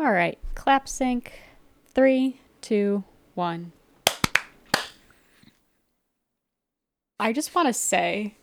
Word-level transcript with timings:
All 0.00 0.12
right, 0.12 0.38
clap 0.54 0.88
sync. 0.88 1.30
Three, 1.92 2.40
two, 2.62 3.04
one. 3.34 3.72
I 7.18 7.34
just 7.34 7.54
want 7.54 7.68
to 7.68 7.74
say 7.74 8.34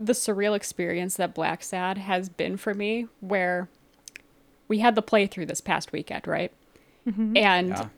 the 0.00 0.14
surreal 0.14 0.56
experience 0.56 1.16
that 1.16 1.34
Blacksad 1.34 1.98
has 1.98 2.30
been 2.30 2.56
for 2.56 2.72
me, 2.72 3.06
where 3.20 3.68
we 4.66 4.78
had 4.78 4.94
the 4.94 5.02
playthrough 5.02 5.46
this 5.46 5.60
past 5.60 5.92
weekend, 5.92 6.26
right? 6.26 6.50
Mm-hmm. 7.06 7.36
And 7.36 7.68
Yeah. 7.68 7.88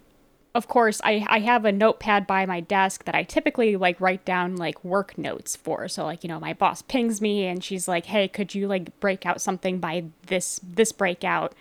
of 0.56 0.66
course, 0.66 1.00
I, 1.04 1.24
I 1.28 1.38
have 1.38 1.64
a 1.64 1.70
notepad 1.70 2.26
by 2.26 2.44
my 2.44 2.58
desk 2.58 3.04
that 3.04 3.14
I 3.14 3.22
typically 3.22 3.76
like 3.76 4.00
write 4.00 4.24
down 4.24 4.56
like 4.56 4.82
work 4.82 5.16
notes 5.16 5.54
for. 5.54 5.86
So 5.86 6.04
like, 6.04 6.24
you 6.24 6.28
know, 6.28 6.40
my 6.40 6.54
boss 6.54 6.82
pings 6.82 7.20
me 7.20 7.46
and 7.46 7.62
she's 7.62 7.86
like, 7.86 8.06
"Hey, 8.06 8.26
could 8.26 8.52
you 8.52 8.66
like 8.66 8.98
break 8.98 9.24
out 9.24 9.40
something 9.40 9.78
by 9.78 10.06
this 10.26 10.58
this 10.64 10.90
breakout? 10.90 11.54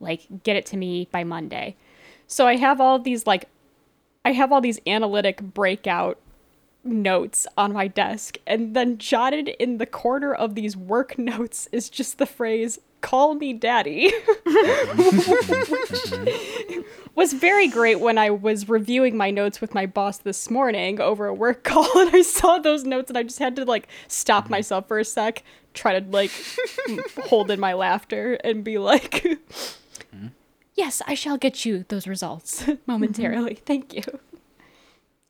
Like 0.00 0.26
get 0.42 0.56
it 0.56 0.66
to 0.66 0.76
me 0.76 1.08
by 1.10 1.24
Monday." 1.24 1.76
So 2.26 2.46
I 2.46 2.56
have 2.56 2.80
all 2.80 2.98
these 2.98 3.26
like 3.26 3.48
I 4.24 4.32
have 4.32 4.52
all 4.52 4.60
these 4.60 4.80
analytic 4.86 5.42
breakout 5.42 6.18
notes 6.82 7.46
on 7.56 7.72
my 7.72 7.88
desk 7.88 8.36
and 8.46 8.76
then 8.76 8.98
jotted 8.98 9.48
in 9.48 9.78
the 9.78 9.86
corner 9.86 10.34
of 10.34 10.54
these 10.54 10.76
work 10.76 11.18
notes 11.18 11.68
is 11.72 11.88
just 11.88 12.18
the 12.18 12.26
phrase 12.26 12.78
call 13.00 13.34
me 13.34 13.52
daddy 13.52 14.10
was 17.14 17.34
very 17.34 17.68
great 17.68 18.00
when 18.00 18.16
I 18.16 18.30
was 18.30 18.68
reviewing 18.68 19.16
my 19.16 19.30
notes 19.30 19.60
with 19.60 19.74
my 19.74 19.86
boss 19.86 20.18
this 20.18 20.50
morning 20.50 21.00
over 21.00 21.26
a 21.26 21.34
work 21.34 21.64
call 21.64 21.98
and 21.98 22.14
I 22.14 22.22
saw 22.22 22.58
those 22.58 22.84
notes 22.84 23.10
and 23.10 23.18
I 23.18 23.22
just 23.22 23.38
had 23.38 23.56
to 23.56 23.64
like 23.64 23.88
stop 24.08 24.44
mm-hmm. 24.44 24.52
myself 24.52 24.88
for 24.88 24.98
a 24.98 25.04
sec, 25.04 25.42
try 25.74 25.98
to 25.98 26.06
like 26.10 26.30
hold 27.26 27.50
in 27.50 27.60
my 27.60 27.74
laughter 27.74 28.34
and 28.42 28.64
be 28.64 28.78
like 28.78 29.26
Yes, 30.74 31.00
I 31.06 31.14
shall 31.14 31.36
get 31.38 31.64
you 31.64 31.84
those 31.88 32.06
results 32.06 32.64
momentarily. 32.86 33.54
Thank 33.54 33.94
you. 33.94 34.02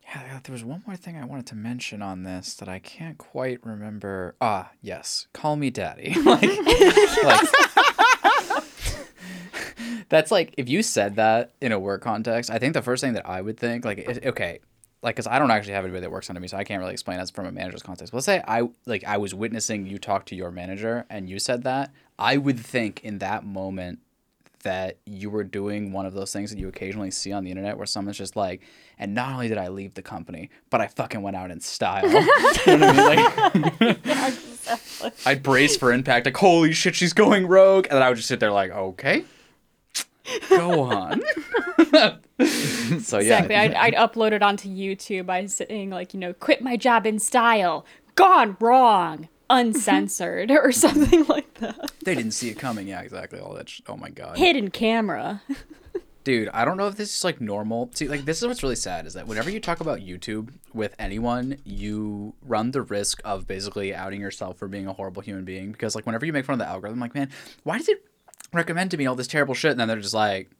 Yeah, 0.06 0.38
there 0.44 0.52
was 0.52 0.64
one 0.64 0.82
more 0.86 0.96
thing 0.96 1.16
I 1.16 1.24
wanted 1.24 1.46
to 1.48 1.54
mention 1.56 2.00
on 2.00 2.22
this 2.22 2.54
that 2.54 2.68
I 2.68 2.78
can't 2.78 3.18
quite 3.18 3.58
remember. 3.64 4.36
Ah, 4.40 4.70
yes. 4.80 5.26
Call 5.32 5.56
me 5.56 5.70
daddy. 5.70 6.14
like, 6.24 6.42
like- 7.24 7.48
that's 10.08 10.30
like, 10.30 10.54
if 10.56 10.68
you 10.68 10.82
said 10.82 11.16
that 11.16 11.52
in 11.60 11.72
a 11.72 11.78
work 11.78 12.02
context, 12.02 12.50
I 12.50 12.58
think 12.58 12.74
the 12.74 12.82
first 12.82 13.02
thing 13.02 13.14
that 13.14 13.28
I 13.28 13.40
would 13.40 13.58
think, 13.58 13.84
like, 13.84 13.98
it, 13.98 14.26
okay, 14.26 14.60
like, 15.02 15.16
because 15.16 15.26
I 15.26 15.38
don't 15.38 15.50
actually 15.50 15.72
have 15.74 15.84
anybody 15.84 16.02
that 16.02 16.10
works 16.10 16.30
under 16.30 16.40
me, 16.40 16.48
so 16.48 16.56
I 16.56 16.64
can't 16.64 16.80
really 16.80 16.92
explain 16.92 17.18
as 17.18 17.30
from 17.30 17.46
a 17.46 17.52
manager's 17.52 17.82
context. 17.82 18.12
Let's 18.14 18.26
say 18.26 18.42
I, 18.46 18.68
like, 18.86 19.04
I 19.04 19.16
was 19.18 19.34
witnessing 19.34 19.86
you 19.86 19.98
talk 19.98 20.26
to 20.26 20.36
your 20.36 20.50
manager 20.50 21.04
and 21.10 21.28
you 21.28 21.38
said 21.38 21.64
that. 21.64 21.90
I 22.18 22.36
would 22.36 22.60
think 22.60 23.02
in 23.02 23.18
that 23.18 23.44
moment 23.44 23.98
that 24.64 24.98
you 25.06 25.30
were 25.30 25.44
doing 25.44 25.92
one 25.92 26.04
of 26.04 26.12
those 26.12 26.32
things 26.32 26.50
that 26.50 26.58
you 26.58 26.68
occasionally 26.68 27.10
see 27.10 27.32
on 27.32 27.44
the 27.44 27.50
internet 27.50 27.78
where 27.78 27.86
someone's 27.86 28.18
just 28.18 28.36
like, 28.36 28.60
and 28.98 29.14
not 29.14 29.32
only 29.32 29.48
did 29.48 29.56
I 29.58 29.68
leave 29.68 29.94
the 29.94 30.02
company, 30.02 30.50
but 30.68 30.80
I 30.80 30.88
fucking 30.88 31.22
went 31.22 31.36
out 31.36 31.50
in 31.50 31.60
style. 31.60 32.06
you 32.66 32.76
know 32.76 32.86
I 32.88 33.50
mean? 33.54 33.76
Like, 33.80 33.98
I'd 35.26 35.42
brace 35.42 35.76
for 35.76 35.92
impact, 35.92 36.26
like, 36.26 36.36
holy 36.36 36.72
shit, 36.72 36.94
she's 36.94 37.12
going 37.12 37.46
rogue. 37.46 37.86
And 37.86 37.96
then 37.96 38.02
I 38.02 38.08
would 38.08 38.16
just 38.16 38.28
sit 38.28 38.40
there 38.40 38.52
like, 38.52 38.70
okay, 38.70 39.24
go 40.48 40.80
on. 40.82 41.22
so 43.00 43.18
yeah. 43.18 43.42
Exactly. 43.42 43.56
I'd, 43.56 43.74
I'd 43.74 43.94
upload 43.94 44.32
it 44.32 44.42
onto 44.42 44.68
YouTube 44.68 45.26
by 45.26 45.46
saying 45.46 45.90
like, 45.90 46.14
you 46.14 46.20
know, 46.20 46.32
quit 46.32 46.62
my 46.62 46.76
job 46.76 47.06
in 47.06 47.18
style, 47.18 47.84
gone 48.14 48.56
wrong, 48.60 49.28
uncensored, 49.50 50.50
or 50.50 50.72
something 50.72 51.24
like 51.26 51.54
that. 51.54 51.92
they 52.04 52.14
didn't 52.14 52.32
see 52.32 52.48
it 52.50 52.58
coming. 52.58 52.88
Yeah, 52.88 53.00
exactly. 53.00 53.38
All 53.38 53.54
that. 53.54 53.68
Sh- 53.68 53.80
oh 53.88 53.96
my 53.96 54.10
God. 54.10 54.36
Hidden 54.38 54.70
camera. 54.70 55.42
Dude, 56.24 56.48
I 56.54 56.64
don't 56.64 56.78
know 56.78 56.88
if 56.88 56.96
this 56.96 57.14
is 57.14 57.22
like 57.22 57.40
normal. 57.40 57.90
See, 57.92 58.08
like 58.08 58.24
this 58.24 58.40
is 58.40 58.48
what's 58.48 58.62
really 58.62 58.76
sad 58.76 59.06
is 59.06 59.12
that 59.12 59.26
whenever 59.26 59.50
you 59.50 59.60
talk 59.60 59.80
about 59.80 59.98
YouTube 60.00 60.50
with 60.72 60.94
anyone, 60.98 61.58
you 61.64 62.34
run 62.42 62.70
the 62.70 62.80
risk 62.80 63.20
of 63.26 63.46
basically 63.46 63.94
outing 63.94 64.22
yourself 64.22 64.56
for 64.56 64.66
being 64.66 64.86
a 64.86 64.94
horrible 64.94 65.20
human 65.20 65.44
being 65.44 65.72
because 65.72 65.94
like 65.94 66.06
whenever 66.06 66.24
you 66.24 66.32
make 66.32 66.46
fun 66.46 66.54
of 66.54 66.60
the 66.60 66.66
algorithm, 66.66 66.98
like 66.98 67.14
man, 67.14 67.28
why 67.64 67.76
does 67.76 67.90
it 67.90 68.02
recommend 68.54 68.90
to 68.92 68.96
me 68.96 69.04
all 69.04 69.14
this 69.14 69.26
terrible 69.26 69.52
shit? 69.54 69.72
And 69.72 69.80
then 69.80 69.86
they're 69.88 70.00
just 70.00 70.14
like, 70.14 70.50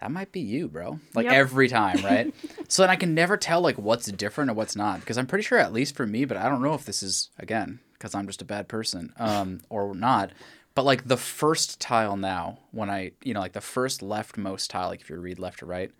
that 0.00 0.10
might 0.10 0.32
be 0.32 0.40
you, 0.40 0.68
bro. 0.68 0.98
Like 1.14 1.26
Yep. 1.26 1.34
every 1.34 1.68
time, 1.68 1.98
right? 2.04 2.32
so 2.68 2.82
then 2.82 2.90
I 2.90 2.96
can 2.96 3.14
never 3.14 3.36
tell 3.36 3.60
like 3.60 3.76
what's 3.78 4.06
different 4.12 4.50
or 4.50 4.54
what's 4.54 4.76
not 4.76 5.00
because 5.00 5.18
I'm 5.18 5.26
pretty 5.26 5.42
sure 5.44 5.58
at 5.58 5.72
least 5.72 5.96
for 5.96 6.06
me, 6.06 6.24
but 6.24 6.36
I 6.36 6.48
don't 6.48 6.62
know 6.62 6.74
if 6.74 6.84
this 6.84 7.02
is 7.02 7.30
again 7.38 7.80
because 7.94 8.14
I'm 8.14 8.26
just 8.26 8.42
a 8.42 8.46
bad 8.46 8.68
person 8.68 9.12
um 9.18 9.60
or 9.68 9.94
not. 9.94 10.32
But 10.74 10.84
like 10.84 11.08
the 11.08 11.16
first 11.16 11.80
tile 11.80 12.16
now, 12.16 12.60
when 12.70 12.88
I 12.88 13.12
you 13.24 13.34
know 13.34 13.40
like 13.40 13.52
the 13.52 13.60
first 13.60 14.00
leftmost 14.00 14.68
tile, 14.68 14.88
like 14.88 15.00
if 15.00 15.10
you 15.10 15.16
read 15.16 15.38
left 15.38 15.58
to 15.58 15.66
right, 15.66 15.90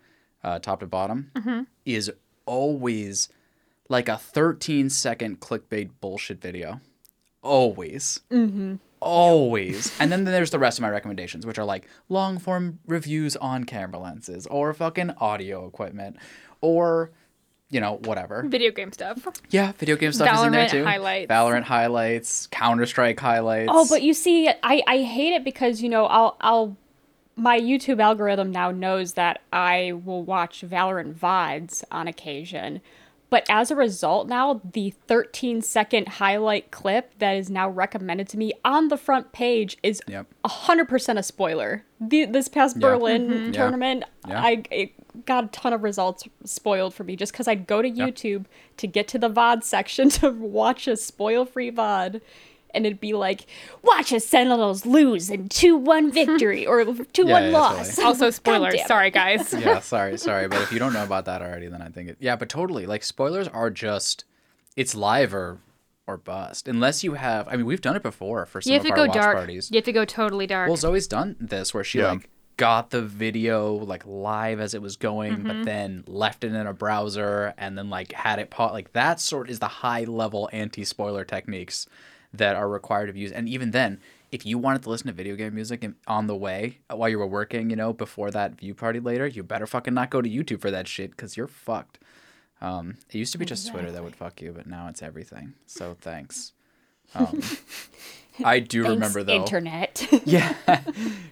uh, 0.43 0.59
top 0.59 0.79
to 0.79 0.87
bottom, 0.87 1.29
is 1.85 2.11
always 2.45 3.27
like 3.89 4.07
a 4.07 4.17
13 4.17 4.89
second 4.89 5.41
clickbait 5.41 5.89
bullshit 5.99 6.41
video. 6.41 6.79
Always. 7.43 8.21
Always. 9.01 9.91
And 9.99 10.11
then 10.11 10.25
there's 10.25 10.51
the 10.51 10.59
rest 10.59 10.77
of 10.77 10.83
my 10.83 10.89
recommendations, 10.89 11.45
which 11.45 11.57
are 11.57 11.65
like 11.65 11.87
long 12.07 12.37
form 12.37 12.79
reviews 12.85 13.35
on 13.35 13.63
camera 13.63 13.99
lenses 13.99 14.45
or 14.47 14.73
fucking 14.73 15.11
audio 15.17 15.65
equipment 15.65 16.17
or, 16.61 17.11
you 17.69 17.79
know, 17.81 17.95
whatever. 18.05 18.43
Video 18.47 18.71
game 18.71 18.91
stuff. 18.91 19.27
Yeah, 19.49 19.71
video 19.71 19.95
game 19.95 20.11
stuff 20.13 20.35
is 20.35 20.43
in 20.43 20.51
there 20.51 20.69
too. 20.69 20.83
highlights. 20.83 21.31
Valorant 21.31 21.63
highlights, 21.63 22.47
Counter 22.47 22.85
Strike 22.85 23.19
highlights. 23.19 23.71
Oh, 23.73 23.87
but 23.89 24.03
you 24.03 24.13
see, 24.13 24.47
I, 24.49 24.83
I 24.85 24.99
hate 24.99 25.33
it 25.33 25.43
because, 25.43 25.81
you 25.81 25.89
know, 25.89 26.05
I'll, 26.05 26.37
I'll, 26.41 26.77
my 27.35 27.59
YouTube 27.59 27.99
algorithm 27.99 28.51
now 28.51 28.69
knows 28.69 29.13
that 29.13 29.41
I 29.51 29.93
will 30.05 30.21
watch 30.21 30.61
Valorant 30.61 31.15
VODs 31.15 31.83
on 31.89 32.07
occasion. 32.07 32.81
But 33.31 33.45
as 33.49 33.71
a 33.71 33.75
result, 33.77 34.27
now 34.27 34.59
the 34.73 34.91
13 35.07 35.61
second 35.61 36.07
highlight 36.09 36.69
clip 36.69 37.17
that 37.19 37.31
is 37.37 37.49
now 37.49 37.69
recommended 37.69 38.27
to 38.29 38.37
me 38.37 38.51
on 38.65 38.89
the 38.89 38.97
front 38.97 39.31
page 39.31 39.77
is 39.81 40.01
Yep. 40.07 40.27
100% 40.45 41.17
a 41.17 41.23
spoiler. 41.23 41.85
The, 42.01 42.25
this 42.25 42.49
past 42.49 42.75
Yeah. 42.75 42.81
Berlin 42.81 43.29
mm-hmm. 43.29 43.45
Yeah. 43.45 43.51
tournament, 43.51 44.03
Yeah. 44.27 44.41
I 44.41 44.63
it 44.69 45.25
got 45.25 45.45
a 45.45 45.47
ton 45.47 45.71
of 45.73 45.81
results 45.81 46.25
spoiled 46.43 46.93
for 46.93 47.05
me 47.05 47.15
just 47.15 47.31
because 47.31 47.47
I'd 47.47 47.67
go 47.67 47.81
to 47.81 47.89
YouTube 47.89 48.45
to 48.77 48.87
get 48.87 49.07
to 49.09 49.17
the 49.17 49.29
VOD 49.29 49.63
section 49.63 50.09
to 50.19 50.29
watch 50.31 50.87
a 50.87 50.97
spoil 50.97 51.45
free 51.45 51.71
VOD. 51.71 52.19
And 52.73 52.85
it'd 52.85 52.99
be 52.99 53.13
like, 53.13 53.45
watch 53.83 54.11
a 54.11 54.19
Sentinels 54.19 54.85
lose 54.85 55.29
in 55.29 55.49
2 55.49 55.75
1 55.77 56.11
victory 56.21 56.65
or 56.65 56.83
2 56.85 56.91
1 56.93 57.27
Yeah, 57.27 57.39
yeah, 57.49 57.57
loss. 57.57 57.89
totally. 57.95 58.05
Also, 58.05 58.29
spoilers. 58.41 58.85
Sorry, 58.87 59.11
guys. 59.11 59.53
yeah, 59.59 59.79
sorry, 59.79 60.17
sorry, 60.17 60.47
but 60.47 60.61
if 60.61 60.71
you 60.71 60.79
don't 60.79 60.93
know 60.93 61.03
about 61.03 61.25
that 61.25 61.41
already, 61.41 61.67
then 61.67 61.81
I 61.81 61.89
think 61.89 62.09
it. 62.09 62.17
Yeah, 62.19 62.35
but 62.35 62.49
totally. 62.49 62.85
Like 62.85 63.03
spoilers 63.03 63.47
are 63.47 63.69
just, 63.69 64.25
it's 64.75 64.95
live 64.95 65.33
or 65.33 65.59
or 66.07 66.17
bust. 66.17 66.67
Unless 66.67 67.03
you 67.03 67.13
have, 67.13 67.47
I 67.47 67.55
mean, 67.55 67.65
we've 67.65 67.79
done 67.79 67.95
it 67.95 68.01
before 68.03 68.45
for 68.47 68.59
some 68.59 68.71
You 68.71 68.79
have 68.79 68.85
of 68.85 68.95
to 68.95 68.99
our 68.99 69.05
go 69.05 69.11
watch 69.11 69.13
dark. 69.21 69.37
parties. 69.37 69.69
You 69.71 69.77
have 69.77 69.85
to 69.85 69.91
go 69.93 70.03
totally 70.03 70.47
dark. 70.47 70.67
Well, 70.67 70.75
Zoe's 70.77 71.07
done 71.07 71.35
this 71.39 71.73
where 71.75 71.83
she 71.83 71.99
Yeah. 71.99 72.09
like 72.13 72.27
got 72.57 72.89
the 72.89 73.01
video 73.03 73.73
like 73.73 74.03
live 74.05 74.59
as 74.59 74.73
it 74.73 74.81
was 74.81 74.97
going, 74.97 75.33
Mm-hmm. 75.37 75.47
but 75.47 75.63
then 75.65 76.03
left 76.07 76.43
it 76.43 76.53
in 76.53 76.67
a 76.67 76.73
browser 76.73 77.53
and 77.57 77.77
then 77.77 77.89
like 77.91 78.11
had 78.13 78.39
it 78.39 78.49
pa- 78.49 78.71
like 78.71 78.93
that 78.93 79.19
sort 79.19 79.49
is 79.49 79.59
the 79.59 79.67
high 79.67 80.03
level 80.05 80.49
anti 80.51 80.83
spoiler 80.83 81.23
techniques 81.23 81.85
that 82.33 82.55
are 82.55 82.69
required 82.69 83.07
to 83.07 83.13
be 83.13 83.19
used. 83.21 83.33
And 83.33 83.47
even 83.49 83.71
then, 83.71 83.99
if 84.31 84.45
you 84.45 84.57
wanted 84.57 84.83
to 84.83 84.89
listen 84.89 85.07
to 85.07 85.13
video 85.13 85.35
game 85.35 85.53
music 85.53 85.85
on 86.07 86.27
the 86.27 86.35
way 86.35 86.79
uh, 86.89 86.95
while 86.95 87.09
you 87.09 87.19
were 87.19 87.27
working, 87.27 87.69
you 87.69 87.75
know, 87.75 87.91
before 87.93 88.31
that 88.31 88.57
view 88.57 88.73
party 88.73 88.99
later, 88.99 89.27
you 89.27 89.43
better 89.43 89.67
fucking 89.67 89.93
not 89.93 90.09
go 90.09 90.21
to 90.21 90.29
YouTube 90.29 90.61
for 90.61 90.71
that 90.71 90.87
shit 90.87 91.11
because 91.11 91.35
you're 91.35 91.47
fucked. 91.47 91.99
Um, 92.61 92.97
it 93.09 93.15
used 93.17 93.31
to 93.33 93.37
be 93.37 93.45
just 93.45 93.69
Twitter 93.69 93.91
that 93.91 94.03
would 94.03 94.15
fuck 94.15 94.41
you, 94.41 94.53
but 94.53 94.67
now 94.67 94.87
it's 94.87 95.01
everything. 95.01 95.53
So 95.65 95.97
thanks. 95.99 96.53
Um, 97.15 97.41
I 98.43 98.59
do 98.59 98.83
Thanks, 98.83 98.93
remember 98.93 99.23
though. 99.23 99.35
Internet. 99.35 100.07
Yeah. 100.25 100.55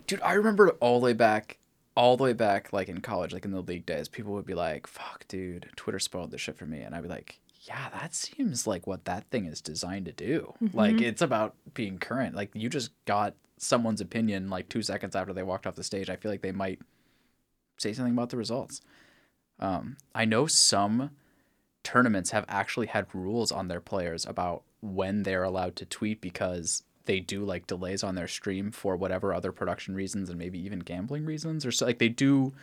Dude, 0.08 0.22
I 0.22 0.34
remember 0.34 0.72
all 0.82 1.00
the 1.00 1.06
way 1.06 1.14
back, 1.14 1.60
all 1.96 2.18
the 2.18 2.24
way 2.24 2.34
back, 2.34 2.74
like 2.74 2.90
in 2.90 3.00
college, 3.02 3.32
like 3.34 3.46
in 3.46 3.52
the 3.52 3.62
league 3.62 3.86
days, 3.86 4.08
people 4.08 4.34
would 4.34 4.46
be 4.46 4.56
like, 4.56 4.88
fuck, 4.88 5.28
dude, 5.28 5.70
Twitter 5.76 6.00
spoiled 6.00 6.32
this 6.32 6.42
shit 6.42 6.58
for 6.58 6.66
me. 6.66 6.82
And 6.82 6.96
I'd 6.96 7.04
be 7.04 7.10
like, 7.10 7.40
yeah, 7.70 7.90
that 7.92 8.16
seems 8.16 8.66
like 8.66 8.88
what 8.88 9.06
that 9.06 9.30
thing 9.30 9.46
is 9.46 9.62
designed 9.62 10.08
to 10.08 10.12
do. 10.12 10.56
Like, 10.74 11.02
it's 11.02 11.22
about 11.22 11.54
being 11.76 12.00
current. 12.00 12.34
Like, 12.36 12.50
you 12.56 12.68
just 12.68 12.90
got 13.06 13.36
someone's 13.58 14.02
opinion 14.02 14.50
like 14.50 14.68
two 14.70 14.82
seconds 14.82 15.16
after 15.16 15.34
they 15.34 15.44
walked 15.44 15.68
off 15.68 15.76
the 15.76 15.84
stage. 15.84 16.10
I 16.10 16.16
feel 16.16 16.32
like 16.32 16.42
they 16.42 16.52
might 16.52 16.80
say 17.78 17.94
something 17.94 18.14
about 18.14 18.32
the 18.32 18.38
results. 18.38 18.82
Um, 19.60 19.98
I 20.16 20.26
know 20.26 20.48
some 20.48 21.12
tournaments 21.84 22.32
have 22.32 22.44
actually 22.48 22.88
had 22.88 23.06
rules 23.14 23.52
on 23.52 23.68
their 23.68 23.82
players 23.82 24.26
about 24.26 24.64
when 24.82 25.22
they're 25.22 25.44
allowed 25.44 25.76
to 25.76 25.86
tweet 25.86 26.22
because 26.22 26.82
they 27.06 27.20
do 27.20 27.46
like 27.46 27.68
delays 27.68 28.04
on 28.04 28.16
their 28.16 28.28
stream 28.28 28.72
for 28.72 28.96
whatever 28.96 29.32
other 29.32 29.52
production 29.52 29.94
reasons 29.94 30.28
and 30.30 30.40
maybe 30.40 30.60
even 30.60 30.80
gambling 30.80 31.26
reasons 31.26 31.66
or 31.66 31.72
so 31.72 31.86
like 31.86 31.98
they 31.98 32.10
do 32.10 32.54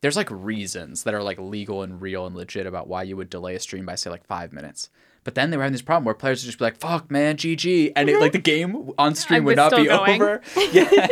there's 0.00 0.16
like 0.16 0.30
reasons 0.30 1.04
that 1.04 1.14
are 1.14 1.22
like 1.22 1.38
legal 1.38 1.82
and 1.82 2.00
real 2.00 2.26
and 2.26 2.34
legit 2.34 2.66
about 2.66 2.88
why 2.88 3.02
you 3.02 3.16
would 3.16 3.30
delay 3.30 3.54
a 3.54 3.60
stream 3.60 3.86
by 3.86 3.94
say 3.94 4.10
like 4.10 4.26
five 4.26 4.52
minutes. 4.52 4.90
But 5.22 5.34
then 5.34 5.50
they 5.50 5.58
were 5.58 5.62
having 5.62 5.72
this 5.72 5.82
problem 5.82 6.04
where 6.04 6.14
players 6.14 6.42
would 6.42 6.46
just 6.46 6.58
be 6.58 6.64
like, 6.64 6.78
"Fuck, 6.78 7.10
man, 7.10 7.36
GG," 7.36 7.92
and 7.94 8.08
it, 8.08 8.20
like 8.20 8.32
the 8.32 8.38
game 8.38 8.90
on 8.96 9.14
stream 9.14 9.42
I 9.42 9.44
would 9.44 9.56
not 9.56 9.76
be 9.76 9.84
going. 9.86 10.22
over. 10.22 10.40
Yeah, 10.72 11.08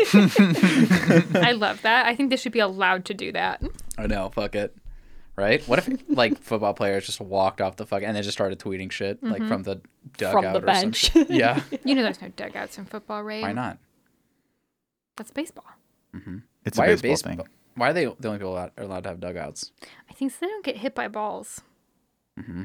I 1.35 1.53
love 1.53 1.83
that. 1.83 2.07
I 2.07 2.15
think 2.15 2.31
they 2.31 2.37
should 2.37 2.53
be 2.53 2.61
allowed 2.61 3.05
to 3.07 3.15
do 3.15 3.33
that. 3.33 3.63
I 3.99 4.07
know. 4.07 4.31
Fuck 4.31 4.55
it. 4.55 4.75
Right? 5.37 5.63
What 5.69 5.79
if 5.79 5.89
like 6.09 6.41
football 6.41 6.75
players 6.75 7.07
just 7.07 7.21
walked 7.21 7.61
off 7.61 7.77
the 7.77 7.87
fuck 7.87 8.03
and 8.03 8.17
they 8.17 8.23
just 8.23 8.37
started 8.37 8.59
tweeting 8.59 8.91
shit 8.91 9.23
like 9.23 9.41
mm-hmm. 9.41 9.49
from 9.49 9.63
the 9.63 9.81
dugout 10.17 10.43
From 10.43 10.53
the 10.53 10.59
or 10.59 10.75
some 10.75 10.83
bench. 10.83 10.97
shit? 10.97 11.31
Yeah. 11.31 11.63
You 11.85 11.95
know, 11.95 12.03
there's 12.03 12.21
no 12.21 12.29
dugouts 12.29 12.77
in 12.77 12.87
football, 12.87 13.23
right? 13.23 13.43
Why 13.43 13.53
not? 13.53 13.79
That's 15.17 15.31
baseball. 15.31 15.67
Mm-hmm. 16.17 16.39
It's 16.65 16.77
Why 16.77 16.87
a 16.87 16.89
baseball 16.89 17.11
baseball? 17.11 17.37
thing. 17.37 17.49
Why 17.79 17.91
are 17.91 17.93
they 17.93 18.05
the 18.05 18.29
only 18.29 18.39
people 18.39 18.55
that 18.57 18.73
are 18.77 18.85
allowed 18.85 19.05
to 19.05 19.09
have 19.11 19.21
dugouts? 19.21 19.73
I 20.11 20.13
think 20.15 20.33
so 20.33 20.39
they 20.43 20.47
don't 20.49 20.65
get 20.65 20.77
hit 20.77 20.95
by 20.95 21.09
balls. 21.09 21.63
Mm-hmm. 22.39 22.65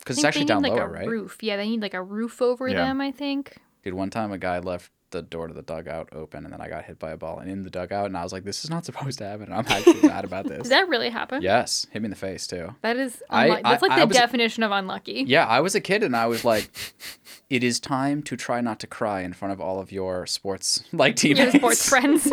Because 0.00 0.18
it's 0.18 0.24
actually 0.24 0.42
they 0.44 0.48
down 0.48 0.62
need 0.62 0.70
like 0.70 0.78
lower, 0.78 0.88
a 0.88 0.98
right? 1.00 1.08
roof. 1.08 1.38
Yeah, 1.42 1.56
they 1.56 1.68
need 1.68 1.82
like 1.82 1.94
a 1.94 2.02
roof 2.02 2.40
over 2.40 2.68
Yeah. 2.68 2.76
them. 2.86 3.00
I 3.00 3.10
think. 3.12 3.56
Dude, 3.84 3.94
one 3.94 4.10
time 4.10 4.32
a 4.32 4.38
guy 4.38 4.58
left 4.58 4.90
the 5.10 5.22
door 5.22 5.48
to 5.48 5.54
the 5.54 5.62
dugout 5.62 6.10
open, 6.12 6.44
and 6.44 6.52
then 6.52 6.60
I 6.60 6.68
got 6.68 6.84
hit 6.84 6.98
by 6.98 7.12
a 7.12 7.16
ball 7.16 7.38
and 7.38 7.50
in 7.50 7.62
the 7.62 7.70
dugout, 7.70 8.06
and 8.06 8.16
I 8.16 8.22
was 8.22 8.32
like, 8.32 8.44
"This 8.44 8.62
is 8.64 8.70
not 8.70 8.84
supposed 8.86 9.18
to 9.18 9.24
happen." 9.24 9.46
And 9.46 9.54
I'm 9.54 9.66
actually 9.66 10.06
mad 10.06 10.24
about 10.24 10.46
this. 10.48 10.64
Did 10.64 10.72
that 10.72 10.88
really 10.88 11.08
happen? 11.10 11.42
Yes, 11.42 11.86
hit 11.90 12.02
me 12.02 12.06
in 12.06 12.10
the 12.10 12.16
face 12.16 12.46
too. 12.46 12.74
That 12.82 12.96
is. 12.96 13.22
I- 13.30 13.48
Unlu- 13.48 13.62
that's 13.62 13.82
like 13.82 13.90
I 13.92 14.00
the 14.00 14.06
was- 14.06 14.16
definition 14.16 14.62
of 14.62 14.70
unlucky. 14.70 15.24
Yeah, 15.26 15.46
I 15.46 15.60
was 15.60 15.74
a 15.74 15.80
kid, 15.80 16.02
and 16.02 16.14
I 16.16 16.26
was 16.26 16.44
like, 16.44 16.70
"It 17.50 17.64
is 17.64 17.80
time 17.80 18.22
to 18.24 18.36
try 18.36 18.60
not 18.60 18.78
to 18.80 18.86
cry 18.86 19.22
in 19.22 19.32
front 19.32 19.52
of 19.52 19.60
all 19.60 19.80
of 19.80 19.90
your 19.92 20.26
sports 20.26 20.84
like 20.92 21.22
Your 21.24 21.34
teammates." 21.36 21.56
sports 21.56 21.88
friends. 21.88 22.26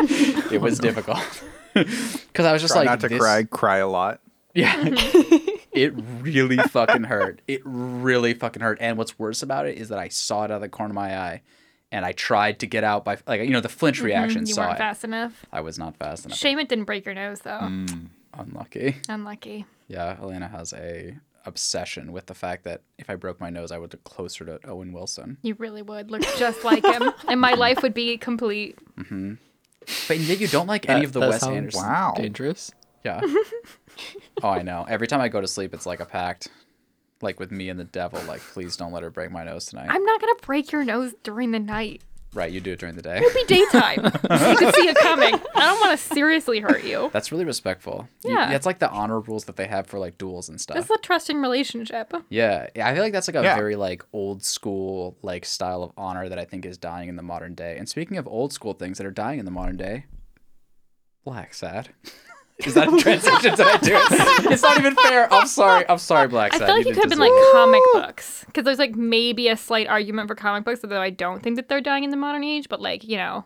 It 0.52 0.60
was 0.60 0.78
difficult 0.78 1.20
because 2.32 2.46
I 2.46 2.52
was 2.52 2.62
just 2.62 2.72
Try 2.74 2.82
like, 2.82 2.86
not 2.90 3.00
to 3.00 3.08
this- 3.08 3.18
cry, 3.20 3.42
cry 3.44 3.78
a 3.78 3.88
lot. 3.88 4.20
Yeah. 4.54 4.74
it 5.72 5.92
really 6.22 6.56
fucking 6.56 7.04
hurt. 7.04 7.42
It 7.46 7.60
really 7.64 8.32
fucking 8.34 8.62
hurt. 8.62 8.78
And 8.80 8.96
what's 8.96 9.18
worse 9.18 9.42
about 9.42 9.66
it 9.66 9.76
is 9.76 9.90
that 9.90 9.98
I 9.98 10.08
saw 10.08 10.44
it 10.44 10.50
out 10.50 10.56
of 10.56 10.60
the 10.62 10.68
corner 10.70 10.92
of 10.92 10.94
my 10.94 11.16
eye 11.18 11.42
and 11.92 12.04
I 12.04 12.12
tried 12.12 12.58
to 12.60 12.66
get 12.66 12.82
out 12.82 13.04
by 13.04 13.18
like 13.26 13.42
you 13.42 13.50
know 13.50 13.60
the 13.60 13.68
flinch 13.68 14.00
reaction 14.00 14.40
Mm-hmm. 14.42 14.48
you 14.48 14.54
saw 14.54 14.62
weren't 14.62 14.74
it. 14.76 14.78
fast 14.78 15.04
enough. 15.04 15.44
I 15.52 15.60
was 15.60 15.78
not 15.78 15.96
fast 15.98 16.24
enough. 16.24 16.38
Shame 16.38 16.58
it 16.58 16.68
didn't 16.68 16.84
break 16.84 17.04
your 17.04 17.14
nose 17.14 17.40
though. 17.40 17.50
Mm. 17.60 18.06
Unlucky. 18.34 18.96
Unlucky. 19.08 19.66
Yeah, 19.88 20.16
Elena 20.20 20.48
has 20.48 20.72
a 20.72 21.16
obsession 21.44 22.10
with 22.12 22.26
the 22.26 22.34
fact 22.34 22.64
that 22.64 22.80
if 22.98 23.08
I 23.08 23.14
broke 23.14 23.40
my 23.40 23.50
nose 23.50 23.70
I 23.70 23.78
would 23.78 23.92
look 23.92 24.02
closer 24.04 24.44
to 24.46 24.58
Owen 24.66 24.92
Wilson. 24.92 25.36
You 25.42 25.54
really 25.58 25.82
would 25.82 26.10
look 26.10 26.22
just 26.38 26.64
like 26.64 26.84
him, 26.84 27.12
and 27.28 27.40
my 27.40 27.52
life 27.52 27.82
would 27.82 27.94
be 27.94 28.16
complete. 28.18 28.78
But 30.08 30.18
yet 30.18 30.40
you 30.40 30.48
don't 30.48 30.66
like 30.66 30.88
any 30.88 31.04
of 31.04 31.12
the 31.12 31.20
That 31.20 31.30
Wes 31.30 31.42
Anderson. 31.42 31.82
Wow. 31.82 32.14
Dangerous. 32.16 32.72
Yeah. 33.04 33.20
oh, 34.42 34.48
I 34.48 34.62
know. 34.62 34.84
Every 34.88 35.06
time 35.06 35.20
I 35.20 35.28
go 35.28 35.40
to 35.40 35.46
sleep 35.46 35.74
it's 35.74 35.86
like 35.86 36.00
a 36.00 36.06
pact. 36.06 36.48
Like 37.22 37.40
with 37.40 37.50
me 37.50 37.70
and 37.70 37.80
the 37.80 37.84
devil, 37.84 38.20
like 38.28 38.40
please 38.40 38.76
don't 38.76 38.92
let 38.92 39.02
her 39.02 39.10
break 39.10 39.30
my 39.30 39.42
nose 39.44 39.66
tonight. 39.66 39.86
I'm 39.88 40.04
not 40.04 40.20
gonna 40.20 40.34
break 40.42 40.70
your 40.70 40.84
nose 40.84 41.14
during 41.22 41.50
the 41.50 41.58
night. 41.58 42.02
Right, 42.34 42.52
you 42.52 42.60
do 42.60 42.72
it 42.72 42.78
during 42.78 42.96
the 42.96 43.02
day. 43.02 43.16
It'd 43.16 43.32
be 43.32 43.44
daytime. 43.46 44.04
you 44.04 44.56
could 44.58 44.74
see 44.74 44.88
it 44.88 44.96
coming. 44.98 45.32
I 45.54 45.60
don't 45.60 45.80
want 45.80 45.98
to 45.98 46.14
seriously 46.14 46.60
hurt 46.60 46.84
you. 46.84 47.08
That's 47.12 47.32
really 47.32 47.46
respectful. 47.46 48.08
You- 48.24 48.32
Yeah. 48.32 48.50
It's 48.52 48.66
like 48.66 48.78
the 48.78 48.90
honor 48.90 49.20
rules 49.20 49.44
that 49.44 49.56
they 49.56 49.66
have 49.66 49.86
for 49.86 49.98
like 49.98 50.18
duels 50.18 50.50
and 50.50 50.60
stuff. 50.60 50.76
It's 50.76 50.90
a 50.90 50.98
trusting 50.98 51.40
relationship. 51.40 52.12
yeah. 52.28 52.66
yeah, 52.76 52.88
I 52.88 52.92
feel 52.94 53.02
like 53.02 53.14
that's 53.14 53.26
like 53.28 53.36
a 53.36 53.42
Yeah. 53.42 53.54
very 53.56 53.74
like 53.76 54.04
old 54.12 54.44
school 54.44 55.16
like 55.22 55.46
style 55.46 55.82
of 55.82 55.92
honor 55.96 56.28
that 56.28 56.38
I 56.38 56.44
think 56.44 56.66
is 56.66 56.76
dying 56.76 57.08
in 57.08 57.16
the 57.16 57.22
modern 57.22 57.54
day. 57.54 57.78
And 57.78 57.88
speaking 57.88 58.18
of 58.18 58.26
old 58.28 58.52
school 58.52 58.74
things 58.74 58.98
that 58.98 59.06
are 59.06 59.10
dying 59.10 59.38
in 59.38 59.46
the 59.46 59.50
modern 59.50 59.78
day, 59.78 60.04
Blacksad. 61.26 61.86
Is 62.58 62.74
that 62.74 62.88
a 62.92 62.96
transition? 62.96 63.54
Did 63.54 63.60
I 63.60 63.76
do 63.78 63.94
it? 63.94 64.52
It's 64.52 64.62
not 64.62 64.78
even 64.78 64.94
fair. 64.96 65.32
I'm 65.32 65.46
sorry. 65.46 65.84
I'm 65.88 65.98
sorry, 65.98 66.28
Black 66.28 66.54
I 66.54 66.58
Sad. 66.58 66.66
feel 66.66 66.76
like 66.76 66.86
you 66.86 66.94
didn't 66.94 67.02
could 67.02 67.10
have 67.12 67.18
been 67.18 67.28
like 67.28 67.32
it. 67.32 67.52
comic 67.52 67.82
books, 67.92 68.44
because 68.46 68.64
there's 68.64 68.78
like 68.78 68.94
maybe 68.96 69.48
a 69.48 69.56
slight 69.56 69.86
argument 69.88 70.28
for 70.28 70.34
comic 70.34 70.64
books, 70.64 70.80
although 70.82 71.00
I 71.02 71.10
don't 71.10 71.42
think 71.42 71.56
that 71.56 71.68
they're 71.68 71.80
dying 71.82 72.04
in 72.04 72.10
the 72.10 72.16
modern 72.16 72.44
age. 72.44 72.68
But 72.68 72.80
like 72.80 73.04
you 73.04 73.16
know, 73.18 73.44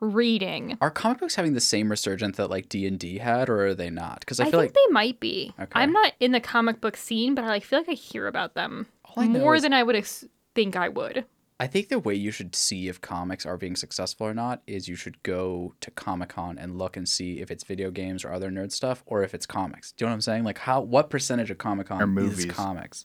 reading. 0.00 0.76
Are 0.80 0.90
comic 0.90 1.18
books 1.20 1.34
having 1.34 1.52
the 1.54 1.60
same 1.60 1.90
resurgence 1.90 2.36
that 2.38 2.48
like 2.50 2.68
D 2.68 2.86
and 2.86 2.98
D 2.98 3.18
had, 3.18 3.48
or 3.48 3.66
are 3.68 3.74
they 3.74 3.90
not? 3.90 4.20
Because 4.20 4.40
I 4.40 4.44
I, 4.44 4.50
feel 4.50 4.60
think 4.60 4.70
like 4.70 4.74
they 4.74 4.92
might 4.92 5.20
be. 5.20 5.52
Okay. 5.60 5.70
I'm 5.74 5.92
not 5.92 6.12
in 6.20 6.32
the 6.32 6.40
comic 6.40 6.80
book 6.80 6.96
scene, 6.96 7.34
but 7.34 7.44
I 7.44 7.48
like 7.48 7.64
feel 7.64 7.78
like 7.80 7.88
I 7.88 7.92
hear 7.92 8.26
about 8.26 8.54
them 8.54 8.86
All 9.04 9.22
I 9.22 9.26
know 9.26 9.38
more 9.40 9.54
is- 9.56 9.62
than 9.62 9.72
I 9.72 9.82
would 9.82 9.96
ex- 9.96 10.24
think 10.54 10.76
I 10.76 10.88
would. 10.88 11.24
I 11.60 11.66
think 11.66 11.88
the 11.90 11.98
way 11.98 12.14
you 12.14 12.30
should 12.30 12.56
see 12.56 12.88
if 12.88 13.00
comics 13.02 13.44
are 13.44 13.58
being 13.58 13.76
successful 13.76 14.26
or 14.26 14.32
not 14.32 14.62
is 14.66 14.88
you 14.88 14.96
should 14.96 15.22
go 15.22 15.74
to 15.82 15.90
Comic 15.90 16.30
Con 16.30 16.58
and 16.58 16.78
look 16.78 16.96
and 16.96 17.06
see 17.06 17.40
if 17.40 17.50
it's 17.50 17.64
video 17.64 17.90
games 17.90 18.24
or 18.24 18.32
other 18.32 18.50
nerd 18.50 18.72
stuff 18.72 19.02
or 19.04 19.22
if 19.22 19.34
it's 19.34 19.44
comics. 19.44 19.92
Do 19.92 20.04
you 20.04 20.06
know 20.06 20.12
what 20.12 20.14
I'm 20.14 20.20
saying? 20.22 20.44
Like 20.44 20.58
how 20.58 20.80
what 20.80 21.10
percentage 21.10 21.50
of 21.50 21.58
Comic 21.58 21.88
Con 21.88 22.00
Or 22.00 22.04
is 22.04 22.08
movies. 22.08 22.52
comics? 22.52 23.04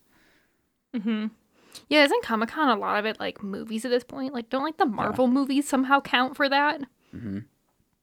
Mm-hmm. 0.94 1.26
Yeah, 1.90 2.04
isn't 2.04 2.22
Comic 2.24 2.48
Con 2.48 2.70
a 2.70 2.80
lot 2.80 2.98
of 2.98 3.04
it 3.04 3.20
like 3.20 3.42
movies 3.42 3.84
at 3.84 3.90
this 3.90 4.04
point? 4.04 4.32
Like, 4.32 4.48
don't 4.48 4.64
like 4.64 4.78
the 4.78 4.86
Marvel 4.86 5.28
movies 5.28 5.68
somehow 5.68 6.00
count 6.00 6.34
for 6.34 6.48
that? 6.48 6.80
Mm-hmm. 7.14 7.40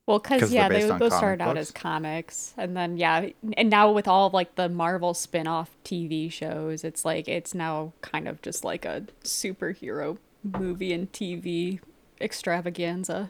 Well, 0.06 0.20
'Cause 0.20 0.36
because 0.36 0.52
they're 0.52 0.62
yeah, 0.64 0.70
they, 0.70 0.82
those 0.82 0.90
comic 1.00 1.14
started 1.14 1.42
out 1.42 1.58
as 1.58 1.72
comics, 1.72 2.54
and 2.58 2.78
then 2.78 2.98
yeah, 2.98 3.30
and 3.58 3.70
now 3.72 3.92
with 3.92 4.08
all 4.08 4.28
of, 4.28 4.34
like 4.34 4.54
the 4.56 4.70
Marvel 4.70 5.16
spin-off 5.16 5.72
TV 5.84 6.32
shows, 6.32 6.84
it's 6.84 7.04
like 7.06 7.28
it's 7.28 7.56
now 7.56 7.94
kind 8.02 8.28
of 8.28 8.42
just 8.44 8.64
like 8.64 8.86
a 8.86 9.06
superhero 9.24 10.18
movie 10.44 10.94
and 10.94 11.12
TV 11.12 11.80
extravaganza. 12.20 13.30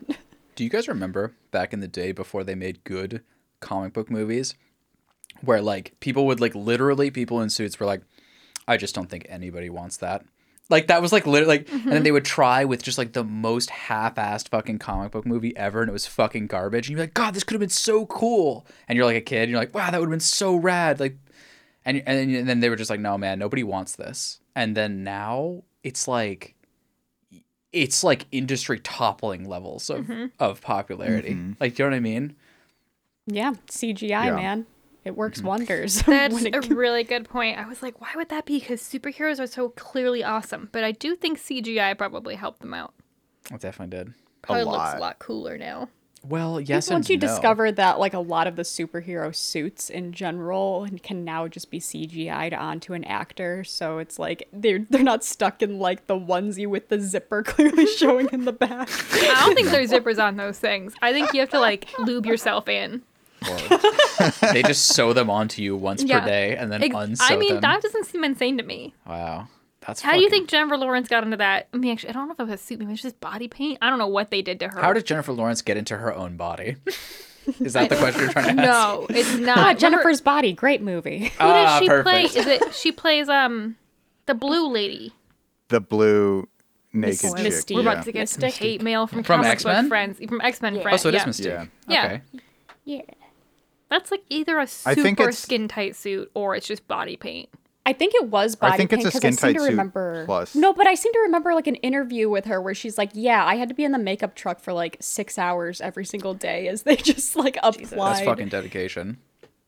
Do 0.56 0.64
you 0.64 0.70
guys 0.70 0.88
remember 0.88 1.34
back 1.52 1.74
in 1.74 1.80
the 1.80 1.88
day 1.88 2.12
before 2.12 2.44
they 2.44 2.56
made 2.56 2.84
good 2.84 3.22
comic 3.60 3.94
book 3.94 4.12
movies 4.12 4.56
where 5.42 5.62
like 5.62 6.00
people 6.00 6.26
would 6.28 6.40
like 6.40 6.54
literally 6.54 7.10
people 7.10 7.42
in 7.42 7.50
suits 7.50 7.80
were 7.80 7.86
like 7.86 8.02
I 8.68 8.78
just 8.78 8.96
don't 8.96 9.10
think 9.10 9.26
anybody 9.30 9.70
wants 9.70 9.98
that. 9.98 10.26
Like 10.70 10.88
that 10.88 11.02
was 11.02 11.12
like 11.12 11.28
literally 11.28 11.58
like 11.58 11.72
and 11.72 11.82
then 11.84 11.94
mm-hmm. 11.94 12.04
they 12.04 12.12
would 12.12 12.26
try 12.26 12.64
with 12.66 12.84
just 12.84 12.98
like 12.98 13.14
the 13.14 13.24
most 13.24 13.70
half-assed 13.70 14.50
fucking 14.50 14.80
comic 14.80 15.12
book 15.12 15.26
movie 15.26 15.56
ever 15.58 15.82
and 15.82 15.90
it 15.90 15.94
was 15.94 16.08
fucking 16.08 16.48
garbage 16.48 16.88
and 16.88 16.98
you're 16.98 17.04
like 17.04 17.14
god 17.14 17.34
this 17.34 17.44
could 17.44 17.54
have 17.54 17.60
been 17.60 17.70
so 17.70 18.06
cool 18.06 18.66
and 18.88 18.96
you're 18.96 19.06
like 19.06 19.18
a 19.18 19.22
kid 19.22 19.44
and 19.44 19.52
you're 19.52 19.60
like 19.60 19.76
wow 19.76 19.92
that 19.92 20.00
would 20.00 20.08
have 20.08 20.12
been 20.12 20.20
so 20.22 20.56
rad 20.56 21.02
like 21.02 21.18
and 21.84 22.02
and 22.08 22.34
and 22.34 22.48
then 22.48 22.62
they 22.62 22.70
were 22.70 22.78
just 22.78 22.90
like 22.90 23.02
no 23.02 23.18
man 23.18 23.38
nobody 23.38 23.62
wants 23.62 23.98
this 23.98 24.40
and 24.56 24.76
then 24.76 25.04
now 25.04 25.64
it's 25.84 26.08
like 26.08 26.56
it's 27.74 28.04
like 28.04 28.26
industry 28.32 28.80
toppling 28.80 29.50
levels 29.50 29.90
of 29.90 30.06
mm-hmm. 30.06 30.28
of 30.40 30.62
popularity 30.62 31.32
mm-hmm. 31.32 31.52
like 31.60 31.76
do 31.76 31.84
you 31.84 31.90
know 31.90 31.94
what 31.94 31.98
i 31.98 32.00
mean 32.00 32.36
yeah, 33.26 33.54
CGI 33.68 34.10
Yeah. 34.10 34.36
man, 34.36 34.66
it 35.06 35.16
works 35.16 35.40
mm-hmm. 35.40 35.48
wonders. 35.48 36.02
That's 36.08 36.34
when 36.34 36.48
it 36.48 36.56
a 36.56 36.76
really 36.76 37.04
good 37.04 37.28
point. 37.30 37.58
I 37.58 37.68
was 37.68 37.82
like, 37.82 38.02
why 38.02 38.10
would 38.16 38.30
that 38.30 38.46
be? 38.46 38.60
Because 38.60 38.82
superheroes 38.82 39.40
are 39.40 39.48
so 39.48 39.70
clearly 39.70 40.24
awesome. 40.24 40.70
But 40.72 40.84
I 40.84 40.92
do 40.92 41.16
think 41.16 41.40
CGI 41.40 41.98
probably 41.98 42.36
helped 42.36 42.60
them 42.60 42.74
out. 42.74 42.94
it 43.52 43.60
definitely 43.60 43.98
did 43.98 44.14
Probably 44.42 44.64
looks 44.66 44.78
lot. 44.78 44.98
a 44.98 45.00
lot 45.00 45.20
cooler 45.20 45.58
now. 45.58 45.90
Well 46.26 46.62
yes 46.62 46.90
once 46.90 47.08
and 47.08 47.10
you 47.10 47.18
no. 47.18 47.28
discovered 47.28 47.76
that 47.76 48.00
like 48.00 48.14
a 48.14 48.20
lot 48.20 48.48
of 48.48 48.56
the 48.56 48.62
superhero 48.64 49.36
suits 49.36 49.90
in 49.90 50.14
general 50.14 50.88
can 51.04 51.26
now 51.26 51.48
just 51.48 51.70
be 51.70 51.80
CGI'd 51.80 52.54
onto 52.54 52.94
an 52.94 53.04
actor, 53.04 53.64
so 53.66 53.98
it's 53.98 54.18
like 54.18 54.48
they're 54.54 54.86
they're 54.90 55.04
not 55.04 55.24
stuck 55.24 55.62
in 55.62 55.80
like 55.80 56.08
the 56.08 56.16
onesie 56.16 56.68
with 56.68 56.88
the 56.90 57.00
zipper 57.00 57.44
clearly 57.54 57.86
showing 57.88 58.30
in 58.32 58.46
the 58.46 58.54
back. 58.54 58.90
I 59.14 59.44
don't 59.46 59.56
think 59.56 59.70
there's 59.70 59.92
zippers 59.92 60.22
on 60.24 60.38
those 60.38 60.58
things. 60.60 60.94
I 61.02 61.12
think 61.12 61.34
you 61.34 61.42
have 61.42 61.50
to 61.50 61.60
like 61.60 61.88
lube 62.00 62.26
yourself 62.26 62.68
in. 62.70 63.02
they 64.54 64.64
just 64.64 64.86
sew 64.96 65.12
them 65.12 65.30
onto 65.30 65.62
you 65.62 65.76
once 65.76 66.02
Yeah. 66.04 66.22
per 66.22 66.26
day 66.28 66.56
and 66.56 66.72
then 66.72 66.82
Ex- 66.84 66.96
unsew 66.96 67.34
I 67.34 67.36
mean, 67.36 67.54
them 67.56 67.62
that 67.62 67.82
doesn't 67.82 68.06
seem 68.06 68.24
insane 68.24 68.58
to 68.58 68.64
me. 68.64 68.94
wow 69.06 69.48
that's 69.86 70.02
How 70.02 70.14
do 70.14 70.20
you 70.20 70.30
think 70.30 70.50
Jennifer 70.50 70.78
Lawrence 70.78 71.08
got 71.08 71.24
into 71.24 71.38
that? 71.38 71.68
I 71.74 71.78
mean, 71.78 71.92
actually, 71.92 72.10
I 72.10 72.14
don't 72.14 72.28
know 72.28 72.34
if 72.34 72.40
it 72.40 72.44
was 72.44 72.54
a 72.54 72.64
suit. 72.64 72.80
Maybe 72.80 72.94
it's 72.94 73.02
just 73.02 73.20
body 73.20 73.48
paint. 73.48 73.80
I 73.82 73.90
don't 73.90 74.00
know 74.00 74.08
what 74.08 74.30
they 74.32 74.42
did 74.42 74.60
to 74.62 74.70
her. 74.70 74.82
how 74.82 74.94
did 74.94 75.06
jennifer 75.06 75.32
lawrence 75.34 75.62
get 75.62 75.78
into 75.78 75.98
her 75.98 76.14
own 76.14 76.38
body 76.38 76.76
is 77.60 77.74
that 77.74 77.90
the 77.90 77.96
question 77.98 78.22
you're 78.24 78.32
trying 78.32 78.56
to 78.58 78.64
ask 78.64 79.00
No, 79.00 79.08
it's 79.10 79.36
not. 79.38 79.58
Ah, 79.58 79.74
Jennifer's 79.74 80.22
body, 80.22 80.54
great 80.54 80.82
movie. 80.82 81.20
Who 81.26 81.30
does 81.30 81.38
Ah, 81.40 81.80
she 81.80 81.90
play? 82.02 82.24
Is 82.24 82.36
it 82.48 82.74
she 82.74 82.92
plays 82.92 83.28
um 83.30 83.76
the 84.26 84.34
blue 84.34 84.70
lady? 84.72 85.14
The 85.68 85.82
blue 85.82 86.48
naked 86.94 87.24
Miss- 87.24 87.34
chick. 87.34 87.44
Misty. 87.44 87.76
We're 87.76 87.82
yeah. 87.84 87.92
about 87.92 88.06
to 88.06 88.12
get 88.12 88.20
Mystic. 88.22 88.54
hate 88.54 88.82
mail 88.82 89.08
from, 89.08 89.24
From 89.24 89.38
comic 89.42 89.54
X-Men? 89.54 89.84
book 89.86 89.90
friends, 89.90 90.20
from 90.28 90.40
X 90.42 90.62
Men 90.62 90.76
Yeah. 90.76 90.80
oh 90.80 90.84
friends. 90.84 91.02
so 91.02 91.10
it 91.10 91.16
is 91.16 91.22
yeah. 91.22 91.28
mystique 91.66 91.70
Yeah. 91.88 92.06
okay 92.06 92.22
Yeah. 92.86 93.02
That's 93.90 94.10
like 94.12 94.24
either 94.30 94.58
a 94.60 94.66
think 94.66 95.18
super 95.20 95.24
it's- 95.30 95.38
skin 95.40 95.68
tight 95.68 95.96
suit 95.96 96.32
or 96.34 96.56
it's 96.56 96.66
just 96.68 96.88
body 96.88 97.18
paint. 97.18 97.50
I 97.86 97.92
think 97.94 98.16
it 98.16 98.30
was 98.30 98.56
body 98.56 98.74
I 98.74 98.78
think 98.78 98.94
it's 98.94 99.04
paint 99.04 99.08
a 99.08 99.12
'cause 99.12 99.26
I 99.26 99.30
seem 99.30 99.34
skin-tight 99.38 99.54
to 99.54 99.60
suit 99.66 99.70
remember. 99.72 100.24
plus. 100.26 100.56
No, 100.56 100.72
but 100.74 100.88
I 100.88 100.96
seem 100.96 101.12
to 101.12 101.20
remember 101.20 101.54
like 101.54 101.68
an 101.68 101.76
interview 101.76 102.30
with 102.30 102.46
her 102.46 102.62
where 102.62 102.74
she's 102.74 102.98
like, 102.98 103.10
"Yeah, 103.14 103.46
I 103.46 103.56
had 103.56 103.68
to 103.68 103.76
be 103.76 103.84
in 103.84 103.92
the 103.92 103.98
makeup 104.00 104.36
truck 104.36 104.62
for 104.62 104.72
like 104.72 104.96
six 105.02 105.38
hours 105.38 105.82
every 105.82 106.06
single 106.06 106.34
day 106.34 106.68
as 106.70 106.84
they 106.84 106.96
just 107.12 107.36
like 107.36 107.58
applied." 107.58 107.74
that's 107.80 107.92
applied 107.92 108.26
fucking 108.26 108.48
dedication 108.50 109.18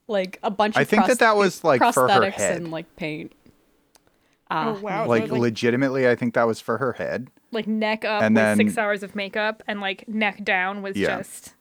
like 0.08 0.40
a 0.44 0.52
bunch 0.52 0.76
of 0.76 0.80
I 0.82 0.84
think 0.86 1.08
that 1.08 1.20
that 1.20 1.36
was, 1.36 1.64
like, 1.64 1.80
for 1.82 2.08
her 2.08 2.08
prosthetics 2.08 2.34
head. 2.36 2.58
and 2.58 2.72
like 2.72 2.96
paint. 2.96 3.34
Ah, 4.52 4.78
wow! 4.80 5.08
Like 5.08 5.30
legitimately, 5.32 6.08
I 6.08 6.16
think 6.16 6.36
that 6.36 6.46
was 6.46 6.62
for 6.62 6.78
her 6.78 6.94
head. 6.94 7.30
like 7.52 7.68
neck 7.68 8.06
up 8.06 8.22
And 8.22 8.36
with 8.36 8.44
then- 8.44 8.58
six 8.58 8.78
hours 8.78 9.02
of 9.02 9.16
makeup 9.16 9.64
and 9.68 9.80
like 9.82 10.08
neck 10.08 10.44
down 10.44 10.82
was 10.82 10.96
Yeah. 10.98 11.18
just 11.18 11.54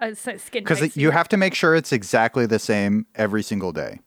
a 0.00 0.06
s- 0.06 0.42
skin 0.42 0.64
because 0.64 0.96
you 0.96 1.10
have 1.10 1.28
to 1.28 1.36
make 1.36 1.54
sure 1.54 1.74
it's 1.74 1.92
exactly 1.92 2.46
the 2.46 2.58
same 2.58 3.06
every 3.14 3.42
single 3.42 3.70
day. 3.72 4.00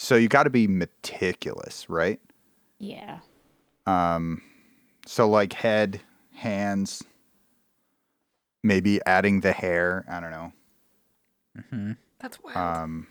So 0.00 0.14
you 0.14 0.28
got 0.28 0.44
to 0.44 0.50
be 0.50 0.68
meticulous, 0.68 1.90
right? 1.90 2.20
Yeah. 2.78 3.18
Um, 3.84 4.40
So 5.06 5.28
like 5.28 5.52
head, 5.54 6.00
hands, 6.34 7.02
maybe 8.62 9.00
adding 9.06 9.40
the 9.40 9.50
hair. 9.50 10.04
I 10.08 10.20
don't 10.20 10.30
know. 10.30 11.96
That's 12.20 12.40
wild. 12.42 12.56
Um, 12.56 13.08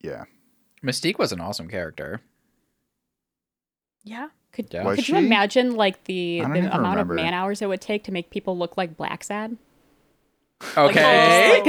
yeah. 0.00 0.24
Mystique 0.84 1.18
was 1.18 1.32
an 1.32 1.40
awesome 1.40 1.68
character. 1.68 2.20
yeah. 4.04 4.28
Could, 4.52 4.72
Yeah. 4.72 4.94
Could 4.94 5.08
you 5.08 5.16
imagine 5.16 5.74
like 5.74 6.04
the, 6.04 6.38
the 6.38 6.44
amount 6.44 6.72
remember. 6.74 7.14
of 7.14 7.16
man 7.16 7.34
hours 7.34 7.60
it 7.60 7.66
would 7.66 7.80
take 7.80 8.04
to 8.04 8.12
make 8.12 8.30
people 8.30 8.56
look 8.56 8.76
like 8.76 8.96
Blacksad? 8.96 9.56
Okay. 10.76 11.62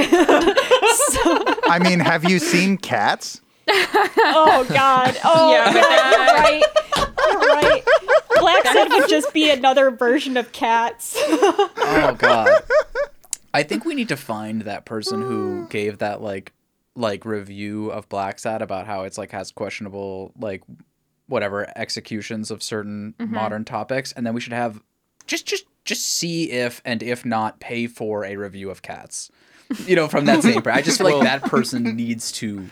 I 1.68 1.80
mean, 1.82 1.98
have 1.98 2.24
you 2.30 2.38
seen 2.38 2.76
cats? 2.78 3.40
Oh 3.72 4.66
God! 4.68 5.16
Oh 5.24 5.52
Yeah, 5.52 5.74
yeah, 5.74 5.82
but 5.82 6.10
you're 6.10 6.26
right. 6.26 6.64
You're 7.30 7.40
right. 7.40 7.84
Blacksad 8.36 8.88
would 8.90 9.08
just 9.08 9.32
be 9.32 9.50
another 9.50 9.90
version 9.90 10.36
of 10.36 10.52
cats. 10.52 11.14
oh 11.18 12.14
god. 12.18 12.62
I 13.52 13.62
think 13.62 13.84
we 13.84 13.94
need 13.94 14.08
to 14.08 14.16
find 14.16 14.62
that 14.62 14.84
person 14.84 15.22
who 15.22 15.66
gave 15.68 15.98
that 15.98 16.20
like 16.20 16.52
like 16.96 17.24
review 17.24 17.90
of 17.90 18.08
Blacksad 18.08 18.60
about 18.60 18.86
how 18.86 19.04
it's 19.04 19.18
like 19.18 19.32
has 19.32 19.52
questionable 19.52 20.32
like 20.38 20.62
whatever 21.26 21.66
executions 21.76 22.50
of 22.50 22.62
certain 22.62 23.14
mm-hmm. 23.18 23.32
modern 23.32 23.64
topics 23.64 24.12
and 24.12 24.26
then 24.26 24.34
we 24.34 24.40
should 24.40 24.52
have 24.52 24.82
just 25.26 25.46
just 25.46 25.64
just 25.84 26.06
see 26.06 26.50
if 26.50 26.82
and 26.84 27.02
if 27.02 27.24
not 27.24 27.60
pay 27.60 27.86
for 27.86 28.24
a 28.24 28.36
review 28.36 28.70
of 28.70 28.82
cats. 28.82 29.30
You 29.86 29.94
know, 29.94 30.08
from 30.08 30.24
that 30.24 30.42
same. 30.42 30.62
I 30.66 30.82
just 30.82 30.98
feel 30.98 31.18
like 31.18 31.24
that 31.24 31.48
person 31.48 31.84
needs 31.96 32.32
to 32.32 32.68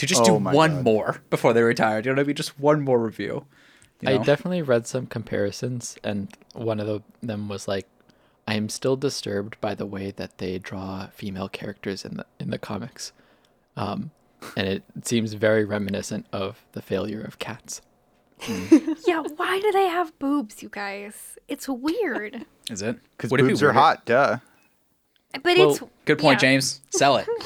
to 0.00 0.06
just 0.06 0.24
do 0.24 0.32
Oh 0.32 0.40
my 0.40 0.52
one 0.52 0.76
God. 0.76 0.84
more 0.84 1.22
before 1.30 1.52
they 1.52 1.62
retire. 1.62 2.02
Do 2.02 2.08
you 2.08 2.14
know 2.14 2.20
what 2.20 2.24
I 2.24 2.28
mean? 2.28 2.36
Just 2.36 2.58
one 2.58 2.80
more 2.82 2.98
review. 2.98 3.46
you 4.00 4.08
I 4.08 4.16
definitely 4.18 4.62
read 4.62 4.86
some 4.86 5.06
comparisons, 5.06 5.96
and 6.02 6.28
one 6.54 6.80
of 6.80 6.86
the, 6.86 7.02
them 7.22 7.48
was 7.48 7.68
like, 7.68 7.86
"I 8.48 8.54
am 8.54 8.68
still 8.68 8.96
disturbed 8.96 9.60
by 9.60 9.74
the 9.74 9.86
way 9.86 10.10
that 10.12 10.38
they 10.38 10.58
draw 10.58 11.06
female 11.08 11.48
characters 11.48 12.04
in 12.04 12.16
the 12.16 12.26
in 12.38 12.50
the 12.50 12.58
comics, 12.58 13.12
um, 13.76 14.10
and 14.56 14.66
it 14.66 14.82
seems 15.04 15.34
very 15.34 15.64
reminiscent 15.64 16.26
of 16.32 16.64
the 16.72 16.82
failure 16.82 17.20
of 17.22 17.38
Cats." 17.38 17.80
Yeah. 19.06 19.22
Why 19.36 19.60
do 19.60 19.70
they 19.72 19.86
have 19.88 20.18
boobs, 20.18 20.62
you 20.62 20.68
guys? 20.70 21.36
It's 21.48 21.68
weird. 21.68 22.44
Is 22.70 22.80
it? 22.80 22.96
Because 23.16 23.30
Would 23.30 23.40
it 23.40 23.44
be 23.44 23.48
boobs 23.50 23.62
are 23.62 23.72
hot. 23.72 24.04
Duh. 24.06 24.38
But 25.32 25.44
Well, 25.58 25.70
it's 25.70 25.80
Good 26.06 26.18
point, 26.18 26.36
yeah. 26.42 26.48
James. 26.50 26.80
Sell 26.90 27.16
it. 27.16 27.26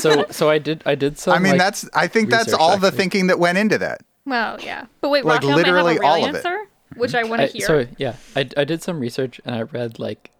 So, 0.00 0.24
so 0.30 0.48
I 0.48 0.56
did, 0.58 0.82
I 0.86 0.94
did 0.94 1.18
some. 1.18 1.34
I 1.34 1.38
mean, 1.38 1.52
like- 1.52 1.58
that's. 1.58 1.86
I 1.94 2.06
think 2.06 2.30
that's 2.30 2.46
research, 2.46 2.58
all 2.60 2.78
the 2.78 2.90
thinking 2.90 3.26
that 3.26 3.38
went 3.38 3.58
into 3.58 3.76
that. 3.76 4.00
Well, 4.24 4.58
yeah. 4.62 4.86
But 5.02 5.10
wait, 5.10 5.26
Like, 5.26 5.42
Raquel 5.42 5.50
may 5.50 5.56
have 5.58 5.66
literally 5.66 5.96
a 5.96 6.00
real 6.00 6.08
all 6.08 6.24
of 6.24 6.34
it. 6.34 6.36
answer, 6.38 6.58
which 6.96 7.14
I 7.14 7.24
want 7.24 7.42
to 7.42 7.46
hear. 7.48 7.66
so 7.66 7.86
yeah, 7.98 8.16
I, 8.34 8.48
I 8.56 8.64
did 8.64 8.82
some 8.82 8.98
research 8.98 9.42
and 9.44 9.54
I 9.54 9.60
read 9.62 9.98
like 9.98 10.30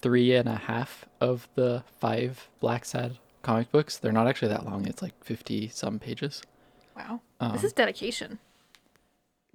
three 0.00 0.34
and 0.34 0.48
a 0.48 0.54
half 0.54 1.04
of 1.20 1.48
the 1.54 1.82
five 2.00 2.48
Blacksad 2.62 3.18
comic 3.42 3.70
books. 3.70 3.98
They're 3.98 4.10
not 4.10 4.26
actually 4.26 4.48
that 4.48 4.64
long. 4.64 4.86
It's 4.86 5.02
like 5.02 5.12
fifty 5.22 5.68
some 5.68 5.98
pages. 5.98 6.40
Wow. 6.96 7.20
Um, 7.40 7.52
this 7.52 7.64
is 7.64 7.74
dedication. 7.74 8.38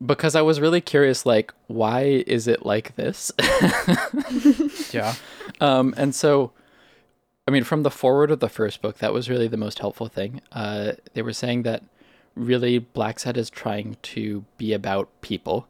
Because 0.06 0.36
I 0.36 0.44
was 0.44 0.62
really 0.62 0.80
curious, 0.82 1.26
like, 1.26 1.54
why 1.66 2.24
is 2.28 2.48
it 2.48 2.66
like 2.68 2.96
this? 2.98 3.32
Yeah. 4.94 5.16
um, 5.60 5.94
and 5.98 6.14
so, 6.16 6.52
I 7.50 7.52
mean, 7.52 7.64
from 7.64 7.82
the 7.82 7.90
foreword 7.90 8.30
of 8.30 8.42
the 8.42 8.48
first 8.48 8.80
book, 8.80 9.00
that 9.00 9.12
was 9.12 9.28
really 9.28 9.48
the 9.48 9.58
most 9.58 9.80
helpful 9.80 10.08
thing. 10.08 10.40
Uh, 10.52 10.92
they 11.16 11.24
were 11.24 11.34
saying 11.34 11.64
that 11.64 11.82
really 12.36 12.80
Blacksad 12.80 13.38
is 13.38 13.50
trying 13.50 13.98
to 14.04 14.46
be 14.60 14.72
about 14.72 15.10
people, 15.22 15.68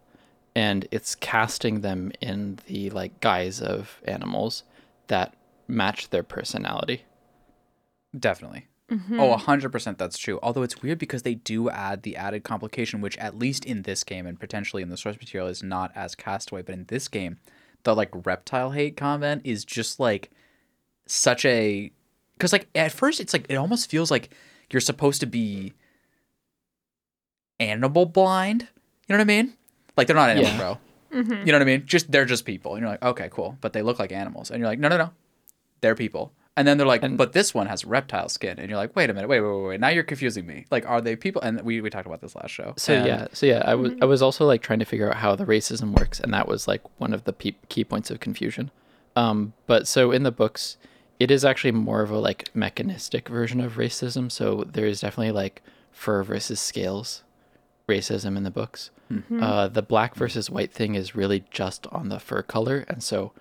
and 0.53 0.89
it's 0.91 1.15
casting 1.15 1.79
them 1.79 2.11
in 2.19 2.59
the 2.67 2.89
like 2.89 3.21
guise 3.21 3.61
of 3.61 4.01
animals 4.03 4.63
that 5.07 5.33
match 5.69 6.09
their 6.09 6.21
personality. 6.21 7.03
Definitely. 8.19 8.67
Oh, 8.91 9.37
100% 9.37 9.97
that's 9.97 10.17
true. 10.17 10.37
Although 10.43 10.63
it's 10.63 10.81
weird 10.81 10.99
because 10.99 11.21
they 11.21 11.35
do 11.35 11.69
add 11.69 12.03
the 12.03 12.17
added 12.17 12.43
complication, 12.43 12.99
which 12.99 13.17
at 13.19 13.39
least 13.39 13.63
in 13.63 13.83
this 13.83 14.03
game 14.03 14.27
and 14.27 14.37
potentially 14.37 14.83
in 14.83 14.89
the 14.89 14.97
source 14.97 15.15
material 15.15 15.47
is 15.47 15.63
not 15.63 15.93
as 15.95 16.13
castaway. 16.13 16.61
But 16.61 16.75
in 16.75 16.85
this 16.89 17.07
game, 17.07 17.37
the 17.83 17.95
like 17.95 18.09
reptile 18.25 18.71
hate 18.71 18.97
comment 18.97 19.43
is 19.45 19.63
just 19.63 19.97
like 19.97 20.29
such 21.11 21.45
a. 21.45 21.91
Because 22.37 22.53
like 22.53 22.67
at 22.75 22.91
first 22.91 23.19
it's 23.19 23.33
like, 23.33 23.45
it 23.49 23.55
almost 23.55 23.89
feels 23.89 24.09
like 24.11 24.29
you're 24.71 24.79
supposed 24.81 25.19
to 25.21 25.25
be 25.27 25.73
animal 27.59 28.05
blind. 28.05 28.61
You 29.07 29.13
know 29.13 29.17
what 29.17 29.21
I 29.21 29.25
mean? 29.25 29.53
Like 29.97 30.07
they're 30.07 30.15
not 30.15 30.29
animals, 30.29 30.51
Yeah. 30.53 30.57
bro. 30.57 30.77
You 31.11 31.23
know 31.23 31.53
what 31.53 31.61
I 31.63 31.65
mean? 31.65 31.83
Just 31.85 32.11
they're 32.11 32.25
just 32.25 32.45
people. 32.45 32.75
And 32.75 32.81
you're 32.81 32.89
like, 32.91 33.01
okay, 33.03 33.29
cool. 33.31 33.57
But 33.61 33.73
they 33.73 33.81
look 33.81 33.97
like 33.99 34.11
animals. 34.11 34.51
And 34.51 34.59
you're 34.59 34.67
like, 34.69 34.77
no, 34.79 34.87
no, 34.89 34.97
no. 34.97 35.09
They're 35.81 35.95
people. 35.95 36.31
And 36.55 36.67
then 36.67 36.77
they're 36.77 36.85
like, 36.87 37.01
And- 37.03 37.17
but 37.17 37.33
this 37.33 37.53
one 37.53 37.67
has 37.67 37.83
reptile 37.83 38.29
skin. 38.29 38.59
And 38.59 38.69
you're 38.69 38.77
like, 38.77 38.95
wait 38.95 39.09
a 39.09 39.13
minute, 39.13 39.27
wait, 39.27 39.39
wait, 39.41 39.49
wait, 39.51 39.67
wait. 39.67 39.79
Now 39.79 39.87
you're 39.89 40.03
confusing 40.03 40.45
me. 40.45 40.65
Like, 40.69 40.85
are 40.87 41.01
they 41.01 41.15
people? 41.15 41.41
And 41.41 41.59
we, 41.61 41.81
we 41.81 41.89
talked 41.89 42.05
about 42.05 42.21
this 42.21 42.35
last 42.35 42.51
show. 42.51 42.73
So 42.77 42.93
And- 42.93 43.07
yeah, 43.07 43.27
so 43.33 43.45
yeah, 43.47 43.63
I 43.65 43.75
was 43.75 43.93
I 44.01 44.05
was 44.05 44.21
also 44.21 44.45
like 44.45 44.61
trying 44.61 44.79
to 44.79 44.85
figure 44.85 45.09
out 45.09 45.17
how 45.17 45.35
the 45.35 45.45
racism 45.45 45.97
works, 45.97 46.19
and 46.19 46.33
that 46.33 46.47
was 46.47 46.67
like 46.67 46.81
one 46.99 47.11
of 47.13 47.23
the 47.23 47.33
pe- 47.33 47.55
key 47.69 47.83
points 47.83 48.11
of 48.11 48.19
confusion. 48.19 48.69
Um, 49.15 49.53
but 49.67 49.87
so 49.87 50.11
in 50.11 50.23
the 50.23 50.31
books, 50.31 50.77
it 51.19 51.29
is 51.29 51.43
actually 51.43 51.71
more 51.71 52.01
of 52.01 52.11
a 52.11 52.17
like 52.17 52.49
mechanistic 52.55 53.27
version 53.29 53.59
of 53.61 53.73
racism. 53.75 54.31
So 54.31 54.63
there 54.65 54.85
is 54.85 55.01
definitely 55.01 55.33
like 55.33 55.61
fur 55.91 56.23
versus 56.23 56.59
scales 56.61 57.23
racism 57.87 58.37
in 58.37 58.43
the 58.43 58.51
books. 58.51 58.91
Uh, 59.43 59.67
the 59.67 59.81
black 59.81 60.15
versus 60.15 60.49
white 60.49 60.71
thing 60.71 60.95
is 60.95 61.15
really 61.15 61.43
just 61.51 61.87
on 61.87 62.09
the 62.09 62.19
fur 62.19 62.43
color, 62.43 62.85
and 62.87 63.01
so 63.03 63.31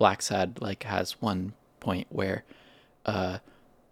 Blacksad 0.00 0.60
like 0.62 0.84
has 0.84 1.20
one 1.20 1.52
point 1.80 2.06
where 2.10 2.44
uh, 3.06 3.38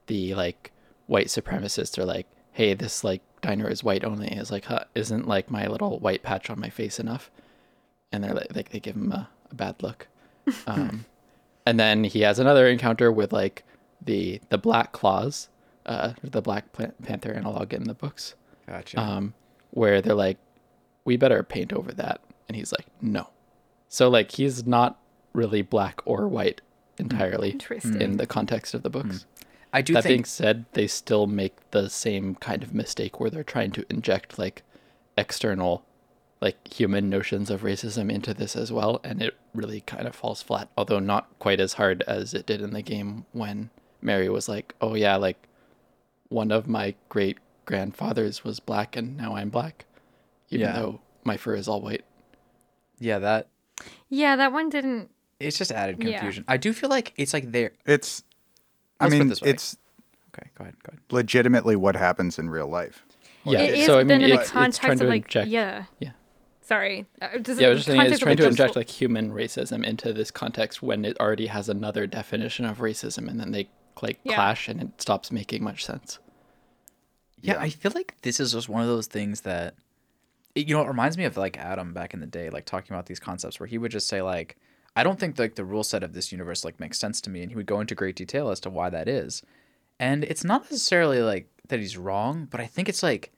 the 0.07 0.35
like 0.35 0.71
white 1.07 1.27
supremacists 1.27 1.99
are 1.99 2.05
like, 2.05 2.29
"Hey, 2.53 2.73
this 2.75 3.03
like 3.03 3.21
diner 3.41 3.69
is 3.69 3.83
white 3.83 4.05
only." 4.05 4.29
Is 4.29 4.53
like, 4.53 4.67
huh, 4.67 4.85
isn't 4.95 5.27
like 5.27 5.51
my 5.51 5.67
little 5.67 5.99
white 5.99 6.23
patch 6.23 6.51
on 6.51 6.61
my 6.61 6.71
face 6.71 7.01
enough? 7.01 7.31
And 8.13 8.23
they're 8.23 8.35
like, 8.35 8.55
like 8.55 8.69
they 8.71 8.79
give 8.79 8.95
him 8.95 9.11
a, 9.11 9.29
a 9.51 9.55
bad 9.55 9.83
look. 9.83 10.09
Um, 10.67 11.07
and 11.67 11.79
then 11.81 12.05
he 12.05 12.21
has 12.21 12.39
another 12.39 12.67
encounter 12.69 13.11
with 13.13 13.33
like 13.33 13.65
the 14.03 14.41
the 14.51 14.59
black 14.59 14.93
claws, 14.93 15.49
uh, 15.87 16.13
the 16.23 16.43
Black 16.43 16.73
Panther 16.73 17.33
analog 17.33 17.73
in 17.73 17.85
the 17.85 17.95
books, 17.95 18.35
Gotcha. 18.67 19.01
um, 19.01 19.35
where 19.71 20.01
they're 20.03 20.15
like, 20.15 20.39
"We 21.05 21.17
better 21.17 21.43
paint 21.43 21.73
over 21.73 21.93
that," 21.93 22.21
and 22.49 22.57
he's 22.57 22.73
like, 22.73 22.87
"No." 23.01 23.29
So 23.89 24.09
like 24.09 24.33
he's 24.33 24.67
not 24.67 24.99
really 25.33 25.63
black 25.63 26.01
or 26.05 26.29
white 26.29 26.61
entirely 26.99 27.51
Interesting. 27.51 28.01
in 28.01 28.17
the 28.19 28.27
context 28.27 28.75
of 28.75 28.83
the 28.83 28.91
books. 28.91 29.27
I 29.73 29.83
do 29.83 29.93
That 29.95 30.05
think. 30.05 30.11
being 30.13 30.25
said, 30.25 30.65
they 30.75 30.87
still 30.87 31.27
make 31.27 31.57
the 31.73 31.89
same 31.91 32.37
kind 32.37 32.63
of 32.63 32.73
mistake 32.73 33.19
where 33.19 33.31
they're 33.31 33.43
trying 33.43 33.73
to 33.73 33.85
inject 33.91 34.39
like 34.39 34.63
external, 35.19 35.85
like 36.45 36.73
human 36.73 37.09
notions 37.09 37.49
of 37.49 37.63
racism 37.63 38.13
into 38.13 38.35
this 38.35 38.55
as 38.55 38.71
well, 38.71 39.01
and 39.03 39.23
it 39.23 39.35
really 39.55 39.81
kind 39.81 40.07
of 40.07 40.15
falls 40.15 40.43
flat. 40.43 40.69
Although 40.77 40.99
not 41.01 41.27
quite 41.39 41.59
as 41.59 41.73
hard 41.73 42.03
as 42.07 42.35
it 42.35 42.45
did 42.45 42.61
in 42.61 42.75
the 42.75 42.83
game 42.83 43.25
when 43.33 43.71
Mary 44.03 44.29
was 44.29 44.47
like, 44.49 44.75
"Oh 44.81 44.95
yeah, 44.95 45.17
like 45.17 45.49
one 46.29 46.53
of 46.53 46.69
my 46.69 46.95
great 47.09 47.39
grandfathers 47.65 48.45
was 48.45 48.61
black, 48.61 48.95
and 48.95 49.17
now 49.17 49.35
I'm 49.35 49.49
black, 49.49 49.87
even 50.51 50.67
Yeah. 50.67 50.73
though 50.75 51.01
my 51.25 51.39
fur 51.39 51.55
is 51.57 51.67
all 51.67 51.81
white." 51.81 52.05
yeah, 53.01 53.19
that. 53.19 53.49
Yeah, 54.09 54.37
that 54.37 54.53
one 54.53 54.69
didn't. 54.69 55.11
It's 55.41 55.59
just 55.59 55.73
added 55.73 55.97
Yeah. 56.03 56.19
confusion. 56.19 56.45
I 56.47 56.59
do 56.59 56.73
feel 56.75 56.91
like 56.91 57.13
it's 57.17 57.33
like 57.33 57.51
they're. 57.53 57.73
It's. 57.87 58.23
I 59.01 59.05
Let's 59.07 59.15
put 59.15 59.19
mean, 59.19 59.29
this 59.29 59.43
it's 59.43 59.77
Okay, 60.37 60.51
go 60.57 60.63
ahead. 60.65 60.75
Go 60.83 60.91
ahead. 60.91 61.01
legitimately 61.11 61.77
what 61.77 61.97
happens 61.97 62.39
in 62.39 62.51
real 62.51 62.69
life. 62.69 63.05
Yeah, 63.45 63.61
it 63.61 63.79
is, 63.81 63.87
so 63.87 63.99
I 63.99 64.05
mean, 64.05 64.21
in 64.23 64.31
it's, 64.31 64.35
the 64.37 64.41
it's 64.43 64.51
trying 64.51 64.63
context 64.65 64.99
to 64.99 65.05
of 65.05 65.11
like, 65.11 65.25
inject, 65.25 65.49
yeah. 65.49 65.85
yeah. 66.01 66.11
Sorry. 66.65 67.05
Uh, 67.21 67.39
does 67.43 67.61
Yeah, 67.61 67.67
I 67.67 67.71
was 67.71 67.81
just 67.81 67.87
saying 67.89 68.01
it's 68.01 68.05
context 68.09 68.23
trying 68.23 68.37
to 68.39 68.47
inject 68.47 68.75
like 68.77 68.89
human 68.89 69.31
racism 69.33 69.85
into 69.85 70.13
this 70.15 70.31
context 70.31 70.83
when 70.83 71.05
it 71.05 71.19
already 71.21 71.47
has 71.47 71.69
another 71.69 72.07
definition 72.07 72.65
of 72.65 72.79
racism, 72.79 73.29
and 73.29 73.39
then 73.39 73.53
they 73.53 73.69
like 74.01 74.19
Yeah. 74.25 74.35
clash, 74.37 74.69
and 74.69 74.81
it 74.81 75.01
stops 75.01 75.31
making 75.31 75.63
much 75.63 75.85
sense. 75.85 76.19
Yeah, 77.43 77.55
Yeah. 77.55 77.61
I 77.61 77.69
feel 77.69 77.93
like 77.95 78.15
this 78.23 78.41
is 78.41 78.53
just 78.53 78.69
one 78.69 78.81
of 78.81 78.89
those 78.89 79.07
things 79.07 79.43
that 79.43 79.75
it, 80.55 80.67
you 80.67 80.75
know, 80.75 80.83
it 80.83 80.89
reminds 80.89 81.19
me 81.19 81.25
of 81.25 81.37
like 81.37 81.59
Adam 81.59 81.93
back 81.93 82.15
in 82.15 82.21
the 82.21 82.27
day, 82.27 82.49
like 82.49 82.65
talking 82.65 82.95
about 82.95 83.07
these 83.07 83.21
concepts 83.21 83.61
where 83.61 83.67
he 83.67 83.77
would 83.77 83.91
just 83.91 84.07
say 84.09 84.23
like, 84.23 84.57
I 84.97 85.03
don't 85.05 85.19
think 85.19 85.39
like 85.39 85.57
the 85.57 85.65
rule 85.65 85.83
set 85.85 86.03
of 86.03 86.15
this 86.15 86.33
universe 86.33 86.65
like 86.65 86.81
makes 86.81 86.99
sense 86.99 87.21
to 87.23 87.31
me, 87.31 87.43
and 87.43 87.51
he 87.51 87.57
would 87.57 87.67
go 87.67 87.81
into 87.81 87.95
great 87.95 88.17
detail 88.17 88.49
as 88.49 88.61
to 88.61 88.71
why 88.71 88.89
that 88.89 89.07
is. 89.09 89.43
And 90.01 90.25
it's 90.25 90.45
not 90.45 90.63
necessarily 90.71 91.21
like 91.21 91.49
that 91.69 91.79
he's 91.79 91.99
wrong, 91.99 92.49
but 92.51 92.61
I 92.61 92.67
think 92.67 92.89
it's 92.89 93.03
like 93.03 93.33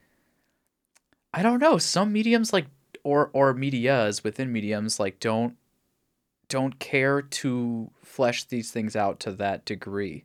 I 1.35 1.43
don't 1.43 1.59
know, 1.61 1.77
some 1.79 2.13
mediums 2.13 2.53
like 2.53 2.67
or 3.07 3.31
or 3.33 3.55
medias 3.55 4.25
within 4.25 4.53
mediums 4.53 4.99
like 4.99 5.21
don't 5.21 5.57
don't 6.49 6.81
care 6.81 7.23
to 7.23 7.89
flesh 8.03 8.45
these 8.45 8.73
things 8.73 8.97
out 8.97 9.21
to 9.21 9.31
that 9.33 9.65
degree. 9.65 10.25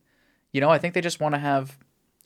you 0.52 0.62
know, 0.62 0.70
I 0.70 0.78
think 0.80 0.94
they 0.94 1.02
just 1.02 1.20
want 1.20 1.36
to 1.36 1.40
have 1.40 1.78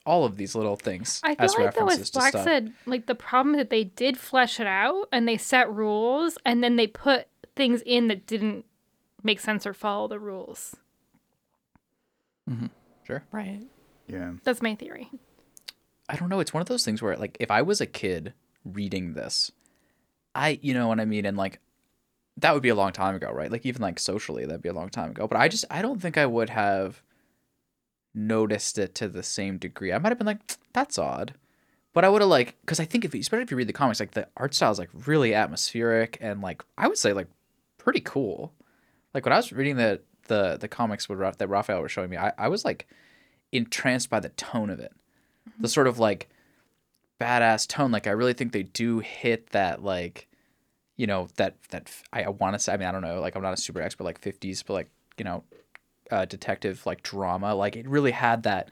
all 0.05 0.23
of 0.23 0.37
these 0.37 0.55
little 0.55 0.75
things 0.75 1.19
I 1.23 1.35
feel 1.35 1.45
as 1.45 1.51
like 1.55 1.57
that 1.57 1.65
references 1.81 1.99
with 1.99 2.07
to 2.07 2.19
Black 2.19 2.29
stuff. 2.29 2.43
said, 2.43 2.73
like 2.85 3.05
the 3.05 3.15
problem 3.15 3.55
that 3.57 3.69
they 3.69 3.83
did 3.83 4.17
flesh 4.17 4.59
it 4.59 4.67
out 4.67 5.07
and 5.11 5.27
they 5.27 5.37
set 5.37 5.69
rules 5.71 6.37
and 6.45 6.63
then 6.63 6.75
they 6.77 6.87
put 6.87 7.27
things 7.55 7.81
in 7.85 8.07
that 8.07 8.25
didn't 8.27 8.65
make 9.23 9.39
sense 9.39 9.65
or 9.65 9.73
follow 9.73 10.07
the 10.07 10.19
rules. 10.19 10.75
Mm-hmm. 12.49 12.67
Sure. 13.05 13.23
Right. 13.31 13.61
Yeah. 14.07 14.33
That's 14.43 14.61
my 14.61 14.75
theory. 14.75 15.09
I 16.07 16.15
don't 16.15 16.29
know. 16.29 16.39
It's 16.39 16.53
one 16.53 16.61
of 16.61 16.67
those 16.67 16.85
things 16.85 17.01
where, 17.01 17.17
like, 17.17 17.35
if 17.39 17.49
I 17.49 17.61
was 17.63 17.81
a 17.81 17.87
kid 17.87 18.33
reading 18.63 19.13
this, 19.13 19.51
I, 20.35 20.59
you 20.61 20.73
know 20.73 20.87
what 20.87 20.99
I 20.99 21.05
mean? 21.05 21.25
And, 21.25 21.37
like, 21.37 21.59
that 22.37 22.53
would 22.53 22.61
be 22.61 22.69
a 22.69 22.75
long 22.75 22.91
time 22.91 23.15
ago, 23.15 23.31
right? 23.31 23.51
Like, 23.51 23.65
even, 23.65 23.81
like, 23.81 23.97
socially, 23.97 24.45
that'd 24.45 24.61
be 24.61 24.69
a 24.69 24.73
long 24.73 24.89
time 24.89 25.11
ago. 25.11 25.27
But 25.27 25.39
I 25.39 25.47
just, 25.47 25.65
I 25.69 25.81
don't 25.81 26.01
think 26.01 26.17
I 26.17 26.25
would 26.25 26.49
have 26.49 27.01
noticed 28.13 28.77
it 28.77 28.93
to 28.95 29.07
the 29.07 29.23
same 29.23 29.57
degree. 29.57 29.93
I 29.93 29.97
might 29.97 30.09
have 30.09 30.17
been 30.17 30.27
like, 30.27 30.39
that's 30.73 30.97
odd. 30.97 31.33
But 31.93 32.03
I 32.03 32.09
would 32.09 32.21
have, 32.21 32.29
like, 32.29 32.55
because 32.61 32.79
I 32.79 32.85
think 32.85 33.05
if, 33.05 33.15
you- 33.15 33.21
especially 33.21 33.43
if 33.43 33.51
you 33.51 33.57
read 33.57 33.67
the 33.67 33.73
comics, 33.73 33.99
like, 33.99 34.11
the 34.11 34.27
art 34.37 34.53
style 34.53 34.71
is, 34.71 34.79
like, 34.79 34.89
really 35.05 35.33
atmospheric 35.33 36.17
and, 36.19 36.41
like, 36.41 36.63
I 36.77 36.87
would 36.87 36.97
say, 36.97 37.13
like, 37.13 37.27
pretty 37.77 38.01
cool. 38.01 38.53
Like, 39.13 39.25
when 39.25 39.33
I 39.33 39.37
was 39.37 39.53
reading 39.53 39.77
the, 39.77 40.01
the, 40.27 40.57
the 40.57 40.67
comics 40.67 41.07
with, 41.07 41.19
that 41.37 41.47
Raphael 41.47 41.81
was 41.81 41.91
showing 41.91 42.09
me, 42.09 42.17
I, 42.17 42.33
I 42.37 42.49
was, 42.49 42.65
like, 42.65 42.87
entranced 43.51 44.09
by 44.09 44.19
the 44.19 44.29
tone 44.29 44.69
of 44.69 44.79
it 44.79 44.91
the 45.45 45.51
mm-hmm. 45.51 45.65
sort 45.67 45.87
of 45.87 45.99
like 45.99 46.29
badass 47.19 47.67
tone. 47.67 47.91
Like 47.91 48.07
I 48.07 48.11
really 48.11 48.33
think 48.33 48.51
they 48.51 48.63
do 48.63 48.99
hit 48.99 49.49
that 49.51 49.83
like, 49.83 50.27
you 50.97 51.07
know, 51.07 51.27
that 51.37 51.55
that 51.69 51.91
I, 52.13 52.23
I 52.23 52.29
want 52.29 52.53
to 52.53 52.59
say. 52.59 52.73
I 52.73 52.77
mean, 52.77 52.87
I 52.87 52.91
don't 52.91 53.01
know. 53.01 53.19
Like 53.19 53.35
I'm 53.35 53.41
not 53.41 53.53
a 53.53 53.57
super 53.57 53.81
expert 53.81 54.03
like 54.03 54.21
50s, 54.21 54.63
but 54.65 54.73
like 54.73 54.89
you 55.17 55.25
know, 55.25 55.43
uh, 56.11 56.25
detective 56.25 56.85
like 56.85 57.03
drama. 57.03 57.55
Like 57.55 57.75
it 57.75 57.87
really 57.87 58.11
had 58.11 58.43
that. 58.43 58.69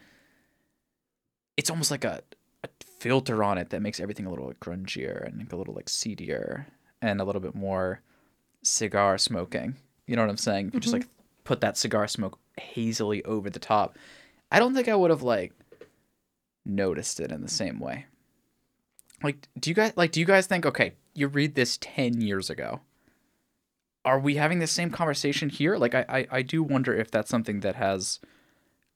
It's 1.55 1.69
almost 1.69 1.91
like 1.91 2.03
a, 2.03 2.21
a 2.63 2.69
filter 2.85 3.43
on 3.43 3.57
it 3.57 3.69
that 3.69 3.81
makes 3.81 3.99
everything 3.99 4.25
a 4.25 4.29
little 4.29 4.47
like, 4.47 4.59
grungier 4.59 5.25
and 5.25 5.37
like, 5.37 5.53
a 5.53 5.55
little 5.55 5.73
like 5.73 5.87
seedier 5.87 6.67
and 7.01 7.21
a 7.21 7.23
little 7.23 7.41
bit 7.41 7.53
more 7.53 8.01
cigar 8.63 9.17
smoking. 9.17 9.75
You 10.07 10.15
know 10.15 10.23
what 10.23 10.31
I'm 10.31 10.37
saying? 10.37 10.71
You 10.73 10.79
just 10.79 10.93
like 10.93 11.07
put 11.43 11.61
that 11.61 11.77
cigar 11.77 12.07
smoke 12.07 12.39
hazily 12.57 13.23
over 13.25 13.49
the 13.49 13.59
top, 13.59 13.97
I 14.51 14.59
don't 14.59 14.73
think 14.73 14.87
I 14.87 14.95
would 14.95 15.09
have 15.09 15.23
like 15.23 15.53
noticed 16.65 17.19
it 17.19 17.31
in 17.31 17.41
the 17.41 17.49
same 17.49 17.79
way. 17.79 18.05
Like, 19.23 19.47
do 19.57 19.69
you 19.69 19.73
guys 19.73 19.93
like? 19.95 20.11
Do 20.11 20.19
you 20.19 20.25
guys 20.25 20.47
think? 20.47 20.65
Okay, 20.65 20.93
you 21.13 21.27
read 21.27 21.55
this 21.55 21.77
ten 21.81 22.21
years 22.21 22.49
ago. 22.49 22.81
Are 24.05 24.19
we 24.19 24.35
having 24.35 24.59
the 24.59 24.67
same 24.67 24.89
conversation 24.89 25.47
here? 25.47 25.77
Like, 25.77 25.95
I, 25.95 26.05
I, 26.09 26.27
I 26.29 26.41
do 26.41 26.61
wonder 26.61 26.93
if 26.93 27.09
that's 27.09 27.29
something 27.29 27.61
that 27.61 27.75
has 27.75 28.19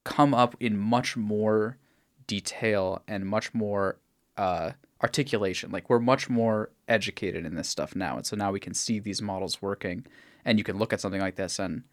come 0.04 0.34
up 0.34 0.54
in 0.60 0.76
much 0.76 1.16
more 1.16 1.78
detail 2.26 3.02
and 3.08 3.24
much 3.24 3.54
more 3.54 3.96
uh, 4.36 4.72
articulation. 5.02 5.70
Like, 5.70 5.88
we're 5.88 5.98
much 5.98 6.28
more 6.28 6.70
educated 6.88 7.46
in 7.46 7.54
this 7.54 7.70
stuff 7.70 7.96
now, 7.96 8.16
and 8.16 8.26
so 8.26 8.36
now 8.36 8.52
we 8.52 8.60
can 8.60 8.74
see 8.74 8.98
these 8.98 9.22
models 9.22 9.62
working, 9.62 10.04
and 10.44 10.58
you 10.58 10.64
can 10.64 10.76
look 10.76 10.92
at 10.92 11.00
something 11.00 11.22
like 11.22 11.36
this 11.36 11.58
and 11.58 11.84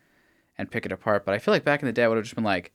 and 0.58 0.70
pick 0.70 0.86
it 0.86 0.92
apart. 0.92 1.25
But 1.25 1.36
I 1.36 1.39
feel 1.39 1.54
like 1.54 1.63
back 1.63 1.82
in 1.82 1.86
the 1.86 1.94
day, 1.94 2.04
I 2.04 2.10
would 2.10 2.18
have 2.18 2.25
just 2.25 2.36
been 2.36 2.44
like, 2.44 2.74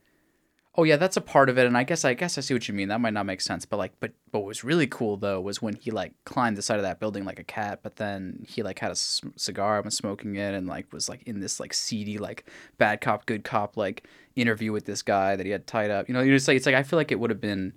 oh 0.77 0.85
yeah, 0.85 0.97
that's 0.97 1.17
a 1.17 1.21
part 1.21 1.49
of 1.49 1.59
it, 1.59 1.67
and 1.67 1.77
I 1.77 1.83
guess 1.83 2.05
I 2.05 2.15
guess 2.15 2.39
I 2.39 2.41
see 2.41 2.55
what 2.55 2.69
you 2.69 2.75
mean. 2.75 2.89
That 2.89 3.01
might 3.01 3.13
not 3.13 3.27
make 3.27 3.41
sense, 3.41 3.65
but 3.65 3.77
like, 3.77 3.93
but 4.01 4.13
but 4.31 4.41
what 4.41 4.49
was 4.49 4.65
really 4.65 4.87
cool 4.87 5.17
though 5.17 5.41
was 5.41 5.61
when 5.61 5.75
he 5.75 5.91
like 5.91 6.13
climbed 6.25 6.57
the 6.57 6.63
side 6.63 6.79
of 6.79 6.83
that 6.83 7.01
building 7.01 7.25
like 7.25 7.39
a 7.39 7.45
cat, 7.45 7.81
but 7.83 7.97
then 7.97 8.45
he 8.49 8.63
like 8.63 8.79
had 8.79 8.93
a 8.93 8.97
c- 8.97 9.29
cigar 9.37 9.77
and 9.77 9.85
was 9.85 9.97
smoking 9.97 10.37
it, 10.37 10.55
and 10.55 10.67
like 10.67 10.93
was 10.93 11.09
like 11.09 11.23
in 11.25 11.41
this 11.41 11.61
like 11.61 11.75
seedy 11.75 12.19
like 12.19 12.47
bad 12.79 13.01
cop 13.01 13.27
good 13.27 13.45
cop 13.45 13.77
like 13.77 14.07
interview 14.37 14.73
with 14.73 14.85
this 14.87 15.03
guy 15.03 15.37
that 15.37 15.47
he 15.47 15.53
had 15.53 15.67
tied 15.67 15.91
up. 15.91 16.09
You 16.09 16.15
know, 16.15 16.23
you 16.23 16.33
just 16.33 16.49
like 16.49 16.57
it's 16.57 16.67
like 16.67 16.75
I 16.75 16.83
feel 16.83 16.99
like 16.99 17.13
it 17.13 17.19
would 17.21 17.31
have 17.31 17.41
been 17.41 17.75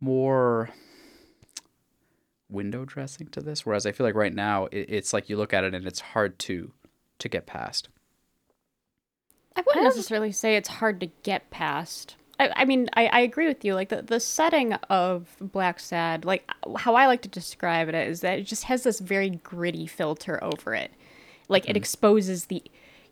more 0.00 0.70
window 2.50 2.84
dressing 2.84 3.28
to 3.28 3.40
this, 3.40 3.64
whereas 3.64 3.86
I 3.86 3.92
feel 3.92 4.06
like 4.06 4.14
right 4.14 4.34
now 4.34 4.66
it, 4.66 4.86
it's 4.88 5.12
like 5.12 5.28
you 5.28 5.36
look 5.36 5.52
at 5.52 5.64
it 5.64 5.74
and 5.74 5.86
it's 5.86 6.00
hard 6.00 6.38
to 6.40 6.72
to 7.18 7.28
get 7.28 7.46
past. 7.46 7.88
I 9.56 9.62
wouldn't 9.66 9.84
necessarily 9.84 10.32
say 10.32 10.56
it's 10.56 10.68
hard 10.68 11.00
to 11.00 11.06
get 11.22 11.50
past. 11.50 12.16
I, 12.38 12.50
I 12.56 12.64
mean, 12.64 12.88
I, 12.94 13.06
I 13.06 13.20
agree 13.20 13.48
with 13.48 13.64
you. 13.64 13.74
Like 13.74 13.88
the, 13.88 14.02
the 14.02 14.20
setting 14.20 14.74
of 14.74 15.34
Blacksad, 15.42 16.24
like 16.24 16.48
how 16.76 16.94
I 16.94 17.06
like 17.06 17.22
to 17.22 17.28
describe 17.28 17.88
it 17.88 17.94
is 17.94 18.20
that 18.20 18.38
it 18.38 18.44
just 18.44 18.64
has 18.64 18.82
this 18.84 19.00
very 19.00 19.30
gritty 19.30 19.86
filter 19.86 20.42
over 20.42 20.74
it. 20.74 20.92
Like 21.48 21.64
it 21.64 21.70
mm-hmm. 21.70 21.76
exposes 21.78 22.46
the, 22.46 22.62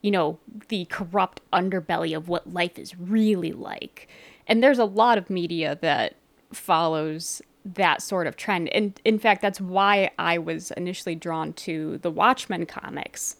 you 0.03 0.11
know, 0.11 0.38
the 0.68 0.85
corrupt 0.87 1.40
underbelly 1.53 2.16
of 2.16 2.29
what 2.29 2.53
life 2.53 2.79
is 2.79 2.99
really 2.99 3.53
like. 3.53 4.09
And 4.46 4.62
there's 4.62 4.79
a 4.79 4.85
lot 4.85 5.18
of 5.18 5.31
media 5.31 5.79
that 5.81 6.14
follows 6.53 7.42
that 7.64 8.01
sort 8.01 8.29
of 8.29 8.37
trend. 8.37 8.68
And 8.68 9.01
in 9.05 9.18
fact, 9.18 9.42
that's 9.42 9.61
why 9.61 10.11
I 10.18 10.38
was 10.38 10.70
initially 10.72 11.16
drawn 11.16 11.53
to 11.55 11.99
the 11.99 12.11
Watchmen 12.11 12.66
comics 12.66 13.37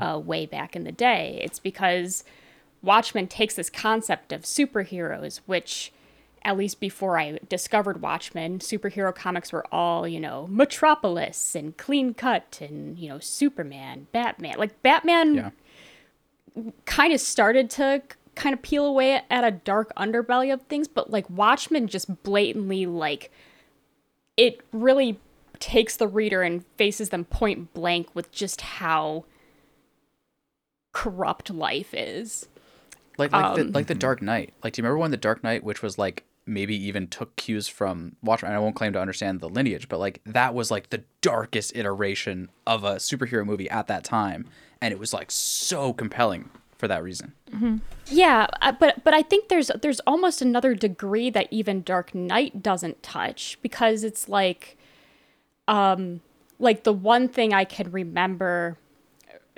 uh, 0.00 0.18
way 0.18 0.46
back 0.46 0.74
in 0.76 0.84
the 0.84 0.92
day. 0.92 1.40
It's 1.42 1.58
because 1.58 2.24
Watchmen 2.82 3.26
takes 3.28 3.54
this 3.54 3.70
concept 3.70 4.32
of 4.32 4.42
superheroes, 4.42 5.40
which, 5.46 5.92
at 6.42 6.56
least 6.56 6.80
before 6.80 7.18
I 7.18 7.38
discovered 7.48 8.02
Watchmen, 8.02 8.58
superhero 8.58 9.14
comics 9.14 9.52
were 9.52 9.64
all, 9.72 10.06
you 10.06 10.20
know, 10.20 10.46
Metropolis 10.50 11.54
and 11.54 11.76
Clean 11.76 12.12
Cut 12.14 12.58
and, 12.60 12.98
you 12.98 13.08
know, 13.08 13.18
Superman, 13.18 14.06
Batman. 14.12 14.56
Like, 14.58 14.82
Batman 14.82 15.34
Yeah. 15.34 15.50
kind 16.84 17.12
of 17.12 17.20
started 17.20 17.70
to 17.70 18.02
kind 18.34 18.52
of 18.52 18.62
peel 18.62 18.84
away 18.84 19.22
at 19.30 19.44
a 19.44 19.50
dark 19.50 19.92
underbelly 19.96 20.52
of 20.52 20.60
things, 20.62 20.88
but 20.88 21.10
like 21.10 21.28
Watchmen 21.30 21.86
just 21.86 22.22
blatantly 22.24 22.84
like 22.84 23.30
it 24.36 24.60
really 24.72 25.20
takes 25.60 25.96
the 25.96 26.08
reader 26.08 26.42
and 26.42 26.64
faces 26.76 27.10
them 27.10 27.24
point 27.24 27.72
blank 27.74 28.08
with 28.14 28.30
just 28.32 28.60
how 28.60 29.24
corrupt 30.94 31.50
life 31.50 31.92
is. 31.92 32.48
like 33.18 33.32
like, 33.32 33.54
the, 33.56 33.62
Um, 33.62 33.72
like 33.72 33.86
the 33.86 33.94
Dark 33.94 34.22
Knight. 34.22 34.54
Like, 34.64 34.72
do 34.72 34.80
you 34.80 34.84
remember 34.84 34.98
when 34.98 35.10
the 35.10 35.18
Dark 35.18 35.44
Knight, 35.44 35.62
which 35.62 35.82
was 35.82 35.98
like 35.98 36.24
maybe 36.46 36.74
even 36.74 37.06
took 37.08 37.36
cues 37.36 37.68
from 37.68 38.16
Watchmen? 38.22 38.52
I 38.52 38.58
won't 38.58 38.74
claim 38.76 38.92
to 38.94 39.00
understand 39.00 39.40
the 39.40 39.48
lineage, 39.48 39.88
but 39.88 39.98
like 40.00 40.22
that 40.24 40.54
was 40.54 40.70
like 40.70 40.88
the 40.90 41.04
darkest 41.20 41.76
iteration 41.76 42.48
of 42.66 42.82
a 42.84 42.96
superhero 42.96 43.44
movie 43.44 43.68
at 43.68 43.86
that 43.88 44.04
time, 44.04 44.46
and 44.80 44.92
it 44.92 44.98
was 44.98 45.12
like 45.12 45.30
so 45.30 45.92
compelling 45.92 46.48
for 46.76 46.88
that 46.88 47.02
reason. 47.02 47.32
Yeah, 48.10 48.46
uh, 48.60 48.72
but 48.72 49.04
but 49.04 49.14
I 49.14 49.22
think 49.22 49.48
there's 49.48 49.70
there's 49.80 50.00
almost 50.00 50.42
another 50.42 50.74
degree 50.74 51.30
that 51.30 51.46
even 51.50 51.82
Dark 51.82 52.14
Knight 52.14 52.62
doesn't 52.62 53.02
touch 53.02 53.58
because 53.62 54.02
it's 54.02 54.28
like 54.28 54.76
um 55.68 56.20
like 56.58 56.84
the 56.84 56.92
one 56.92 57.28
thing 57.28 57.54
I 57.54 57.64
can 57.64 57.90
remember 57.92 58.76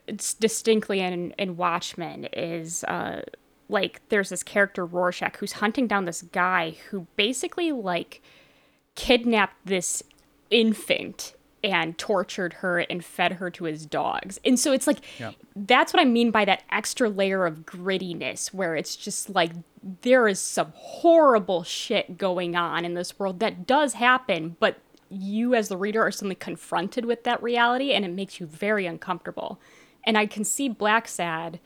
distinctly 0.07 1.01
in 1.01 1.33
in 1.33 1.57
Watchmen 1.57 2.25
is 2.33 2.85
uh 2.85 3.23
like 3.69 4.01
there's 4.09 4.29
this 4.29 4.43
character 4.43 4.85
Rorschach 4.85 5.37
who's 5.39 5.53
hunting 5.53 5.87
down 5.87 6.05
this 6.05 6.23
guy 6.23 6.77
who 6.91 7.07
basically 7.17 7.73
like 7.73 8.23
kidnapped 8.95 9.57
this 9.65 10.03
infant 10.51 11.35
and 11.65 11.99
tortured 11.99 12.55
her 12.55 12.79
and 12.79 13.05
fed 13.05 13.33
her 13.35 13.51
to 13.51 13.65
his 13.65 13.87
dogs. 13.87 14.39
And 14.45 14.59
so 14.59 14.73
it's 14.73 14.87
like 14.87 14.99
that's 15.57 15.93
what 15.93 16.01
I 16.01 16.05
mean 16.05 16.31
by 16.31 16.45
that 16.45 16.63
extra 16.71 17.09
layer 17.09 17.45
of 17.45 17.67
grittiness 17.67 18.55
where 18.55 18.77
it's 18.77 18.95
just 18.95 19.31
like 19.31 19.51
there 20.03 20.29
is 20.29 20.39
some 20.39 20.73
horrible 20.77 21.65
shit 21.65 22.19
going 22.19 22.55
on 22.55 22.85
in 22.85 22.95
this 22.95 23.19
world 23.19 23.41
that 23.41 23.67
does 23.67 23.95
happen, 23.95 24.57
but 24.61 24.79
you 25.09 25.55
as 25.55 25.69
the 25.69 25.77
reader 25.77 26.03
are 26.03 26.11
suddenly 26.11 26.35
confronted 26.35 27.05
with 27.05 27.25
that 27.25 27.43
reality 27.43 27.93
and 27.93 28.05
it 28.05 28.13
makes 28.13 28.39
you 28.41 28.47
very 28.47 28.87
uncomfortable. 28.87 29.61
And 30.07 30.17
I 30.17 30.27
can 30.27 30.45
see 30.45 30.71
Blacksad 30.71 31.59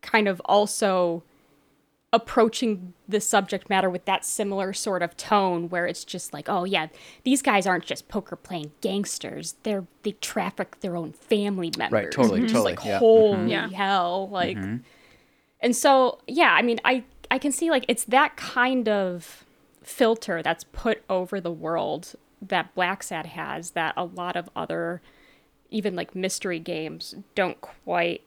kind 0.00 0.28
of 0.28 0.40
also 0.44 1.22
approaching 2.14 2.92
the 3.08 3.20
subject 3.20 3.70
matter 3.70 3.88
with 3.88 4.04
that 4.04 4.24
similar 4.24 4.72
sort 4.74 5.02
of 5.02 5.16
tone 5.16 5.70
where 5.70 5.86
it's 5.86 6.04
just 6.04 6.34
like 6.34 6.46
oh 6.46 6.64
yeah 6.64 6.88
these 7.24 7.40
guys 7.40 7.66
aren't 7.66 7.86
just 7.86 8.06
poker 8.08 8.36
playing 8.36 8.70
gangsters 8.82 9.54
they're 9.62 9.86
they 10.02 10.12
traffic 10.12 10.78
their 10.80 10.94
own 10.94 11.12
family 11.12 11.72
members 11.78 12.04
right 12.04 12.10
totally, 12.10 12.42
Just 12.42 12.52
totally, 12.52 12.74
like 12.74 12.84
yeah. 12.84 12.98
holy 12.98 13.38
mm-hmm. 13.38 13.48
Yeah. 13.48 13.68
hell 13.70 14.28
like 14.28 14.58
mm-hmm. 14.58 14.78
and 15.60 15.74
so 15.74 16.18
yeah 16.26 16.52
i 16.52 16.60
mean 16.60 16.80
i 16.84 17.02
i 17.30 17.38
can 17.38 17.50
see 17.50 17.70
like 17.70 17.86
it's 17.88 18.04
that 18.04 18.36
kind 18.36 18.90
of 18.90 19.46
filter 19.82 20.42
that's 20.42 20.64
put 20.64 21.02
over 21.08 21.40
the 21.40 21.50
world 21.50 22.14
that 22.40 22.74
Blacksad 22.74 23.26
has 23.26 23.70
that 23.70 23.94
a 23.96 24.04
lot 24.04 24.36
of 24.36 24.50
other 24.56 25.00
even 25.72 25.96
like 25.96 26.14
mystery 26.14 26.58
games 26.58 27.14
don't 27.34 27.60
quite 27.60 28.22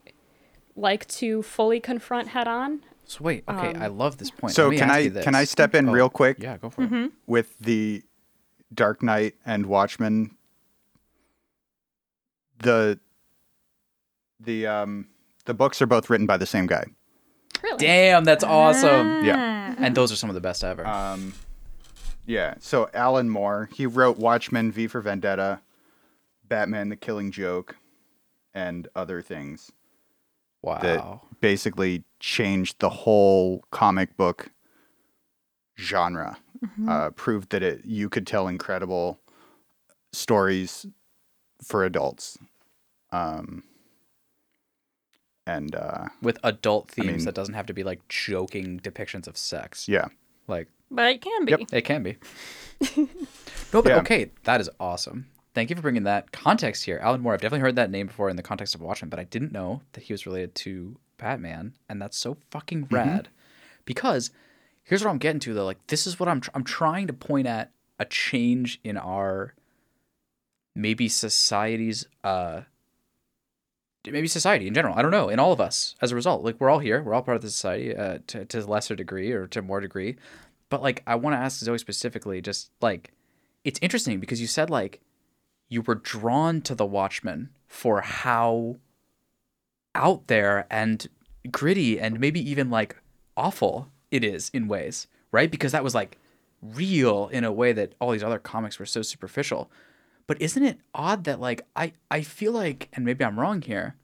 like 0.75 1.07
to 1.07 1.41
fully 1.43 1.79
confront 1.79 2.29
head 2.29 2.47
on 2.47 2.81
So 3.05 3.23
wait, 3.23 3.43
okay, 3.47 3.73
I 3.79 3.87
love 3.87 4.17
this 4.17 4.31
point. 4.31 4.53
So 4.53 4.63
Let 4.63 4.71
me 4.71 4.77
can 4.77 4.89
ask 4.89 4.95
I 4.95 4.99
you 4.99 5.09
this. 5.11 5.23
can 5.23 5.35
I 5.35 5.43
step 5.45 5.73
in 5.75 5.89
Oh, 5.89 5.91
real 5.93 6.09
quick 6.09 6.37
Yeah, 6.39 6.57
go 6.57 6.69
for 6.69 6.83
it. 6.83 7.11
with 7.27 7.57
the 7.59 8.03
Dark 8.73 9.01
Knight 9.03 9.35
and 9.45 9.67
Watchmen? 9.67 10.31
The 12.59 12.99
the 14.39 14.67
um 14.67 15.07
the 15.45 15.53
books 15.53 15.81
are 15.81 15.85
both 15.85 16.09
written 16.09 16.25
by 16.25 16.37
the 16.37 16.45
same 16.45 16.65
guy. 16.67 16.85
really 17.63 17.77
Damn, 17.77 18.23
that's 18.23 18.43
awesome. 18.43 19.23
Yeah. 19.23 19.75
and 19.77 19.95
those 19.95 20.11
are 20.11 20.15
some 20.15 20.29
of 20.29 20.33
the 20.33 20.41
best 20.41 20.63
ever. 20.63 20.85
Um, 20.87 21.33
yeah. 22.25 22.55
So 22.59 22.89
Alan 22.93 23.29
Moore, 23.29 23.69
he 23.73 23.85
wrote 23.85 24.17
Watchmen, 24.17 24.71
V 24.71 24.87
for 24.87 25.01
Vendetta, 25.01 25.59
Batman: 26.47 26.89
The 26.89 26.95
Killing 26.95 27.31
Joke, 27.31 27.75
and 28.53 28.87
other 28.95 29.21
things 29.21 29.71
wow. 30.61 30.79
that 30.81 31.39
basically 31.41 32.03
changed 32.19 32.79
the 32.79 32.89
whole 32.89 33.63
comic 33.71 34.15
book 34.17 34.49
genre. 35.77 36.37
Uh, 36.87 37.11
proved 37.11 37.51
that 37.51 37.61
it 37.61 37.85
you 37.85 38.09
could 38.09 38.25
tell 38.25 38.47
incredible 38.47 39.19
stories 40.13 40.85
for 41.63 41.83
adults. 41.85 42.39
Um, 43.11 43.63
and 45.45 45.75
uh, 45.75 46.05
With 46.23 46.39
adult 46.43 46.89
themes 46.89 47.07
mean- 47.17 47.25
that 47.25 47.35
doesn't 47.35 47.53
have 47.53 47.67
to 47.67 47.73
be 47.73 47.83
like 47.83 48.07
joking 48.07 48.79
depictions 48.79 49.27
of 49.27 49.37
sex. 49.37 49.87
yeah, 49.87 50.07
Like 50.47 50.69
But 50.89 51.05
it 51.11 51.21
can 51.21 51.45
be. 51.45 51.51
Yep. 51.51 51.61
it 51.71 51.81
can 51.81 52.01
be. 52.03 52.17
no, 52.97 53.81
but 53.83 53.87
Yeah. 53.87 53.97
okay, 53.99 54.31
that 54.45 54.59
is 54.59 54.69
awesome. 54.79 55.27
Thank 55.55 55.69
you 55.69 55.75
for 55.75 55.81
bringing 55.81 56.03
that 56.03 56.33
context 56.33 56.83
here. 56.83 56.99
Alan 57.01 57.21
Moore, 57.21 57.33
I've 57.33 57.41
definitely 57.41 57.61
heard 57.61 57.77
that 57.77 57.89
name 57.89 58.07
before 58.07 58.29
in 58.29 58.35
the 58.35 58.43
context 58.43 58.75
of 58.75 58.81
Watchmen, 58.81 59.09
but 59.09 59.19
I 59.19 59.23
didn't 59.23 59.53
know 59.53 59.81
that 59.93 60.03
he 60.03 60.13
was 60.13 60.25
related 60.25 60.53
to 60.55 60.97
Batman, 61.17 61.77
and 61.87 62.01
that's 62.01 62.17
so 62.17 62.37
fucking 62.51 62.87
rad. 62.91 63.29
Because 63.85 64.31
here's 64.83 65.01
what 65.01 65.09
I'm 65.09 65.17
getting 65.17 65.39
to 65.39 65.53
though. 65.53 65.65
Like 65.65 65.87
this 65.87 66.05
is 66.05 66.19
what 66.19 66.27
I'm 66.27 66.41
tr- 66.41 66.49
I'm 66.53 66.65
trying 66.65 67.07
to 67.07 67.13
point 67.13 67.47
at 67.47 67.71
a 67.99 68.05
change 68.05 68.81
in 68.83 68.97
our 68.97 69.53
maybe 70.75 71.07
society's 71.07 72.05
uh 72.23 72.61
maybe 74.05 74.27
society 74.27 74.67
in 74.67 74.73
general. 74.73 74.95
I 74.97 75.01
don't 75.01 75.11
know. 75.11 75.29
In 75.29 75.39
all 75.39 75.53
of 75.53 75.61
us, 75.61 75.95
as 76.01 76.11
a 76.11 76.15
result, 76.15 76.43
like 76.43 76.59
we're 76.59 76.69
all 76.69 76.79
here, 76.79 77.01
we're 77.01 77.13
all 77.13 77.21
part 77.21 77.37
of 77.37 77.41
the 77.41 77.49
society 77.49 77.95
uh, 77.95 78.19
to 78.27 78.43
to 78.45 78.65
lesser 78.65 78.95
degree 78.95 79.31
or 79.31 79.47
to 79.47 79.61
more 79.61 79.79
degree. 79.79 80.17
But 80.69 80.81
like, 80.81 81.01
I 81.07 81.15
want 81.15 81.35
to 81.35 81.39
ask 81.39 81.59
Zoe 81.59 81.77
specifically, 81.77 82.41
just 82.41 82.71
like, 82.81 83.13
it's 83.63 83.79
interesting 83.81 84.19
because 84.19 84.41
you 84.41 84.47
said 84.47 84.69
like 84.69 84.99
you 85.69 85.81
were 85.81 85.95
drawn 85.95 86.61
to 86.61 86.75
the 86.75 86.85
Watchmen 86.85 87.49
for 87.67 88.01
how 88.01 88.77
out 89.93 90.27
there 90.27 90.67
and 90.69 91.07
gritty 91.51 91.99
and 91.99 92.19
maybe 92.19 92.39
even 92.49 92.69
like 92.69 92.97
awful 93.37 93.89
it 94.11 94.23
is 94.23 94.49
in 94.53 94.67
ways, 94.67 95.07
right? 95.31 95.49
Because 95.49 95.71
that 95.71 95.83
was 95.83 95.95
like 95.95 96.17
real 96.61 97.27
in 97.29 97.43
a 97.43 97.51
way 97.51 97.73
that 97.73 97.93
all 97.99 98.11
these 98.11 98.23
other 98.23 98.39
comics 98.39 98.79
were 98.79 98.85
so 98.85 99.01
superficial. 99.01 99.69
But 100.27 100.41
isn't 100.41 100.63
it 100.63 100.79
odd 100.93 101.23
that 101.25 101.39
like 101.39 101.65
I 101.75 101.93
I 102.09 102.21
feel 102.21 102.51
like 102.51 102.89
and 102.93 103.05
maybe 103.05 103.23
I'm 103.23 103.39
wrong 103.39 103.61
here, 103.61 103.95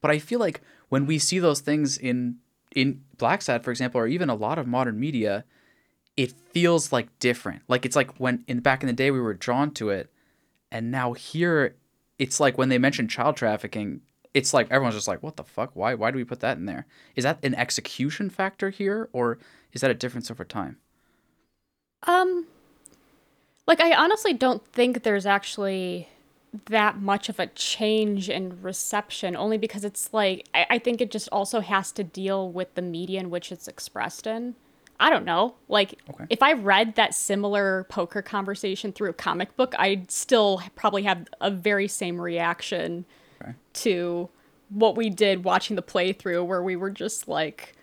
but 0.00 0.10
I 0.10 0.18
feel 0.18 0.38
like 0.38 0.60
when 0.88 1.06
we 1.06 1.18
see 1.18 1.38
those 1.38 1.60
things 1.60 1.98
in 1.98 2.36
in 2.74 3.02
Blacksad, 3.16 3.64
for 3.64 3.70
example, 3.70 4.00
or 4.00 4.06
even 4.06 4.28
a 4.28 4.34
lot 4.34 4.58
of 4.58 4.66
modern 4.66 5.00
media, 5.00 5.44
it 6.16 6.32
feels 6.52 6.92
like 6.92 7.18
different. 7.18 7.62
Like 7.68 7.84
it's 7.84 7.96
like 7.96 8.18
when 8.18 8.44
in 8.46 8.60
back 8.60 8.82
in 8.82 8.86
the 8.86 8.92
day 8.92 9.10
we 9.10 9.20
were 9.20 9.34
drawn 9.34 9.72
to 9.72 9.90
it, 9.90 10.12
and 10.70 10.90
now 10.90 11.12
here 11.12 11.74
it's 12.18 12.40
like 12.40 12.58
when 12.58 12.68
they 12.68 12.78
mention 12.78 13.08
child 13.08 13.36
trafficking, 13.36 14.00
it's 14.34 14.52
like 14.52 14.70
everyone's 14.70 14.94
just 14.94 15.08
like, 15.08 15.22
what 15.22 15.36
the 15.36 15.44
fuck? 15.44 15.70
Why 15.74 15.94
why 15.94 16.10
do 16.10 16.16
we 16.16 16.24
put 16.24 16.40
that 16.40 16.56
in 16.58 16.66
there? 16.66 16.86
Is 17.16 17.24
that 17.24 17.38
an 17.44 17.54
execution 17.54 18.30
factor 18.30 18.70
here, 18.70 19.08
or 19.12 19.38
is 19.72 19.80
that 19.80 19.90
a 19.90 19.94
difference 19.94 20.30
over 20.30 20.44
time? 20.44 20.78
Um, 22.04 22.46
like 23.66 23.80
I 23.80 23.94
honestly 23.94 24.32
don't 24.32 24.64
think 24.72 25.02
there's 25.02 25.26
actually 25.26 26.08
that 26.66 26.98
much 26.98 27.28
of 27.28 27.38
a 27.38 27.46
change 27.48 28.30
in 28.30 28.60
reception, 28.62 29.36
only 29.36 29.58
because 29.58 29.84
it's 29.84 30.12
like 30.12 30.48
I, 30.54 30.66
I 30.70 30.78
think 30.78 31.00
it 31.00 31.10
just 31.10 31.28
also 31.30 31.60
has 31.60 31.92
to 31.92 32.04
deal 32.04 32.50
with 32.50 32.74
the 32.74 32.82
media 32.82 33.20
in 33.20 33.30
which 33.30 33.52
it's 33.52 33.68
expressed 33.68 34.26
in. 34.26 34.56
I 35.00 35.10
don't 35.10 35.24
know. 35.24 35.54
Like, 35.68 35.94
Okay. 36.10 36.24
if 36.30 36.42
I 36.42 36.52
read 36.54 36.96
that 36.96 37.14
similar 37.14 37.84
poker 37.88 38.20
conversation 38.22 38.92
through 38.92 39.10
a 39.10 39.14
comic 39.14 39.56
book, 39.56 39.74
I'd 39.78 40.10
still 40.10 40.60
probably 40.74 41.04
have 41.04 41.26
a 41.40 41.50
very 41.50 41.86
same 41.88 42.20
reaction 42.20 43.04
Okay. 43.40 43.52
to 43.74 44.28
what 44.70 44.96
we 44.96 45.08
did 45.08 45.44
watching 45.44 45.76
the 45.76 45.82
playthrough, 45.82 46.44
where 46.44 46.62
we 46.62 46.74
were 46.76 46.90
just 46.90 47.28
like, 47.28 47.74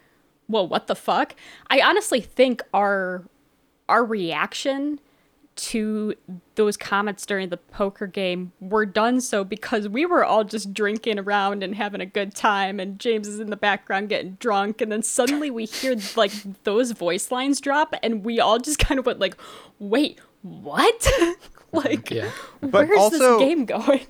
"Well, 0.50 0.68
what 0.68 0.88
the 0.88 0.96
fuck?" 0.96 1.36
I 1.70 1.80
honestly 1.82 2.20
think 2.22 2.62
our 2.74 3.24
our 3.88 4.04
reaction 4.04 5.00
to 5.56 6.14
those 6.56 6.76
comments 6.76 7.26
during 7.26 7.50
the 7.50 7.58
poker 7.58 8.08
game 8.08 8.52
were 8.60 8.86
done 8.86 9.22
so 9.22 9.44
because 9.44 9.88
we 9.88 10.06
were 10.06 10.24
all 10.24 10.44
just 10.44 10.74
drinking 10.74 11.18
around 11.18 11.64
and 11.64 11.76
having 11.76 12.02
a 12.02 12.06
good 12.06 12.36
time 12.36 12.80
and 12.80 13.00
James 13.00 13.28
is 13.28 13.40
in 13.40 13.50
the 13.50 13.56
background 13.56 14.10
getting 14.10 14.34
drunk 14.34 14.82
and 14.82 14.92
then 14.92 15.02
suddenly 15.02 15.50
we 15.50 15.66
hear 15.66 15.96
like 16.16 16.32
those 16.64 16.92
voice 16.92 17.32
lines 17.32 17.62
drop 17.62 17.96
and 18.04 18.26
we 18.26 18.40
all 18.40 18.60
just 18.60 18.80
kind 18.80 19.00
of 19.00 19.06
went 19.06 19.20
like 19.20 19.38
wait 19.80 20.20
what 20.42 21.10
like 21.72 22.12
Yeah. 22.12 22.32
But 22.62 22.88
where's 22.90 23.00
also- 23.00 23.40
this 23.40 23.48
game 23.48 23.66
going 23.66 24.06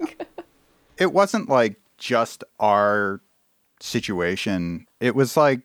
it 0.97 1.13
wasn't 1.13 1.47
like 1.49 1.79
just 1.97 2.43
our 2.59 3.21
situation. 3.79 4.85
It 4.99 5.15
was 5.15 5.37
like 5.37 5.61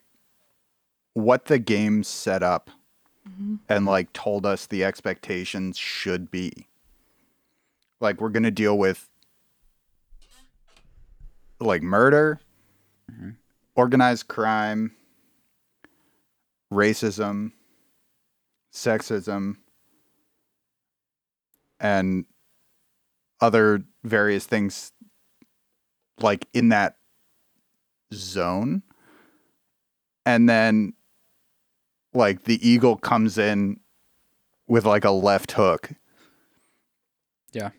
what 1.15 1.47
the 1.47 1.59
game 1.59 2.03
set 2.05 2.43
up 2.43 2.71
Mm-hmm. 3.31 3.57
and 3.69 3.87
like 3.87 4.13
told 4.13 4.45
us 4.45 4.67
the 4.67 4.85
expectations 4.85 5.79
should 5.79 6.31
be. 6.31 6.67
Like 8.01 8.21
we're 8.21 8.31
going 8.31 8.43
to 8.45 8.51
deal 8.51 8.77
with 8.77 9.09
like 11.61 11.83
murder, 11.83 12.41
mm-hmm. 13.11 13.31
organized 13.75 14.29
crime, 14.29 14.93
racism, 16.73 17.53
sexism, 18.73 19.57
and 21.79 22.25
other 23.41 23.83
various 24.05 24.47
things 24.47 24.93
like 26.19 26.47
in 26.53 26.71
that 26.71 26.97
zone. 28.13 28.83
And 30.27 30.49
then 30.49 30.95
like 32.15 32.45
the 32.45 32.67
eagle 32.69 32.97
comes 32.97 33.39
in 33.39 33.79
with 34.67 34.85
like 34.85 35.05
a 35.05 35.11
left 35.11 35.53
hook 35.53 35.91
Yeah, 37.53 37.71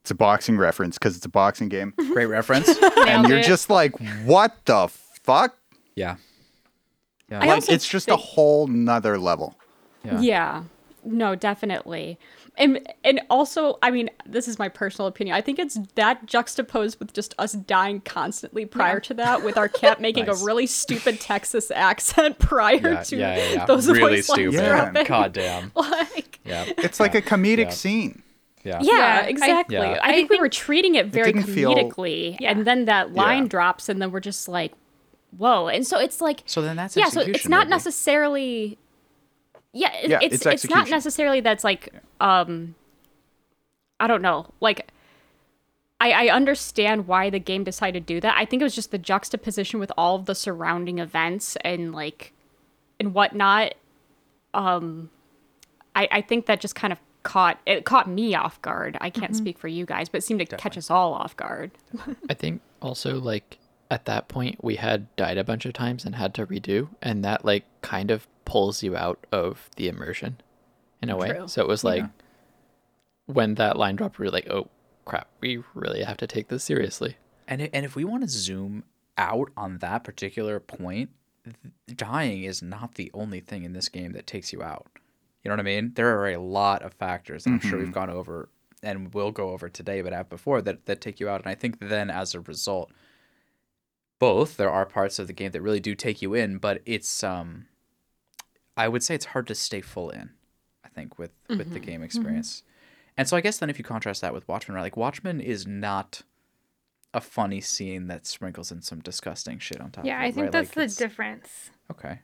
it's 0.00 0.10
a 0.10 0.14
boxing 0.14 0.56
reference 0.56 0.98
because 0.98 1.16
it's 1.16 1.26
a 1.26 1.30
boxing 1.30 1.68
game 1.68 1.94
great 2.12 2.26
reference. 2.26 2.68
and 3.06 3.28
you're 3.28 3.38
it. 3.38 3.46
just 3.46 3.70
like 3.70 3.92
what 4.24 4.56
the 4.64 4.88
fuck 5.22 5.56
yeah, 5.94 6.16
yeah, 7.30 7.44
like 7.44 7.68
it's 7.68 7.86
just 7.86 8.08
a 8.08 8.16
whole 8.16 8.66
nother 8.66 9.18
level 9.18 9.56
yeah. 10.04 10.20
Yeah. 10.20 10.62
No, 11.04 11.34
definitely. 11.34 12.18
And 12.58 12.86
and 13.04 13.20
also, 13.30 13.78
I 13.82 13.90
mean, 13.90 14.10
this 14.26 14.46
is 14.48 14.58
my 14.58 14.68
personal 14.68 15.06
opinion. 15.08 15.34
I 15.36 15.40
think 15.40 15.58
it's 15.58 15.78
that 15.94 16.26
juxtaposed 16.26 16.98
with 16.98 17.12
just 17.14 17.34
us 17.38 17.52
dying 17.52 18.00
constantly 18.02 18.66
prior 18.66 19.00
to 19.00 19.14
that, 19.14 19.42
with 19.44 19.56
our 19.56 19.68
cat 19.68 20.00
making 20.06 20.26
Nice. 20.26 20.42
a 20.42 20.44
really 20.44 20.66
stupid 20.66 21.20
Texas 21.20 21.70
accent 21.70 22.38
prior 22.40 22.76
Yeah, 22.92 23.02
to 23.04 23.16
yeah, 23.16 23.36
yeah, 23.36 23.52
yeah. 23.52 23.66
those 23.66 23.88
really 23.88 24.16
voice 24.16 24.26
stupid. 24.26 24.64
dropping. 24.66 25.04
God 25.06 25.32
damn. 25.32 25.72
Like, 25.76 26.40
Yeah, 26.44 26.64
it's 26.78 27.00
like 27.00 27.14
a 27.14 27.22
comedic 27.22 27.64
yeah. 27.66 27.70
scene 27.70 28.22
yeah. 28.62 28.78
yeah, 28.82 28.92
Yeah, 28.98 29.22
I- 29.24 29.28
exactly. 29.28 29.76
I, 29.78 29.92
Yeah. 29.94 30.06
think 30.12 30.30
I 30.30 30.34
we 30.34 30.40
were 30.40 30.48
treating 30.50 30.94
it 30.96 31.06
very 31.06 31.32
didn't 31.32 31.46
feel- 31.46 31.74
comedically, 31.74 32.36
Yeah. 32.40 32.50
and 32.50 32.66
then 32.66 32.84
that 32.86 33.14
line 33.14 33.44
Yeah. 33.44 33.48
drops, 33.48 33.88
and 33.88 34.02
then 34.02 34.10
we're 34.10 34.20
just 34.20 34.48
like, 34.48 34.72
"Whoa!" 35.38 35.68
And 35.68 35.86
so 35.86 35.98
it's 35.98 36.20
like, 36.20 36.42
So 36.44 36.60
then 36.60 36.76
that's 36.76 36.94
yeah 36.96 37.08
so 37.08 37.20
it's 37.22 37.48
not 37.48 37.68
maybe. 37.68 37.70
necessarily 37.70 38.78
yeah, 39.72 39.92
it, 39.94 40.10
Yeah, 40.10 40.18
it's 40.22 40.34
it's 40.34 40.34
it's, 40.34 40.44
not 40.44 40.52
execution. 40.54 40.90
necessarily 40.90 41.40
that's 41.40 41.64
like 41.64 41.92
um 42.20 42.74
i 43.98 44.06
don't 44.06 44.22
know 44.22 44.46
like 44.60 44.90
I, 46.00 46.28
I 46.28 46.34
understand 46.34 47.06
why 47.06 47.28
the 47.28 47.38
game 47.38 47.62
decided 47.62 48.06
to 48.06 48.14
do 48.14 48.20
that. 48.20 48.34
I 48.36 48.46
think 48.46 48.62
it 48.62 48.64
was 48.64 48.74
just 48.74 48.90
the 48.90 48.98
juxtaposition 48.98 49.78
with 49.78 49.92
all 49.98 50.16
of 50.16 50.24
the 50.24 50.34
surrounding 50.34 50.98
events 50.98 51.56
and 51.60 51.94
like 51.94 52.32
and 52.98 53.12
whatnot. 53.12 53.74
Um, 54.54 55.10
I 55.94 56.08
I 56.10 56.20
think 56.22 56.46
that 56.46 56.60
just 56.60 56.74
kind 56.74 56.92
of 56.92 56.98
caught 57.22 57.60
it 57.66 57.84
caught 57.84 58.08
me 58.08 58.34
off 58.34 58.60
guard. 58.62 58.96
I 59.00 59.10
can't 59.10 59.36
speak 59.36 59.58
for 59.58 59.68
you 59.68 59.84
guys, 59.84 60.08
but 60.08 60.18
it 60.18 60.22
seemed 60.22 60.40
to 60.40 60.56
catch 60.56 60.78
us 60.78 60.90
all 60.90 61.12
off 61.12 61.36
guard. 61.36 61.70
I 62.30 62.34
think 62.34 62.62
also 62.80 63.20
like 63.20 63.58
at 63.90 64.06
that 64.06 64.28
point 64.28 64.64
we 64.64 64.76
had 64.76 65.14
died 65.16 65.36
a 65.36 65.44
bunch 65.44 65.66
of 65.66 65.74
times 65.74 66.06
and 66.06 66.14
had 66.14 66.32
to 66.34 66.46
redo, 66.46 66.88
and 67.02 67.22
that 67.24 67.44
like 67.44 67.64
kind 67.82 68.10
of 68.10 68.26
pulls 68.50 68.82
you 68.82 68.96
out 68.96 69.24
of 69.30 69.70
the 69.76 69.86
immersion 69.86 70.40
in 71.00 71.08
a 71.08 71.16
way. 71.16 71.28
True. 71.28 71.46
So 71.46 71.62
it 71.62 71.68
was 71.68 71.84
like 71.84 72.04
when 73.26 73.54
that 73.54 73.76
line 73.76 73.94
dropped, 73.94 74.18
we 74.18 74.26
were 74.26 74.32
like, 74.32 74.50
oh 74.50 74.68
crap, 75.04 75.28
we 75.40 75.62
really 75.72 76.02
have 76.02 76.16
to 76.16 76.26
take 76.26 76.48
this 76.48 76.64
seriously. 76.64 77.16
And 77.46 77.70
and 77.72 77.84
if 77.84 77.94
we 77.94 78.04
want 78.04 78.24
to 78.24 78.28
zoom 78.28 78.82
out 79.16 79.50
on 79.56 79.78
that 79.78 80.02
particular 80.02 80.58
point, 80.58 81.10
dying 81.94 82.42
is 82.42 82.60
not 82.60 82.96
the 82.96 83.10
only 83.14 83.38
thing 83.38 83.62
in 83.62 83.72
this 83.72 83.88
game 83.88 84.12
that 84.14 84.26
takes 84.26 84.52
you 84.52 84.64
out. 84.64 84.88
You 85.44 85.48
know 85.48 85.52
what 85.52 85.60
I 85.60 85.62
mean? 85.62 85.92
There 85.94 86.18
are 86.18 86.30
a 86.30 86.38
lot 86.38 86.82
of 86.82 86.92
factors 86.94 87.44
that 87.44 87.50
I'm 87.50 87.60
sure 87.60 87.78
we've 87.78 87.92
gone 87.92 88.10
over 88.10 88.48
and 88.82 89.14
will 89.14 89.30
go 89.30 89.50
over 89.50 89.68
today, 89.68 90.02
but 90.02 90.12
have 90.12 90.28
before 90.28 90.60
that 90.62 90.86
that 90.86 91.00
take 91.00 91.20
you 91.20 91.28
out. 91.28 91.40
And 91.40 91.48
I 91.48 91.54
think 91.54 91.78
then 91.78 92.10
as 92.10 92.34
a 92.34 92.40
result, 92.40 92.90
both 94.18 94.56
there 94.56 94.70
are 94.70 94.86
parts 94.86 95.20
of 95.20 95.28
the 95.28 95.32
game 95.32 95.52
that 95.52 95.62
really 95.62 95.78
do 95.78 95.94
take 95.94 96.20
you 96.20 96.34
in, 96.34 96.58
but 96.58 96.82
it's 96.84 97.22
um, 97.22 97.66
I 98.80 98.88
would 98.88 99.02
say 99.02 99.14
it's 99.14 99.26
hard 99.26 99.46
to 99.48 99.54
stay 99.54 99.80
full 99.80 100.10
in. 100.10 100.30
I 100.84 100.88
think 100.88 101.18
with 101.18 101.32
with 101.48 101.58
Mm-hmm. 101.60 101.72
the 101.74 101.80
game 101.80 102.02
experience, 102.02 102.62
and 103.16 103.28
so 103.28 103.36
I 103.36 103.40
guess 103.40 103.58
then 103.58 103.70
if 103.70 103.78
you 103.78 103.84
contrast 103.84 104.20
that 104.22 104.32
with 104.34 104.46
Watchmen, 104.48 104.74
right? 104.76 104.82
Like 104.82 104.96
Watchmen 104.96 105.40
is 105.40 105.66
not 105.66 106.22
a 107.12 107.20
funny 107.20 107.60
scene 107.60 108.06
that 108.06 108.26
sprinkles 108.26 108.70
in 108.72 108.82
some 108.82 109.00
disgusting 109.00 109.58
shit 109.58 109.80
on 109.80 109.90
top. 109.90 110.04
Yeah, 110.04 110.18
of 110.18 110.22
it, 110.22 110.26
I 110.26 110.30
think 110.32 110.42
right? 110.44 110.52
that's 110.52 110.76
Like, 110.76 110.88
the 110.90 110.94
difference. 110.96 111.70
Okay. 111.90 112.20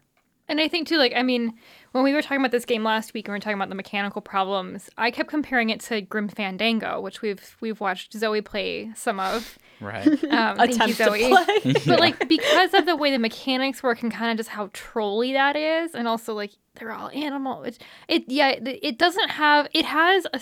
And 0.49 0.61
I 0.61 0.69
think 0.69 0.87
too, 0.87 0.97
like, 0.97 1.13
I 1.17 1.23
mean, 1.23 1.55
when 1.93 2.05
we 2.05 2.13
were 2.13 2.23
talking 2.23 2.39
about 2.39 2.53
this 2.53 2.65
game 2.65 2.85
last 2.85 3.15
week 3.15 3.27
and 3.27 3.33
we 3.33 3.37
were 3.37 3.41
talking 3.41 3.57
about 3.57 3.69
the 3.69 3.75
mechanical 3.75 4.23
problems, 4.23 4.89
I 4.97 5.11
kept 5.11 5.29
comparing 5.29 5.71
it 5.71 5.81
to 5.81 6.01
Grim 6.03 6.29
Fandango, 6.29 7.01
which 7.01 7.21
we've 7.21 7.57
we've 7.61 7.81
watched 7.81 8.13
Zoe 8.13 8.41
play 8.43 8.93
some 8.95 9.19
of. 9.21 9.59
Right. 9.81 10.07
Um, 10.37 10.57
thank 10.57 10.71
you, 10.71 10.75
Attempt 10.77 10.97
to 10.99 11.05
Zoe. 11.05 11.29
play. 11.29 11.75
But 11.87 12.01
like 12.01 12.29
because 12.29 12.75
of 12.75 12.87
the 12.87 12.97
way 12.97 13.11
the 13.11 13.19
mechanics 13.19 13.83
work 13.83 14.03
and 14.03 14.13
kind 14.13 14.31
of 14.31 14.37
just 14.37 14.51
how 14.51 14.71
trolly 14.73 15.33
that 15.33 15.57
is, 15.57 15.95
and 15.95 16.07
also 16.07 16.33
like 16.35 16.53
they're 16.77 16.93
all 16.93 17.11
animal. 17.11 17.63
It, 17.65 17.79
it 18.09 18.25
yeah, 18.29 18.49
it, 18.51 18.79
it 18.83 18.99
doesn't 18.99 19.31
have. 19.31 19.69
It 19.75 19.85
has 19.87 20.27
a. 20.33 20.41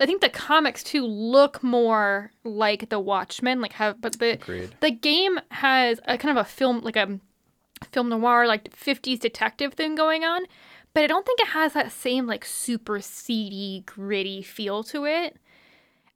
I 0.00 0.06
think 0.06 0.20
the 0.20 0.28
comics 0.28 0.82
too 0.82 1.04
look 1.06 1.62
more 1.62 2.32
like 2.44 2.88
the 2.90 2.98
Watchmen, 3.00 3.60
like 3.60 3.72
have, 3.74 4.00
but 4.00 4.18
the 4.18 4.32
Agreed. 4.32 4.74
the 4.80 4.90
game 4.90 5.38
has 5.50 6.00
a 6.06 6.18
kind 6.18 6.36
of 6.36 6.44
a 6.44 6.48
film 6.48 6.80
like 6.80 6.96
a 6.96 7.18
film 7.86 8.08
noir 8.08 8.46
like 8.46 8.70
50s 8.70 9.20
detective 9.20 9.74
thing 9.74 9.94
going 9.94 10.24
on 10.24 10.42
but 10.94 11.04
i 11.04 11.06
don't 11.06 11.26
think 11.26 11.40
it 11.40 11.48
has 11.48 11.72
that 11.74 11.92
same 11.92 12.26
like 12.26 12.44
super 12.44 13.00
seedy 13.00 13.82
gritty 13.86 14.42
feel 14.42 14.82
to 14.84 15.04
it. 15.04 15.36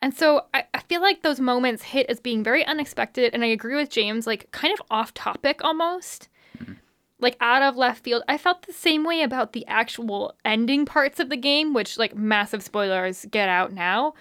And 0.01 0.13
so 0.13 0.47
I, 0.53 0.65
I 0.75 0.81
feel 0.81 1.01
like 1.01 1.23
those 1.23 1.39
moments 1.39 1.85
hit 1.85 2.07
as 2.11 2.19
being 2.19 2.43
very 2.43 2.65
unexpected 2.65 3.33
and 3.33 3.45
i 3.45 3.47
agree 3.47 3.77
with 3.77 3.91
james 3.91 4.27
like 4.27 4.51
kind 4.51 4.73
of 4.73 4.85
off 4.91 5.15
topic 5.15 5.63
almost. 5.63 6.29
Mm-hmm. 6.59 6.73
Like 7.21 7.37
out 7.41 7.63
of 7.63 7.77
left 7.77 8.03
field 8.03 8.25
i 8.27 8.37
felt 8.37 8.63
the 8.63 8.73
same 8.73 9.05
way 9.05 9.23
about 9.23 9.53
the 9.53 9.65
actual 9.67 10.35
ending 10.45 10.85
parts 10.85 11.21
of 11.21 11.29
the 11.29 11.37
game 11.37 11.75
which 11.75 11.99
like 11.99 12.17
massive 12.17 12.63
spoilers 12.63 13.27
get 13.31 13.49
out 13.49 13.73
now. 13.73 14.15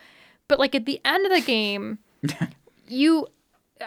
But 0.47 0.59
like 0.59 0.75
at 0.75 0.85
the 0.85 1.01
end 1.03 1.25
of 1.25 1.31
the 1.31 1.41
game 1.41 1.97
you 2.87 3.27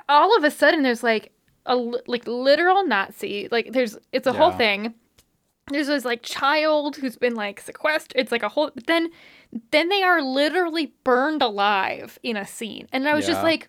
all 0.08 0.36
of 0.36 0.42
a 0.42 0.50
sudden 0.50 0.82
there's 0.82 1.04
like 1.04 1.30
a 1.66 1.76
like 1.76 2.26
literal 2.26 2.86
Nazi. 2.86 3.48
Like 3.50 3.72
there's 3.72 3.96
it's 4.12 4.26
a 4.26 4.32
whole 4.32 4.52
thing. 4.52 4.94
There's 5.68 5.86
this 5.86 6.04
like 6.04 6.22
child 6.22 6.96
who's 6.96 7.16
been 7.16 7.34
like 7.34 7.60
sequestered. 7.60 8.12
It's 8.16 8.30
like 8.32 8.42
a 8.42 8.48
whole. 8.50 8.70
But 8.74 8.86
then 8.86 9.10
then 9.70 9.88
they 9.88 10.02
are 10.02 10.20
literally 10.20 10.92
burned 11.04 11.40
alive 11.42 12.18
in 12.22 12.36
a 12.36 12.46
scene, 12.46 12.88
and 12.92 13.08
I 13.08 13.14
was 13.14 13.26
just 13.26 13.42
like, 13.42 13.68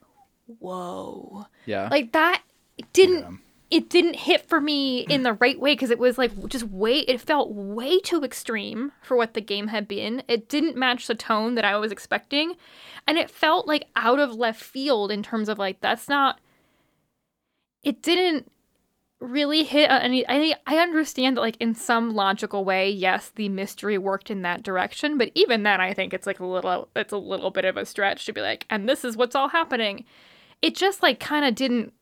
whoa, 0.59 1.45
Yeah. 1.65 1.87
like 1.89 2.11
that 2.13 2.41
didn't. 2.93 3.19
Yeah. 3.19 3.31
It 3.71 3.89
didn't 3.89 4.15
hit 4.15 4.47
for 4.47 4.61
me 4.61 4.99
in 5.09 5.23
the 5.23 5.33
right 5.33 5.59
way 5.59 5.73
because 5.73 5.89
it 5.89 5.97
was 5.97 6.17
like 6.19 6.31
just 6.47 6.65
way. 6.65 6.99
It 6.99 7.19
felt 7.19 7.51
way 7.51 7.99
too 7.99 8.23
extreme 8.23 8.91
for 9.01 9.17
what 9.17 9.33
the 9.33 9.41
game 9.41 9.67
had 9.67 9.87
been. 9.87 10.21
It 10.27 10.47
didn't 10.47 10.77
match 10.77 11.07
the 11.07 11.15
tone 11.15 11.55
that 11.55 11.65
I 11.65 11.75
was 11.77 11.91
expecting, 11.91 12.55
and 13.07 13.17
it 13.17 13.29
felt 13.31 13.67
like 13.67 13.87
out 13.95 14.19
of 14.19 14.35
left 14.35 14.61
field 14.63 15.11
in 15.11 15.23
terms 15.23 15.49
of 15.49 15.57
like 15.57 15.81
that's 15.81 16.07
not 16.07 16.39
it 17.85 18.01
didn't 18.01 18.51
really 19.21 19.63
hit 19.63 19.89
on 19.89 20.01
any 20.01 20.27
I 20.27 20.55
I 20.67 20.77
understand 20.79 21.37
that 21.37 21.41
like 21.41 21.55
in 21.61 21.73
some 21.73 22.13
logical 22.13 22.65
way, 22.65 22.89
yes, 22.89 23.31
the 23.33 23.47
mystery 23.47 23.97
worked 23.97 24.29
in 24.29 24.41
that 24.41 24.61
direction, 24.63 25.17
but 25.17 25.31
even 25.35 25.63
then 25.63 25.79
I 25.79 25.93
think 25.93 26.13
it's 26.13 26.27
like 26.27 26.39
a 26.41 26.45
little 26.45 26.89
it's 26.95 27.13
a 27.13 27.17
little 27.17 27.49
bit 27.51 27.63
of 27.65 27.77
a 27.77 27.85
stretch 27.85 28.25
to 28.25 28.33
be 28.33 28.41
like, 28.41 28.65
and 28.69 28.89
this 28.89 29.05
is 29.05 29.15
what's 29.15 29.35
all 29.35 29.47
happening. 29.49 30.03
It 30.61 30.75
just 30.75 31.01
like 31.01 31.19
kind 31.21 31.45
of 31.45 31.55
didn't 31.55 31.93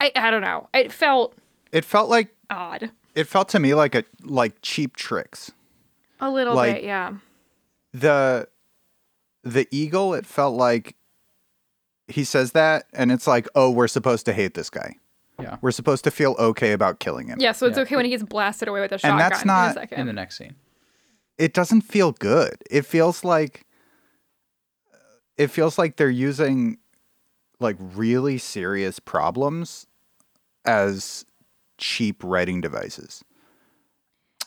I 0.00 0.10
I 0.16 0.30
don't 0.30 0.42
know. 0.42 0.68
It 0.72 0.90
felt 0.92 1.34
It 1.70 1.84
felt 1.84 2.08
like 2.08 2.34
odd. 2.50 2.90
it 3.14 3.24
felt 3.24 3.48
to 3.50 3.58
me 3.60 3.74
like 3.74 3.94
a 3.94 4.04
like 4.22 4.54
cheap 4.62 4.96
tricks. 4.96 5.52
A 6.20 6.30
little 6.30 6.54
Like- 6.54 6.76
bit, 6.76 6.84
yeah. 6.84 7.14
The 7.92 8.48
the 9.44 9.66
eagle, 9.70 10.14
it 10.14 10.24
felt 10.24 10.56
like 10.56 10.94
he 12.08 12.24
says 12.24 12.52
that 12.52 12.86
and 12.92 13.10
it's 13.12 13.26
like, 13.26 13.48
oh, 13.54 13.70
we're 13.70 13.88
supposed 13.88 14.26
to 14.26 14.32
hate 14.32 14.54
this 14.54 14.70
guy. 14.70 14.96
Yeah. 15.40 15.56
We're 15.62 15.70
supposed 15.72 16.04
to 16.04 16.10
feel 16.10 16.36
okay 16.38 16.72
about 16.72 17.00
killing 17.00 17.26
him. 17.28 17.38
Yeah, 17.40 17.52
so 17.52 17.66
it's 17.66 17.76
Yeah. 17.76 17.82
okay 17.84 17.96
when 17.96 18.04
he 18.04 18.10
gets 18.10 18.22
blasted 18.22 18.68
away 18.68 18.80
with 18.80 18.92
a 18.92 18.98
shotgun 18.98 19.12
And 19.12 19.20
that's 19.20 19.42
in 19.42 19.46
not- 19.48 19.70
a 19.70 19.74
second. 19.74 20.00
in 20.00 20.06
the 20.06 20.12
next 20.12 20.36
scene. 20.38 20.54
It 21.38 21.54
doesn't 21.54 21.80
feel 21.82 22.12
good. 22.12 22.56
It 22.70 22.84
feels 22.86 23.24
like 23.24 23.64
it 25.38 25.48
feels 25.48 25.78
like 25.78 25.96
they're 25.96 26.10
using 26.10 26.78
like 27.58 27.76
really 27.80 28.38
serious 28.38 28.98
problems 28.98 29.86
as 30.64 31.24
cheap 31.78 32.22
writing 32.22 32.60
devices. 32.60 33.24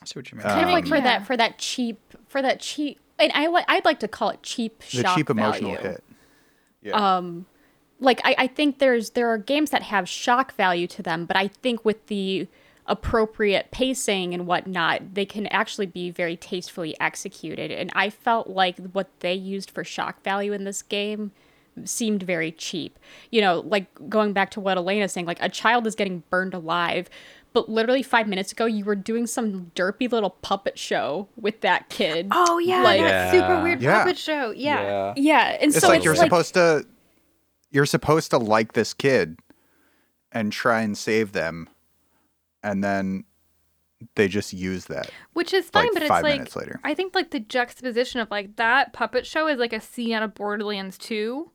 I 0.01 0.05
see 0.05 0.19
what 0.19 0.31
you 0.31 0.37
mean. 0.37 0.45
kind 0.47 0.65
of 0.65 0.71
like 0.71 0.83
Um, 0.85 0.89
for 0.89 0.95
Yeah. 0.97 1.03
that 1.03 1.25
for 1.25 1.35
that 1.35 1.57
cheap 1.57 1.99
for 2.27 2.41
that 2.41 2.59
cheap 2.59 2.99
and 3.17 3.31
I 3.33 3.47
li- 3.47 3.65
I'd 3.67 3.83
like 3.85 3.99
to 4.01 4.07
call 4.07 4.29
it 4.29 4.43
cheap 4.43 4.79
The 4.79 5.01
shock 5.01 5.17
cheap 5.17 5.29
emotional 5.29 5.73
value. 5.73 5.89
hit. 5.89 6.03
Yeah. 6.85 7.17
Um, 7.17 7.45
like 7.99 8.21
I, 8.23 8.35
I 8.37 8.47
think 8.47 8.79
there's 8.79 9.11
there 9.11 9.27
are 9.29 9.37
games 9.37 9.71
that 9.71 9.83
have 9.83 10.07
shock 10.07 10.53
value 10.55 10.87
to 10.87 11.01
them, 11.01 11.25
but 11.25 11.35
I 11.35 11.47
think 11.47 11.83
with 11.83 12.07
the 12.07 12.47
appropriate 12.87 13.71
pacing 13.71 14.33
and 14.33 14.45
whatnot, 14.45 15.15
they 15.15 15.25
can 15.25 15.47
actually 15.47 15.87
be 15.87 16.11
very 16.11 16.37
tastefully 16.37 16.95
executed. 16.99 17.71
And 17.71 17.91
I 17.95 18.09
felt 18.09 18.47
like 18.47 18.77
what 18.91 19.09
they 19.21 19.33
used 19.33 19.71
for 19.71 19.83
shock 19.83 20.23
value 20.23 20.53
in 20.53 20.65
this 20.65 20.83
game 20.83 21.31
seemed 21.83 22.21
very 22.23 22.51
cheap. 22.51 22.99
You 23.31 23.41
know, 23.41 23.61
like 23.61 23.87
going 24.07 24.33
back 24.33 24.51
to 24.51 24.59
what 24.59 24.77
Elena's 24.77 25.13
saying, 25.13 25.25
like 25.25 25.41
a 25.41 25.49
child 25.49 25.87
is 25.87 25.95
getting 25.95 26.23
burned 26.29 26.53
alive. 26.53 27.09
But 27.55 27.69
literally 27.69 28.03
five 28.03 28.27
minutes 28.27 28.51
ago, 28.51 28.65
you 28.65 28.83
were 28.83 28.97
doing 28.97 29.25
some 29.27 29.71
derpy 29.75 30.11
little 30.11 30.31
puppet 30.31 30.77
show 30.77 31.29
with 31.37 31.61
that 31.61 31.87
kid. 31.89 32.27
Oh 32.31 32.59
yeah, 32.59 32.83
Like- 32.83 32.99
that 32.99 33.31
super 33.31 33.63
weird 33.63 33.81
Yeah. 33.81 33.99
puppet 34.03 34.17
show. 34.17 34.51
Yeah. 34.51 35.13
yeah, 35.15 35.57
and 35.61 35.71
it's 35.71 35.79
so 35.79 35.87
like 35.87 35.97
it's 35.99 36.05
you're 36.05 36.15
like, 36.15 36.25
supposed 36.25 36.53
to 36.55 36.85
you're 37.71 37.85
supposed 37.85 38.31
to 38.31 38.37
like 38.37 38.73
this 38.73 38.93
kid 38.93 39.39
and 40.33 40.51
try 40.51 40.81
and 40.81 40.97
save 40.97 41.31
them 41.31 41.69
and 42.61 42.83
then 42.83 43.23
they 44.15 44.27
just 44.27 44.51
use 44.51 44.85
that 44.85 45.09
Which 45.31 45.53
is 45.53 45.69
fine, 45.69 45.85
like 45.85 45.93
but 45.93 46.01
it's 46.03 46.09
five 46.09 46.23
like 46.23 46.33
minutes 46.33 46.55
later. 46.57 46.79
I 46.83 46.93
think 46.93 47.15
like 47.15 47.31
the 47.31 47.39
juxtaposition 47.39 48.19
of 48.19 48.29
like 48.29 48.57
that 48.57 48.91
puppet 48.91 49.25
show 49.25 49.47
is 49.47 49.59
like 49.59 49.71
a 49.71 49.79
scene 49.79 50.11
out 50.11 50.23
of 50.23 50.33
Borderlands 50.35 50.97
2 50.97 51.49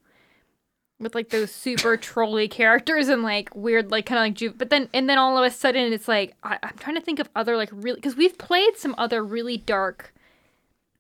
with 1.01 1.15
like 1.15 1.31
those 1.31 1.51
super 1.51 1.97
trolly 1.97 2.47
characters 2.47 3.09
and 3.09 3.23
like 3.23 3.55
weird 3.55 3.91
like 3.91 4.07
kind 4.07 4.19
of 4.19 4.25
like 4.25 4.35
ju- 4.35 4.55
but 4.57 4.71
then 4.71 4.89
and 4.93 5.09
then 5.09 5.19
all 5.19 5.37
of 5.39 5.45
a 5.45 5.51
sudden 5.51 5.93
it's 5.93 6.07
like 6.09 6.35
I, 6.43 6.59
I'm 6.63 6.77
trying 6.79 6.97
to 6.97 7.03
think 7.03 7.19
of 7.19 7.29
other 7.35 7.57
like 7.57 7.71
really 7.73 7.97
because 7.97 8.17
we've 8.17 8.37
played 8.39 8.77
some 8.77 8.95
other 8.99 9.25
really 9.25 9.57
dark 9.57 10.13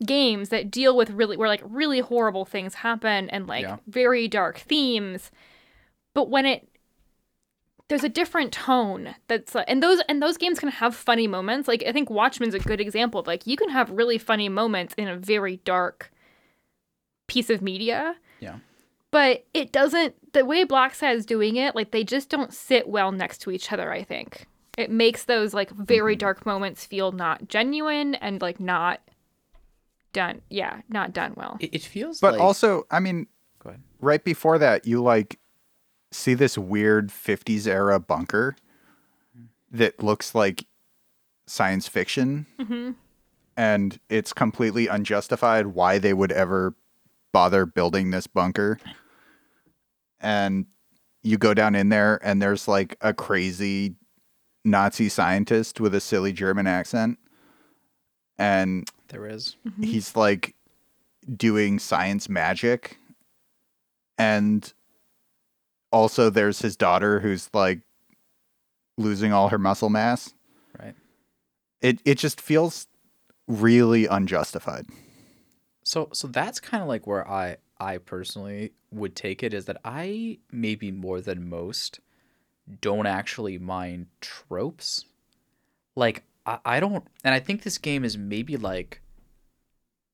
games 0.04 0.48
that 0.48 0.70
deal 0.70 0.96
with 0.96 1.10
really 1.10 1.36
where 1.36 1.48
like 1.48 1.62
really 1.64 2.00
horrible 2.00 2.44
things 2.46 2.74
happen 2.76 3.28
and 3.30 3.46
like 3.46 3.62
Yeah. 3.64 3.76
very 3.86 4.26
dark 4.28 4.56
themes 4.58 5.30
but 6.14 6.30
when 6.30 6.46
it 6.46 6.66
there's 7.88 8.04
a 8.04 8.08
different 8.08 8.52
tone 8.52 9.16
that's 9.26 9.52
like, 9.54 9.64
and 9.68 9.82
those 9.82 10.00
and 10.08 10.22
those 10.22 10.36
games 10.38 10.58
can 10.60 10.70
have 10.70 10.94
funny 10.94 11.26
moments 11.26 11.68
like 11.68 11.82
i 11.86 11.92
think 11.92 12.08
watchmen's 12.08 12.54
a 12.54 12.58
good 12.60 12.80
example 12.80 13.20
of 13.20 13.26
like 13.26 13.46
you 13.46 13.56
can 13.56 13.68
have 13.68 13.90
really 13.90 14.16
funny 14.16 14.48
moments 14.48 14.94
in 14.96 15.06
a 15.08 15.16
very 15.16 15.56
dark 15.64 16.10
piece 17.26 17.50
of 17.50 17.60
media 17.60 18.16
Yeah. 18.40 18.56
But 19.10 19.44
it 19.54 19.72
doesn't 19.72 20.14
the 20.32 20.44
way 20.44 20.64
Blacksad 20.64 21.14
is 21.16 21.26
doing 21.26 21.56
it 21.56 21.74
like 21.74 21.90
they 21.90 22.04
just 22.04 22.28
don't 22.28 22.52
sit 22.54 22.88
well 22.88 23.10
next 23.12 23.38
to 23.38 23.50
each 23.50 23.72
other 23.72 23.92
i 23.92 24.02
think 24.04 24.46
it 24.78 24.90
makes 24.90 25.24
those 25.24 25.52
like 25.52 25.70
very 25.70 26.14
dark 26.14 26.46
moments 26.46 26.84
feel 26.84 27.10
not 27.10 27.48
genuine 27.48 28.14
and 28.14 28.40
like 28.40 28.60
not 28.60 29.00
done 30.12 30.40
yeah 30.48 30.80
not 30.88 31.12
done 31.12 31.32
well 31.36 31.56
It, 31.60 31.74
it 31.74 31.82
feels 31.82 32.20
But 32.20 32.34
like 32.34 32.40
also, 32.40 32.86
I 32.90 33.00
mean, 33.00 33.26
Go 33.62 33.70
ahead. 33.70 33.82
right 34.00 34.22
before 34.22 34.58
that, 34.58 34.86
you 34.86 35.02
like 35.02 35.38
see 36.12 36.34
this 36.34 36.56
weird 36.56 37.10
50s 37.10 37.66
era 37.66 37.98
bunker 38.00 38.56
that 39.70 40.02
looks 40.02 40.34
like 40.34 40.64
science 41.46 41.86
fiction. 41.88 42.46
Mm-hmm. 42.58 42.92
And 43.56 44.00
it's 44.08 44.32
completely 44.32 44.86
unjustified 44.88 45.68
why 45.68 45.98
they 45.98 46.12
would 46.14 46.32
ever 46.32 46.74
bother 47.32 47.66
building 47.66 48.10
this 48.10 48.26
bunker. 48.26 48.78
And 50.20 50.66
you 51.22 51.38
go 51.38 51.54
down 51.54 51.74
in 51.74 51.88
there, 51.88 52.18
and 52.22 52.40
there's 52.40 52.68
like 52.68 52.96
a 53.00 53.12
crazy 53.14 53.94
Nazi 54.64 55.08
scientist 55.08 55.80
with 55.80 55.94
a 55.94 56.00
silly 56.00 56.32
German 56.32 56.66
accent. 56.66 57.18
And 58.38 58.88
there 59.08 59.26
is. 59.26 59.56
Mm-hmm. 59.66 59.82
he's 59.82 60.16
like 60.16 60.54
doing 61.36 61.78
science 61.78 62.28
magic 62.28 62.96
and 64.18 64.72
also 65.92 66.30
there's 66.30 66.60
his 66.60 66.76
daughter 66.76 67.20
who's 67.20 67.50
like 67.52 67.80
losing 68.96 69.32
all 69.32 69.50
her 69.50 69.58
muscle 69.58 69.90
mass 69.90 70.32
Right. 70.80 70.94
it 71.82 72.00
it 72.04 72.16
just 72.16 72.40
feels 72.40 72.86
really 73.46 74.06
unjustified 74.06 74.86
So 75.90 76.08
so 76.12 76.28
that's 76.28 76.60
kind 76.60 76.84
of 76.84 76.88
like 76.88 77.08
where 77.08 77.28
I 77.28 77.56
I 77.80 77.98
personally 77.98 78.74
would 78.92 79.16
take 79.16 79.42
it 79.42 79.52
is 79.52 79.64
that 79.64 79.78
I 79.84 80.38
maybe 80.52 80.92
more 80.92 81.20
than 81.20 81.48
most 81.48 81.98
don't 82.80 83.06
actually 83.06 83.58
mind 83.58 84.06
tropes. 84.20 85.04
like 85.96 86.22
I, 86.46 86.58
I 86.64 86.80
don't 86.80 87.04
and 87.24 87.34
I 87.34 87.40
think 87.40 87.62
this 87.62 87.78
game 87.78 88.04
is 88.04 88.16
maybe 88.16 88.56
like 88.56 89.02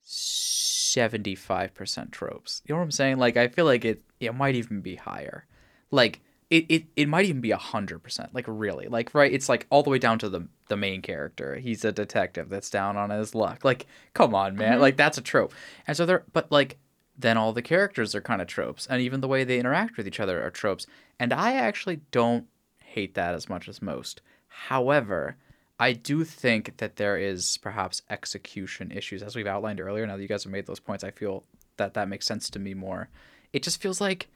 75% 0.03 2.11
tropes. 2.11 2.63
You 2.65 2.75
know 2.75 2.79
what 2.79 2.85
I'm 2.85 2.91
saying? 2.91 3.19
Like 3.19 3.37
I 3.37 3.49
feel 3.49 3.67
like 3.67 3.85
it 3.85 4.03
it 4.19 4.35
might 4.35 4.55
even 4.55 4.81
be 4.81 4.97
higher. 4.97 5.47
Like 5.91 6.23
it, 6.49 6.65
it, 6.69 6.85
it 6.95 7.09
might 7.09 7.25
even 7.25 7.41
be 7.41 7.51
a 7.51 7.57
hundred 7.57 8.05
percent 8.05 8.33
like 8.33 8.45
really 8.47 8.87
like 8.87 9.13
right 9.15 9.33
it's 9.33 9.49
like 9.49 9.67
all 9.69 9.83
the 9.83 9.91
way 9.91 9.99
down 9.99 10.19
to 10.21 10.29
the 10.29 10.49
the 10.69 10.77
main 10.77 11.03
character. 11.03 11.57
He's 11.57 11.85
a 11.85 11.93
detective 11.93 12.49
that's 12.49 12.71
down 12.71 12.97
on 12.97 13.11
his 13.11 13.35
luck. 13.35 13.65
Like 13.65 13.87
come 14.15 14.35
on 14.35 14.57
man. 14.57 14.73
Mm-hmm. 14.73 14.81
Like 14.81 14.97
that's 14.97 15.19
a 15.19 15.23
trope. 15.23 15.53
And 15.87 15.97
so 15.97 16.07
they're 16.07 16.25
but 16.33 16.51
like 16.51 16.79
then 17.19 17.37
all 17.37 17.53
the 17.53 17.63
characters 17.63 18.15
are 18.15 18.21
kind 18.21 18.43
of 18.43 18.49
tropes. 18.49 18.87
And 18.87 19.01
even 19.01 19.21
the 19.21 19.29
way 19.29 19.45
they 19.45 19.59
interact 19.59 19.97
with 19.97 20.07
each 20.07 20.21
other 20.21 20.43
are 20.45 20.51
tropes. 20.51 20.87
And 21.19 21.33
i 21.33 21.55
actually 21.55 22.01
don't 22.11 22.47
hate 22.79 23.15
that 23.15 23.35
as 23.35 23.49
much 23.49 23.69
as 23.69 23.83
most. 23.83 24.21
However 24.49 25.37
i 25.79 25.93
do 25.93 26.25
think 26.25 26.79
that 26.79 26.97
there 26.97 27.19
is 27.19 27.59
perhaps 27.59 28.03
execution 28.11 28.91
issues. 28.93 29.23
As 29.23 29.37
we've 29.37 29.47
outlined 29.47 29.81
earlier 29.81 30.07
now 30.07 30.17
that 30.17 30.23
you 30.23 30.29
guys 30.29 30.45
have 30.45 30.53
made 30.53 30.67
those 30.67 30.81
points 30.81 31.05
i 31.05 31.11
feel 31.11 31.45
that 31.77 31.95
that 31.95 32.09
makes 32.09 32.27
sense 32.27 32.51
to 32.51 32.59
me 32.59 32.75
more. 32.75 33.09
It 33.53 33.63
just 33.63 33.81
feels 33.81 34.01
like 34.01 34.29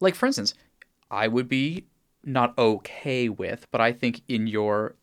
like 0.00 0.14
for 0.14 0.26
instance 0.26 0.54
I 1.10 1.28
would 1.28 1.48
be 1.48 1.86
not 2.24 2.56
okay 2.58 3.28
with, 3.28 3.66
but 3.70 3.80
I 3.80 3.92
think 3.92 4.22
in 4.28 4.46
your 4.46 4.96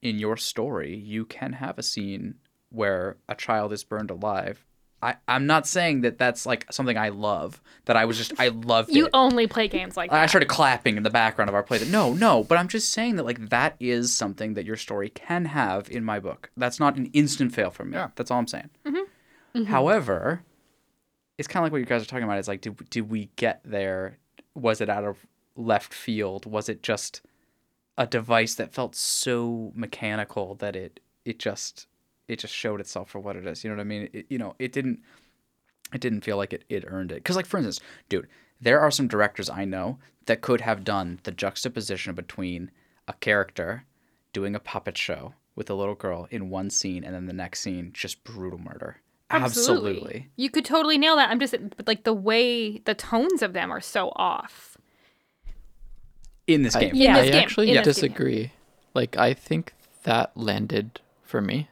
in 0.00 0.18
your 0.18 0.36
story 0.36 0.94
you 0.96 1.24
can 1.24 1.54
have 1.54 1.78
a 1.78 1.82
scene 1.82 2.34
where 2.70 3.16
a 3.28 3.34
child 3.34 3.72
is 3.72 3.82
burned 3.84 4.10
alive. 4.10 4.64
I, 5.00 5.14
I'm 5.28 5.46
not 5.46 5.64
saying 5.66 6.00
that 6.00 6.18
that's 6.18 6.44
like 6.44 6.66
something 6.72 6.96
I 6.98 7.10
love. 7.10 7.60
That 7.84 7.96
I 7.96 8.04
was 8.04 8.18
just 8.18 8.32
I 8.38 8.48
loved 8.48 8.90
You 8.90 9.06
it. 9.06 9.10
only 9.14 9.46
play 9.46 9.68
games 9.68 9.96
like 9.96 10.10
that. 10.10 10.20
I 10.20 10.26
started 10.26 10.48
clapping 10.48 10.96
in 10.96 11.04
the 11.04 11.10
background 11.10 11.48
of 11.48 11.54
our 11.54 11.62
play. 11.62 11.80
No, 11.88 12.12
no, 12.14 12.42
but 12.42 12.58
I'm 12.58 12.66
just 12.68 12.92
saying 12.92 13.14
that 13.16 13.24
like 13.24 13.50
that 13.50 13.76
is 13.78 14.12
something 14.12 14.54
that 14.54 14.64
your 14.64 14.76
story 14.76 15.08
can 15.10 15.44
have 15.46 15.88
in 15.90 16.04
my 16.04 16.18
book. 16.18 16.50
That's 16.56 16.80
not 16.80 16.96
an 16.96 17.06
instant 17.12 17.54
fail 17.54 17.70
for 17.70 17.84
me. 17.84 17.94
Yeah. 17.96 18.08
That's 18.16 18.30
all 18.32 18.38
I'm 18.40 18.48
saying. 18.48 18.70
Mm-hmm. 18.84 18.96
Mm-hmm. 19.60 19.64
However, 19.64 20.42
it's 21.38 21.46
kind 21.48 21.62
of 21.62 21.66
like 21.66 21.72
what 21.72 21.78
you 21.78 21.84
guys 21.86 22.02
are 22.02 22.06
talking 22.06 22.24
about. 22.24 22.38
It's 22.38 22.48
like, 22.48 22.60
did 22.60 22.90
did 22.90 23.08
we 23.08 23.30
get 23.36 23.60
there? 23.64 24.18
Was 24.54 24.80
it 24.80 24.88
out 24.88 25.04
of 25.04 25.16
left 25.58 25.92
field? 25.92 26.46
Was 26.46 26.68
it 26.68 26.82
just 26.82 27.20
a 27.96 28.06
device 28.06 28.54
that 28.54 28.72
felt 28.72 28.94
so 28.94 29.72
mechanical 29.74 30.54
that 30.56 30.76
it 30.76 31.00
it 31.24 31.38
just 31.38 31.86
it 32.28 32.38
just 32.38 32.54
showed 32.54 32.80
itself 32.80 33.10
for 33.10 33.18
what 33.18 33.36
it 33.36 33.46
is? 33.46 33.64
You 33.64 33.70
know 33.70 33.76
what 33.76 33.82
I 33.82 33.84
mean? 33.84 34.08
It, 34.12 34.26
you 34.30 34.38
know, 34.38 34.54
it 34.58 34.72
didn't 34.72 35.00
it 35.92 36.00
didn't 36.00 36.22
feel 36.22 36.36
like 36.36 36.52
it, 36.52 36.64
it 36.68 36.84
earned 36.86 37.12
it. 37.12 37.16
Because, 37.16 37.36
like, 37.36 37.46
for 37.46 37.56
instance, 37.56 37.80
dude, 38.08 38.28
there 38.60 38.80
are 38.80 38.90
some 38.90 39.08
directors 39.08 39.48
I 39.48 39.64
know 39.64 39.98
that 40.26 40.40
could 40.40 40.60
have 40.60 40.84
done 40.84 41.20
the 41.22 41.30
juxtaposition 41.30 42.14
between 42.14 42.70
a 43.06 43.14
character 43.14 43.84
doing 44.32 44.54
a 44.54 44.60
puppet 44.60 44.98
show 44.98 45.34
with 45.54 45.70
a 45.70 45.74
little 45.74 45.94
girl 45.94 46.28
in 46.30 46.50
one 46.50 46.70
scene 46.70 47.04
and 47.04 47.14
then 47.14 47.26
the 47.26 47.32
next 47.32 47.60
scene, 47.60 47.90
just 47.92 48.22
brutal 48.24 48.58
murder. 48.58 48.98
Absolutely. 49.30 50.28
You 50.36 50.50
could 50.50 50.64
totally 50.64 50.98
nail 50.98 51.16
that. 51.16 51.30
I'm 51.30 51.40
just 51.40 51.54
like 51.86 52.04
the 52.04 52.14
way 52.14 52.78
the 52.78 52.94
tones 52.94 53.42
of 53.42 53.52
them 53.52 53.70
are 53.70 53.80
so 53.80 54.12
off. 54.16 54.76
In 56.48 56.62
this 56.62 56.74
I, 56.74 56.80
game. 56.80 56.94
Yeah. 56.94 57.16
I 57.16 57.20
this 57.20 57.30
game, 57.30 57.42
actually 57.42 57.68
in 57.68 57.76
this 57.76 57.84
game. 57.84 57.92
disagree. 58.08 58.52
Like 58.94 59.16
I 59.16 59.34
think 59.34 59.74
that 60.02 60.36
landed 60.36 61.00
for 61.22 61.40
me, 61.40 61.68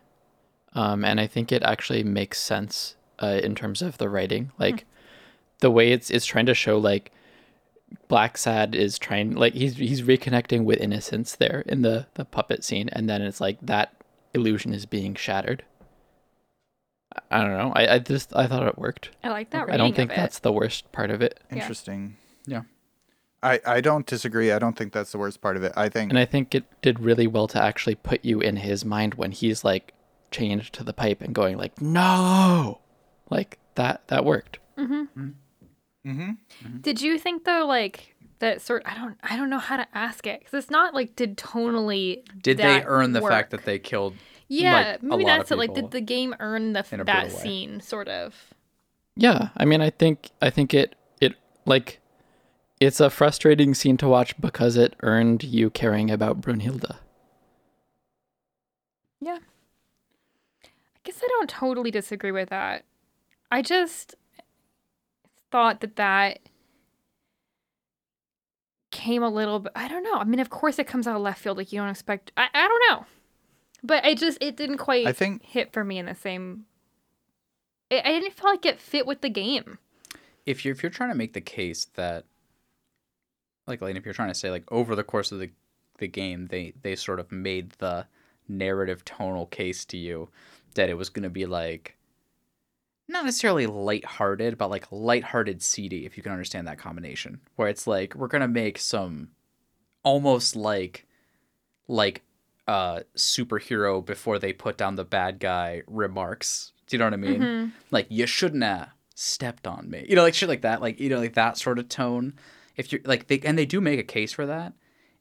um, 0.75 1.05
and 1.05 1.19
I 1.19 1.27
think 1.27 1.51
it 1.51 1.63
actually 1.63 2.05
makes 2.05 2.41
sense 2.41 2.95
uh, 3.19 3.41
in 3.43 3.55
terms 3.55 3.83
of 3.83 3.99
the 3.99 4.09
writing. 4.09 4.53
Like 4.59 4.85
the 5.61 5.71
way 5.71 5.93
it's 5.93 6.11
it's 6.11 6.27
trying 6.27 6.47
to 6.47 6.55
show 6.55 6.79
like 6.79 7.11
Blacksad 8.11 8.75
is 8.75 8.99
trying 8.99 9.35
like 9.35 9.55
he's 9.55 9.77
he's 9.77 10.03
reconnecting 10.03 10.65
with 10.65 10.79
innocence 10.79 11.35
there 11.37 11.65
in 11.67 11.83
the 11.83 12.07
the 12.15 12.25
puppet 12.25 12.63
scene, 12.63 12.89
and 12.91 13.09
then 13.09 13.23
it's 13.23 13.41
like 13.41 13.59
that 13.63 13.95
illusion 14.35 14.75
is 14.75 14.87
being 14.87 15.15
shattered. 15.15 15.65
I- 17.15 17.23
I 17.31 17.41
don't 17.43 17.57
know. 17.57 17.73
I, 17.75 17.95
I 17.95 17.99
just 17.99 18.37
I 18.37 18.47
thought 18.47 18.67
it 18.67 18.77
worked. 18.79 19.09
I 19.25 19.31
like 19.31 19.51
that. 19.51 19.71
I 19.71 19.79
don't 19.79 19.97
think 19.97 20.11
of 20.11 20.19
it. 20.19 20.21
that's 20.21 20.41
the 20.41 20.53
worst 20.53 20.93
part 20.93 21.11
of 21.11 21.23
it. 21.23 21.41
Interesting. 21.51 22.17
Yeah. 22.45 22.63
I, 23.47 23.61
I 23.65 23.81
don't 23.81 24.07
disagree. 24.07 24.51
I 24.51 24.59
don't 24.59 24.77
think 24.77 24.93
that's 24.93 25.13
the 25.13 25.19
worst 25.19 25.41
part 25.41 25.57
of 25.57 25.63
it. 25.63 25.73
I 25.77 25.89
think 25.89 26.11
And 26.11 26.19
I 26.19 26.25
think 26.25 26.55
it 26.55 26.65
did 26.83 26.99
really 26.99 27.29
well 27.29 27.47
to 27.49 27.63
actually 27.63 27.95
put 27.95 28.25
you 28.25 28.41
in 28.41 28.57
his 28.57 28.85
mind 28.85 29.15
when 29.15 29.31
he's 29.31 29.65
like 29.65 29.95
chained 30.33 30.73
to 30.73 30.83
the 30.83 30.93
pipe 30.93 31.21
and 31.23 31.35
going 31.35 31.57
like, 31.57 31.81
"No!" 31.81 32.81
Like 33.31 33.59
that 33.77 34.07
that 34.09 34.25
worked. 34.25 34.59
Mm-hmm. 34.77 35.29
Mm-hmm. 36.07 36.79
Did 36.81 37.01
you 37.01 37.19
think 37.19 37.45
though, 37.45 37.67
like 37.67 38.17
that 38.41 38.63
sort? 38.63 38.83
I 38.85 38.95
don't. 38.97 39.17
I 39.23 39.37
don't 39.37 39.51
know 39.51 39.59
how 39.59 39.77
to 39.77 39.87
ask 39.95 40.27
it 40.27 40.41
because 40.41 40.65
it's 40.65 40.71
not 40.71 40.93
like 40.93 41.15
did 41.15 41.37
tonally. 41.37 42.23
Did 42.43 42.59
they 42.59 42.63
that 42.65 42.85
earn 42.87 43.13
the 43.13 43.23
fact 43.23 43.51
that 43.53 43.65
they 43.65 43.79
killed 43.79 44.15
Yeah, 44.49 44.73
like, 44.73 45.03
a 45.03 45.05
maybe 45.05 45.25
lot 45.25 45.39
that's 45.39 45.51
of 45.53 45.57
it. 45.57 45.61
Like, 45.61 45.75
did 45.75 45.91
the 45.93 46.01
game 46.01 46.35
earn 46.41 46.73
the 46.73 46.85
that 47.07 47.31
scene 47.31 47.81
sort 47.81 48.09
of? 48.09 48.35
Yeah, 49.17 49.49
I 49.57 49.65
mean, 49.65 49.81
I 49.81 49.91
think 49.91 50.31
I 50.43 50.51
think 50.51 50.75
it 50.75 50.97
it 51.21 51.35
like 51.65 52.01
it's 52.81 53.01
a 53.01 53.11
frustrating 53.11 53.75
scene 53.75 53.97
to 53.99 54.09
watch 54.09 54.39
because 54.41 54.77
it 54.77 54.95
earned 55.03 55.45
you 55.45 55.71
caring 55.71 56.11
about 56.11 56.41
Brunhilde. 56.41 56.97
Yeah. 59.21 59.39
I 60.65 60.69
guess 61.05 61.21
I 61.23 61.29
don't 61.29 61.49
totally 61.49 61.91
disagree 61.91 62.33
with 62.33 62.51
that. 62.51 62.85
I 63.51 63.63
just 63.63 64.15
thought 65.51 65.81
that 65.81 65.97
that 65.97 66.41
came 68.91 69.23
a 69.23 69.31
little 69.31 69.61
bit. 69.61 69.73
I 69.75 69.89
don't 69.89 70.03
know. 70.03 70.17
I 70.17 70.25
mean, 70.25 70.41
of 70.41 70.51
course, 70.51 70.79
it 70.79 70.87
comes 70.87 71.07
out 71.07 71.17
of 71.17 71.23
left 71.23 71.41
field. 71.41 71.57
Like 71.57 71.73
you 71.73 71.81
don't 71.81 71.89
expect. 71.89 72.33
I, 72.37 72.49
I 72.53 72.69
don't 72.69 72.83
know, 72.91 73.07
but 73.83 74.05
i 74.05 74.15
just 74.15 74.39
it 74.41 74.57
didn't 74.57 74.79
quite. 74.79 75.07
I 75.07 75.13
think 75.13 75.43
hit 75.45 75.73
for 75.73 75.85
me 75.85 75.99
in 75.99 76.07
the 76.07 76.15
same. 76.15 76.67
It, 77.89 78.05
I 78.05 78.09
didn't 78.09 78.35
feel 78.35 78.51
like 78.51 78.67
it 78.67 78.81
fit 78.81 79.07
with 79.07 79.21
the 79.21 79.31
game. 79.31 79.79
if 80.45 80.65
you're 80.65 80.73
if 80.75 80.83
you're 80.83 80.91
trying 80.91 81.11
to 81.11 81.17
make 81.17 81.33
the 81.35 81.41
case 81.41 81.87
that 81.95 82.25
like 83.67 83.81
Lane, 83.81 83.97
if 83.97 84.05
you're 84.05 84.15
trying 84.15 84.29
to 84.29 84.35
say 84.35 84.51
like 84.51 84.65
over 84.71 84.95
the 84.95 85.05
course 85.05 85.33
of 85.33 85.39
the 85.39 85.51
the 85.99 86.09
game 86.09 86.47
they 86.49 86.73
they 86.83 86.95
sort 86.95 87.21
of 87.21 87.33
made 87.33 87.71
the 87.79 88.07
narrative 88.49 89.05
tonal 89.05 89.47
case 89.47 89.85
to 89.85 89.97
you 89.97 90.29
that 90.75 90.89
it 90.89 90.95
was 90.95 91.09
going 91.09 91.23
to 91.23 91.31
be 91.31 91.47
like 91.47 91.97
not 93.09 93.25
necessarily 93.25 93.67
lighthearted 93.67 94.59
but 94.59 94.71
like 94.71 94.87
lighthearted 94.91 95.63
seedy 95.63 96.05
if 96.07 96.17
you 96.17 96.23
can 96.23 96.33
understand 96.33 96.67
that 96.67 96.79
combination 96.79 97.41
where 97.57 97.69
it's 97.69 97.87
like 97.87 98.15
we're 98.15 98.27
going 98.27 98.43
to 98.43 98.49
make 98.49 98.79
some 98.79 99.29
almost 100.03 100.55
like 100.55 101.07
like 101.89 102.23
uh 102.69 103.01
superhero 103.17 104.05
before 104.05 104.39
they 104.39 104.53
put 104.53 104.77
down 104.77 104.97
the 104.97 105.05
bad 105.05 105.39
guy 105.39 105.83
remarks. 105.87 106.73
Do 106.87 106.97
you 106.97 106.99
know 106.99 107.07
what 107.07 107.15
i 107.15 107.17
mean? 107.17 107.73
Like 107.91 108.07
you 108.11 108.27
shouldn't 108.27 108.63
have 108.63 108.91
stepped 109.15 109.67
on 109.67 109.89
me. 109.89 110.05
You 110.09 110.15
know 110.15 110.23
like 110.23 110.35
shit 110.35 110.49
like 110.49 110.63
that 110.63 110.81
like 110.81 111.01
you 111.01 111.09
know 111.09 111.19
like 111.19 111.35
that 111.35 111.59
sort 111.59 111.79
of 111.79 111.89
tone 111.89 112.35
if 112.77 112.93
you're 112.93 113.01
like 113.05 113.27
they 113.29 113.41
and 113.41 113.59
they 113.59 113.67
do 113.67 113.81
make 113.81 113.99
a 113.99 114.05
case 114.05 114.33
for 114.33 114.47
that 114.47 114.73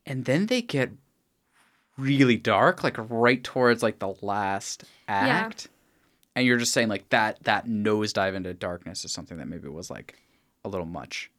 and 0.05 0.25
then 0.25 0.47
they 0.47 0.61
get 0.61 0.91
really 1.97 2.37
dark 2.37 2.83
like 2.83 2.97
right 3.09 3.43
towards 3.43 3.81
like 3.81 3.99
the 3.99 4.13
last 4.21 4.83
act 5.07 5.69
and 6.35 6.45
you're 6.45 6.57
just 6.57 6.73
saying 6.73 6.89
like 6.89 7.07
that 7.09 7.41
that 7.43 7.65
nosedive 7.67 8.35
into 8.35 8.53
darkness 8.53 9.05
is 9.05 9.11
something 9.11 9.37
that 9.37 9.47
maybe 9.47 9.69
was 9.69 9.89
like 9.89 10.15
a 10.65 10.69
little 10.69 10.85
much 10.85 11.31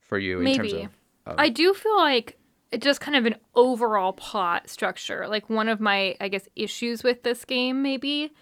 for 0.00 0.18
you 0.18 0.40
in 0.40 0.54
terms 0.54 0.72
Maybe. 0.72 0.84
of, 0.84 0.90
of 1.26 1.34
I 1.38 1.50
do 1.50 1.74
feel 1.74 1.96
like 1.96 2.38
it 2.70 2.82
just 2.82 3.00
kind 3.00 3.16
of 3.16 3.26
an 3.26 3.36
overall 3.54 4.12
plot 4.12 4.68
structure. 4.68 5.26
Like 5.28 5.48
one 5.48 5.68
of 5.68 5.80
my, 5.80 6.16
I 6.20 6.28
guess, 6.28 6.48
issues 6.54 7.02
with 7.02 7.22
this 7.22 7.44
game 7.44 7.82
maybe 7.82 8.32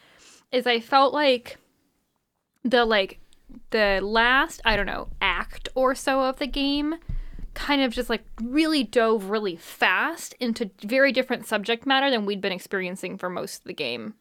is 0.52 0.66
I 0.66 0.80
felt 0.80 1.12
like 1.12 1.58
the 2.64 2.84
like 2.84 3.20
the 3.70 4.00
last, 4.02 4.60
I 4.64 4.76
don't 4.76 4.86
know, 4.86 5.08
act 5.20 5.68
or 5.74 5.94
so 5.94 6.22
of 6.22 6.38
the 6.38 6.46
game 6.46 6.96
kind 7.56 7.82
of 7.82 7.92
just 7.92 8.10
like 8.10 8.22
really 8.42 8.84
dove 8.84 9.30
really 9.30 9.56
fast 9.56 10.34
into 10.38 10.70
very 10.82 11.10
different 11.10 11.46
subject 11.46 11.86
matter 11.86 12.10
than 12.10 12.26
we'd 12.26 12.40
been 12.40 12.52
experiencing 12.52 13.16
for 13.16 13.30
most 13.30 13.62
of 13.62 13.64
the 13.64 13.72
game. 13.72 14.14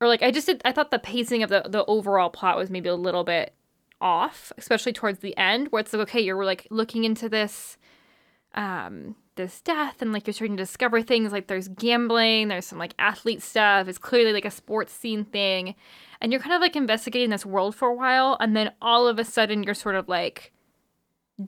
Or 0.00 0.08
like 0.08 0.22
I 0.22 0.30
just 0.30 0.46
did, 0.46 0.62
I 0.64 0.72
thought 0.72 0.90
the 0.90 0.98
pacing 0.98 1.42
of 1.42 1.50
the 1.50 1.64
the 1.68 1.84
overall 1.86 2.30
plot 2.30 2.56
was 2.56 2.70
maybe 2.70 2.88
a 2.88 2.94
little 2.94 3.24
bit 3.24 3.52
off, 4.00 4.52
especially 4.56 4.92
towards 4.92 5.18
the 5.18 5.36
end, 5.36 5.68
where 5.68 5.80
it's 5.80 5.92
like, 5.92 6.02
okay, 6.02 6.20
you're 6.20 6.44
like 6.44 6.66
looking 6.70 7.04
into 7.04 7.28
this 7.28 7.76
um 8.54 9.16
this 9.34 9.60
death 9.60 10.00
and 10.00 10.12
like 10.12 10.28
you're 10.28 10.34
starting 10.34 10.56
to 10.56 10.62
discover 10.62 11.02
things 11.02 11.32
like 11.32 11.48
there's 11.48 11.66
gambling, 11.66 12.46
there's 12.46 12.66
some 12.66 12.78
like 12.78 12.94
athlete 13.00 13.42
stuff, 13.42 13.88
it's 13.88 13.98
clearly 13.98 14.32
like 14.32 14.44
a 14.44 14.50
sports 14.50 14.92
scene 14.92 15.24
thing. 15.24 15.74
And 16.20 16.30
you're 16.32 16.40
kind 16.40 16.54
of 16.54 16.60
like 16.60 16.76
investigating 16.76 17.30
this 17.30 17.44
world 17.44 17.74
for 17.74 17.88
a 17.88 17.94
while, 17.94 18.36
and 18.38 18.56
then 18.56 18.72
all 18.80 19.08
of 19.08 19.18
a 19.18 19.24
sudden 19.24 19.64
you're 19.64 19.74
sort 19.74 19.96
of 19.96 20.08
like 20.08 20.52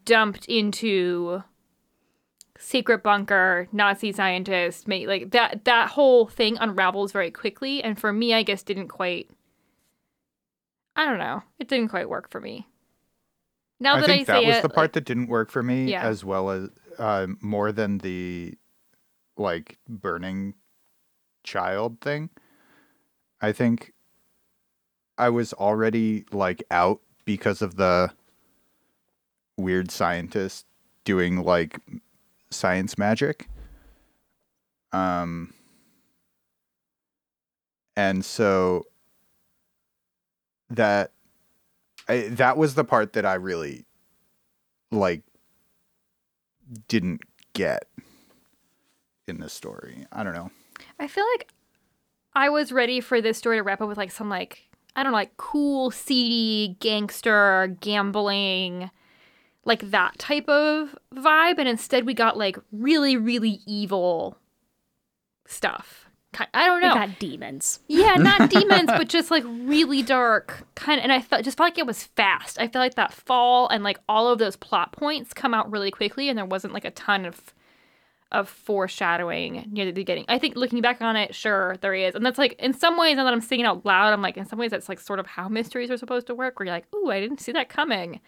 dumped 0.04 0.46
into 0.46 1.42
secret 2.58 3.02
bunker, 3.02 3.68
Nazi 3.72 4.12
scientist, 4.12 4.88
mate 4.88 5.06
like 5.08 5.30
that 5.32 5.64
that 5.64 5.90
whole 5.90 6.26
thing 6.26 6.56
unravels 6.58 7.12
very 7.12 7.30
quickly 7.30 7.82
and 7.82 7.98
for 7.98 8.12
me 8.12 8.32
I 8.34 8.42
guess 8.42 8.62
didn't 8.62 8.88
quite 8.88 9.30
I 10.96 11.04
don't 11.04 11.18
know. 11.18 11.42
It 11.58 11.68
didn't 11.68 11.88
quite 11.88 12.08
work 12.08 12.30
for 12.30 12.40
me. 12.40 12.66
Now 13.78 13.96
that 13.96 14.04
I 14.04 14.06
that 14.06 14.06
think 14.06 14.28
I 14.30 14.32
that 14.40 14.46
was 14.46 14.56
it, 14.56 14.62
the 14.62 14.68
part 14.70 14.84
like- 14.84 14.92
that 14.94 15.04
didn't 15.04 15.26
work 15.28 15.50
for 15.50 15.62
me, 15.62 15.90
Yeah. 15.90 16.02
as 16.02 16.24
well 16.24 16.48
as 16.50 16.70
uh, 16.98 17.26
more 17.42 17.72
than 17.72 17.98
the 17.98 18.54
like 19.36 19.78
burning 19.86 20.54
child 21.44 22.00
thing. 22.00 22.30
I 23.42 23.52
think 23.52 23.92
I 25.18 25.28
was 25.28 25.52
already 25.52 26.24
like 26.32 26.64
out 26.70 27.02
because 27.26 27.60
of 27.60 27.76
the 27.76 28.10
weird 29.56 29.90
scientist 29.90 30.66
doing 31.04 31.42
like 31.42 31.80
science 32.50 32.98
magic. 32.98 33.48
Um 34.92 35.52
and 37.96 38.24
so 38.24 38.84
that 40.70 41.12
I, 42.08 42.28
that 42.32 42.56
was 42.56 42.74
the 42.74 42.84
part 42.84 43.14
that 43.14 43.26
I 43.26 43.34
really 43.34 43.84
like 44.90 45.22
didn't 46.88 47.22
get 47.52 47.88
in 49.26 49.40
the 49.40 49.48
story. 49.48 50.06
I 50.12 50.22
don't 50.22 50.34
know. 50.34 50.50
I 50.98 51.08
feel 51.08 51.24
like 51.36 51.48
I 52.34 52.48
was 52.48 52.70
ready 52.70 53.00
for 53.00 53.20
this 53.20 53.38
story 53.38 53.56
to 53.56 53.62
wrap 53.62 53.80
up 53.80 53.88
with 53.88 53.98
like 53.98 54.10
some 54.10 54.28
like 54.28 54.68
I 54.94 55.02
don't 55.02 55.12
know, 55.12 55.18
like 55.18 55.36
cool, 55.36 55.90
seedy, 55.90 56.76
gangster, 56.80 57.76
gambling, 57.80 58.90
like 59.66 59.90
that 59.90 60.18
type 60.18 60.48
of 60.48 60.96
vibe, 61.14 61.58
and 61.58 61.68
instead 61.68 62.06
we 62.06 62.14
got 62.14 62.36
like 62.36 62.58
really, 62.72 63.16
really 63.16 63.60
evil 63.66 64.38
stuff. 65.46 66.06
I 66.52 66.66
don't 66.66 66.82
know 66.82 66.88
We 66.88 66.94
got 66.94 67.18
demons. 67.18 67.80
Yeah, 67.88 68.14
not 68.16 68.50
demons, 68.50 68.86
but 68.88 69.08
just 69.08 69.30
like 69.30 69.44
really 69.46 70.02
dark 70.02 70.66
kind 70.74 70.98
of. 70.98 71.04
And 71.04 71.12
I 71.12 71.20
felt 71.20 71.44
just 71.44 71.56
felt 71.56 71.66
like 71.66 71.78
it 71.78 71.86
was 71.86 72.04
fast. 72.04 72.60
I 72.60 72.68
feel 72.68 72.80
like 72.80 72.94
that 72.94 73.12
fall 73.12 73.68
and 73.68 73.82
like 73.82 73.98
all 74.08 74.28
of 74.28 74.38
those 74.38 74.56
plot 74.56 74.92
points 74.92 75.32
come 75.32 75.54
out 75.54 75.70
really 75.70 75.90
quickly, 75.90 76.28
and 76.28 76.36
there 76.36 76.44
wasn't 76.44 76.74
like 76.74 76.84
a 76.84 76.90
ton 76.90 77.24
of 77.24 77.54
of 78.32 78.48
foreshadowing 78.48 79.68
near 79.70 79.86
the 79.86 79.92
beginning. 79.92 80.24
I 80.28 80.38
think 80.38 80.56
looking 80.56 80.80
back 80.80 81.00
on 81.00 81.16
it, 81.16 81.34
sure 81.34 81.76
there 81.80 81.94
is, 81.94 82.14
and 82.14 82.26
that's 82.26 82.38
like 82.38 82.54
in 82.60 82.74
some 82.74 82.98
ways. 82.98 83.16
Now 83.16 83.24
that 83.24 83.32
I'm 83.32 83.40
saying 83.40 83.62
it 83.62 83.66
out 83.66 83.86
loud, 83.86 84.12
I'm 84.12 84.22
like 84.22 84.36
in 84.36 84.46
some 84.46 84.58
ways 84.58 84.70
that's 84.70 84.88
like 84.88 85.00
sort 85.00 85.20
of 85.20 85.26
how 85.26 85.48
mysteries 85.48 85.90
are 85.90 85.96
supposed 85.96 86.26
to 86.26 86.34
work. 86.34 86.58
Where 86.58 86.66
you're 86.66 86.74
like, 86.74 86.92
ooh, 86.94 87.10
I 87.10 87.20
didn't 87.20 87.40
see 87.40 87.52
that 87.52 87.68
coming. 87.68 88.20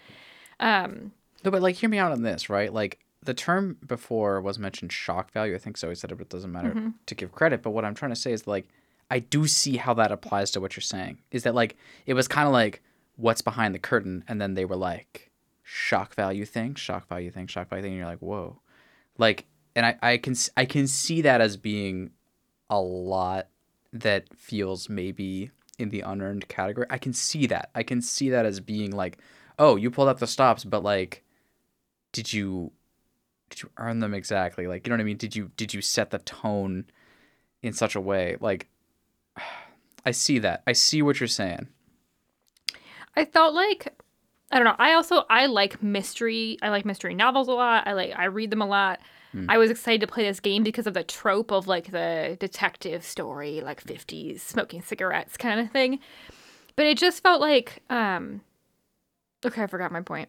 Um, 0.60 1.12
No, 1.44 1.50
but 1.50 1.62
like, 1.62 1.76
hear 1.76 1.88
me 1.88 1.98
out 1.98 2.12
on 2.12 2.22
this, 2.22 2.48
right? 2.50 2.72
Like, 2.72 2.98
the 3.22 3.34
term 3.34 3.76
before 3.86 4.40
was 4.40 4.58
mentioned 4.58 4.92
shock 4.92 5.32
value. 5.32 5.54
I 5.54 5.58
think 5.58 5.76
so. 5.76 5.88
He 5.88 5.94
said 5.94 6.12
it, 6.12 6.16
but 6.16 6.22
it 6.26 6.30
doesn't 6.30 6.52
matter 6.52 6.70
Mm-hmm. 6.70 6.90
to 7.06 7.14
give 7.14 7.32
credit. 7.32 7.62
But 7.62 7.70
what 7.70 7.84
I'm 7.84 7.94
trying 7.94 8.12
to 8.12 8.16
say 8.16 8.32
is, 8.32 8.46
like, 8.46 8.68
I 9.10 9.18
do 9.20 9.46
see 9.46 9.76
how 9.76 9.94
that 9.94 10.12
applies 10.12 10.50
to 10.52 10.60
what 10.60 10.76
you're 10.76 10.82
saying. 10.82 11.18
Is 11.30 11.42
that, 11.44 11.54
like, 11.54 11.76
it 12.06 12.14
was 12.14 12.28
kind 12.28 12.46
of 12.46 12.52
like, 12.52 12.82
what's 13.16 13.42
behind 13.42 13.74
the 13.74 13.78
curtain? 13.78 14.24
And 14.28 14.40
then 14.40 14.54
they 14.54 14.64
were 14.64 14.76
like, 14.76 15.30
shock 15.62 16.14
value 16.14 16.44
thing, 16.44 16.74
shock 16.74 17.08
value 17.08 17.30
thing, 17.30 17.46
shock 17.46 17.68
value 17.68 17.82
thing. 17.82 17.92
And 17.92 17.98
you're 17.98 18.06
like, 18.08 18.20
whoa. 18.20 18.60
Like, 19.18 19.46
and 19.74 19.84
I, 19.86 19.96
I 20.02 20.16
can 20.18 20.34
I 20.56 20.64
can 20.64 20.86
see 20.86 21.20
that 21.22 21.40
as 21.40 21.56
being 21.56 22.10
a 22.70 22.80
lot 22.80 23.48
that 23.92 24.24
feels 24.36 24.88
maybe 24.88 25.50
in 25.78 25.88
the 25.90 26.00
unearned 26.02 26.48
category. 26.48 26.86
I 26.90 26.98
can 26.98 27.12
see 27.12 27.46
that. 27.46 27.70
I 27.74 27.82
can 27.82 28.00
see 28.02 28.30
that 28.30 28.46
as 28.46 28.60
being 28.60 28.90
like, 28.92 29.18
oh, 29.58 29.76
you 29.76 29.90
pulled 29.90 30.08
up 30.08 30.18
the 30.20 30.26
stops, 30.26 30.64
but 30.64 30.82
like, 30.82 31.24
did 32.12 32.32
you 32.32 32.72
did 33.50 33.62
you 33.62 33.70
earn 33.78 34.00
them 34.00 34.14
exactly? 34.14 34.66
Like, 34.66 34.86
you 34.86 34.90
know 34.90 34.96
what 34.96 35.00
I 35.00 35.04
mean? 35.04 35.16
Did 35.16 35.34
you 35.34 35.50
did 35.56 35.72
you 35.74 35.80
set 35.80 36.10
the 36.10 36.18
tone 36.18 36.84
in 37.62 37.72
such 37.72 37.94
a 37.94 38.00
way? 38.00 38.36
Like, 38.40 38.68
I 40.06 40.10
see 40.12 40.38
that. 40.38 40.62
I 40.66 40.72
see 40.72 41.02
what 41.02 41.20
you're 41.20 41.26
saying. 41.26 41.68
I 43.16 43.24
felt 43.24 43.54
like 43.54 43.94
I 44.50 44.56
don't 44.56 44.64
know. 44.64 44.76
I 44.78 44.94
also 44.94 45.24
I 45.28 45.46
like 45.46 45.82
mystery. 45.82 46.58
I 46.62 46.70
like 46.70 46.84
mystery 46.84 47.14
novels 47.14 47.48
a 47.48 47.52
lot. 47.52 47.86
I 47.86 47.92
like 47.92 48.12
I 48.16 48.26
read 48.26 48.50
them 48.50 48.62
a 48.62 48.66
lot. 48.66 49.00
I 49.48 49.58
was 49.58 49.70
excited 49.70 50.00
to 50.00 50.06
play 50.06 50.24
this 50.24 50.40
game 50.40 50.64
because 50.64 50.86
of 50.86 50.94
the 50.94 51.04
trope 51.04 51.52
of 51.52 51.68
like 51.68 51.92
the 51.92 52.36
detective 52.40 53.04
story, 53.04 53.60
like 53.60 53.84
50s 53.84 54.40
smoking 54.40 54.82
cigarettes 54.82 55.36
kind 55.36 55.60
of 55.60 55.70
thing. 55.70 56.00
But 56.76 56.86
it 56.86 56.98
just 56.98 57.22
felt 57.22 57.40
like 57.40 57.82
um 57.90 58.40
Okay, 59.44 59.62
I 59.62 59.66
forgot 59.66 59.92
my 59.92 60.00
point. 60.00 60.28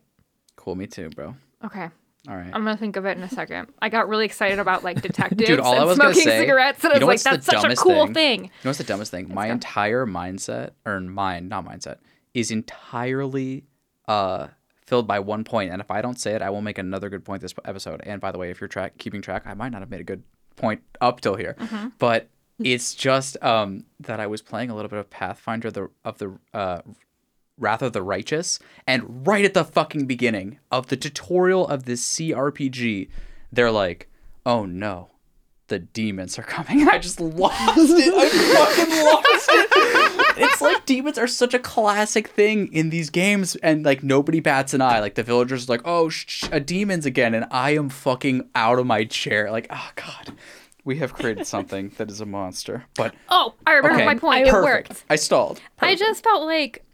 Cool, 0.57 0.75
me 0.75 0.85
too, 0.85 1.09
bro. 1.09 1.35
Okay. 1.65 1.89
All 2.27 2.35
right. 2.35 2.49
I'm 2.53 2.63
gonna 2.63 2.75
think 2.77 2.95
of 2.97 3.05
it 3.05 3.17
in 3.17 3.23
a 3.23 3.29
second. 3.29 3.69
I 3.81 3.89
got 3.89 4.09
really 4.09 4.25
excited 4.25 4.59
about 4.59 4.83
like 4.83 5.01
detectives 5.09 5.47
Dude, 5.47 5.59
all 5.59 5.73
I 5.73 5.77
and 5.77 5.85
was 5.87 5.97
gonna 5.97 6.13
smoking 6.13 6.29
say- 6.29 6.39
cigarettes, 6.39 6.83
and 6.83 6.93
I 6.93 6.97
was 6.97 7.07
like, 7.07 7.21
"That's 7.21 7.45
such 7.45 7.63
a 7.63 7.75
cool 7.75 8.05
thing? 8.07 8.13
thing." 8.13 8.43
You 8.43 8.49
know 8.63 8.69
what's 8.69 8.77
the 8.77 8.83
dumbest 8.83 9.11
thing? 9.11 9.33
My 9.33 9.47
go. 9.47 9.53
entire 9.53 10.05
mindset, 10.05 10.71
or 10.85 10.99
mind, 10.99 11.47
not 11.49 11.65
mindset, 11.65 11.97
is 12.33 12.51
entirely 12.51 13.63
uh 14.07 14.47
filled 14.85 15.07
by 15.07 15.19
one 15.19 15.43
point. 15.43 15.71
And 15.71 15.81
if 15.81 15.91
I 15.91 16.01
don't 16.01 16.19
say 16.19 16.33
it, 16.33 16.41
I 16.41 16.49
will 16.49 16.61
make 16.61 16.77
another 16.77 17.09
good 17.09 17.23
point 17.23 17.41
this 17.41 17.53
episode. 17.63 18.01
And 18.03 18.19
by 18.19 18.31
the 18.31 18.37
way, 18.37 18.49
if 18.49 18.59
you're 18.59 18.67
track 18.67 18.97
keeping 18.97 19.21
track, 19.21 19.43
I 19.45 19.53
might 19.53 19.69
not 19.69 19.81
have 19.81 19.89
made 19.89 20.01
a 20.01 20.05
good 20.05 20.23
point 20.55 20.81
up 20.99 21.21
till 21.21 21.35
here. 21.35 21.55
But 21.99 22.27
it's 22.59 22.93
just 22.95 23.41
um 23.43 23.85
that 24.01 24.19
I 24.19 24.27
was 24.27 24.41
playing 24.41 24.69
a 24.71 24.75
little 24.75 24.89
bit 24.89 24.99
of 24.99 25.09
Pathfinder 25.09 25.71
the 25.71 25.89
of 26.03 26.17
the 26.17 26.37
uh 26.53 26.81
Wrath 27.59 27.81
of 27.81 27.93
the 27.93 28.01
Righteous, 28.01 28.59
and 28.87 29.27
right 29.27 29.45
at 29.45 29.53
the 29.53 29.63
fucking 29.65 30.05
beginning 30.05 30.59
of 30.71 30.87
the 30.87 30.97
tutorial 30.97 31.67
of 31.67 31.83
this 31.85 32.03
CRPG, 32.03 33.09
they're 33.51 33.71
like, 33.71 34.09
"Oh 34.45 34.65
no, 34.65 35.09
the 35.67 35.79
demons 35.79 36.39
are 36.39 36.43
coming." 36.43 36.81
And 36.81 36.89
I 36.89 36.97
just 36.99 37.19
lost 37.19 37.77
it. 37.77 38.13
I 38.15 38.29
fucking 38.29 39.03
lost 39.05 39.49
it. 39.51 40.39
It's 40.41 40.61
like 40.61 40.85
demons 40.85 41.17
are 41.17 41.27
such 41.27 41.53
a 41.53 41.59
classic 41.59 42.29
thing 42.29 42.71
in 42.71 42.89
these 42.91 43.09
games, 43.09 43.55
and 43.57 43.83
like 43.83 44.03
nobody 44.03 44.39
bats 44.39 44.73
an 44.73 44.81
eye. 44.81 44.99
Like 45.01 45.15
the 45.15 45.23
villagers 45.23 45.67
are 45.67 45.73
like, 45.73 45.81
"Oh, 45.85 46.07
sh- 46.09 46.45
a 46.51 46.59
demons 46.59 47.05
again," 47.05 47.33
and 47.33 47.45
I 47.51 47.71
am 47.71 47.89
fucking 47.89 48.49
out 48.55 48.79
of 48.79 48.85
my 48.85 49.03
chair. 49.03 49.51
Like, 49.51 49.67
oh 49.69 49.89
god, 49.95 50.33
we 50.85 50.97
have 50.99 51.13
created 51.13 51.45
something 51.45 51.91
that 51.97 52.09
is 52.09 52.21
a 52.21 52.25
monster. 52.25 52.85
But 52.95 53.13
Oh, 53.27 53.55
I 53.67 53.73
remember 53.73 53.97
okay, 53.97 54.05
my 54.05 54.15
point. 54.15 54.47
It 54.47 54.53
worked. 54.53 55.03
I 55.09 55.17
stalled. 55.17 55.59
I 55.79 55.95
just 55.95 56.23
felt 56.23 56.45
like 56.45 56.85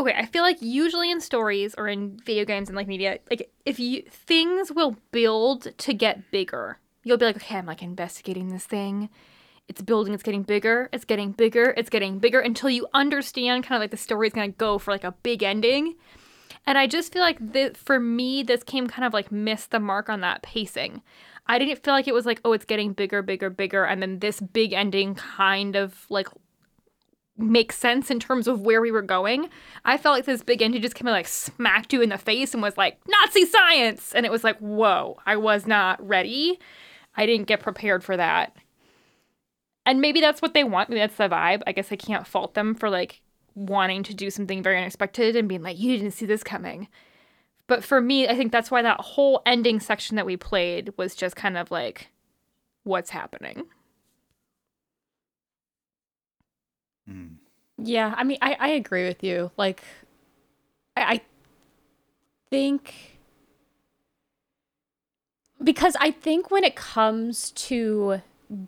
okay, 0.00 0.14
I 0.16 0.26
feel 0.26 0.42
like 0.42 0.58
usually 0.60 1.10
in 1.10 1.20
stories 1.20 1.74
or 1.76 1.88
in 1.88 2.18
video 2.24 2.44
games 2.44 2.68
and 2.68 2.76
like 2.76 2.86
media, 2.86 3.18
like 3.30 3.50
if 3.64 3.78
you 3.78 4.02
things 4.10 4.72
will 4.72 4.96
build 5.12 5.76
to 5.78 5.94
get 5.94 6.30
bigger. 6.30 6.78
You'll 7.02 7.16
be 7.16 7.24
like, 7.24 7.36
okay, 7.36 7.56
I'm 7.56 7.66
like 7.66 7.82
investigating 7.82 8.48
this 8.48 8.66
thing. 8.66 9.08
It's 9.68 9.80
building, 9.80 10.12
it's 10.12 10.22
getting 10.22 10.42
bigger, 10.42 10.88
it's 10.92 11.04
getting 11.04 11.32
bigger, 11.32 11.72
it's 11.76 11.90
getting 11.90 12.18
bigger 12.18 12.40
until 12.40 12.70
you 12.70 12.88
understand 12.92 13.64
kind 13.64 13.76
of 13.76 13.80
like 13.80 13.92
the 13.92 13.96
story's 13.96 14.32
gonna 14.32 14.48
go 14.48 14.78
for 14.78 14.90
like 14.90 15.04
a 15.04 15.12
big 15.22 15.42
ending. 15.42 15.94
And 16.66 16.76
I 16.76 16.86
just 16.86 17.12
feel 17.12 17.22
like 17.22 17.52
that 17.52 17.76
for 17.76 17.98
me, 17.98 18.42
this 18.42 18.62
came 18.62 18.86
kind 18.86 19.06
of 19.06 19.12
like 19.12 19.32
missed 19.32 19.70
the 19.70 19.80
mark 19.80 20.08
on 20.08 20.20
that 20.20 20.42
pacing. 20.42 21.02
I 21.46 21.58
didn't 21.58 21.82
feel 21.82 21.94
like 21.94 22.06
it 22.06 22.14
was 22.14 22.26
like, 22.26 22.40
oh, 22.44 22.52
it's 22.52 22.64
getting 22.64 22.92
bigger, 22.92 23.22
bigger, 23.22 23.50
bigger, 23.50 23.84
and 23.84 24.02
then 24.02 24.18
this 24.18 24.40
big 24.40 24.72
ending 24.72 25.14
kind 25.14 25.74
of 25.74 26.06
like 26.10 26.28
makes 27.40 27.76
sense 27.76 28.10
in 28.10 28.20
terms 28.20 28.46
of 28.46 28.60
where 28.60 28.80
we 28.80 28.90
were 28.90 29.02
going. 29.02 29.48
I 29.84 29.96
felt 29.96 30.16
like 30.16 30.24
this 30.24 30.42
big 30.42 30.62
ending 30.62 30.82
just 30.82 30.94
came 30.94 31.06
and 31.06 31.14
like 31.14 31.28
smacked 31.28 31.92
you 31.92 32.02
in 32.02 32.10
the 32.10 32.18
face 32.18 32.54
and 32.54 32.62
was 32.62 32.76
like, 32.76 32.98
Nazi 33.08 33.46
science! 33.46 34.14
And 34.14 34.26
it 34.26 34.32
was 34.32 34.44
like, 34.44 34.58
whoa, 34.58 35.18
I 35.26 35.36
was 35.36 35.66
not 35.66 36.06
ready. 36.06 36.58
I 37.16 37.26
didn't 37.26 37.48
get 37.48 37.60
prepared 37.60 38.04
for 38.04 38.16
that. 38.16 38.56
And 39.86 40.00
maybe 40.00 40.20
that's 40.20 40.42
what 40.42 40.54
they 40.54 40.64
want. 40.64 40.88
Maybe 40.88 41.00
that's 41.00 41.16
the 41.16 41.28
vibe. 41.28 41.62
I 41.66 41.72
guess 41.72 41.90
I 41.90 41.96
can't 41.96 42.26
fault 42.26 42.54
them 42.54 42.74
for 42.74 42.90
like 42.90 43.20
wanting 43.54 44.02
to 44.04 44.14
do 44.14 44.30
something 44.30 44.62
very 44.62 44.78
unexpected 44.78 45.36
and 45.36 45.48
being 45.48 45.62
like, 45.62 45.78
you 45.78 45.96
didn't 45.96 46.12
see 46.12 46.26
this 46.26 46.44
coming. 46.44 46.88
But 47.66 47.84
for 47.84 48.00
me, 48.00 48.28
I 48.28 48.36
think 48.36 48.52
that's 48.52 48.70
why 48.70 48.82
that 48.82 49.00
whole 49.00 49.42
ending 49.46 49.80
section 49.80 50.16
that 50.16 50.26
we 50.26 50.36
played 50.36 50.92
was 50.96 51.14
just 51.14 51.36
kind 51.36 51.56
of 51.56 51.70
like, 51.70 52.08
what's 52.82 53.10
happening? 53.10 53.64
Mm. 57.10 57.36
Yeah, 57.78 58.14
I 58.16 58.24
mean, 58.24 58.38
I, 58.42 58.56
I 58.58 58.68
agree 58.68 59.06
with 59.06 59.22
you. 59.22 59.50
Like, 59.56 59.82
I, 60.96 61.14
I 61.14 61.20
think 62.50 63.18
because 65.62 65.96
I 66.00 66.10
think 66.10 66.50
when 66.50 66.64
it 66.64 66.74
comes 66.76 67.50
to 67.52 68.22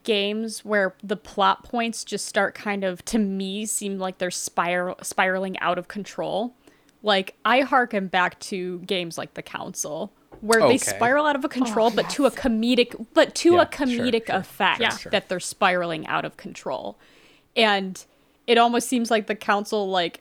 games 0.04 0.64
where 0.64 0.94
the 1.02 1.16
plot 1.16 1.64
points 1.64 2.04
just 2.04 2.26
start 2.26 2.54
kind 2.54 2.84
of 2.84 3.04
to 3.06 3.18
me 3.18 3.66
seem 3.66 3.98
like 3.98 4.18
they're 4.18 4.30
spiral 4.30 4.96
spiraling 5.02 5.58
out 5.58 5.78
of 5.78 5.88
control. 5.88 6.54
Like 7.02 7.34
I 7.44 7.60
harken 7.60 8.06
back 8.06 8.38
to 8.40 8.78
games 8.80 9.18
like 9.18 9.34
The 9.34 9.42
Council 9.42 10.12
where 10.40 10.60
Okay. 10.60 10.74
they 10.74 10.78
spiral 10.78 11.26
out 11.26 11.34
of 11.36 11.48
control 11.50 11.90
but 11.90 12.08
to 12.10 12.26
a 12.26 12.30
comedic 12.30 13.06
but 13.14 13.34
to 13.36 13.54
Yeah, 13.54 13.62
a 13.62 13.66
comedic 13.66 14.26
sure, 14.28 14.36
effect 14.36 14.82
sure, 14.82 14.90
sure. 14.90 15.12
that 15.12 15.28
they're 15.28 15.40
spiraling 15.40 16.06
out 16.06 16.24
of 16.24 16.36
control. 16.36 16.96
And 17.56 18.04
it 18.46 18.58
almost 18.58 18.88
seems 18.88 19.10
like 19.10 19.26
the 19.26 19.34
council 19.34 19.88
like 19.88 20.20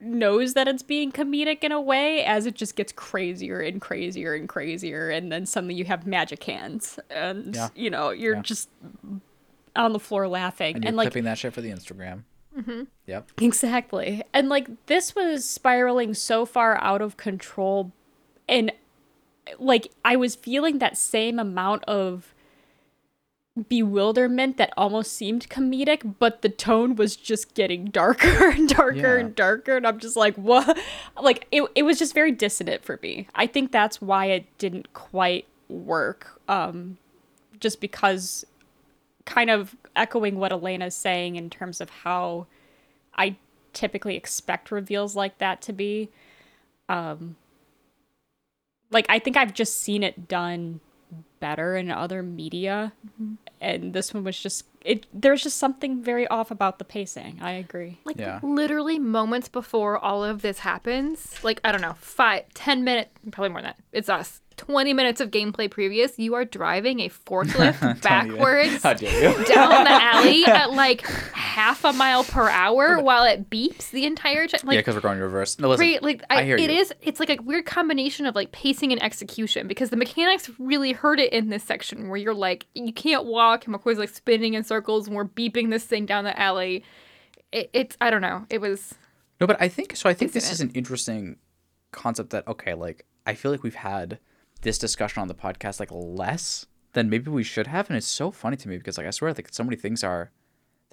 knows 0.00 0.54
that 0.54 0.68
it's 0.68 0.82
being 0.82 1.10
comedic 1.12 1.64
in 1.64 1.72
a 1.72 1.80
way 1.80 2.24
as 2.24 2.44
it 2.46 2.54
just 2.54 2.76
gets 2.76 2.92
crazier 2.92 3.60
and 3.60 3.80
crazier 3.80 4.34
and 4.34 4.48
crazier 4.48 5.08
and 5.08 5.32
then 5.32 5.46
suddenly 5.46 5.74
you 5.74 5.84
have 5.84 6.06
magic 6.06 6.42
hands 6.44 6.98
and 7.10 7.54
Yeah. 7.54 7.68
you 7.74 7.88
know 7.90 8.10
you're 8.10 8.34
Yeah. 8.36 8.42
just 8.42 8.68
on 9.76 9.92
the 9.92 9.98
floor 10.00 10.28
laughing 10.28 10.76
And 10.76 10.84
and, 10.84 10.96
like 10.96 11.06
clipping 11.06 11.24
that 11.24 11.38
shit 11.38 11.52
for 11.54 11.60
the 11.62 11.70
Instagram. 11.70 12.24
Mm-hmm. 12.56 12.82
Yep. 13.06 13.30
Exactly. 13.40 14.22
And 14.32 14.48
like 14.48 14.68
this 14.86 15.14
was 15.16 15.44
spiraling 15.48 16.14
so 16.14 16.44
far 16.44 16.76
out 16.82 17.00
of 17.00 17.16
control 17.16 17.92
and 18.48 18.70
like 19.58 19.90
I 20.04 20.16
was 20.16 20.34
feeling 20.34 20.78
that 20.78 20.96
same 20.96 21.38
amount 21.38 21.84
of 21.84 22.33
bewilderment 23.68 24.56
that 24.56 24.72
almost 24.76 25.12
seemed 25.12 25.48
comedic, 25.48 26.14
but 26.18 26.42
the 26.42 26.48
tone 26.48 26.96
was 26.96 27.14
just 27.16 27.54
getting 27.54 27.86
darker 27.86 28.48
and 28.50 28.68
darker 28.68 28.96
Yeah. 29.16 29.20
and 29.20 29.34
darker. 29.34 29.76
And 29.76 29.86
I'm 29.86 29.98
just 30.00 30.16
like, 30.16 30.34
what? 30.36 30.76
Like, 31.20 31.46
it, 31.52 31.62
it 31.74 31.84
was 31.84 31.98
just 31.98 32.14
very 32.14 32.32
dissonant 32.32 32.84
for 32.84 32.98
me. 33.02 33.28
I 33.34 33.46
think 33.46 33.70
that's 33.70 34.02
why 34.02 34.26
it 34.26 34.46
didn't 34.58 34.92
quite 34.92 35.46
work. 35.68 36.40
Um, 36.48 36.98
just 37.60 37.80
because, 37.80 38.44
kind 39.24 39.50
of 39.50 39.76
echoing 39.94 40.36
what 40.36 40.52
Elena's 40.52 40.96
saying 40.96 41.36
in 41.36 41.48
terms 41.48 41.80
of 41.80 41.88
how 41.88 42.46
I 43.16 43.36
typically 43.72 44.16
expect 44.16 44.70
reveals 44.72 45.14
like 45.14 45.38
that 45.38 45.62
to 45.62 45.72
be. 45.72 46.10
Um, 46.88 47.36
like, 48.90 49.06
I 49.08 49.18
think 49.20 49.36
I've 49.36 49.54
just 49.54 49.78
seen 49.78 50.02
it 50.02 50.26
done 50.28 50.80
better 51.40 51.76
in 51.76 51.90
other 51.90 52.22
media 52.22 52.92
and 53.64 53.92
this 53.94 54.12
one 54.14 54.22
was 54.24 54.38
just 54.38 54.64
it 54.82 55.06
there's 55.12 55.42
just 55.42 55.56
something 55.56 56.02
very 56.02 56.26
off 56.28 56.50
about 56.50 56.78
the 56.78 56.84
pacing 56.84 57.38
i 57.40 57.52
agree 57.52 57.98
Like 58.04 58.18
Yeah. 58.18 58.38
literally 58.42 58.98
moments 58.98 59.48
before 59.48 59.98
all 59.98 60.22
of 60.22 60.42
this 60.42 60.58
happens, 60.60 61.42
like 61.42 61.60
I 61.64 61.72
don't 61.72 61.80
know, 61.80 61.94
five, 61.98 62.42
ten 62.54 62.84
minutes, 62.84 63.10
probably 63.32 63.48
more 63.50 63.62
than 63.62 63.70
that. 63.72 63.78
It's 63.92 64.08
us. 64.08 64.40
20 64.56 64.92
minutes 64.92 65.20
of 65.20 65.30
gameplay 65.32 65.68
previous, 65.68 66.16
you 66.18 66.34
are 66.34 66.44
driving 66.44 67.00
a 67.00 67.08
forklift 67.08 68.00
backwards 68.08 68.82
How 68.84 68.94
dare 68.94 69.30
you? 69.38 69.44
down 69.46 69.82
the 69.84 69.90
alley 69.90 70.44
at 70.62 70.70
like 70.72 71.02
half 71.54 71.84
a 71.84 71.92
mile 71.92 72.24
per 72.24 72.48
hour 72.48 72.98
while 73.00 73.24
it 73.24 73.48
beeps 73.48 73.90
the 73.90 74.04
entire 74.06 74.46
time. 74.46 74.60
yeah, 74.72 74.78
because 74.80 74.94
we're 74.94 75.00
going 75.00 75.18
reverse. 75.20 75.58
No, 75.58 75.68
listen. 75.68 75.86
Right, 75.86 76.02
like 76.02 76.22
I, 76.30 76.40
I 76.40 76.44
hear 76.44 76.56
it 76.56 76.70
you. 76.70 76.78
is- 76.80 76.92
It's 77.00 77.20
like 77.20 77.30
a 77.30 77.36
weird 77.42 77.64
combination 77.66 78.26
of 78.26 78.34
like 78.34 78.52
pacing 78.52 78.92
and 78.92 79.02
execution 79.02 79.68
because 79.68 79.90
the 79.90 79.96
mechanics 79.96 80.50
really 80.58 80.92
hurt 80.92 81.20
it 81.20 81.32
in 81.32 81.48
this 81.50 81.62
section 81.62 82.08
where 82.08 82.16
you're 82.18 82.34
like 82.34 82.66
you 82.74 82.92
can't 82.92 83.24
walk 83.26 83.66
and 83.66 83.74
McCoy's 83.74 83.98
like 83.98 84.08
spinning 84.08 84.54
in 84.54 84.64
circles 84.64 85.06
and 85.06 85.14
we're 85.16 85.24
beeping 85.26 85.70
this 85.70 85.84
thing 85.84 86.06
down 86.06 86.24
the 86.24 86.38
alley. 86.38 86.84
It, 87.52 87.70
it's 87.72 87.96
I 88.00 88.10
don't 88.10 88.22
know. 88.22 88.46
It 88.50 88.60
was 88.60 88.94
No, 89.40 89.46
but 89.46 89.56
I 89.60 89.68
think 89.68 89.96
so. 89.96 90.08
I 90.08 90.14
think 90.14 90.32
this 90.32 90.50
is 90.50 90.60
an 90.60 90.70
interesting 90.74 91.36
concept 91.92 92.30
that 92.30 92.46
okay, 92.48 92.74
like 92.74 93.06
I 93.26 93.34
feel 93.34 93.50
like 93.52 93.62
we've 93.62 93.74
had 93.76 94.18
this 94.62 94.78
discussion 94.78 95.20
on 95.22 95.28
the 95.28 95.34
podcast 95.34 95.78
like 95.78 95.90
less 95.92 96.66
than 96.94 97.08
maybe 97.10 97.30
we 97.30 97.42
should 97.44 97.66
have, 97.68 97.88
and 97.90 97.96
it's 97.96 98.06
so 98.06 98.30
funny 98.30 98.56
to 98.56 98.68
me 98.68 98.76
because 98.78 98.98
like 98.98 99.06
I 99.06 99.10
swear 99.10 99.32
like 99.32 99.48
so 99.52 99.62
many 99.64 99.76
things 99.76 100.02
are 100.02 100.30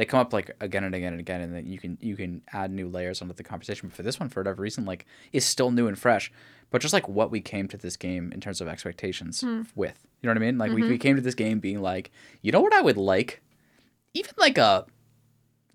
they 0.01 0.05
come 0.05 0.19
up 0.19 0.33
like 0.33 0.49
again 0.59 0.83
and 0.83 0.95
again 0.95 1.13
and 1.13 1.19
again, 1.19 1.41
and 1.41 1.53
then 1.53 1.67
you 1.67 1.77
can 1.77 1.95
you 2.01 2.15
can 2.15 2.41
add 2.53 2.71
new 2.71 2.87
layers 2.87 3.21
onto 3.21 3.35
the 3.35 3.43
conversation. 3.43 3.87
But 3.87 3.95
for 3.95 4.01
this 4.01 4.19
one, 4.19 4.29
for 4.29 4.39
whatever 4.39 4.59
reason, 4.59 4.83
like 4.83 5.05
is 5.31 5.45
still 5.45 5.69
new 5.69 5.85
and 5.85 5.95
fresh. 5.95 6.31
But 6.71 6.81
just 6.81 6.91
like 6.91 7.07
what 7.07 7.29
we 7.29 7.39
came 7.39 7.67
to 7.67 7.77
this 7.77 7.97
game 7.97 8.31
in 8.31 8.41
terms 8.41 8.61
of 8.61 8.67
expectations 8.67 9.41
hmm. 9.41 9.61
with, 9.75 9.99
you 10.19 10.27
know 10.27 10.31
what 10.31 10.41
I 10.41 10.45
mean? 10.45 10.57
Like 10.57 10.71
we, 10.71 10.81
we 10.81 10.87
mm-hmm. 10.87 10.97
came 10.97 11.15
to 11.17 11.21
this 11.21 11.35
game 11.35 11.59
being 11.59 11.83
like, 11.83 12.09
you 12.41 12.51
know 12.51 12.61
what 12.61 12.73
I 12.73 12.81
would 12.81 12.97
like, 12.97 13.43
even 14.15 14.31
like 14.37 14.57
a 14.57 14.87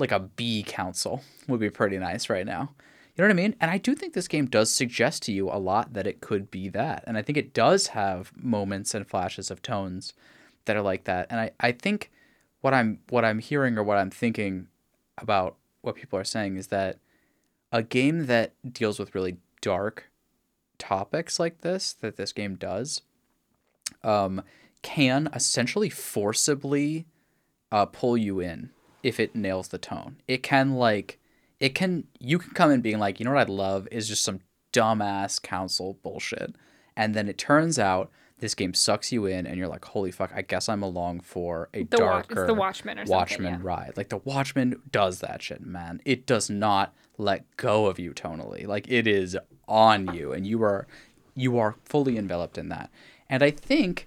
like 0.00 0.10
a 0.10 0.18
B 0.18 0.64
council 0.66 1.22
would 1.46 1.60
be 1.60 1.70
pretty 1.70 1.98
nice 1.98 2.28
right 2.28 2.44
now. 2.46 2.74
You 3.14 3.22
know 3.22 3.28
what 3.28 3.38
I 3.38 3.42
mean? 3.42 3.54
And 3.60 3.70
I 3.70 3.78
do 3.78 3.94
think 3.94 4.12
this 4.12 4.26
game 4.26 4.46
does 4.46 4.72
suggest 4.72 5.22
to 5.22 5.32
you 5.32 5.48
a 5.48 5.60
lot 5.60 5.92
that 5.92 6.08
it 6.08 6.20
could 6.20 6.50
be 6.50 6.68
that. 6.70 7.04
And 7.06 7.16
I 7.16 7.22
think 7.22 7.38
it 7.38 7.54
does 7.54 7.86
have 7.88 8.32
moments 8.36 8.92
and 8.92 9.06
flashes 9.06 9.52
of 9.52 9.62
tones 9.62 10.14
that 10.64 10.76
are 10.76 10.82
like 10.82 11.04
that. 11.04 11.28
And 11.30 11.38
I, 11.38 11.52
I 11.60 11.70
think 11.70 12.10
what 12.60 12.74
I'm 12.74 13.00
what 13.08 13.24
I'm 13.24 13.38
hearing 13.38 13.78
or 13.78 13.82
what 13.82 13.98
I'm 13.98 14.10
thinking 14.10 14.68
about 15.18 15.56
what 15.82 15.94
people 15.94 16.18
are 16.18 16.24
saying 16.24 16.56
is 16.56 16.68
that 16.68 16.98
a 17.72 17.82
game 17.82 18.26
that 18.26 18.54
deals 18.72 18.98
with 18.98 19.14
really 19.14 19.36
dark 19.60 20.10
topics 20.78 21.38
like 21.38 21.60
this, 21.60 21.92
that 21.94 22.16
this 22.16 22.32
game 22.32 22.56
does, 22.56 23.02
um, 24.02 24.42
can 24.82 25.28
essentially 25.34 25.90
forcibly 25.90 27.06
uh, 27.72 27.86
pull 27.86 28.16
you 28.16 28.40
in 28.40 28.70
if 29.02 29.18
it 29.18 29.34
nails 29.34 29.68
the 29.68 29.78
tone. 29.78 30.16
It 30.28 30.42
can 30.42 30.74
like 30.74 31.18
it 31.58 31.74
can 31.74 32.04
you 32.18 32.38
can 32.38 32.52
come 32.52 32.70
in 32.70 32.80
being 32.80 32.98
like, 32.98 33.18
you 33.18 33.24
know 33.24 33.32
what 33.32 33.40
I'd 33.40 33.48
love 33.48 33.88
is 33.90 34.08
just 34.08 34.24
some 34.24 34.40
dumbass 34.72 35.40
council 35.40 35.98
bullshit. 36.02 36.54
And 36.96 37.14
then 37.14 37.28
it 37.28 37.38
turns 37.38 37.78
out 37.78 38.10
this 38.38 38.54
game 38.54 38.74
sucks 38.74 39.12
you 39.12 39.26
in 39.26 39.46
and 39.46 39.56
you're 39.56 39.68
like, 39.68 39.84
holy 39.84 40.10
fuck, 40.10 40.30
I 40.34 40.42
guess 40.42 40.68
I'm 40.68 40.82
along 40.82 41.20
for 41.20 41.68
a 41.72 41.84
The 41.84 41.96
Wa- 41.98 42.04
darker 42.04 42.46
the 42.46 42.54
Watchmen 42.54 42.98
or 42.98 43.04
Watchmen 43.04 43.54
yeah. 43.54 43.58
ride. 43.62 43.92
Like 43.96 44.10
the 44.10 44.18
Watchmen 44.18 44.80
does 44.90 45.20
that 45.20 45.42
shit, 45.42 45.64
man. 45.64 46.00
It 46.04 46.26
does 46.26 46.50
not 46.50 46.94
let 47.18 47.44
go 47.56 47.86
of 47.86 47.98
you 47.98 48.12
tonally. 48.12 48.66
Like 48.66 48.86
it 48.88 49.06
is 49.06 49.36
on 49.66 50.14
you 50.14 50.32
and 50.32 50.46
you 50.46 50.62
are 50.62 50.86
you 51.34 51.58
are 51.58 51.76
fully 51.84 52.18
enveloped 52.18 52.58
in 52.58 52.68
that. 52.68 52.90
And 53.28 53.42
I 53.42 53.50
think 53.50 54.06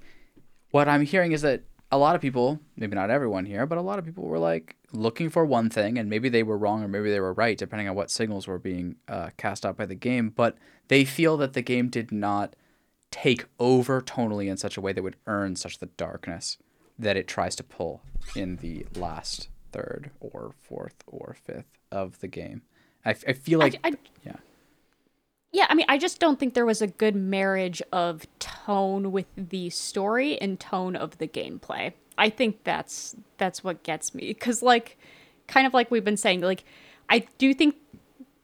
what 0.71 0.87
I'm 0.87 1.03
hearing 1.03 1.31
is 1.31 1.41
that 1.41 1.63
a 1.91 1.97
lot 1.97 2.15
of 2.15 2.21
people, 2.21 2.59
maybe 2.75 2.95
not 2.95 3.09
everyone 3.09 3.45
here, 3.45 3.65
but 3.65 3.77
a 3.77 3.81
lot 3.81 3.99
of 3.99 4.05
people 4.05 4.25
were 4.25 4.39
like 4.39 4.75
looking 4.91 5.29
for 5.29 5.45
one 5.45 5.69
thing, 5.69 5.97
and 5.97 6.09
maybe 6.09 6.29
they 6.29 6.43
were 6.43 6.57
wrong 6.57 6.83
or 6.83 6.87
maybe 6.87 7.09
they 7.09 7.19
were 7.19 7.33
right, 7.33 7.57
depending 7.57 7.89
on 7.89 7.95
what 7.95 8.11
signals 8.11 8.47
were 8.47 8.59
being 8.59 8.95
uh, 9.07 9.29
cast 9.37 9.65
out 9.65 9.77
by 9.77 9.85
the 9.85 9.95
game. 9.95 10.29
But 10.29 10.57
they 10.87 11.03
feel 11.03 11.37
that 11.37 11.53
the 11.53 11.61
game 11.61 11.89
did 11.89 12.11
not 12.11 12.55
take 13.11 13.45
over 13.59 14.01
tonally 14.01 14.49
in 14.49 14.57
such 14.57 14.77
a 14.77 14.81
way 14.81 14.93
that 14.93 15.03
would 15.03 15.15
earn 15.27 15.55
such 15.55 15.79
the 15.79 15.87
darkness 15.87 16.57
that 16.97 17.17
it 17.17 17.27
tries 17.27 17.55
to 17.55 17.63
pull 17.63 18.01
in 18.35 18.57
the 18.57 18.85
last 18.95 19.47
third 19.71 20.11
or 20.19 20.53
fourth 20.61 21.03
or 21.07 21.35
fifth 21.43 21.79
of 21.91 22.19
the 22.19 22.27
game. 22.27 22.61
I, 23.05 23.11
I 23.11 23.33
feel 23.33 23.59
like, 23.59 23.79
I, 23.83 23.93
yeah. 24.25 24.35
yeah 25.53 25.65
i 25.69 25.73
mean 25.73 25.85
i 25.87 25.97
just 25.97 26.19
don't 26.19 26.37
think 26.37 26.53
there 26.53 26.65
was 26.65 26.81
a 26.81 26.87
good 26.87 27.15
marriage 27.15 27.81
of 27.93 28.27
tone 28.39 29.13
with 29.13 29.27
the 29.37 29.69
story 29.69 30.39
and 30.41 30.59
tone 30.59 30.97
of 30.97 31.17
the 31.17 31.27
gameplay 31.27 31.93
i 32.17 32.29
think 32.29 32.63
that's 32.65 33.15
that's 33.37 33.63
what 33.63 33.83
gets 33.83 34.13
me 34.13 34.27
because 34.27 34.61
like 34.61 34.97
kind 35.47 35.65
of 35.65 35.73
like 35.73 35.89
we've 35.89 36.03
been 36.03 36.17
saying 36.17 36.41
like 36.41 36.65
i 37.09 37.19
do 37.37 37.53
think 37.53 37.75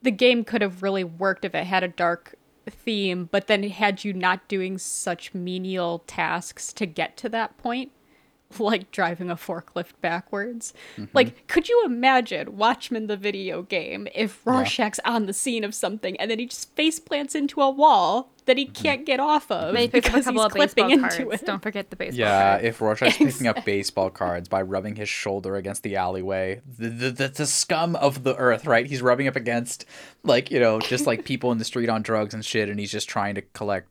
the 0.00 0.10
game 0.10 0.42
could 0.42 0.62
have 0.62 0.82
really 0.82 1.04
worked 1.04 1.44
if 1.44 1.54
it 1.54 1.64
had 1.64 1.82
a 1.82 1.88
dark 1.88 2.34
theme 2.70 3.28
but 3.30 3.46
then 3.46 3.62
had 3.64 4.04
you 4.04 4.12
not 4.12 4.48
doing 4.48 4.78
such 4.78 5.34
menial 5.34 6.00
tasks 6.06 6.72
to 6.72 6.86
get 6.86 7.16
to 7.16 7.28
that 7.28 7.56
point 7.58 7.92
like 8.66 8.90
driving 8.90 9.30
a 9.30 9.36
forklift 9.36 9.92
backwards. 10.00 10.74
Mm-hmm. 10.96 11.04
Like, 11.12 11.46
could 11.48 11.68
you 11.68 11.82
imagine 11.84 12.56
Watchmen 12.56 13.06
the 13.06 13.16
video 13.16 13.62
game 13.62 14.08
if 14.14 14.44
Rorschach's 14.44 15.00
on 15.04 15.26
the 15.26 15.32
scene 15.32 15.64
of 15.64 15.74
something 15.74 16.16
and 16.18 16.30
then 16.30 16.38
he 16.38 16.46
just 16.46 16.74
face 16.74 16.98
plants 16.98 17.34
into 17.34 17.60
a 17.60 17.70
wall 17.70 18.30
that 18.46 18.56
he 18.56 18.66
mm-hmm. 18.66 18.82
can't 18.82 19.06
get 19.06 19.20
off 19.20 19.50
of 19.50 19.74
Maybe 19.74 20.00
pick 20.00 20.06
up 20.06 20.14
a 20.14 20.16
because 20.16 20.32
he's 20.32 20.40
of 20.40 20.52
baseball 20.52 20.86
clipping 20.86 21.00
cards. 21.00 21.16
into 21.16 21.30
it. 21.30 21.44
Don't 21.44 21.62
forget 21.62 21.90
the 21.90 21.96
baseball 21.96 22.18
Yeah, 22.18 22.50
cards. 22.52 22.64
if 22.64 22.80
Rorschach's 22.80 23.16
picking 23.16 23.46
up 23.46 23.64
baseball 23.64 24.10
cards 24.10 24.48
by 24.48 24.62
rubbing 24.62 24.96
his 24.96 25.08
shoulder 25.08 25.56
against 25.56 25.82
the 25.82 25.96
alleyway, 25.96 26.62
the, 26.78 26.88
the, 26.88 27.10
the, 27.10 27.28
the 27.28 27.46
scum 27.46 27.96
of 27.96 28.22
the 28.22 28.36
earth, 28.36 28.66
right? 28.66 28.86
He's 28.86 29.02
rubbing 29.02 29.28
up 29.28 29.36
against, 29.36 29.84
like, 30.22 30.50
you 30.50 30.60
know, 30.60 30.80
just 30.80 31.06
like 31.06 31.24
people 31.24 31.52
in 31.52 31.58
the 31.58 31.64
street 31.64 31.88
on 31.88 32.02
drugs 32.02 32.34
and 32.34 32.44
shit, 32.44 32.68
and 32.68 32.78
he's 32.78 32.92
just 32.92 33.08
trying 33.08 33.34
to 33.34 33.42
collect 33.42 33.88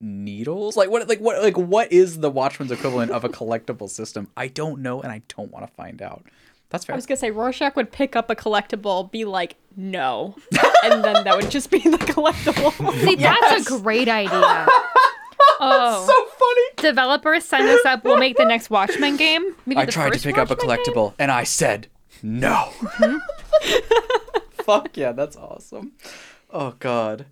needles. 0.00 0.76
Like, 0.76 0.90
what, 0.90 1.08
like, 1.08 1.20
what, 1.20 1.42
like, 1.42 1.56
what 1.56 1.92
is 1.92 2.18
the 2.20 2.30
Watchman's 2.30 2.70
equivalent 2.72 3.10
of 3.10 3.24
a 3.24 3.28
collectible 3.28 3.88
system? 3.88 4.28
I 4.36 4.48
don't 4.48 4.80
know, 4.82 5.00
and 5.00 5.10
I 5.12 5.22
don't 5.36 5.50
want 5.50 5.66
to 5.66 5.72
find 5.74 6.02
out. 6.02 6.24
That's 6.70 6.84
fair. 6.84 6.94
I 6.94 6.96
was 6.96 7.06
gonna 7.06 7.18
say 7.18 7.30
Rorschach 7.30 7.76
would 7.76 7.92
pick 7.92 8.16
up 8.16 8.28
a 8.28 8.34
collectible, 8.34 9.08
be 9.10 9.24
like, 9.24 9.54
"No," 9.76 10.34
and 10.82 11.04
then 11.04 11.22
that 11.24 11.36
would 11.36 11.48
just 11.50 11.70
be 11.70 11.78
the 11.78 11.96
collectible. 11.96 12.72
See, 13.04 13.14
that's 13.14 13.70
a 13.70 13.80
great 13.80 14.08
idea. 14.08 14.66
Oh, 15.58 16.04
so 16.06 16.26
funny. 16.38 16.90
developers 16.90 17.44
sign 17.44 17.66
us 17.66 17.82
up. 17.86 18.04
We'll 18.04 18.18
make 18.18 18.36
the 18.36 18.44
next 18.44 18.68
Watchmen 18.68 19.16
game. 19.16 19.54
Maybe 19.64 19.80
I 19.80 19.86
the 19.86 19.92
tried 19.92 20.06
to 20.08 20.12
first 20.14 20.24
pick 20.24 20.36
up 20.36 20.50
a 20.50 20.54
Watchmen 20.54 20.76
game? 20.76 20.94
collectible, 20.94 21.14
and 21.18 21.30
I 21.30 21.44
said 21.44 21.88
no. 22.22 22.72
Mm-hmm. 22.80 23.16
Fuck 24.64 24.96
yeah, 24.98 25.12
that's 25.12 25.36
awesome. 25.36 25.92
Oh 26.50 26.74
god. 26.78 27.26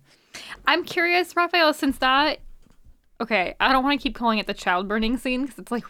I'm 0.65 0.83
curious, 0.83 1.35
Raphael, 1.35 1.73
since 1.73 1.97
that. 1.99 2.39
Okay, 3.21 3.55
I 3.59 3.71
don't 3.71 3.83
want 3.83 3.99
to 3.99 4.03
keep 4.03 4.15
calling 4.15 4.39
it 4.39 4.47
the 4.47 4.53
child 4.53 4.87
burning 4.87 5.17
scene 5.17 5.43
because 5.43 5.57
it's 5.59 5.71
like, 5.71 5.85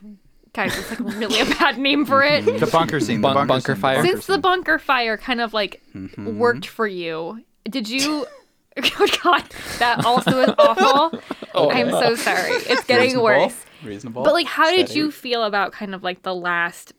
guys, 0.54 0.78
it's 0.78 0.92
like 0.92 1.00
really 1.16 1.40
a 1.42 1.46
bad 1.46 1.78
name 1.80 2.06
for 2.06 2.24
it. 2.24 2.46
The 2.46 2.68
bunker 2.72 3.00
scene. 3.00 3.22
The 3.22 3.28
bunker, 3.34 3.46
bunker 3.48 3.74
scene, 3.74 3.82
fire. 3.82 4.04
Since 4.06 4.28
the 4.28 4.38
bunker 4.38 4.78
fire 4.80 5.18
kind 5.18 5.42
of 5.42 5.54
like 5.54 5.82
Mm-hmm. 5.96 6.38
worked 6.38 6.68
for 6.68 6.88
you, 6.88 7.44
did 7.70 7.90
you? 7.90 8.26
Oh 8.78 9.08
God, 9.24 9.42
that 9.80 10.04
also 10.04 10.42
is 10.42 10.54
awful. 10.60 11.18
I'm 11.72 11.92
so 11.92 12.14
sorry. 12.16 12.52
It's 12.52 12.84
getting 12.84 13.04
Reasonable. 13.06 13.24
worse. 13.24 13.66
Reasonable. 13.82 14.24
But 14.24 14.34
like, 14.34 14.48
how 14.48 14.70
did 14.70 14.88
Steady. 14.88 15.00
you 15.00 15.12
feel 15.12 15.46
about 15.46 15.72
kind 15.72 15.96
of 15.96 16.04
like 16.04 16.24
the 16.24 16.36
last, 16.36 16.92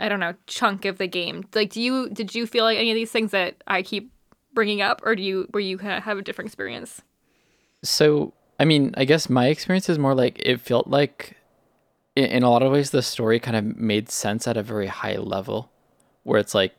I 0.00 0.08
don't 0.08 0.20
know, 0.20 0.32
chunk 0.46 0.86
of 0.86 0.96
the 0.96 1.06
game? 1.06 1.44
Like, 1.54 1.68
do 1.68 1.82
you 1.82 2.08
did 2.08 2.34
you 2.34 2.46
feel 2.46 2.64
like 2.64 2.78
any 2.78 2.90
of 2.90 2.94
these 2.94 3.10
things 3.10 3.32
that 3.32 3.62
I 3.66 3.82
keep 3.82 4.10
bringing 4.54 4.80
up, 4.80 5.02
or 5.04 5.14
do 5.14 5.22
you 5.22 5.46
were 5.52 5.60
you 5.60 5.76
kind 5.76 5.92
of 5.98 6.02
have 6.04 6.16
a 6.16 6.22
different 6.22 6.46
experience? 6.48 7.02
So, 7.84 8.32
I 8.58 8.64
mean, 8.64 8.94
I 8.96 9.04
guess 9.04 9.30
my 9.30 9.46
experience 9.46 9.88
is 9.88 9.98
more 9.98 10.14
like 10.14 10.38
it 10.40 10.60
felt 10.60 10.88
like, 10.88 11.36
in, 12.16 12.24
in 12.26 12.42
a 12.42 12.50
lot 12.50 12.62
of 12.62 12.72
ways, 12.72 12.90
the 12.90 13.02
story 13.02 13.38
kind 13.38 13.56
of 13.56 13.76
made 13.76 14.10
sense 14.10 14.48
at 14.48 14.56
a 14.56 14.62
very 14.62 14.88
high 14.88 15.16
level, 15.16 15.70
where 16.24 16.40
it's 16.40 16.54
like, 16.54 16.74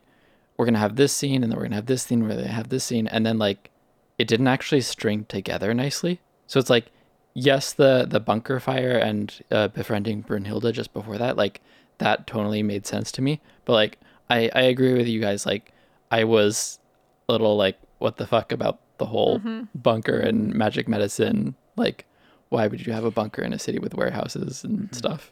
we're 0.58 0.66
gonna 0.66 0.80
have 0.80 0.98
this 0.98 1.14
scene, 1.14 1.42
and 1.44 1.52
then 1.52 1.58
we're 1.58 1.66
gonna 1.66 1.76
have 1.76 1.86
this 1.86 2.04
scene, 2.04 2.28
where 2.28 2.36
they 2.36 2.48
have 2.48 2.70
this 2.70 2.84
scene, 2.84 3.08
and 3.08 3.26
then 3.26 3.38
like, 3.38 3.70
it 4.18 4.28
didn't 4.28 4.48
actually 4.48 4.82
string 4.82 5.26
together 5.26 5.74
nicely. 5.74 6.20
So 6.48 6.60
it's 6.60 6.70
like, 6.70 6.88
yes, 7.34 7.72
the 7.72 8.06
the 8.10 8.20
bunker 8.20 8.60
fire 8.60 8.98
and 8.98 9.34
uh, 9.52 9.70
befriending 9.70 10.24
Brunhilde 10.24 10.74
just 10.74 10.92
before 10.94 11.18
that, 11.18 11.38
like, 11.38 11.62
that 12.00 12.26
totally 12.28 12.64
made 12.64 12.88
sense 12.88 13.12
to 13.14 13.22
me. 13.22 13.40
But 13.66 13.74
like 13.74 14.00
I 14.30 14.50
I 14.56 14.62
agree 14.62 14.94
with 14.94 15.08
you 15.08 15.22
guys. 15.22 15.46
Like 15.46 15.74
I 16.10 16.24
was 16.24 16.80
a 17.28 17.32
little 17.34 17.56
like 17.58 17.78
what 18.00 18.18
the 18.18 18.26
fuck 18.26 18.52
about 18.52 18.80
the 18.98 19.06
whole 19.06 19.40
bunker 19.76 20.18
and 20.18 20.54
magic 20.54 20.88
medicine. 20.88 21.56
Like 21.80 22.06
why 22.50 22.68
would 22.68 22.86
you 22.86 22.94
have 22.94 23.04
a 23.06 23.12
bunker 23.12 23.42
in 23.42 23.54
a 23.54 23.60
city 23.60 23.80
with 23.80 23.94
warehouses 23.96 24.64
and 24.64 24.94
stuff? 24.96 25.32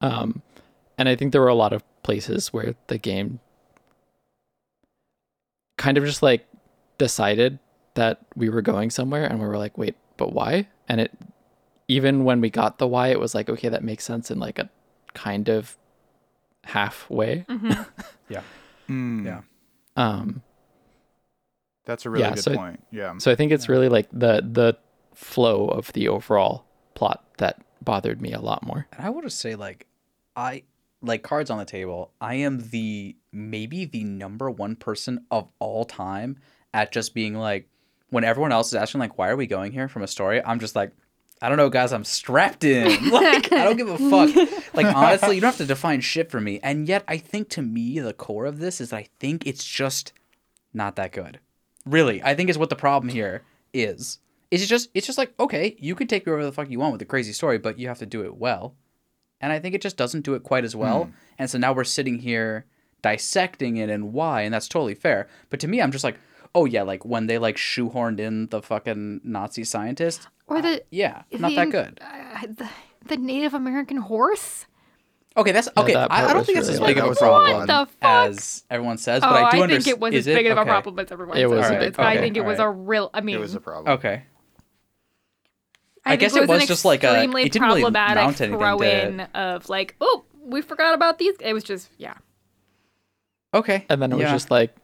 Um, 0.00 0.42
and 0.96 1.08
I 1.08 1.16
think 1.16 1.32
there 1.32 1.40
were 1.40 1.48
a 1.48 1.54
lot 1.56 1.72
of 1.72 1.82
places 2.04 2.52
where 2.52 2.74
the 2.86 2.98
game 2.98 3.40
kind 5.76 5.98
of 5.98 6.04
just 6.04 6.22
like 6.22 6.46
decided 6.98 7.58
that 7.94 8.20
we 8.36 8.48
were 8.48 8.62
going 8.62 8.90
somewhere 8.90 9.24
and 9.24 9.40
we 9.40 9.46
were 9.46 9.58
like, 9.58 9.76
wait, 9.76 9.96
but 10.16 10.32
why? 10.32 10.68
And 10.88 11.00
it 11.00 11.12
even 11.88 12.24
when 12.24 12.40
we 12.40 12.50
got 12.50 12.78
the 12.78 12.86
why, 12.86 13.08
it 13.08 13.18
was 13.18 13.34
like, 13.34 13.48
okay, 13.48 13.68
that 13.68 13.82
makes 13.82 14.04
sense 14.04 14.30
in 14.30 14.38
like 14.38 14.58
a 14.58 14.68
kind 15.14 15.48
of 15.48 15.76
halfway. 16.64 17.44
Yeah. 18.28 18.42
Mm, 18.90 19.24
Yeah. 19.24 19.40
Um, 19.96 20.42
That's 21.86 22.04
a 22.04 22.10
really 22.10 22.24
Yeah, 22.24 22.34
good 22.34 22.44
so- 22.44 22.54
point. 22.54 22.84
Yeah. 22.92 23.16
so 23.18 23.32
I 23.32 23.34
think 23.34 23.52
it's 23.52 23.68
really 23.68 23.88
like 23.88 24.08
the 24.12 24.42
the 24.44 24.76
flow 25.18 25.66
of 25.66 25.92
the 25.94 26.06
overall 26.06 26.64
plot 26.94 27.24
that 27.38 27.60
bothered 27.82 28.22
me 28.22 28.32
a 28.32 28.40
lot 28.40 28.64
more. 28.64 28.86
And 28.92 29.04
I 29.04 29.10
want 29.10 29.26
to 29.26 29.30
say, 29.30 29.56
like, 29.56 29.86
I 30.36 30.62
like 31.02 31.24
cards 31.24 31.50
on 31.50 31.58
the 31.58 31.64
table. 31.64 32.12
I 32.20 32.34
am 32.34 32.70
the 32.70 33.16
maybe 33.32 33.84
the 33.84 34.04
number 34.04 34.48
one 34.48 34.76
person 34.76 35.26
of 35.30 35.48
all 35.58 35.84
time 35.84 36.38
at 36.72 36.92
just 36.92 37.14
being 37.14 37.34
like, 37.34 37.68
when 38.10 38.22
everyone 38.22 38.52
else 38.52 38.68
is 38.68 38.74
asking, 38.74 39.00
like, 39.00 39.18
why 39.18 39.28
are 39.28 39.36
we 39.36 39.46
going 39.46 39.72
here 39.72 39.88
from 39.88 40.02
a 40.02 40.06
story? 40.06 40.42
I'm 40.42 40.60
just 40.60 40.76
like, 40.76 40.92
I 41.42 41.48
don't 41.48 41.58
know, 41.58 41.68
guys. 41.68 41.92
I'm 41.92 42.04
strapped 42.04 42.62
in. 42.62 42.86
Like, 43.10 43.52
I 43.52 43.64
don't 43.64 43.76
give 43.76 43.88
a 43.88 43.98
fuck. 43.98 44.74
Like, 44.74 44.86
honestly, 44.86 45.34
you 45.34 45.40
don't 45.40 45.50
have 45.50 45.58
to 45.58 45.66
define 45.66 46.00
shit 46.00 46.30
for 46.30 46.40
me. 46.40 46.60
And 46.62 46.88
yet, 46.88 47.04
I 47.08 47.18
think 47.18 47.48
to 47.50 47.62
me, 47.62 47.98
the 47.98 48.12
core 48.12 48.46
of 48.46 48.60
this 48.60 48.80
is 48.80 48.90
that 48.90 48.96
I 48.96 49.08
think 49.18 49.46
it's 49.46 49.64
just 49.64 50.12
not 50.72 50.96
that 50.96 51.12
good. 51.12 51.40
Really, 51.84 52.22
I 52.22 52.34
think 52.34 52.50
is 52.50 52.58
what 52.58 52.70
the 52.70 52.76
problem 52.76 53.10
here 53.10 53.42
is. 53.74 54.18
It's 54.50 54.66
just 54.66 54.88
it's 54.94 55.06
just 55.06 55.18
like 55.18 55.34
okay, 55.38 55.76
you 55.78 55.94
can 55.94 56.06
take 56.06 56.24
me 56.26 56.30
wherever 56.30 56.44
the 56.46 56.52
fuck 56.52 56.70
you 56.70 56.78
want 56.78 56.92
with 56.92 57.02
a 57.02 57.06
crazy 57.06 57.32
story, 57.32 57.58
but 57.58 57.78
you 57.78 57.88
have 57.88 57.98
to 57.98 58.06
do 58.06 58.24
it 58.24 58.36
well. 58.36 58.74
And 59.40 59.52
I 59.52 59.58
think 59.60 59.74
it 59.74 59.82
just 59.82 59.96
doesn't 59.96 60.22
do 60.22 60.34
it 60.34 60.42
quite 60.42 60.64
as 60.64 60.74
well. 60.74 61.10
And 61.38 61.48
so 61.48 61.58
now 61.58 61.72
we're 61.72 61.84
sitting 61.84 62.18
here 62.18 62.64
dissecting 63.02 63.76
it 63.76 63.88
and 63.88 64.12
why, 64.12 64.42
and 64.42 64.52
that's 64.52 64.66
totally 64.68 64.94
fair. 64.94 65.28
But 65.50 65.60
to 65.60 65.68
me, 65.68 65.80
I'm 65.80 65.92
just 65.92 66.02
like, 66.02 66.16
oh 66.54 66.64
yeah, 66.64 66.82
like 66.82 67.04
when 67.04 67.26
they 67.28 67.38
like 67.38 67.56
shoehorned 67.56 68.18
in 68.18 68.48
the 68.48 68.60
fucking 68.60 69.20
Nazi 69.22 69.62
scientist. 69.64 70.26
Or 70.48 70.60
the 70.60 70.82
Yeah, 70.90 71.22
not 71.30 71.50
the- 71.50 71.54
that 71.56 71.70
good. 71.70 72.00
uh, 72.02 72.46
the, 72.48 72.68
the 73.06 73.16
Native 73.16 73.54
American 73.54 73.98
horse. 73.98 74.66
Okay, 75.36 75.52
that's 75.52 75.68
okay. 75.76 75.92
that 75.92 76.10
I, 76.10 76.24
I 76.24 76.28
don't 76.28 76.38
was 76.38 76.46
think 76.46 76.56
that's 76.56 76.68
really 76.70 76.82
as 76.82 76.86
big 76.88 76.98
of 76.98 77.04
a 77.04 77.08
What 77.10 77.18
problem 77.18 77.66
the 77.68 77.86
fuck? 78.00 78.28
as 78.30 78.64
everyone 78.70 78.98
says, 78.98 79.20
but 79.20 79.30
oh, 79.30 79.34
I 79.44 79.50
do 79.52 79.58
think 79.58 79.62
understand. 79.62 79.94
it 79.96 80.00
was 80.00 80.14
as 80.16 80.24
big 80.24 80.46
it? 80.46 80.50
of 80.50 80.58
a 80.58 80.60
Okay. 80.62 80.70
problem 80.70 80.98
as 80.98 81.12
everyone 81.12 81.36
It 81.36 81.48
was 81.48 81.64
says 81.64 81.70
a 81.76 81.78
big 81.78 81.88
is, 81.90 81.96
but 81.96 82.02
I 82.02 82.04
problem. 82.14 82.22
think 82.24 82.36
it 82.38 82.44
was 82.44 82.58
Alright. 82.58 82.76
a 82.76 82.80
real. 82.80 83.10
I 83.14 83.20
mean, 83.20 83.36
it 83.36 83.40
was 83.40 83.54
a 83.54 83.60
problem. 83.60 83.94
Okay. 83.98 84.24
I, 86.08 86.12
I 86.12 86.16
guess 86.16 86.34
it 86.34 86.38
it 86.38 86.40
was, 86.42 86.48
was 86.48 86.62
an 86.62 86.68
just 86.68 86.84
like 86.84 87.04
a- 87.04 87.08
extremely 87.12 87.42
it 87.42 87.52
didn't 87.52 87.68
really 87.68 87.82
problematic 87.82 88.16
mount 88.16 88.40
anything 88.40 88.58
throw 88.58 88.78
to- 88.78 89.06
in 89.08 89.20
of 89.20 89.68
like, 89.68 89.94
oh, 90.00 90.24
we 90.44 90.62
forgot 90.62 90.94
about 90.94 91.18
these. 91.18 91.34
It 91.40 91.52
was 91.52 91.64
just 91.64 91.90
yeah. 91.98 92.14
Okay. 93.54 93.86
And 93.88 94.00
then 94.02 94.12
it 94.12 94.16
was 94.16 94.30
just 94.30 94.50
like, 94.50 94.74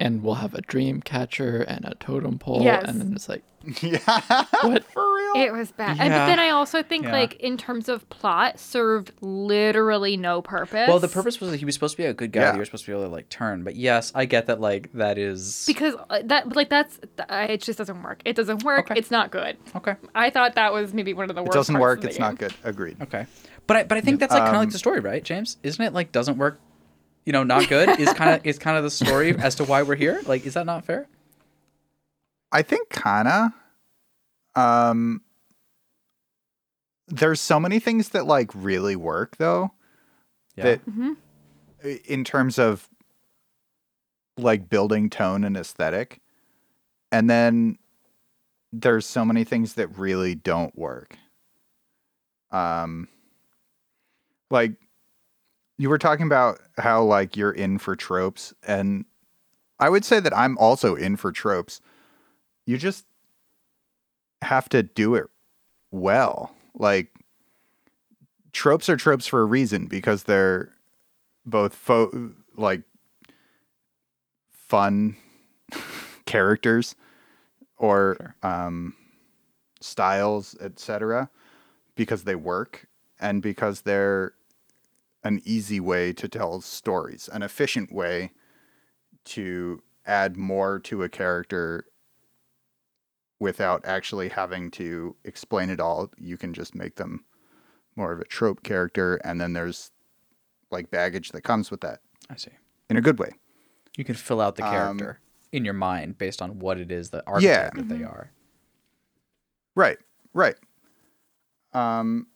and 0.00 0.22
we'll 0.22 0.34
have 0.34 0.54
a 0.54 0.60
dream 0.62 1.00
catcher 1.00 1.62
and 1.62 1.84
a 1.84 1.94
totem 1.96 2.38
pole. 2.38 2.62
Yes. 2.62 2.84
And 2.86 3.00
then 3.00 3.12
it's 3.14 3.28
like, 3.28 3.42
yeah. 3.80 3.98
what? 4.62 4.84
For 4.84 5.14
real. 5.16 5.32
It 5.36 5.52
was 5.52 5.72
bad. 5.72 5.96
And, 5.98 6.12
but 6.12 6.26
then 6.26 6.38
I 6.38 6.50
also 6.50 6.82
think 6.82 7.06
Yeah. 7.06 7.12
like 7.12 7.34
in 7.36 7.56
terms 7.56 7.88
of 7.88 8.06
plot, 8.10 8.58
served 8.60 9.12
literally 9.22 10.16
no 10.16 10.42
purpose. 10.42 10.86
Well, 10.88 10.98
the 10.98 11.08
purpose 11.08 11.40
was 11.40 11.50
that 11.50 11.56
he 11.58 11.64
was 11.64 11.74
supposed 11.74 11.96
to 11.96 12.02
be 12.02 12.06
a 12.06 12.12
good 12.12 12.30
guy. 12.32 12.42
Yeah. 12.42 12.52
You 12.52 12.58
were 12.58 12.64
supposed 12.66 12.84
to 12.84 12.90
be 12.90 12.92
able 12.94 13.04
to 13.04 13.12
like 13.14 13.28
turn. 13.30 13.64
But 13.64 13.76
yes, 13.76 14.12
I 14.14 14.26
get 14.26 14.46
that. 14.46 14.60
Like 14.60 14.92
that 14.94 15.16
is 15.16 15.64
because 15.66 15.94
uh, 16.10 16.20
that 16.24 16.54
like 16.54 16.68
that's 16.68 16.98
uh, 17.18 17.46
it 17.48 17.62
just 17.62 17.78
doesn't 17.78 18.02
work. 18.02 18.20
It 18.24 18.36
doesn't 18.36 18.62
work. 18.64 18.90
Okay. 18.90 18.98
It's 18.98 19.10
not 19.10 19.30
good. 19.30 19.56
okay. 19.76 19.94
I 20.14 20.28
thought 20.30 20.56
that 20.56 20.72
was 20.72 20.92
maybe 20.92 21.14
one 21.14 21.30
of 21.30 21.36
the 21.36 21.42
worst 21.42 21.54
It 21.54 21.58
doesn't 21.58 21.74
parts 21.76 21.80
work. 21.82 21.98
of 21.98 22.02
the 22.02 22.08
It's 22.08 22.18
game. 22.18 22.26
not 22.26 22.38
good. 22.38 22.54
Agreed. 22.64 23.00
Okay. 23.02 23.26
But 23.66 23.76
I 23.78 23.84
but 23.84 23.96
I 23.96 24.02
think 24.02 24.20
that's 24.20 24.32
like 24.32 24.40
kind 24.42 24.50
of 24.50 24.54
Um, 24.56 24.60
like 24.64 24.72
the 24.72 24.78
story, 24.78 25.00
right, 25.00 25.24
James? 25.24 25.56
Isn't 25.62 25.82
it 25.82 25.94
like 25.94 26.12
doesn't 26.12 26.36
work? 26.36 26.60
You 27.24 27.32
know, 27.32 27.42
not 27.42 27.68
good 27.68 27.98
is 27.98 28.12
kind 28.12 28.34
of 28.34 28.46
is 28.46 28.58
kind 28.58 28.76
of 28.76 28.84
the 28.84 28.90
story 28.90 29.36
as 29.36 29.54
to 29.56 29.64
why 29.64 29.82
we're 29.82 29.96
here. 29.96 30.20
Like, 30.26 30.46
is 30.46 30.54
that 30.54 30.66
not 30.66 30.84
fair? 30.84 31.08
I 32.52 32.62
think 32.62 32.90
kinda. 32.90 33.54
Um 34.54 35.22
there's 37.08 37.40
so 37.40 37.60
many 37.60 37.78
things 37.78 38.10
that 38.10 38.26
like 38.26 38.50
really 38.54 38.96
work 38.96 39.36
though. 39.36 39.72
Yeah. 40.56 40.76
That 40.76 42.00
in 42.06 42.24
terms 42.24 42.58
of 42.58 42.88
like 44.38 44.68
building 44.68 45.10
tone 45.10 45.44
and 45.44 45.56
aesthetic. 45.56 46.20
And 47.12 47.28
then 47.28 47.78
there's 48.72 49.06
so 49.06 49.24
many 49.24 49.44
things 49.44 49.74
that 49.74 49.98
really 49.98 50.34
don't 50.34 50.76
work. 50.76 51.16
Um 52.50 53.08
like 54.50 54.72
you 55.76 55.88
were 55.88 55.98
talking 55.98 56.26
about 56.26 56.60
how 56.78 57.02
like 57.02 57.36
you're 57.36 57.52
in 57.52 57.78
for 57.78 57.96
tropes 57.96 58.54
and 58.66 59.04
I 59.78 59.88
would 59.88 60.04
say 60.04 60.20
that 60.20 60.36
I'm 60.36 60.56
also 60.58 60.94
in 60.94 61.16
for 61.16 61.32
tropes. 61.32 61.80
You 62.64 62.78
just 62.78 63.04
have 64.42 64.68
to 64.70 64.82
do 64.82 65.14
it 65.14 65.26
well. 65.90 66.54
Like 66.74 67.08
tropes 68.52 68.88
are 68.88 68.96
tropes 68.96 69.26
for 69.26 69.40
a 69.40 69.44
reason 69.44 69.86
because 69.86 70.24
they're 70.24 70.70
both 71.44 71.74
fo- 71.74 72.32
like 72.56 72.82
fun 74.50 75.16
characters 76.26 76.94
or 77.76 78.36
um, 78.42 78.94
styles, 79.80 80.56
etc. 80.60 81.28
Because 81.96 82.24
they 82.24 82.36
work 82.36 82.86
and 83.20 83.42
because 83.42 83.82
they're 83.82 84.34
an 85.24 85.40
easy 85.44 85.80
way 85.80 86.12
to 86.12 86.28
tell 86.28 86.60
stories, 86.60 87.28
an 87.32 87.42
efficient 87.42 87.90
way 87.92 88.30
to 89.24 89.82
add 90.06 90.36
more 90.36 90.78
to 90.78 91.02
a 91.02 91.08
character 91.08 91.86
without 93.40 93.84
actually 93.84 94.28
having 94.28 94.70
to 94.70 95.16
explain 95.24 95.70
it 95.70 95.80
all. 95.80 96.10
You 96.18 96.36
can 96.36 96.52
just 96.52 96.74
make 96.74 96.96
them 96.96 97.24
more 97.96 98.12
of 98.12 98.20
a 98.20 98.24
trope 98.24 98.62
character, 98.62 99.16
and 99.24 99.40
then 99.40 99.54
there's 99.54 99.90
like 100.70 100.90
baggage 100.90 101.30
that 101.32 101.42
comes 101.42 101.70
with 101.70 101.80
that 101.80 102.00
I 102.28 102.36
see. 102.36 102.50
in 102.90 102.96
a 102.96 103.00
good 103.00 103.18
way. 103.18 103.32
You 103.96 104.04
can 104.04 104.14
fill 104.14 104.40
out 104.40 104.56
the 104.56 104.64
Um, 104.64 104.70
character 104.98 105.20
in 105.52 105.64
your 105.64 105.74
mind 105.74 106.18
based 106.18 106.42
on 106.42 106.58
what 106.58 106.78
it 106.78 106.90
is, 106.90 107.10
the 107.10 107.18
Yeah. 107.18 107.70
archetype 107.70 107.74
that 107.74 107.88
they 107.88 108.02
are. 108.02 108.30
Right, 109.76 109.98
right. 110.32 110.56
Um, 111.72 112.26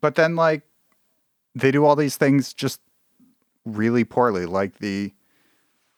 but 0.00 0.14
then 0.14 0.36
like 0.36 0.62
they 1.54 1.70
do 1.70 1.84
all 1.84 1.96
these 1.96 2.16
things 2.16 2.54
just 2.54 2.80
really 3.64 4.04
poorly, 4.04 4.46
like 4.46 4.78
the 4.78 5.12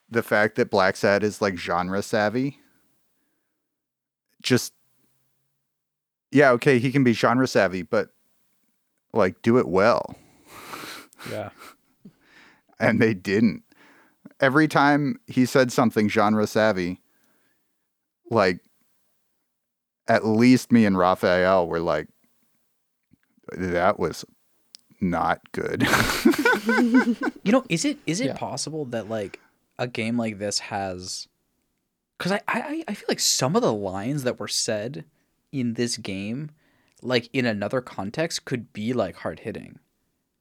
the 0.09 0.23
fact 0.23 0.55
that 0.55 0.71
Blacksad 0.71 1.23
is 1.23 1.41
like 1.41 1.57
genre 1.57 2.01
savvy. 2.01 2.59
Just 4.41 4.73
yeah, 6.31 6.51
okay, 6.51 6.79
he 6.79 6.91
can 6.91 7.03
be 7.03 7.13
genre 7.13 7.47
savvy, 7.47 7.81
but 7.81 8.09
like 9.13 9.41
do 9.41 9.57
it 9.57 9.67
well. 9.67 10.15
Yeah. 11.31 11.49
and 12.79 13.01
they 13.01 13.13
didn't. 13.13 13.63
Every 14.41 14.67
time 14.67 15.19
he 15.27 15.45
said 15.45 15.71
something 15.71 16.09
genre 16.09 16.45
savvy, 16.45 17.01
like 18.29 18.59
at 20.07 20.25
least 20.25 20.71
me 20.71 20.85
and 20.85 20.97
Raphael 20.97 21.67
were 21.67 21.79
like, 21.79 22.09
that 23.57 23.97
was 23.99 24.25
not 25.01 25.51
good. 25.51 25.87
You 27.43 27.51
know, 27.51 27.63
is 27.69 27.85
it 27.85 27.99
is 28.07 28.21
it 28.21 28.27
Yeah. 28.27 28.37
possible 28.37 28.85
that 28.85 29.07
like 29.07 29.39
a 29.77 29.87
game 29.87 30.17
like 30.17 30.39
this 30.39 30.59
has 30.59 31.27
because 32.17 32.31
I, 32.31 32.41
I 32.47 32.83
I 32.87 32.93
feel 32.95 33.05
like 33.07 33.19
some 33.19 33.55
of 33.55 33.61
the 33.61 33.73
lines 33.73 34.23
that 34.23 34.39
were 34.39 34.47
said 34.47 35.05
in 35.51 35.75
this 35.75 35.97
game, 35.97 36.49
like 37.01 37.29
in 37.33 37.45
another 37.45 37.81
context, 37.81 38.45
could 38.45 38.73
be 38.73 38.93
like 38.93 39.17
hard 39.17 39.41
hitting. 39.41 39.79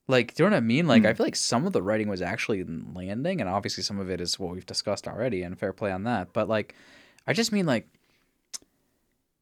Like, 0.06 0.34
do 0.34 0.42
you 0.42 0.50
know 0.50 0.56
what 0.56 0.58
I 0.58 0.60
mean? 0.60 0.86
Like, 0.86 1.04
I 1.04 1.12
hmm. 1.12 1.16
feel 1.16 1.26
like 1.26 1.36
some 1.36 1.66
of 1.66 1.72
the 1.72 1.82
writing 1.82 2.08
was 2.08 2.20
actually 2.20 2.62
landing, 2.64 3.40
and 3.40 3.48
obviously 3.48 3.82
some 3.82 3.98
of 3.98 4.10
it 4.10 4.20
is 4.20 4.38
what 4.38 4.52
we've 4.52 4.66
discussed 4.66 5.08
already, 5.08 5.42
and 5.42 5.58
fair 5.58 5.72
play 5.72 5.90
on 5.92 6.04
that. 6.04 6.32
But 6.32 6.48
like, 6.48 6.74
I 7.26 7.32
just 7.32 7.52
mean 7.52 7.64
like, 7.66 7.88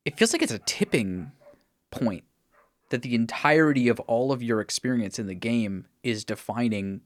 it 0.05 0.17
feels 0.17 0.33
like 0.33 0.43
it's 0.43 0.53
a 0.53 0.61
tipping 0.61 1.33
point 1.91 2.25
that 2.93 3.03
the 3.03 3.15
entirety 3.17 3.89
of 3.89 3.99
all 4.01 4.31
of 4.31 4.43
your 4.43 4.61
experience 4.61 5.19
in 5.19 5.27
the 5.27 5.35
game 5.35 5.87
is 6.03 6.25
defining 6.25 7.01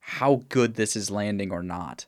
how 0.00 0.42
good 0.48 0.74
this 0.74 0.96
is 0.96 1.10
landing 1.10 1.52
or 1.52 1.62
not. 1.62 2.06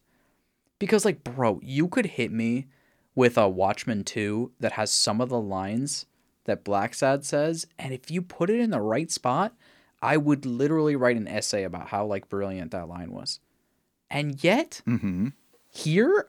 Because 0.79 1.05
like, 1.05 1.23
bro, 1.23 1.61
you 1.63 1.87
could 1.89 2.07
hit 2.07 2.33
me 2.33 2.67
with 3.15 3.39
a 3.39 3.49
Watchmen 3.49 4.03
2 4.05 4.53
that 4.61 4.73
has 4.73 4.91
some 4.91 5.21
of 5.21 5.29
the 5.29 5.41
lines 5.41 6.07
that 6.45 6.65
Blacksad 6.65 7.25
says, 7.25 7.67
and 7.79 7.93
if 7.95 8.11
you 8.11 8.23
put 8.23 8.51
it 8.51 8.59
in 8.59 8.71
the 8.71 8.81
right 8.81 9.11
spot, 9.11 9.55
I 10.03 10.17
would 10.17 10.47
literally 10.47 10.97
write 10.97 11.17
an 11.19 11.29
essay 11.29 11.63
about 11.65 11.89
how 11.89 12.07
like 12.07 12.29
brilliant 12.29 12.71
that 12.71 12.89
line 12.89 13.13
was. 13.13 13.39
And 14.11 14.43
yet, 14.43 14.81
Mm-hmm. 14.87 15.29
here 15.69 16.29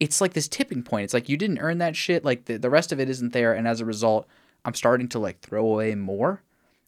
it's 0.00 0.20
like 0.20 0.32
this 0.32 0.48
tipping 0.48 0.82
point. 0.82 1.04
It's 1.04 1.14
like 1.14 1.28
you 1.28 1.36
didn't 1.36 1.60
earn 1.60 1.78
that 1.78 1.94
shit. 1.96 2.24
Like 2.24 2.46
the, 2.46 2.56
the 2.58 2.68
rest 2.68 2.90
of 2.90 2.98
it 2.98 3.08
isn't 3.08 3.32
there, 3.32 3.54
and 3.54 3.66
as 3.68 3.80
a 3.80 3.84
result, 3.84 4.26
I'm 4.64 4.74
starting 4.74 5.08
to 5.08 5.18
like 5.18 5.40
throw 5.40 5.66
away 5.66 5.94
more. 5.94 6.42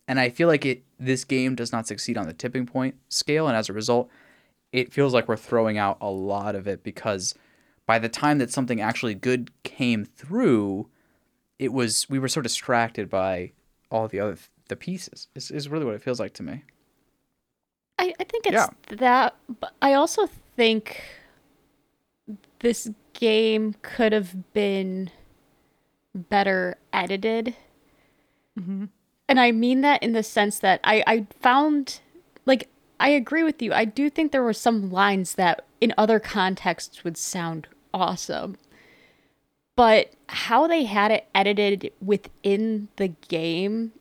And 0.09 0.21
I 0.21 0.31
feel 0.31 0.49
like 0.49 0.65
it 0.65 0.85
this 0.99 1.25
game 1.25 1.55
does 1.55 1.73
not 1.73 1.87
succeed 1.87 2.17
on 2.17 2.27
the 2.27 2.33
tipping 2.33 2.65
point 2.67 2.95
scale, 3.09 3.49
and 3.49 3.57
as 3.57 3.69
a 3.69 3.73
result, 3.73 4.09
it 4.73 4.93
feels 4.93 5.13
like 5.13 5.29
we're 5.29 5.37
throwing 5.37 5.79
out 5.79 5.99
a 6.01 6.11
lot 6.11 6.55
of 6.55 6.67
it 6.69 6.83
because 6.83 7.35
by 7.87 7.99
the 7.99 8.09
time 8.09 8.39
that 8.39 8.51
something 8.51 8.81
actually 8.81 9.15
good 9.15 9.51
came 9.65 10.05
through, 10.05 10.89
it 11.59 11.73
was 11.73 12.09
we 12.09 12.19
were 12.19 12.29
so 12.29 12.41
distracted 12.41 13.11
by 13.11 13.53
all 13.91 14.07
the 14.07 14.21
other 14.21 14.39
the 14.69 14.77
pieces. 14.77 15.29
Is 15.35 15.51
is 15.51 15.69
really 15.69 15.85
what 15.85 15.95
it 15.95 16.03
feels 16.03 16.21
like 16.21 16.35
to 16.35 16.43
me. 16.43 16.63
I, 17.99 18.13
I 18.21 18.25
think 18.25 18.47
it's 18.47 18.55
Yeah. 18.55 18.69
that, 18.99 19.35
but 19.61 19.73
I 19.83 19.95
also 19.95 20.29
think 20.57 21.03
this 22.61 22.91
game 23.15 23.75
could 23.83 24.13
have 24.13 24.53
been 24.53 25.11
better 26.15 26.77
edited. 26.93 27.57
Mm-hmm. 28.59 28.87
And 29.29 29.41
I 29.41 29.53
mean 29.53 29.81
that 29.81 30.03
in 30.03 30.13
the 30.13 30.23
sense 30.23 30.59
that 30.61 30.81
I, 30.85 31.03
I 31.07 31.27
found, 31.41 32.01
like, 32.45 32.69
I 32.99 33.11
agree 33.11 33.43
with 33.43 33.61
you. 33.61 33.73
I 33.73 33.85
do 33.85 34.09
think 34.09 34.33
there 34.33 34.43
were 34.43 34.53
some 34.53 34.91
lines 34.91 35.35
that 35.35 35.65
in 35.81 35.93
other 35.99 36.21
contexts 36.21 37.05
would 37.05 37.17
sound 37.17 37.67
awesome. 37.93 38.57
But 39.75 40.13
how 40.29 40.67
they 40.67 40.85
had 40.85 41.11
it 41.11 41.27
edited 41.35 41.93
within 42.01 42.89
the 42.97 43.09
game 43.09 43.93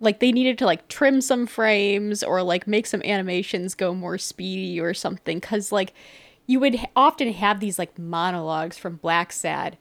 like 0.00 0.20
they 0.20 0.32
needed 0.32 0.58
to 0.58 0.66
like 0.66 0.86
trim 0.88 1.20
some 1.20 1.46
frames 1.46 2.22
or 2.22 2.42
like 2.42 2.66
make 2.66 2.86
some 2.86 3.02
animations 3.02 3.74
go 3.74 3.94
more 3.94 4.18
speedy 4.18 4.78
or 4.80 4.94
something 4.94 5.40
cuz 5.40 5.72
like 5.72 5.92
you 6.46 6.60
would 6.60 6.78
often 6.94 7.32
have 7.32 7.60
these 7.60 7.78
like 7.78 7.98
monologues 7.98 8.76
from 8.76 8.98
Blacksad 8.98 9.74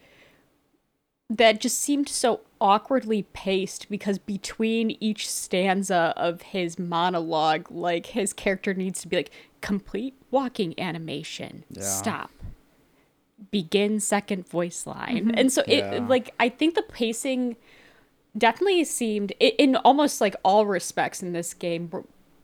that 1.30 1.59
just 1.59 1.80
seemed 1.80 2.07
so 2.07 2.41
awkwardly 2.64 3.24
paced 3.34 3.89
because 3.89 4.18
between 4.18 4.97
each 5.01 5.30
stanza 5.30 6.14
of 6.16 6.41
his 6.41 6.80
monologue 6.80 7.70
like 7.70 8.07
his 8.07 8.32
character 8.34 8.74
needs 8.74 9.01
to 9.01 9.07
be 9.07 9.18
like 9.18 9.32
complete 9.61 10.16
walking 10.32 10.74
animation. 10.80 11.66
Stop. 11.80 12.32
Begin 13.51 13.99
second 13.99 14.47
voice 14.47 14.88
line. 14.88 15.26
Mm-hmm. 15.26 15.38
And 15.38 15.51
so 15.51 15.61
it 15.68 15.80
Yeah. 15.80 16.05
like 16.07 16.34
i 16.39 16.47
think 16.49 16.76
the 16.76 16.82
pacing 16.84 17.57
definitely 18.38 18.84
seemed 18.86 19.32
in 19.39 19.76
almost 19.76 20.22
like 20.22 20.36
all 20.43 20.66
respects 20.66 21.22
in 21.22 21.34
this 21.34 21.53
game 21.53 21.91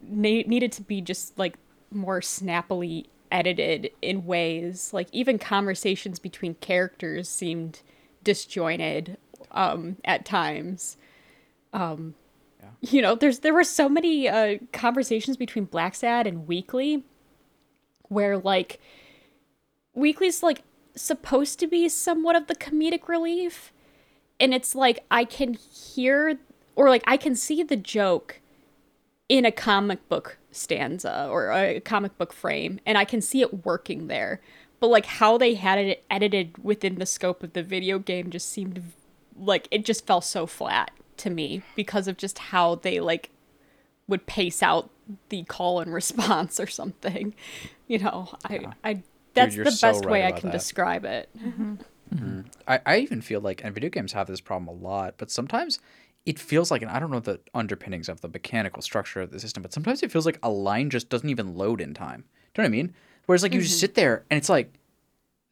needed 0.01 0.71
to 0.73 0.81
be 0.81 1.01
just 1.01 1.37
like 1.39 1.55
more 1.91 2.21
snappily 2.21 3.07
edited 3.31 3.89
in 4.01 4.25
ways. 4.25 4.91
Like 4.93 5.07
even 5.11 5.39
conversations 5.39 6.19
between 6.19 6.55
characters 6.55 7.29
seemed 7.29 7.81
disjointed 8.23 9.17
um 9.51 9.97
at 10.05 10.25
times 10.25 10.97
um 11.73 12.13
you 12.81 13.01
know 13.01 13.15
there's 13.15 13.39
there 13.39 13.53
were 13.53 13.63
so 13.63 13.89
many 13.89 14.27
uh 14.27 14.57
conversations 14.71 15.37
between 15.37 15.67
Blacksad 15.67 16.27
and 16.27 16.47
weekly 16.47 17.03
where 18.03 18.37
like 18.37 18.79
weekly's 19.93 20.41
like 20.43 20.63
supposed 20.95 21.59
to 21.59 21.67
be 21.67 21.87
somewhat 21.89 22.35
of 22.35 22.47
the 22.47 22.55
comedic 22.55 23.07
relief 23.07 23.71
and 24.39 24.53
it's 24.53 24.75
like 24.75 25.05
I 25.11 25.25
can 25.25 25.53
hear 25.53 26.39
or 26.75 26.89
like 26.89 27.03
I 27.05 27.17
can 27.17 27.35
see 27.35 27.63
the 27.63 27.75
joke 27.75 28.39
in 29.27 29.45
a 29.45 29.51
comic 29.51 30.07
book 30.09 30.37
stanza 30.51 31.27
or 31.29 31.51
a 31.51 31.79
comic 31.81 32.17
book 32.17 32.33
frame 32.33 32.79
and 32.85 32.97
I 32.97 33.05
can 33.05 33.21
see 33.21 33.41
it 33.41 33.65
working 33.65 34.07
there. 34.07 34.41
But 34.79 34.87
like 34.87 35.05
how 35.05 35.37
they 35.37 35.55
had 35.55 35.77
it 35.77 36.03
edited 36.09 36.63
within 36.63 36.95
the 36.95 37.05
scope 37.05 37.43
of 37.43 37.53
the 37.53 37.63
video 37.63 37.99
game 37.99 38.29
just 38.29 38.49
seemed 38.49 38.81
like 39.39 39.67
it 39.71 39.85
just 39.85 40.05
fell 40.05 40.21
so 40.21 40.45
flat 40.45 40.91
to 41.17 41.29
me 41.29 41.61
because 41.75 42.07
of 42.07 42.17
just 42.17 42.39
how 42.39 42.75
they 42.75 42.99
like 42.99 43.29
would 44.07 44.25
pace 44.25 44.63
out 44.63 44.89
the 45.29 45.43
call 45.43 45.79
and 45.79 45.93
response 46.01 46.59
or 46.59 46.67
something. 46.67 47.33
You 47.87 47.99
know, 47.99 48.29
I 48.45 48.67
I 48.83 49.03
that's 49.33 49.55
you're 49.55 49.65
the 49.65 49.71
so 49.71 49.87
best 49.87 50.05
right 50.05 50.11
way 50.11 50.25
I 50.25 50.31
can 50.31 50.49
that. 50.49 50.57
describe 50.57 51.05
it. 51.05 51.29
Mm-hmm. 51.37 51.75
Mm-hmm. 52.13 52.41
I, 52.67 52.79
I 52.85 52.97
even 52.99 53.21
feel 53.21 53.41
like, 53.41 53.63
and 53.63 53.73
video 53.73 53.89
games 53.89 54.13
have 54.13 54.27
this 54.27 54.41
problem 54.41 54.67
a 54.67 54.87
lot, 54.87 55.15
but 55.17 55.29
sometimes 55.29 55.79
it 56.25 56.39
feels 56.39 56.71
like, 56.71 56.81
and 56.81 56.91
I 56.91 56.99
don't 56.99 57.11
know 57.11 57.19
the 57.19 57.39
underpinnings 57.53 58.09
of 58.09 58.21
the 58.21 58.27
mechanical 58.27 58.81
structure 58.81 59.21
of 59.21 59.31
the 59.31 59.39
system, 59.39 59.63
but 59.63 59.73
sometimes 59.73 60.03
it 60.03 60.11
feels 60.11 60.25
like 60.25 60.39
a 60.41 60.49
line 60.49 60.89
just 60.89 61.09
doesn't 61.09 61.29
even 61.29 61.55
load 61.55 61.81
in 61.81 61.93
time. 61.93 62.25
Do 62.53 62.61
you 62.61 62.63
know 62.63 62.69
what 62.71 62.77
I 62.79 62.81
mean? 62.81 62.93
Whereas, 63.25 63.43
like, 63.43 63.53
you 63.53 63.61
just 63.61 63.73
mm-hmm. 63.73 63.79
sit 63.79 63.95
there 63.95 64.25
and 64.29 64.37
it's 64.37 64.49
like, 64.49 64.73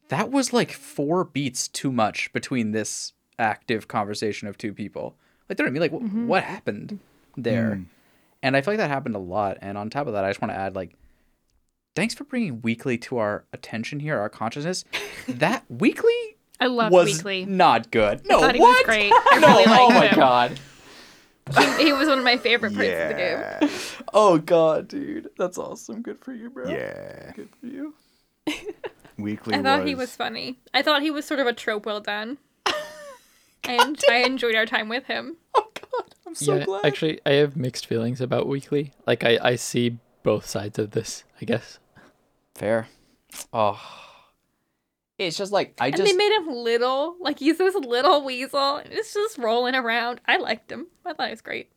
that 0.09 0.31
was 0.31 0.53
like 0.53 0.71
four 0.71 1.23
beats 1.23 1.67
too 1.67 1.91
much 1.91 2.31
between 2.33 2.71
this 2.71 3.13
active 3.39 3.87
conversation 3.87 4.47
of 4.47 4.57
two 4.57 4.73
people. 4.73 5.15
Like, 5.49 5.57
do 5.57 5.63
you 5.63 5.69
know 5.69 5.79
what 5.79 5.83
I 5.83 5.87
mean? 5.87 6.01
Like, 6.01 6.09
wh- 6.11 6.13
mm-hmm. 6.13 6.27
what 6.27 6.43
happened 6.43 6.99
there? 7.35 7.75
Hmm. 7.75 7.83
And 8.43 8.55
I 8.55 8.61
feel 8.61 8.73
like 8.73 8.79
that 8.79 8.89
happened 8.89 9.15
a 9.15 9.19
lot. 9.19 9.57
And 9.61 9.77
on 9.77 9.89
top 9.89 10.07
of 10.07 10.13
that, 10.13 10.23
I 10.23 10.29
just 10.29 10.41
want 10.41 10.51
to 10.51 10.57
add, 10.57 10.75
like, 10.75 10.93
thanks 11.95 12.13
for 12.13 12.23
bringing 12.23 12.61
Weekly 12.61 12.97
to 12.99 13.17
our 13.17 13.45
attention 13.53 13.99
here, 13.99 14.19
our 14.19 14.29
consciousness. 14.29 14.85
that 15.27 15.63
Weekly 15.69 16.37
I 16.59 16.67
love 16.67 16.91
was 16.91 17.07
Weekly. 17.07 17.45
not 17.45 17.91
good. 17.91 18.25
No, 18.27 18.39
thought 18.41 18.55
he 18.55 18.61
what? 18.61 18.77
was 18.77 18.85
great. 18.85 19.11
I 19.31 19.39
No, 19.39 19.47
really 19.47 19.65
liked 19.65 19.81
oh 19.81 19.89
my 19.89 20.07
him. 20.07 20.15
god. 20.15 20.59
He 21.79 21.93
was 21.93 22.09
one 22.09 22.17
of 22.17 22.25
my 22.25 22.35
favorite 22.35 22.73
parts 22.73 22.89
of 22.89 23.07
the 23.07 23.13
game. 23.13 23.69
Oh 24.13 24.37
god, 24.37 24.87
dude. 24.87 25.29
That's 25.37 25.57
awesome. 25.57 26.01
Good 26.01 26.19
for 26.19 26.33
you, 26.33 26.49
bro. 26.49 26.69
Yeah. 26.69 27.31
Good 27.35 27.49
for 27.59 27.67
you. 27.67 27.93
Weekly 29.17 29.53
I 29.55 29.61
thought 29.61 29.81
was, 29.81 29.89
he 29.89 29.95
was 29.95 30.15
funny. 30.15 30.57
I 30.73 30.81
thought 30.81 31.01
he 31.01 31.11
was 31.11 31.25
sort 31.25 31.39
of 31.39 31.47
a 31.47 31.53
trope 31.53 31.85
well 31.85 31.99
done. 31.99 32.37
and 33.63 34.01
I 34.09 34.17
enjoyed 34.25 34.55
our 34.55 34.65
time 34.65 34.89
with 34.89 35.05
him. 35.05 35.37
Oh 35.55 35.67
god. 35.73 36.15
I'm 36.25 36.35
so 36.35 36.55
yeah, 36.55 36.65
glad. 36.65 36.85
actually, 36.85 37.19
I 37.25 37.33
have 37.33 37.55
mixed 37.55 37.85
feelings 37.85 38.19
about 38.19 38.47
Weekly. 38.47 38.91
Like, 39.05 39.23
I, 39.23 39.39
I 39.41 39.55
see 39.55 39.97
both 40.23 40.45
sides 40.45 40.77
of 40.77 40.91
this, 40.91 41.23
I 41.41 41.45
guess. 41.45 41.79
Fair. 42.53 42.89
Oh. 43.53 43.81
It's 45.17 45.37
just 45.37 45.51
like 45.51 45.73
I 45.79 45.87
And 45.87 45.97
just 45.97 46.11
they 46.11 46.15
made 46.17 46.35
him 46.35 46.49
little. 46.49 47.15
Like 47.19 47.39
he's 47.39 47.57
this 47.57 47.75
little 47.75 48.23
weasel. 48.23 48.77
And 48.77 48.91
it's 48.91 49.13
just 49.13 49.37
rolling 49.37 49.73
around. 49.73 50.21
I 50.27 50.37
liked 50.37 50.71
him. 50.71 50.87
I 51.05 51.13
thought 51.13 51.27
he 51.27 51.31
was 51.31 51.41
great. 51.41 51.71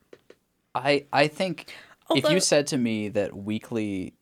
I 0.74 1.06
I 1.12 1.28
think 1.28 1.72
if 2.14 2.28
you 2.28 2.40
said 2.40 2.66
to 2.68 2.76
me 2.76 3.08
that 3.10 3.34
Weekly 3.34 4.14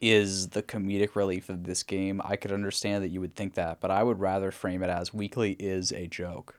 is 0.00 0.48
the 0.48 0.62
comedic 0.62 1.14
relief 1.14 1.48
of 1.48 1.64
this 1.64 1.82
game, 1.82 2.20
I 2.24 2.36
could 2.36 2.52
understand 2.52 3.04
that 3.04 3.10
you 3.10 3.20
would 3.20 3.34
think 3.34 3.54
that, 3.54 3.80
but 3.80 3.90
I 3.90 4.02
would 4.02 4.18
rather 4.18 4.50
frame 4.50 4.82
it 4.82 4.90
as 4.90 5.14
Weekly 5.14 5.52
is 5.58 5.92
a 5.92 6.06
joke. 6.06 6.58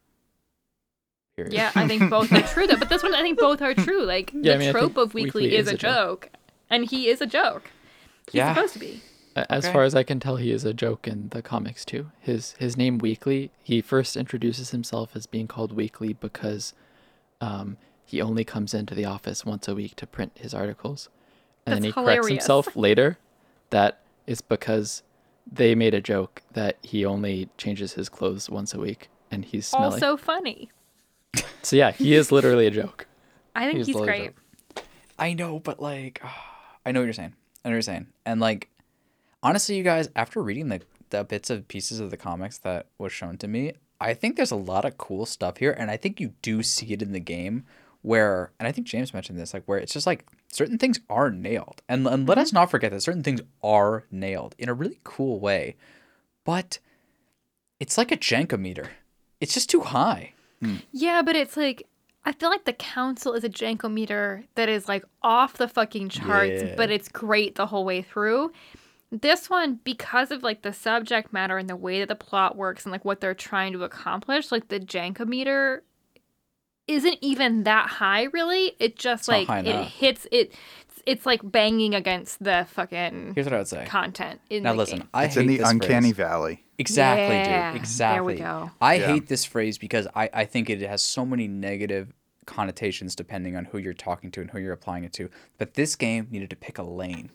Period. 1.35 1.53
Yeah, 1.53 1.71
I 1.75 1.87
think 1.87 2.09
both 2.09 2.31
are 2.31 2.41
true 2.43 2.67
though. 2.67 2.77
But 2.77 2.89
this 2.89 3.01
one 3.01 3.15
I 3.15 3.21
think 3.21 3.39
both 3.39 3.61
are 3.61 3.73
true. 3.73 4.03
Like 4.13 4.31
Yeah, 4.33 4.41
the 4.41 4.53
I 4.53 4.57
mean, 4.57 4.71
trope 4.71 4.97
of 4.97 5.13
Weekly, 5.13 5.43
Weekly 5.45 5.55
is, 5.55 5.67
is 5.67 5.71
a 5.73 5.75
a 5.75 5.77
joke. 5.77 6.21
joke. 6.21 6.29
And 6.69 6.85
he 6.85 7.07
is 7.09 7.21
a 7.21 7.25
joke. 7.25 7.71
He's 8.27 8.35
Yeah. 8.39 8.53
supposed 8.53 8.73
to 8.73 8.79
be. 8.79 9.01
As 9.35 9.65
Okay. 9.65 9.73
far 9.73 9.83
as 9.83 9.95
I 9.95 10.03
can 10.03 10.19
tell, 10.19 10.35
he 10.35 10.51
is 10.51 10.63
a 10.63 10.73
joke 10.75 11.07
in 11.07 11.29
the 11.29 11.41
comics 11.41 11.83
too. 11.85 12.11
His 12.19 12.53
his 12.59 12.77
name 12.77 12.99
Weekly. 12.99 13.49
He 13.63 13.81
first 13.81 14.15
introduces 14.15 14.69
himself 14.69 15.15
as 15.15 15.25
being 15.25 15.47
called 15.47 15.71
Weekly 15.73 16.13
because 16.13 16.73
um, 17.41 17.77
he 18.05 18.21
only 18.21 18.43
comes 18.43 18.75
into 18.75 18.93
the 18.93 19.05
office 19.05 19.43
once 19.43 19.67
a 19.67 19.73
week 19.73 19.95
to 19.95 20.05
print 20.05 20.33
his 20.35 20.53
articles, 20.53 21.09
and 21.65 21.73
then 21.75 21.83
he 21.83 21.89
That's 21.89 21.95
corrects 22.05 22.27
himself 22.27 22.75
later. 22.75 23.17
That 23.71 24.01
is 24.27 24.41
because 24.41 25.01
they 25.51 25.73
made 25.73 25.95
a 25.95 26.01
joke 26.01 26.43
that 26.53 26.77
he 26.83 27.03
only 27.03 27.49
changes 27.57 27.93
his 27.93 28.07
clothes 28.09 28.51
once 28.51 28.75
a 28.75 28.79
week, 28.79 29.09
and 29.31 29.43
he's 29.43 29.65
smelly. 29.65 29.93
Also 29.95 30.15
funny. 30.15 30.69
So 31.61 31.75
yeah, 31.75 31.91
he 31.91 32.13
is 32.13 32.31
literally 32.31 32.67
a 32.67 32.71
joke. 32.71 33.07
I 33.55 33.65
think 33.65 33.77
He's 33.77 33.87
he's 33.87 33.95
literally 33.95 34.19
a 34.19 34.31
great. 34.31 34.35
joke. 34.75 34.85
I 35.19 35.33
know, 35.33 35.59
but 35.59 35.79
like, 35.79 36.21
I 36.85 36.91
know 36.91 36.99
what 36.99 37.05
you're 37.05 37.13
saying. 37.13 37.33
I 37.63 37.69
know 37.69 37.73
what 37.73 37.75
you're 37.75 37.81
saying. 37.81 38.07
And 38.25 38.39
like, 38.39 38.69
honestly, 39.41 39.75
you 39.75 39.83
guys, 39.83 40.09
after 40.15 40.41
reading 40.41 40.69
the 40.69 40.81
the 41.09 41.23
bits 41.23 41.51
of 41.51 41.67
pieces 41.67 41.99
of 41.99 42.09
the 42.09 42.17
comics 42.17 42.57
that 42.59 42.87
was 42.97 43.11
shown 43.11 43.37
to 43.37 43.47
me, 43.47 43.73
I 44.01 44.13
think 44.13 44.35
there's 44.35 44.51
a 44.51 44.55
lot 44.55 44.83
of 44.83 44.97
cool 44.97 45.25
stuff 45.25 45.57
here, 45.57 45.71
and 45.71 45.89
I 45.89 45.97
think 45.97 46.19
you 46.19 46.33
do 46.41 46.63
see 46.63 46.87
it 46.87 47.01
in 47.01 47.13
the 47.13 47.19
game 47.19 47.65
where, 48.01 48.51
and 48.59 48.67
I 48.67 48.71
think 48.71 48.85
James 48.85 49.13
mentioned 49.13 49.39
this, 49.39 49.53
like 49.53 49.63
where 49.65 49.77
it's 49.77 49.93
just 49.93 50.07
like 50.07 50.25
certain 50.51 50.77
things 50.77 50.99
are 51.09 51.31
nailed, 51.31 51.81
and 51.87 52.05
and 52.07 52.27
let 52.27 52.37
us 52.37 52.49
mm-hmm. 52.49 52.55
not 52.55 52.71
forget 52.71 52.91
that 52.91 53.01
certain 53.01 53.23
things 53.23 53.41
are 53.63 54.05
nailed 54.11 54.55
in 54.57 54.69
a 54.69 54.73
really 54.73 54.99
cool 55.03 55.39
way, 55.39 55.75
but 56.43 56.79
it's 57.79 57.97
like 57.97 58.11
a 58.11 58.17
jankometer. 58.17 58.87
It's 59.39 59.53
just 59.53 59.69
too 59.69 59.81
high. 59.81 60.33
Hmm. 60.63 60.75
Yeah, 60.91 61.21
but 61.21 61.35
it's 61.35 61.57
like 61.57 61.87
I 62.25 62.31
feel 62.31 62.49
like 62.49 62.63
the 62.65 62.73
council 62.73 63.33
is 63.33 63.43
a 63.43 63.49
jankometer 63.49 64.45
that 64.55 64.69
is 64.69 64.87
like 64.87 65.03
off 65.21 65.57
the 65.57 65.67
fucking 65.67 66.09
charts, 66.09 66.63
Yeah. 66.63 66.75
but 66.77 66.89
it's 66.89 67.09
great 67.09 67.55
the 67.55 67.65
whole 67.67 67.83
way 67.85 68.01
through. 68.01 68.51
This 69.11 69.49
one, 69.49 69.79
because 69.83 70.31
of 70.31 70.41
like 70.41 70.61
the 70.63 70.73
subject 70.73 71.31
matter 71.33 71.57
and 71.57 71.69
the 71.69 71.75
way 71.75 71.99
that 71.99 72.07
the 72.09 72.15
plot 72.15 72.55
works 72.55 72.85
and 72.85 72.91
like 72.91 73.03
what 73.05 73.19
they're 73.21 73.35
trying 73.35 73.73
to 73.73 73.83
accomplish, 73.83 74.51
like 74.51 74.69
the 74.69 74.79
jankometer 74.79 75.81
isn't 76.87 77.17
even 77.21 77.63
that 77.63 77.87
high 77.87 78.23
really. 78.33 78.73
It 78.79 78.95
just 78.95 79.27
not 79.29 79.47
like 79.49 79.65
it 79.65 79.85
hits 79.85 80.27
it 80.31 80.53
it's 81.05 81.25
like 81.25 81.41
banging 81.43 81.93
against 81.93 82.41
the 82.43 82.65
fucking 82.71 83.33
Here's 83.35 83.45
what 83.45 83.53
I 83.53 83.57
would 83.57 83.67
say. 83.67 83.85
content 83.85 84.39
in 84.49 84.63
Now 84.63 84.71
the 84.71 84.77
listen, 84.77 84.99
game. 84.99 85.09
I 85.13 85.25
it's 85.25 85.35
hate 85.35 85.41
in 85.41 85.47
the 85.47 85.57
this 85.57 85.69
uncanny 85.69 86.13
phrase. 86.13 86.27
valley. 86.27 86.62
Exactly, 86.77 87.35
Yeah, 87.35 87.71
dude. 87.71 87.81
Exactly. 87.81 88.35
there 88.35 88.45
we 88.61 88.67
go. 88.67 88.71
I 88.81 88.95
Yeah. 88.95 89.07
hate 89.13 89.27
this 89.27 89.45
phrase 89.45 89.77
because 89.77 90.07
I, 90.15 90.29
I 90.33 90.45
think 90.45 90.69
it 90.69 90.81
has 90.81 91.01
so 91.01 91.25
many 91.25 91.47
negative 91.47 92.13
connotations 92.45 93.15
depending 93.15 93.55
on 93.55 93.65
who 93.65 93.77
you're 93.77 93.93
talking 93.93 94.31
to 94.31 94.41
and 94.41 94.51
who 94.51 94.59
you're 94.59 94.73
applying 94.73 95.03
it 95.03 95.13
to. 95.13 95.29
But 95.57 95.75
this 95.75 95.95
game 95.95 96.27
needed 96.31 96.49
to 96.49 96.55
pick 96.55 96.77
a 96.77 96.83
lane. 96.83 97.29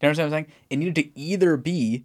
You 0.00 0.08
understand 0.08 0.30
what 0.30 0.36
I'm 0.38 0.44
saying? 0.44 0.52
It 0.70 0.76
needed 0.76 0.94
to 0.96 1.18
either 1.18 1.56
be 1.56 2.04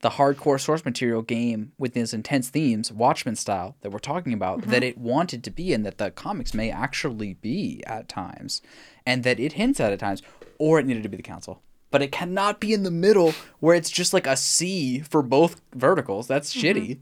the 0.00 0.10
hardcore 0.10 0.60
source 0.60 0.84
material 0.84 1.22
game 1.22 1.72
with 1.78 1.92
these 1.94 2.12
intense 2.12 2.48
themes, 2.48 2.90
Watchmen 2.90 3.36
style, 3.36 3.76
that 3.82 3.90
we're 3.90 4.00
talking 4.00 4.32
about, 4.32 4.60
Mm-hmm. 4.62 4.70
that 4.70 4.82
it 4.82 4.98
wanted 4.98 5.44
to 5.44 5.50
be 5.50 5.72
and 5.72 5.86
that 5.86 5.98
the 5.98 6.10
comics 6.10 6.54
may 6.54 6.70
actually 6.72 7.34
be 7.34 7.82
at 7.86 8.08
times, 8.08 8.62
and 9.06 9.22
that 9.22 9.38
it 9.38 9.52
hints 9.52 9.78
at 9.78 9.92
at 9.92 10.00
times, 10.00 10.20
or 10.58 10.80
it 10.80 10.86
needed 10.86 11.04
to 11.04 11.08
be 11.08 11.16
the 11.16 11.22
council. 11.22 11.62
But 11.92 12.02
it 12.02 12.10
cannot 12.10 12.58
be 12.58 12.72
in 12.72 12.82
the 12.82 12.90
middle 12.90 13.34
where 13.60 13.76
it's 13.76 13.90
just 13.90 14.12
like 14.12 14.26
a 14.26 14.36
C 14.36 14.98
for 15.00 15.22
both 15.22 15.60
verticals. 15.74 16.26
That's 16.26 16.52
mm-hmm. 16.52 16.78
shitty. 16.78 16.98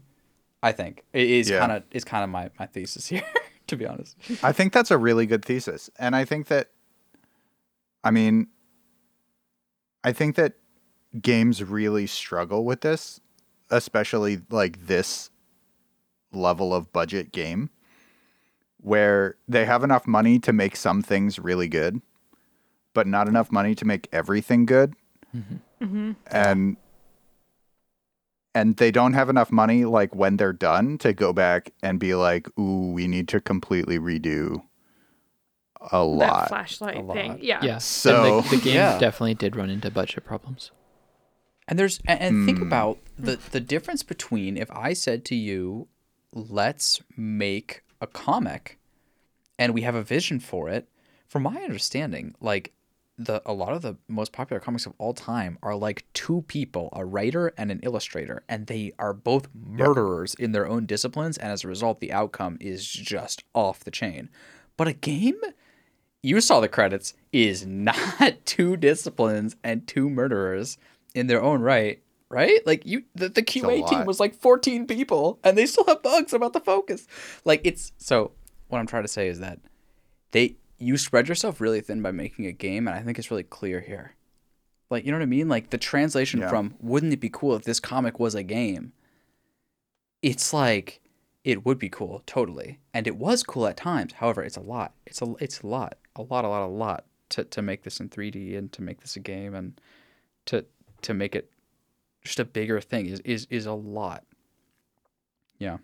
I 0.61 0.71
think 0.71 1.03
it 1.13 1.27
is 1.27 1.49
Yeah. 1.49 1.59
kind 1.59 1.71
of 1.71 1.83
is 1.89 2.03
kind 2.03 2.23
of 2.23 2.29
my 2.29 2.51
my 2.59 2.67
thesis 2.67 3.07
here, 3.13 3.23
to 3.67 3.75
be 3.75 3.87
honest. 3.87 4.15
I 4.43 4.51
think 4.51 4.73
that's 4.73 4.91
a 4.91 4.97
really 4.99 5.25
good 5.25 5.43
thesis. 5.43 5.89
And 5.97 6.15
I 6.15 6.25
think 6.25 6.47
that, 6.47 6.69
I 8.03 8.11
mean, 8.11 8.47
I 10.03 10.11
think 10.11 10.35
that 10.35 10.53
games 11.19 11.63
really 11.63 12.05
struggle 12.05 12.63
with 12.65 12.81
this, 12.81 13.19
especially 13.69 14.41
like 14.51 14.87
this 14.87 15.29
level 16.31 16.73
of 16.73 16.91
budget 16.93 17.31
game, 17.31 17.69
where 18.77 19.35
they 19.47 19.65
have 19.65 19.83
enough 19.83 20.07
money 20.07 20.39
to 20.39 20.53
make 20.53 20.75
some 20.75 21.01
things 21.01 21.39
really 21.39 21.67
good, 21.67 22.01
but 22.93 23.07
not 23.07 23.27
enough 23.27 23.51
money 23.51 23.73
to 23.75 23.85
make 23.85 24.07
everything 24.11 24.65
good. 24.65 24.93
And 26.27 26.77
and 28.53 28.75
they 28.77 28.91
don't 28.91 29.13
have 29.13 29.29
enough 29.29 29.51
money 29.51 29.85
like 29.85 30.13
when 30.13 30.37
they're 30.37 30.53
done 30.53 30.97
to 30.99 31.13
go 31.13 31.31
back 31.33 31.71
and 31.81 31.99
be 31.99 32.13
like 32.15 32.47
ooh 32.59 32.91
we 32.91 33.07
need 33.07 33.27
to 33.29 33.39
completely 33.39 33.97
redo 33.97 34.61
a 35.81 35.89
that 35.91 35.97
lot 36.03 36.47
flashlight 36.49 36.97
A 36.97 37.13
thing. 37.13 37.39
Yeah. 37.41 37.59
Yeah. 37.63 37.77
So- 37.79 38.37
and 38.39 38.45
the, 38.45 38.57
the 38.57 38.61
game 38.61 38.75
Yeah. 38.75 38.99
definitely 38.99 39.33
did 39.35 39.55
run 39.55 39.69
into 39.69 39.89
budget 39.89 40.23
problems. 40.25 40.71
And 41.67 41.79
there's 41.79 41.99
and, 42.05 42.19
and 42.21 42.45
think 42.45 42.57
Hmm. 42.59 42.67
about 42.67 42.99
the 43.17 43.39
the 43.51 43.59
difference 43.61 44.03
between 44.03 44.57
if 44.57 44.69
I 44.71 44.93
said 44.93 45.23
to 45.25 45.35
you, 45.35 45.87
let's 46.33 47.01
make 47.17 47.83
a 48.01 48.07
comic 48.07 48.77
and 49.57 49.73
we 49.73 49.81
have 49.81 49.95
a 49.95 50.03
vision 50.03 50.39
for 50.39 50.69
it. 50.69 50.87
From 51.27 51.43
my 51.43 51.61
understanding, 51.61 52.35
like 52.41 52.73
the 53.17 53.41
a 53.45 53.53
lot 53.53 53.73
of 53.73 53.81
the 53.81 53.97
most 54.07 54.31
popular 54.31 54.59
comics 54.59 54.85
of 54.85 54.93
all 54.97 55.13
time 55.13 55.57
are 55.61 55.75
like 55.75 56.05
two 56.13 56.43
people, 56.47 56.89
a 56.93 57.05
writer 57.05 57.53
and 57.57 57.71
an 57.71 57.79
illustrator, 57.83 58.43
and 58.49 58.67
they 58.67 58.93
are 58.97 59.13
both 59.13 59.47
murderers 59.53 60.33
in 60.35 60.51
their 60.51 60.67
own 60.67 60.85
disciplines, 60.85 61.37
and 61.37 61.51
as 61.51 61.63
a 61.63 61.67
result, 61.67 61.99
the 61.99 62.11
outcome 62.11 62.57
is 62.59 62.87
just 62.87 63.43
off 63.53 63.83
the 63.83 63.91
chain. 63.91 64.29
But 64.77 64.87
a 64.87 64.93
game 64.93 65.39
you 66.23 66.39
saw 66.41 66.59
the 66.59 66.67
credits 66.67 67.13
is 67.31 67.65
not 67.67 68.45
two 68.45 68.77
disciplines 68.77 69.55
and 69.63 69.87
two 69.87 70.09
murderers 70.09 70.77
in 71.13 71.27
their 71.27 71.41
own 71.41 71.61
right 71.61 72.01
right? 72.29 72.65
Like 72.65 72.85
you 72.85 73.03
the, 73.13 73.27
the 73.27 73.43
qa 73.43 73.89
team 73.89 74.05
was 74.05 74.21
like 74.21 74.33
14 74.33 74.87
people 74.87 75.37
and 75.43 75.57
they 75.57 75.65
still 75.65 75.83
have 75.83 76.01
bugs 76.01 76.31
about 76.31 76.53
the 76.53 76.61
focus. 76.61 77.05
Like 77.43 77.59
it's 77.65 77.91
so 77.97 78.31
what 78.71 78.79
i'm 78.79 78.87
trying 78.87 79.03
to 79.03 79.09
say 79.09 79.27
is 79.27 79.39
that 79.39 79.59
they 80.31 80.55
you 80.81 80.97
spread 80.97 81.27
yourself 81.29 81.61
really 81.61 81.79
thin 81.81 82.01
by 82.01 82.11
making 82.11 82.45
a 82.47 82.51
game 82.51 82.87
and 82.87 82.97
i 82.97 83.01
think 83.01 83.17
it's 83.19 83.29
really 83.31 83.43
clear 83.43 83.79
here. 83.81 84.15
Like 84.89 85.05
you 85.05 85.11
know 85.11 85.17
what 85.19 85.23
i 85.23 85.27
mean? 85.27 85.47
Like 85.47 85.69
the 85.69 85.77
translation 85.77 86.41
Yeah. 86.41 86.49
from 86.49 86.75
wouldn't 86.81 87.13
it 87.13 87.19
be 87.21 87.29
cool 87.29 87.55
if 87.55 87.63
this 87.63 87.79
comic 87.79 88.19
was 88.19 88.35
a 88.35 88.43
game? 88.43 88.91
It's 90.21 90.51
like 90.53 90.99
it 91.43 91.65
would 91.65 91.79
be 91.79 91.89
cool 91.89 92.21
totally. 92.25 92.79
And 92.93 93.07
it 93.07 93.15
was 93.15 93.41
cool 93.43 93.65
at 93.67 93.77
times. 93.77 94.13
However 94.13 94.43
it's 94.43 94.57
a 94.57 94.61
lot. 94.61 94.93
It's 95.05 95.21
a 95.21 95.33
it's 95.39 95.61
a 95.61 95.67
lot. 95.67 95.97
A 96.15 96.21
lot 96.23 96.43
a 96.45 96.49
lot 96.49 96.65
a 96.65 96.67
lot 96.67 97.05
to, 97.29 97.43
to 97.45 97.61
make 97.61 97.83
this 97.83 97.99
in 98.01 98.09
3d 98.09 98.57
and 98.57 98.71
to 98.73 98.81
make 98.81 98.99
this 99.01 99.15
a 99.15 99.19
game 99.21 99.55
and 99.55 99.79
to 100.47 100.65
to 101.03 101.13
make 101.13 101.35
it 101.35 101.49
just 102.23 102.39
a 102.39 102.45
bigger 102.45 102.81
thing 102.81 103.05
is 103.07 103.19
is, 103.21 103.47
is 103.49 103.65
a 103.65 103.73
lot. 103.73 104.23
Yeah. 105.57 105.77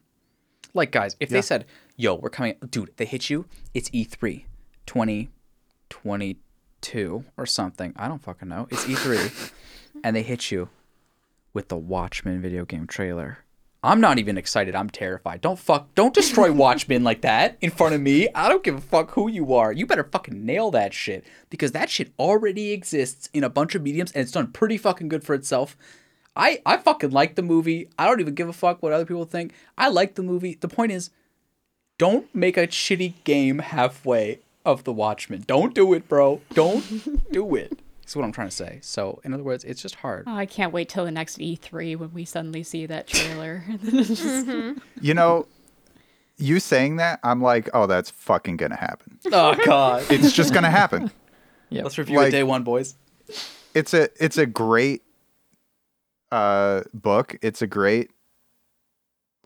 Like 0.73 0.91
guys 0.91 1.15
if 1.19 1.31
Yeah. 1.31 1.37
they 1.37 1.41
said 1.41 1.65
yo 1.95 2.15
we're 2.15 2.29
coming 2.29 2.55
dude 2.69 2.91
they 2.97 3.05
hit 3.05 3.29
you 3.29 3.45
it's 3.73 3.89
E 3.93 4.05
e3 4.05 4.43
2022 4.87 7.23
or 7.37 7.45
something 7.45 7.93
i 7.95 8.07
don't 8.07 8.23
fucking 8.23 8.49
know 8.49 8.67
it's 8.71 8.85
e3 8.85 9.51
and 10.03 10.15
they 10.15 10.23
hit 10.23 10.49
you 10.51 10.69
with 11.57 11.69
the 11.69 11.75
Watchmen 11.75 12.39
video 12.39 12.65
game 12.65 12.85
trailer. 12.85 13.39
I'm 13.83 13.99
not 13.99 14.19
even 14.19 14.37
excited. 14.37 14.75
I'm 14.75 14.91
terrified. 14.91 15.41
Don't 15.41 15.57
fuck. 15.57 15.93
Don't 15.95 16.13
destroy 16.13 16.51
Watchmen 16.51 17.03
like 17.03 17.21
that 17.21 17.57
in 17.61 17.71
front 17.71 17.95
of 17.95 18.01
me. 18.01 18.27
I 18.35 18.47
don't 18.47 18.63
give 18.63 18.75
a 18.75 18.81
fuck 18.81 19.11
who 19.11 19.27
you 19.27 19.55
are. 19.55 19.71
You 19.71 19.87
better 19.87 20.03
fucking 20.03 20.45
nail 20.45 20.69
that 20.71 20.93
shit 20.93 21.25
because 21.49 21.71
that 21.71 21.89
shit 21.89 22.13
already 22.19 22.73
exists 22.73 23.27
in 23.33 23.43
a 23.43 23.49
bunch 23.49 23.73
of 23.73 23.81
mediums 23.81 24.11
and 24.11 24.21
it's 24.21 24.31
done 24.31 24.51
pretty 24.51 24.77
fucking 24.77 25.07
good 25.07 25.23
for 25.23 25.33
itself. 25.33 25.75
I 26.35 26.61
I 26.63 26.77
fucking 26.77 27.09
like 27.09 27.33
the 27.33 27.41
movie. 27.41 27.89
I 27.97 28.05
don't 28.05 28.19
even 28.19 28.35
give 28.35 28.49
a 28.49 28.53
fuck 28.53 28.83
what 28.83 28.93
other 28.93 29.05
people 29.05 29.25
think. 29.25 29.51
I 29.79 29.89
like 29.89 30.13
the 30.13 30.23
movie. 30.23 30.59
The 30.61 30.67
point 30.67 30.91
is, 30.91 31.09
don't 31.97 32.33
make 32.35 32.57
a 32.57 32.67
shitty 32.67 33.15
game 33.23 33.59
halfway 33.59 34.41
of 34.67 34.83
the 34.83 34.93
Watchmen. 34.93 35.43
Don't 35.47 35.73
do 35.73 35.93
it, 35.93 36.07
bro. 36.09 36.41
Don't 36.53 37.31
do 37.31 37.55
it. 37.55 37.79
That's 38.01 38.15
what 38.15 38.23
I'm 38.23 38.31
trying 38.31 38.49
to 38.49 38.55
say. 38.55 38.79
So, 38.81 39.19
in 39.23 39.33
other 39.33 39.43
words, 39.43 39.63
it's 39.63 39.81
just 39.81 39.95
hard. 39.95 40.25
Oh, 40.27 40.35
I 40.35 40.45
can't 40.45 40.71
wait 40.71 40.87
till 40.89 41.03
the 41.05 41.11
next 41.11 41.39
E3 41.39 41.97
when 41.97 42.13
we 42.13 42.23
suddenly 42.25 42.63
see 42.63 42.85
that 42.85 43.07
trailer. 43.15 43.63
you 45.01 45.13
know 45.13 45.47
you 46.39 46.59
saying 46.59 46.97
that 46.97 47.19
i'm 47.23 47.41
like 47.41 47.67
oh 47.73 47.87
that's 47.87 48.11
fucking 48.11 48.57
gonna 48.57 48.75
happen 48.75 49.17
Oh 49.31 49.55
God. 49.65 50.03
it's 50.11 50.31
just 50.31 50.53
gonna 50.53 50.69
happen 50.69 51.09
Yeah. 51.71 51.81
Let's 51.81 51.97
review 51.97 52.17
Like- 52.17 52.27
it 52.27 52.31
day 52.31 52.43
one, 52.43 52.63
boys. 52.63 52.95
it's 53.73 53.91
a 53.95 54.09
it's 54.23 54.37
a 54.37 54.45
great 54.45 55.01
uh 56.31 56.83
book 56.93 57.37
it's 57.41 57.63
a 57.63 57.67
great 57.67 58.11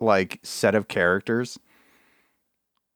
like 0.01 0.39
set 0.43 0.76
of 0.76 0.89
characters 0.89 1.57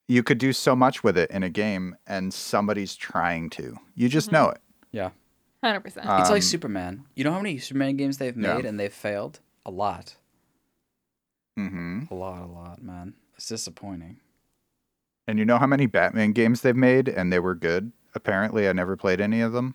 you 0.08 0.22
could 0.24 0.38
do 0.38 0.54
so 0.54 0.76
much 0.76 1.04
with 1.04 1.18
it 1.18 1.30
in 1.32 1.42
a 1.44 1.50
game 1.50 1.96
and 2.06 2.34
somebody's 2.34 2.96
trying 2.96 3.50
to 3.52 3.78
you 3.96 4.08
just 4.10 4.32
know 4.32 4.50
it 4.50 4.62
Yeah. 4.92 5.10
Hundred 5.64 5.82
percent. 5.82 6.06
It's 6.06 6.30
like 6.30 6.38
Um, 6.38 6.42
Superman. 6.42 7.06
You 7.16 7.24
know 7.24 7.32
how 7.32 7.40
many 7.42 7.58
Superman 7.58 7.98
games 7.98 8.18
they've 8.20 8.38
Yeah. 8.38 8.56
made 8.56 8.66
and 8.66 8.80
they've 8.80 8.94
failed? 8.94 9.40
A 9.66 9.72
lot. 9.72 10.16
hmm 11.56 12.04
A 12.12 12.14
lot, 12.16 12.42
a 12.42 12.46
lot, 12.46 12.82
man. 12.84 13.14
It's 13.36 13.48
disappointing. 13.48 14.18
and 15.28 15.40
you 15.40 15.46
know 15.46 15.58
how 15.58 15.66
many 15.68 15.88
batman 15.88 16.32
games 16.34 16.62
they've 16.62 16.76
made 16.76 17.08
and 17.10 17.34
they 17.34 17.40
were 17.40 17.56
good 17.56 17.92
apparently 18.14 18.70
i 18.70 18.74
never 18.74 18.96
played 18.96 19.20
any 19.20 19.42
of 19.42 19.54
them 19.54 19.74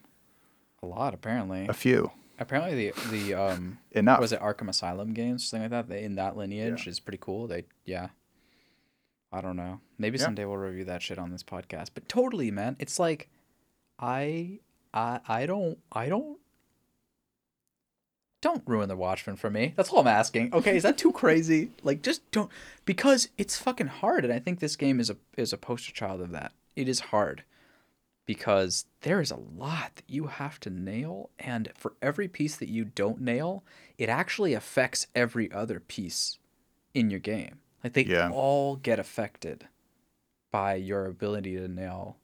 A 0.83 0.87
lot, 0.87 1.13
apparently. 1.13 1.67
a 1.69 1.73
few 1.75 2.13
Apparently, 2.39 2.75
the 2.91 3.11
the 3.11 3.35
um, 3.35 3.79
enough 3.91 4.19
was 4.21 4.33
it 4.33 4.41
Arkham 4.41 4.71
Asylum 4.71 5.13
games, 5.13 5.45
something 5.45 5.65
like 5.71 5.71
that? 5.73 5.89
They, 5.93 6.05
in 6.05 6.15
that 6.15 6.39
lineage 6.39 6.87
is 6.87 6.99
pretty 6.99 7.19
cool. 7.21 7.47
They, 7.47 7.65
yeah. 7.85 8.09
I 9.33 9.41
don't 9.41 9.57
know. 9.57 9.81
Maybe 9.99 10.19
Yeah. 10.19 10.25
someday 10.25 10.45
we'll 10.45 10.57
review 10.57 10.85
that 10.87 11.03
shit 11.03 11.19
on 11.19 11.31
this 11.31 11.43
podcast. 11.43 11.91
But 11.95 12.09
totally, 12.09 12.51
man. 12.51 12.77
It's 12.79 12.99
like, 12.99 13.29
I, 13.99 14.59
I, 14.93 15.21
I 15.29 15.47
don't, 15.47 15.79
I 15.93 16.09
don't. 16.09 16.39
Don't 18.43 18.63
ruin 18.67 18.89
the 18.89 18.97
Watchmen 18.97 19.37
for 19.37 19.51
me. 19.51 19.75
That's 19.77 19.91
all 19.91 20.01
I'm 20.01 20.07
asking. 20.07 20.55
Okay, 20.55 20.75
is 20.75 20.83
that 20.83 20.97
too 20.97 21.13
crazy? 21.13 21.71
Like, 21.83 22.01
just 22.01 22.29
don't, 22.31 22.51
because 22.87 23.29
it's 23.37 23.59
fucking 23.59 23.89
hard, 23.89 24.25
and 24.25 24.33
I 24.33 24.39
think 24.39 24.61
this 24.61 24.77
game 24.77 24.99
is 24.99 25.11
a 25.11 25.17
is 25.37 25.53
a 25.53 25.59
poster 25.59 25.93
child 25.93 26.23
of 26.23 26.31
that. 26.31 26.53
It 26.75 26.89
is 26.89 27.01
hard 27.01 27.45
because 28.25 28.87
there 29.03 29.21
is 29.21 29.31
a 29.31 29.37
lot 29.37 29.97
that 29.97 30.05
you 30.09 30.29
have 30.29 30.59
to 30.61 30.71
nail 30.71 31.29
and 31.39 31.71
for 31.77 31.93
every 32.01 32.29
piece 32.29 32.57
that 32.57 32.69
you 32.69 32.85
don't 32.85 33.21
nail 33.21 33.65
it 33.99 34.09
actually 34.09 34.55
affects 34.55 35.09
every 35.17 35.51
other 35.51 35.81
piece 35.81 36.39
in 36.95 37.11
your 37.11 37.19
game 37.19 37.59
like 37.85 37.93
they 37.95 38.05
Yeah. 38.05 38.31
all 38.33 38.77
get 38.77 38.99
affected 38.99 39.67
by 40.51 40.75
your 40.75 41.07
ability 41.07 41.57
to 41.57 41.69
nail 41.69 42.17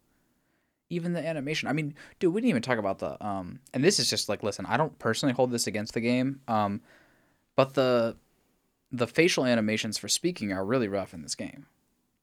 even 0.91 1.13
the 1.13 1.27
animation 1.27 1.69
i 1.69 1.73
mean 1.73 1.95
dude 2.19 2.33
we 2.33 2.41
didn't 2.41 2.51
even 2.51 2.63
talk 2.63 2.79
about 2.79 2.99
the 2.99 3.25
um 3.25 3.61
and 3.75 3.83
this 3.85 3.99
is 3.99 4.09
just 4.11 4.29
like 4.29 4.43
listen 4.43 4.67
i 4.67 4.77
don't 4.77 4.99
personally 4.99 5.33
hold 5.33 5.51
this 5.51 5.67
against 5.67 5.95
the 5.95 6.01
game 6.01 6.41
um 6.49 6.81
but 7.57 7.75
the 7.75 8.17
the 8.93 9.07
facial 9.07 9.45
animations 9.45 9.99
for 9.99 10.09
speaking 10.09 10.53
are 10.53 10.65
really 10.65 10.89
rough 10.89 11.13
in 11.15 11.23
this 11.23 11.35
game 11.35 11.67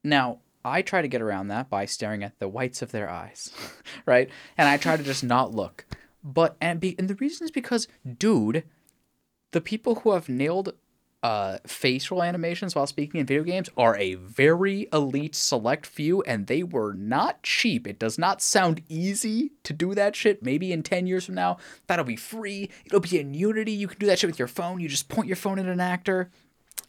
now, 0.05 0.39
I 0.65 0.81
try 0.81 1.01
to 1.01 1.07
get 1.07 1.21
around 1.21 1.47
that 1.47 1.69
by 1.69 1.85
staring 1.85 2.23
at 2.23 2.37
the 2.39 2.47
whites 2.49 2.81
of 2.81 2.91
their 2.91 3.09
eyes, 3.09 3.51
right? 4.05 4.29
And 4.57 4.67
I 4.67 4.75
try 4.75 4.97
to 4.97 5.03
just 5.03 5.23
not 5.23 5.53
look. 5.55 5.85
But 6.21 6.57
and 6.59 6.81
be 6.81 6.93
and 6.99 7.07
the 7.09 7.15
reason 7.15 7.45
is 7.45 7.51
because, 7.51 7.87
dude, 8.17 8.65
the 9.51 9.61
people 9.61 9.95
who 9.95 10.11
have 10.11 10.27
nailed 10.27 10.73
uh, 11.23 11.57
facial 11.65 12.21
animations 12.21 12.75
while 12.75 12.85
speaking 12.85 13.21
in 13.21 13.25
video 13.25 13.43
games 13.43 13.69
are 13.77 13.95
a 13.95 14.15
very 14.15 14.89
elite 14.91 15.33
select 15.33 15.85
few, 15.85 16.21
and 16.23 16.47
they 16.47 16.63
were 16.63 16.93
not 16.93 17.41
cheap. 17.41 17.87
It 17.87 17.97
does 17.97 18.19
not 18.19 18.41
sound 18.41 18.83
easy 18.89 19.53
to 19.63 19.71
do 19.71 19.95
that 19.95 20.17
shit. 20.17 20.43
Maybe 20.43 20.73
in 20.73 20.83
10 20.83 21.07
years 21.07 21.25
from 21.25 21.35
now, 21.35 21.57
that'll 21.87 22.03
be 22.03 22.17
free. 22.17 22.69
It'll 22.85 22.99
be 22.99 23.17
in 23.17 23.33
Unity. 23.33 23.71
You 23.71 23.87
can 23.87 23.99
do 23.99 24.05
that 24.07 24.19
shit 24.19 24.29
with 24.29 24.37
your 24.37 24.49
phone. 24.49 24.81
You 24.81 24.89
just 24.89 25.07
point 25.07 25.27
your 25.27 25.37
phone 25.37 25.59
at 25.59 25.65
an 25.65 25.79
actor 25.79 26.29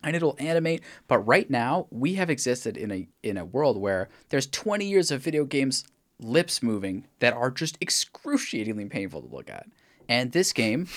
and 0.02 0.14
it'll 0.14 0.36
animate 0.38 0.82
but 1.08 1.18
right 1.20 1.48
now 1.48 1.86
we 1.90 2.14
have 2.14 2.28
existed 2.28 2.76
in 2.76 2.90
a 2.92 3.08
in 3.22 3.38
a 3.38 3.44
world 3.44 3.78
where 3.78 4.08
there's 4.28 4.46
20 4.46 4.84
years 4.84 5.10
of 5.10 5.22
video 5.22 5.44
games 5.44 5.84
lips 6.20 6.62
moving 6.62 7.06
that 7.20 7.32
are 7.32 7.50
just 7.50 7.78
excruciatingly 7.80 8.84
painful 8.86 9.22
to 9.22 9.34
look 9.34 9.48
at 9.48 9.66
and 10.08 10.32
this 10.32 10.52
game 10.52 10.88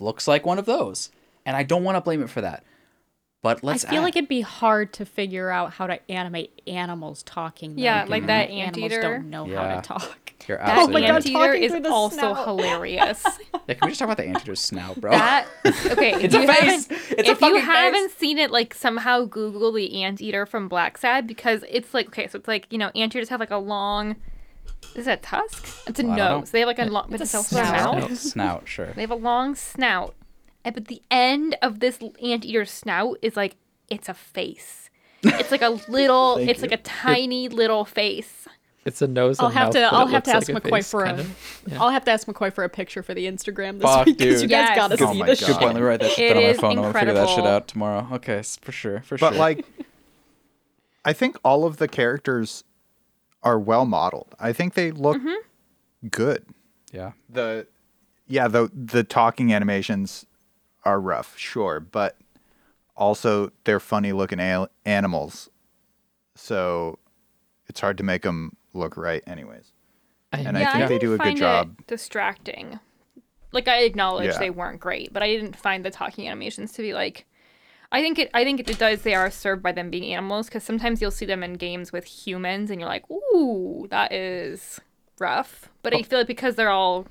looks 0.00 0.26
like 0.26 0.46
one 0.46 0.58
of 0.58 0.64
those 0.64 1.10
and 1.44 1.56
i 1.56 1.62
don't 1.62 1.84
want 1.84 1.96
to 1.96 2.00
blame 2.00 2.22
it 2.22 2.30
for 2.30 2.40
that 2.40 2.64
but 3.46 3.62
let's 3.64 3.84
I 3.84 3.90
feel 3.90 3.98
add- 4.00 4.04
like 4.04 4.16
it'd 4.16 4.28
be 4.28 4.40
hard 4.40 4.92
to 4.94 5.04
figure 5.06 5.50
out 5.50 5.72
how 5.74 5.86
to 5.86 6.10
animate 6.10 6.60
animals 6.66 7.22
talking. 7.22 7.76
though, 7.76 7.82
Yeah, 7.82 7.98
given 8.04 8.10
like 8.10 8.26
that 8.26 8.50
animals 8.50 8.76
anteater. 8.92 9.02
don't 9.02 9.30
know 9.30 9.46
Yeah. 9.46 9.68
how 9.74 9.80
to 9.80 9.86
talk. 9.88 10.32
you're 10.48 10.58
That 10.58 10.68
absolutely 10.68 11.02
my 11.02 11.08
anteater 11.08 11.52
is 11.54 11.72
the 11.72 11.88
also 11.90 12.16
snout. 12.16 12.44
hilarious. 12.46 13.24
Yeah, 13.68 13.74
can 13.74 13.86
we 13.86 13.88
just 13.88 13.98
talk 13.98 14.06
about 14.06 14.16
the 14.18 14.28
anteater's 14.28 14.60
snout 14.60 15.00
bro 15.00 15.10
That 15.10 15.46
okay. 15.64 16.12
if 16.14 16.24
It's 16.24 16.34
you 16.34 16.44
a 16.44 16.46
face. 16.46 16.86
haven't- 16.86 17.20
a 17.20 17.24
you 17.26 17.34
fucking 17.34 17.60
haven't 17.62 18.08
face. 18.10 18.18
seen 18.18 18.38
it, 18.38 18.50
like 18.52 18.74
somehow 18.74 19.24
Google 19.24 19.72
the 19.72 20.02
anteater 20.04 20.46
from 20.46 20.68
Blacksad 20.70 21.26
because 21.26 21.64
it's 21.68 21.92
like 21.94 22.06
okay, 22.08 22.28
so 22.28 22.38
it's 22.38 22.46
like 22.46 22.66
you 22.70 22.78
know 22.78 22.90
anteaters 22.94 23.28
have 23.30 23.40
like 23.40 23.50
a 23.50 23.56
long. 23.56 24.14
Is 24.94 25.06
that 25.06 25.18
a 25.18 25.22
tusk? 25.22 25.66
It's 25.88 25.98
a 25.98 26.04
Well, 26.04 26.12
I 26.12 26.16
don't 26.16 26.28
know. 26.28 26.38
nose. 26.40 26.50
They 26.52 26.60
have 26.60 26.66
like 26.68 26.78
a 26.78 26.84
long, 26.84 27.06
but 27.10 27.20
It's 27.20 27.34
it's 27.34 27.34
a 27.34 27.38
also 27.38 27.56
their 27.56 27.64
snout. 27.66 28.10
snout 28.16 28.68
sure 28.68 28.86
They 28.94 29.00
have 29.00 29.10
a 29.10 29.16
long 29.16 29.54
snout, 29.56 30.14
and 30.20 30.25
but 30.70 30.86
the 30.86 31.02
end 31.10 31.56
of 31.62 31.80
this 31.80 31.98
anteater's 32.22 32.70
snout 32.70 33.18
is 33.22 33.36
like 33.36 33.56
it's 33.88 34.08
a 34.08 34.14
face. 34.14 34.90
It's 35.22 35.50
like 35.50 35.62
a 35.62 35.70
little. 35.88 36.36
Thank 36.36 36.50
it's 36.50 36.62
like 36.62 36.72
a 36.72 36.76
tiny 36.78 37.48
little 37.48 37.84
face. 37.84 38.46
It's 38.84 39.02
a 39.02 39.08
nose. 39.08 39.40
I'll 39.40 39.46
and 39.46 39.54
have 39.56 39.66
mouth, 39.68 39.72
to. 39.74 39.82
I'll 39.82 40.06
have 40.06 40.22
to 40.24 40.30
ask 40.32 40.48
like 40.48 40.62
McCoy 40.62 40.70
face, 40.76 40.90
for 40.90 41.02
a. 41.02 41.06
kind 41.06 41.20
of. 41.20 41.62
Yeah. 41.66 41.78
will 41.80 41.90
have 41.90 42.04
to 42.04 42.12
ask 42.12 42.26
McCoy 42.28 42.52
for 42.52 42.62
a 42.62 42.68
picture 42.68 43.02
for 43.02 43.14
the 43.14 43.26
Instagram 43.26 43.80
this 43.80 43.82
Fuck, 43.90 44.06
week 44.06 44.18
because 44.18 44.42
you 44.42 44.48
guys 44.48 44.68
Yes. 44.68 44.76
gotta 44.76 45.04
Oh 45.04 45.12
see 45.12 45.18
my 45.18 45.26
this 45.26 45.40
God. 45.40 45.46
shit. 45.46 45.54
Good 45.56 45.60
point. 45.62 45.74
let 45.74 45.80
me 45.80 45.86
write 45.86 46.00
that 46.00 46.10
shit 46.12 46.30
It 46.30 46.34
down 46.34 46.36
on 46.36 46.42
my 46.44 46.50
is 46.50 46.60
phone 46.60 46.70
i'm 46.70 46.76
gonna 46.76 46.92
figure 47.00 47.14
that 47.14 47.28
shit 47.28 47.38
incredible. 47.38 47.56
out 47.56 47.68
tomorrow 47.68 48.08
okay 48.12 48.36
s- 48.38 48.56
for 48.62 48.70
sure 48.72 49.00
for 49.00 49.16
But 49.18 49.18
sure 49.18 49.30
But 49.30 49.38
like, 49.38 49.64
I 51.04 51.12
think 51.12 51.36
all 51.44 51.64
of 51.64 51.76
the 51.78 51.88
characters 51.88 52.62
are 53.42 53.58
well 53.58 53.84
modeled. 53.86 54.34
I 54.40 54.52
think 54.52 54.74
they 54.74 54.90
look 54.92 55.18
mm-hmm. 55.18 56.08
good. 56.08 56.44
yeah 56.92 57.12
The 57.28 57.66
yeah, 58.28 58.48
the 58.48 58.70
the 58.74 59.02
talking 59.04 59.52
animations 59.52 60.26
are 60.86 61.00
rough, 61.00 61.36
sure, 61.36 61.80
but 61.80 62.16
also 62.96 63.50
they're 63.64 63.80
funny 63.80 64.12
looking 64.12 64.40
al- 64.40 64.70
animals. 64.86 65.50
So 66.34 66.98
it's 67.68 67.80
hard 67.80 67.98
to 67.98 68.04
make 68.04 68.22
them 68.22 68.56
look 68.72 68.96
right 68.96 69.22
anyways. 69.26 69.72
I- 70.32 70.38
And 70.40 70.56
yeah, 70.56 70.70
I 70.70 70.72
think 70.78 70.88
they 70.88 70.98
do 70.98 71.14
a 71.14 71.18
good 71.18 71.36
job. 71.36 71.76
distracting. 71.86 72.78
Like 73.52 73.68
I 73.68 73.78
acknowledge 73.82 74.26
Yeah. 74.32 74.38
they 74.38 74.50
weren't 74.50 74.80
great, 74.80 75.12
but 75.12 75.22
I 75.22 75.28
didn't 75.28 75.56
find 75.56 75.84
the 75.84 75.90
talking 75.90 76.26
animations 76.28 76.72
to 76.72 76.82
be 76.82 76.92
like. 76.94 77.26
I 77.92 78.02
think 78.02 78.18
it. 78.18 78.30
I 78.34 78.42
think 78.42 78.58
it 78.60 78.78
does. 78.78 79.02
They 79.02 79.14
are 79.14 79.30
served 79.30 79.62
by 79.62 79.70
them 79.70 79.90
being 79.90 80.12
animals 80.12 80.48
because 80.48 80.64
sometimes 80.64 81.00
you'll 81.00 81.12
see 81.12 81.24
them 81.24 81.44
in 81.44 81.54
games 81.54 81.92
with 81.92 82.04
humans, 82.04 82.68
and 82.68 82.80
you're 82.80 82.88
like, 82.88 83.08
"Ooh, 83.10 83.86
that 83.90 84.12
is 84.12 84.80
rough." 85.20 85.70
But 85.84 85.94
Oh. 85.94 85.98
I 85.98 86.02
feel 86.02 86.18
like 86.18 86.26
because 86.26 86.56
they're 86.56 86.68
all 86.68 87.06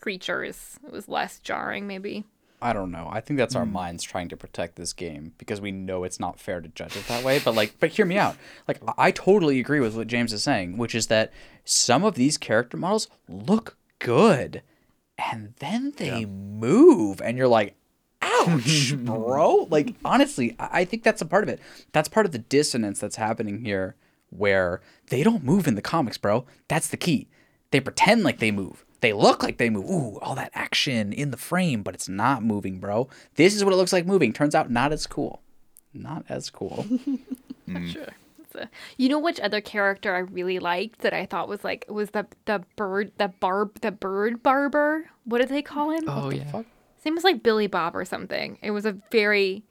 creatures, 0.00 0.78
it 0.86 0.92
was 0.92 1.08
less 1.08 1.40
jarring, 1.40 1.88
maybe. 1.88 2.24
I 2.60 2.72
don't 2.72 2.90
know. 2.90 3.08
I 3.10 3.20
think 3.20 3.38
that's 3.38 3.54
our 3.54 3.64
hmm. 3.64 3.72
minds 3.72 4.02
trying 4.02 4.28
to 4.28 4.36
protect 4.36 4.76
this 4.76 4.92
game 4.92 5.32
because 5.38 5.60
we 5.60 5.72
know 5.72 6.04
it's 6.04 6.20
not 6.20 6.40
fair 6.40 6.60
to 6.60 6.68
judge 6.68 6.96
it 6.96 7.06
that 7.08 7.24
way. 7.24 7.38
But 7.38 7.54
like, 7.54 7.74
but 7.78 7.90
hear 7.90 8.06
me 8.06 8.18
out. 8.18 8.36
Like, 8.66 8.80
I- 8.88 9.06
I 9.06 9.10
totally 9.10 9.60
agree 9.60 9.80
with 9.80 9.94
what 9.94 10.06
James 10.06 10.32
is 10.32 10.42
saying, 10.42 10.78
which 10.78 10.94
is 10.94 11.08
that 11.08 11.32
some 11.64 12.04
of 12.04 12.14
these 12.14 12.38
character 12.38 12.76
models 12.76 13.08
look 13.28 13.76
good, 13.98 14.62
and 15.18 15.54
then 15.58 15.92
they 15.96 16.24
move, 16.24 17.20
and 17.20 17.36
you're 17.36 17.48
like, 17.48 17.74
ouch, 18.22 18.94
bro. 18.98 19.66
Like, 19.70 19.94
honestly, 20.04 20.56
I 20.58 20.84
think 20.84 21.02
that's 21.02 21.22
a 21.22 21.26
part 21.26 21.44
of 21.44 21.48
it. 21.50 21.60
That's 21.92 22.08
part 22.08 22.26
of 22.26 22.32
the 22.32 22.38
dissonance 22.38 23.00
that's 23.00 23.16
happening 23.16 23.64
here, 23.64 23.96
where 24.30 24.80
they 25.08 25.22
don't 25.22 25.44
move 25.44 25.66
in 25.66 25.74
the 25.74 25.82
comics, 25.82 26.18
bro. 26.18 26.46
That's 26.68 26.88
the 26.88 26.96
key. 26.96 27.28
They 27.70 27.80
pretend 27.80 28.22
like 28.22 28.38
they 28.38 28.50
move. 28.50 28.85
They 29.06 29.12
look 29.12 29.42
like 29.44 29.58
they 29.58 29.70
move. 29.70 29.84
Ooh, 29.88 30.18
all 30.20 30.34
that 30.34 30.50
action 30.52 31.12
in 31.12 31.30
the 31.30 31.36
frame, 31.36 31.82
but 31.84 31.94
it's 31.94 32.08
not 32.08 32.42
moving, 32.42 32.80
bro. 32.80 33.08
This 33.36 33.54
is 33.54 33.64
what 33.64 33.72
it 33.72 33.76
looks 33.76 33.92
like 33.92 34.04
moving. 34.04 34.32
Turns 34.32 34.52
out 34.54 34.68
not 34.68 34.92
as 34.92 35.06
cool. 35.06 35.42
Not 35.94 36.24
as 36.28 36.50
cool. 36.50 36.84
Mm. 37.68 37.92
Sure. 37.92 38.06
A- 38.54 38.62
uh, 38.62 38.66
you 38.96 39.08
know 39.08 39.18
which 39.18 39.40
other 39.40 39.60
character 39.60 40.14
I 40.14 40.20
really 40.20 40.60
liked 40.60 41.00
that 41.00 41.12
I 41.12 41.26
thought 41.26 41.48
was 41.48 41.64
like 41.64 41.84
was 41.88 42.10
the 42.10 42.26
the 42.44 42.62
bird 42.76 43.10
the 43.18 43.26
barb 43.28 43.80
the 43.80 43.90
bird 43.90 44.40
barber. 44.42 45.10
What 45.24 45.38
did 45.40 45.48
they 45.48 45.62
call 45.62 45.90
him? 45.90 46.04
Oh 46.08 46.30
yeah. 46.30 46.44
fuck? 46.50 46.64
His 46.94 47.04
name 47.04 47.14
was 47.16 47.24
like 47.24 47.42
Billy 47.42 47.66
Bob 47.66 47.96
or 47.96 48.04
something. 48.04 48.56
It 48.62 48.70
was 48.70 48.86
a 48.86 48.92
very 49.10 49.64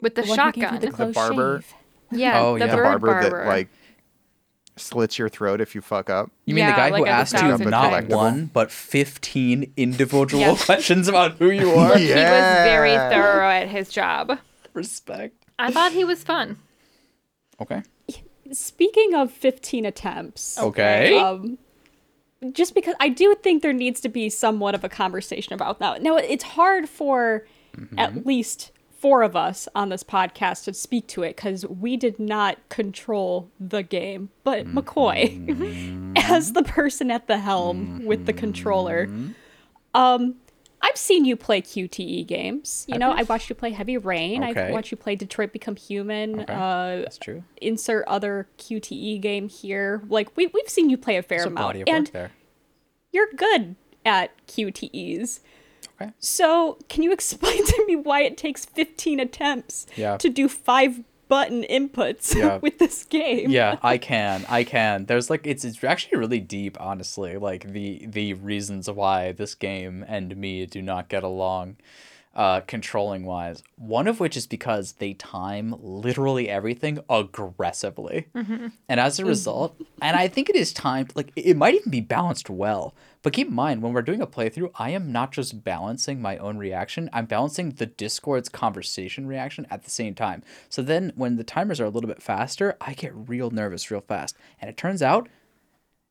with 0.00 0.14
the, 0.14 0.22
The 0.22 0.28
one 0.28 0.38
who 0.38 0.52
gave 0.52 0.56
you 0.56 0.62
shotgun. 0.62 0.80
the 0.80 0.86
The 0.86 0.92
close 0.92 1.14
barber- 1.14 1.60
shave. 1.60 1.74
yeah, 2.18 2.40
Oh, 2.40 2.54
the 2.58 2.64
yeah. 2.64 2.70
The 2.70 2.76
bird 2.78 3.00
barber, 3.02 3.30
that 3.30 3.46
like 3.46 3.68
slits 4.76 5.18
your 5.18 5.28
throat 5.28 5.60
if 5.60 5.74
you 5.74 5.80
fuck 5.80 6.10
up. 6.10 6.30
You 6.46 6.54
mean 6.54 6.66
the 6.66 6.72
guy 6.72 6.88
like 6.90 7.00
who 7.02 7.06
asked 7.06 7.32
you 7.34 7.38
thousand 7.40 7.70
not 7.70 8.06
one 8.08 8.46
but 8.52 8.70
fifteen 8.70 9.72
individual 9.76 10.40
Yeah. 10.40 10.56
questions 10.64 11.08
about 11.08 11.32
who 11.38 11.50
you 11.50 11.70
are? 11.70 11.96
He 11.96 12.08
was 12.08 12.12
very 12.12 12.90
thorough 12.96 13.48
at 13.48 13.68
his 13.68 13.88
job. 13.90 14.38
Respect. 14.72 15.36
I 15.58 15.70
thought 15.70 15.92
he 15.92 16.04
was 16.04 16.22
fun. 16.24 16.58
Okay. 17.60 17.82
Speaking 18.52 19.14
of 19.14 19.30
15 19.30 19.86
attempts, 19.86 20.58
Okay. 20.58 21.16
um, 21.18 21.56
just 22.52 22.74
because 22.74 22.94
I 23.00 23.08
do 23.08 23.34
think 23.42 23.62
there 23.62 23.72
needs 23.72 24.00
to 24.02 24.08
be 24.08 24.28
somewhat 24.28 24.74
of 24.74 24.84
a 24.84 24.88
conversation 24.88 25.54
about 25.54 25.78
that. 25.78 26.02
Now, 26.02 26.16
it's 26.16 26.44
hard 26.44 26.88
for 26.88 27.46
at 27.96 28.26
least 28.26 28.70
four 29.04 29.22
of 29.22 29.36
us 29.36 29.68
on 29.74 29.90
this 29.90 30.02
podcast 30.02 30.64
to 30.64 30.72
speak 30.72 31.06
to 31.06 31.22
it 31.22 31.36
because 31.36 31.66
we 31.66 31.94
did 31.94 32.18
not 32.18 32.56
control 32.70 33.50
the 33.60 33.82
game. 33.82 34.30
But 34.44 34.64
McCoy, 34.64 36.14
as 36.16 36.54
the 36.54 36.62
person 36.62 37.10
at 37.10 37.26
the 37.26 37.36
helm 37.36 38.06
with 38.06 38.24
the 38.24 38.32
controller, 38.32 39.10
um, 39.92 40.36
I've 40.80 40.96
seen 40.96 41.26
you 41.26 41.36
play 41.36 41.60
QTE 41.60 42.26
games. 42.26 42.86
You 42.88 42.96
know, 42.96 43.10
I 43.10 43.24
watched 43.24 43.50
you 43.50 43.54
play 43.54 43.72
Heavy 43.72 43.98
Rain. 43.98 44.42
Okay. 44.42 44.68
I've 44.68 44.72
watched 44.72 44.90
you 44.90 44.96
play 44.96 45.16
Detroit 45.16 45.52
Become 45.52 45.76
Human. 45.76 46.40
Okay. 46.40 46.50
Uh, 46.54 47.02
That's 47.02 47.18
true. 47.18 47.44
insert 47.60 48.06
other 48.06 48.48
QTE 48.56 49.20
game 49.20 49.50
here. 49.50 50.02
Like 50.08 50.34
we 50.34 50.46
we've 50.46 50.70
seen 50.70 50.88
you 50.88 50.96
play 50.96 51.18
a 51.18 51.22
fair 51.22 51.40
There's 51.40 51.48
amount, 51.48 51.76
of 51.76 51.84
and 51.88 52.30
you're 53.12 53.28
good 53.36 53.76
at 54.06 54.30
QTEs. 54.46 55.40
Okay. 56.00 56.12
So 56.18 56.78
can 56.88 57.02
you 57.02 57.12
explain 57.12 57.64
to 57.74 57.84
me 57.86 57.96
why 57.96 58.22
it 58.22 58.36
takes 58.36 58.64
15 58.64 59.20
attempts 59.20 59.86
Yeah. 59.96 60.16
to 60.18 60.28
do 60.28 60.48
five 60.48 61.00
button 61.26 61.64
inputs 61.70 62.34
Yeah. 62.36 62.58
with 62.58 62.78
this 62.78 63.04
game? 63.04 63.48
yeah 63.50 63.78
i 63.82 63.96
can 63.96 64.44
i 64.48 64.62
can 64.62 65.06
there's 65.06 65.30
like 65.30 65.46
it's 65.46 65.64
it's 65.64 65.82
actually 65.82 66.18
really 66.18 66.38
deep 66.38 66.76
honestly 66.78 67.38
like 67.38 67.72
the 67.72 68.04
the 68.06 68.34
reasons 68.34 68.90
why 68.90 69.32
this 69.32 69.54
game 69.54 70.04
and 70.06 70.36
me 70.36 70.66
do 70.66 70.82
not 70.82 71.08
get 71.08 71.22
along 71.22 71.76
uh 72.34 72.60
controlling 72.62 73.24
wise 73.24 73.62
one 73.76 74.06
of 74.06 74.20
which 74.20 74.36
is 74.36 74.46
because 74.46 74.92
they 74.94 75.12
time 75.14 75.74
literally 75.80 76.48
everything 76.48 76.98
aggressively. 77.10 78.26
And 78.88 79.00
as 79.00 79.18
a 79.18 79.24
result 79.24 79.76
and 80.00 80.16
i 80.16 80.28
think 80.28 80.48
it 80.48 80.56
is 80.56 80.72
timed 80.72 81.12
like 81.14 81.32
it 81.36 81.56
might 81.56 81.74
even 81.74 81.90
be 81.90 82.00
balanced 82.00 82.48
well. 82.50 82.94
But 83.22 83.32
keep 83.32 83.48
in 83.48 83.54
mind 83.54 83.80
when 83.82 83.92
we're 83.92 84.02
doing 84.02 84.20
a 84.20 84.26
playthrough 84.26 84.70
i 84.76 84.90
am 84.90 85.12
not 85.12 85.32
just 85.32 85.64
balancing 85.64 86.20
my 86.20 86.36
own 86.38 86.58
reaction 86.58 87.08
i'm 87.12 87.26
balancing 87.26 87.70
the 87.70 87.86
discord's 87.86 88.48
conversation 88.48 89.26
reaction 89.26 89.66
at 89.70 89.84
the 89.84 89.90
same 89.90 90.14
time. 90.14 90.42
So 90.68 90.82
then 90.82 91.12
when 91.16 91.36
the 91.36 91.44
timers 91.44 91.80
are 91.80 91.86
a 91.86 91.90
little 91.90 92.08
bit 92.08 92.22
faster 92.22 92.76
i 92.80 92.94
get 92.94 93.12
real 93.14 93.50
nervous 93.50 93.90
real 93.90 94.00
fast. 94.00 94.36
And 94.60 94.68
it 94.68 94.76
turns 94.76 95.02
out 95.02 95.28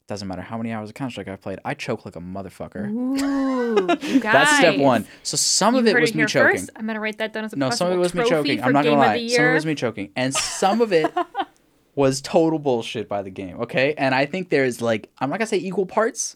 doesn't 0.08 0.28
matter 0.28 0.42
how 0.42 0.58
many 0.58 0.72
hours 0.72 0.90
of 0.90 0.96
Counter 0.96 1.12
Strike 1.12 1.28
I've 1.30 1.42
played, 1.42 1.60
I 1.64 1.74
choke 1.74 2.06
like 2.06 2.16
a 2.16 2.20
motherfucker. 2.20 2.90
Ooh. 2.90 3.88
That's 4.20 4.58
step 4.58 4.78
one. 4.78 5.06
So 5.24 5.38
some 5.38 5.76
of 5.76 5.88
it 5.88 6.00
was 6.00 6.12
it 6.12 6.16
me 6.16 6.26
choking. 6.26 6.58
First. 6.60 6.70
I'm 6.76 6.86
gonna 6.86 7.00
write 7.00 7.18
that 7.20 7.34
down 7.34 7.46
as 7.46 7.54
a 7.54 7.56
No, 7.56 7.70
some 7.70 7.88
of 7.88 7.94
it 7.94 7.98
was 7.98 8.14
me 8.14 8.28
choking. 8.28 8.62
I'm 8.62 8.74
not 8.74 8.84
gonna 8.84 8.98
lie. 8.98 9.28
Some 9.28 9.46
of 9.46 9.52
it 9.52 9.54
was 9.54 9.66
me 9.66 9.76
choking, 9.76 10.12
and 10.16 10.34
some 10.34 10.82
of 10.82 10.92
it 10.92 11.12
was 11.96 12.22
total 12.22 12.60
bullshit 12.60 13.08
by 13.08 13.22
the 13.22 13.30
game. 13.30 13.62
Okay, 13.62 13.94
and 13.98 14.14
I 14.14 14.26
think 14.26 14.50
there's 14.50 14.82
like 14.82 15.10
I'm 15.20 15.30
not 15.30 15.40
gonna 15.40 15.48
say 15.48 15.58
equal 15.58 15.86
parts. 15.86 16.36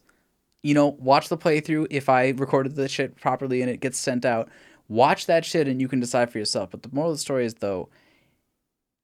You 0.64 0.74
know, 0.74 0.88
watch 1.00 1.30
the 1.30 1.38
playthrough. 1.38 1.88
If 1.90 2.10
I 2.10 2.30
recorded 2.30 2.76
the 2.76 2.88
shit 2.88 3.16
properly 3.20 3.62
and 3.62 3.70
it 3.70 3.80
gets 3.80 3.98
sent 3.98 4.26
out, 4.26 4.50
watch 4.88 5.26
that 5.26 5.46
shit 5.46 5.68
and 5.68 5.80
you 5.82 5.88
can 5.88 6.00
decide 6.00 6.32
for 6.32 6.40
yourself. 6.40 6.72
But 6.72 6.84
the 6.84 6.90
moral 6.92 7.12
of 7.12 7.18
the 7.18 7.22
story 7.22 7.46
is 7.46 7.56
though, 7.56 7.90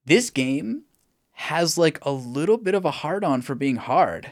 this 0.06 0.30
game 0.30 0.84
has 1.34 1.78
like 1.78 2.00
a 2.04 2.12
little 2.12 2.58
bit 2.58 2.76
of 2.76 2.86
a 2.86 2.92
hard 2.92 3.24
on 3.24 3.42
for 3.42 3.56
being 3.56 3.76
hard. 3.76 4.32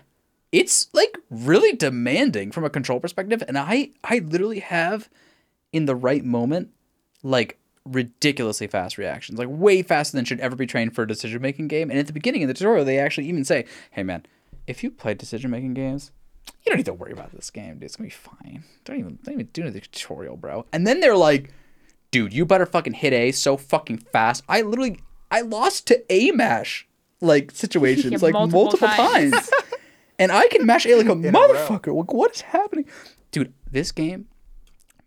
It's 0.52 0.88
like 0.93 1.18
really 1.30 1.76
demanding 1.76 2.52
from 2.52 2.64
a 2.66 2.70
control 2.70 2.99
perspective, 2.99 3.41
and 3.47 3.58
I 3.58 3.91
I 4.04 4.20
literally 4.20 4.60
have 4.60 5.10
in 5.72 5.86
the 5.86 5.95
right 5.95 6.26
moment 6.26 6.70
like 7.24 7.58
ridiculously 7.86 8.68
fast 8.68 8.97
reactions, 8.97 9.39
like 9.39 9.47
way 9.49 9.82
faster 9.82 10.18
than 10.18 10.26
should 10.26 10.39
ever 10.39 10.56
be 10.56 10.68
trained 10.68 10.93
for 10.93 11.04
a 11.04 11.08
decision 11.08 11.41
making 11.41 11.68
game. 11.68 11.89
And 11.89 11.97
at 11.99 12.08
the 12.08 12.14
beginning 12.14 12.43
of 12.43 12.47
the 12.47 12.54
tutorial, 12.54 12.86
they 12.86 12.99
actually 12.99 13.28
even 13.28 13.43
say, 13.45 13.66
"Hey 13.91 14.04
man, 14.04 14.26
if 14.68 14.84
you 14.84 14.91
play 14.91 15.14
decision 15.14 15.52
making 15.52 15.74
games, 15.74 16.12
you 16.66 16.70
don't 16.70 16.78
need 16.78 16.86
to 16.86 16.93
worry 16.93 17.12
about 17.14 17.32
this 17.34 17.49
game, 17.49 17.76
dude. 17.76 17.84
It's 17.84 17.95
gonna 17.95 18.08
be 18.08 18.12
fine. 18.12 18.64
Don't 18.86 18.99
even 18.99 19.20
don't 19.24 19.34
even 19.36 19.49
do 19.54 19.70
the 19.70 19.80
tutorial, 19.80 20.36
bro." 20.38 20.66
And 20.74 20.86
then 20.86 20.99
they're 20.99 21.16
like, 21.18 21.54
"Dude, 22.12 22.34
you 22.34 22.45
better 22.45 22.66
fucking 22.66 22.93
hit 22.93 23.14
A 23.14 23.32
so 23.32 23.56
fucking 23.58 23.97
fast." 23.99 24.43
I 24.49 24.62
literally 24.64 24.99
I 25.32 25.41
lost 25.41 25.88
to 25.88 26.04
A 26.14 26.32
mash 26.32 26.88
like 27.22 27.52
situations 27.56 28.12
Yeah, 28.12 28.18
like 28.22 28.34
multiple 28.34 28.64
multiple, 28.64 28.88
times. 28.89 29.32
times. 29.32 29.49
and 30.22 30.32
I 30.32 30.48
can 30.48 30.66
mash 30.68 30.86
A 30.86 30.96
like 30.96 31.08
a 31.08 31.12
a 31.12 31.16
motherfucker. 31.16 31.96
Like, 31.96 32.14
what 32.14 32.36
is 32.36 32.42
happening? 32.42 32.86
Dude, 33.32 33.54
this 33.70 33.92
game 33.92 34.28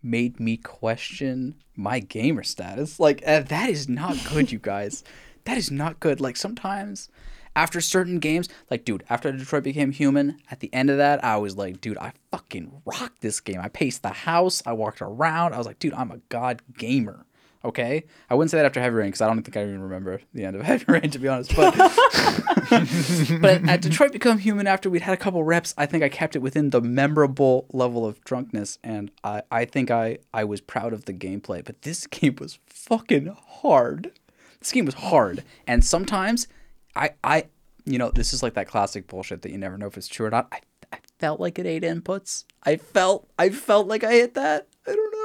made 0.03 0.39
me 0.39 0.57
question 0.57 1.55
my 1.75 1.99
gamer 1.99 2.43
status. 2.43 2.99
Like 2.99 3.23
uh, 3.25 3.39
that 3.41 3.69
is 3.69 3.87
not 3.87 4.17
good, 4.31 4.51
you 4.51 4.59
guys. 4.59 5.03
That 5.45 5.59
is 5.59 5.69
not 5.69 5.99
good. 5.99 6.19
Like 6.19 6.37
sometimes 6.37 7.07
after 7.55 7.79
certain 7.79 8.17
games, 8.17 8.49
like 8.71 8.83
dude, 8.83 9.03
after 9.11 9.31
Detroit 9.31 9.61
became 9.61 9.91
human, 9.91 10.39
at 10.49 10.59
the 10.59 10.73
end 10.73 10.89
of 10.89 10.97
that, 10.97 11.23
I 11.23 11.37
was 11.37 11.55
like, 11.55 11.79
dude, 11.81 11.99
I 11.99 12.13
fucking 12.31 12.81
rocked 12.83 13.21
this 13.21 13.39
game. 13.41 13.61
I 13.61 13.69
paced 13.69 14.01
the 14.01 14.09
house, 14.09 14.63
I 14.65 14.73
walked 14.73 15.03
around. 15.03 15.53
I 15.53 15.59
was 15.59 15.67
like, 15.67 15.77
dude, 15.77 15.93
I'm 15.93 16.09
a 16.09 16.17
god 16.29 16.63
gamer. 16.79 17.24
Okay, 17.65 18.03
I 18.29 18.35
wouldn't 18.35 18.51
say 18.51 18.57
that 18.57 18.65
after 18.65 18.79
Heavy 18.79 18.95
Rain 18.97 19.07
because 19.07 19.21
I 19.21 19.27
don't 19.27 19.41
think 19.41 19.57
I 19.57 19.63
even 19.63 19.81
remember 19.81 20.21
the 20.35 20.45
end 20.45 20.55
of 20.55 20.61
Heavy 20.65 20.85
Rain 20.87 21.09
to 21.09 21.17
be 21.17 21.27
honest. 21.27 21.55
But 21.55 21.75
but 23.41 23.67
at 23.67 23.81
Detroit 23.81 24.11
Become 24.11 24.37
Human, 24.37 24.67
after 24.67 24.87
we'd 24.87 25.01
had 25.01 25.15
a 25.15 25.17
couple 25.17 25.43
reps, 25.43 25.73
I 25.75 25.87
think 25.87 26.03
I 26.03 26.09
kept 26.09 26.35
it 26.35 26.39
within 26.39 26.69
the 26.69 26.79
memorable 26.79 27.65
level 27.73 28.05
of 28.05 28.23
drunkenness, 28.23 28.77
and 28.83 29.09
I, 29.23 29.41
I 29.49 29.65
think 29.65 29.89
I, 29.89 30.19
I 30.31 30.43
was 30.43 30.61
proud 30.61 30.93
of 30.93 31.05
the 31.05 31.13
gameplay. 31.13 31.65
But 31.65 31.81
this 31.81 32.05
game 32.07 32.35
was 32.39 32.59
fucking 32.67 33.35
hard. 33.47 34.11
This 34.59 34.71
game 34.71 34.85
was 34.85 34.95
hard, 34.95 35.43
and 35.65 35.83
sometimes 35.83 36.47
I, 36.95 37.11
I, 37.23 37.45
you 37.85 37.97
know, 37.97 38.11
this 38.11 38.31
is 38.31 38.43
like 38.43 38.53
that 38.53 38.67
classic 38.67 39.07
bullshit 39.07 39.41
that 39.41 39.51
you 39.51 39.57
never 39.57 39.77
know 39.77 39.87
if 39.87 39.97
it's 39.97 40.07
true 40.07 40.27
or 40.27 40.29
not. 40.29 40.47
I, 40.51 40.59
I 40.93 40.97
felt 41.17 41.39
like 41.39 41.57
it 41.57 41.65
ate 41.65 41.81
inputs. 41.81 42.45
I 42.63 42.77
felt, 42.77 43.27
I 43.39 43.49
felt 43.49 43.87
like 43.87 44.03
I 44.03 44.13
hit 44.13 44.35
that. 44.35 44.67
I 44.87 44.95
don't 44.95 45.11
know. 45.11 45.24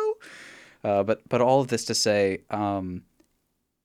Uh, 0.82 1.02
but 1.02 1.28
but 1.28 1.40
all 1.40 1.60
of 1.60 1.68
this 1.68 1.84
to 1.86 1.94
say, 1.94 2.42
um, 2.50 3.02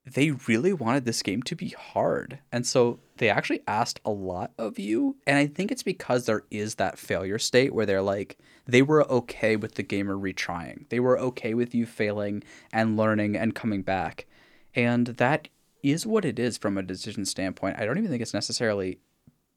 they 0.06 0.32
really 0.32 0.74
wanted 0.74 1.06
this 1.06 1.24
game 1.24 1.42
to 1.44 1.56
be 1.56 1.70
hard. 1.70 2.40
And 2.52 2.66
so 2.66 3.00
they 3.18 3.30
actually 3.30 3.62
asked 3.68 4.00
a 4.06 4.12
lot 4.12 4.52
of 4.58 4.78
you. 4.78 5.18
And 5.26 5.38
I 5.38 5.48
think 5.48 5.72
it's 5.72 5.84
because 5.84 6.26
there 6.26 6.44
is 6.52 6.76
that 6.76 7.00
failure 7.00 7.40
state 7.40 7.74
where 7.74 7.86
they're 7.86 8.02
like, 8.02 8.38
they 8.68 8.82
were 8.82 9.10
okay 9.12 9.56
with 9.56 9.76
the 9.76 9.84
gamer 9.84 10.16
retrying. 10.16 10.88
They 10.90 11.00
were 11.00 11.20
okay 11.20 11.54
with 11.54 11.74
you 11.74 11.86
failing 11.86 12.44
and 12.72 12.98
learning 12.98 13.36
and 13.36 13.56
coming 13.56 13.82
back. 13.82 14.28
And 14.76 15.08
that 15.08 15.48
is 15.82 16.06
what 16.06 16.26
it 16.26 16.38
is 16.38 16.58
from 16.58 16.78
a 16.78 16.84
decision 16.84 17.26
standpoint. 17.26 17.80
I 17.80 17.86
don't 17.86 17.98
even 17.98 18.10
think 18.10 18.22
it's 18.22 18.34
necessarily 18.34 19.00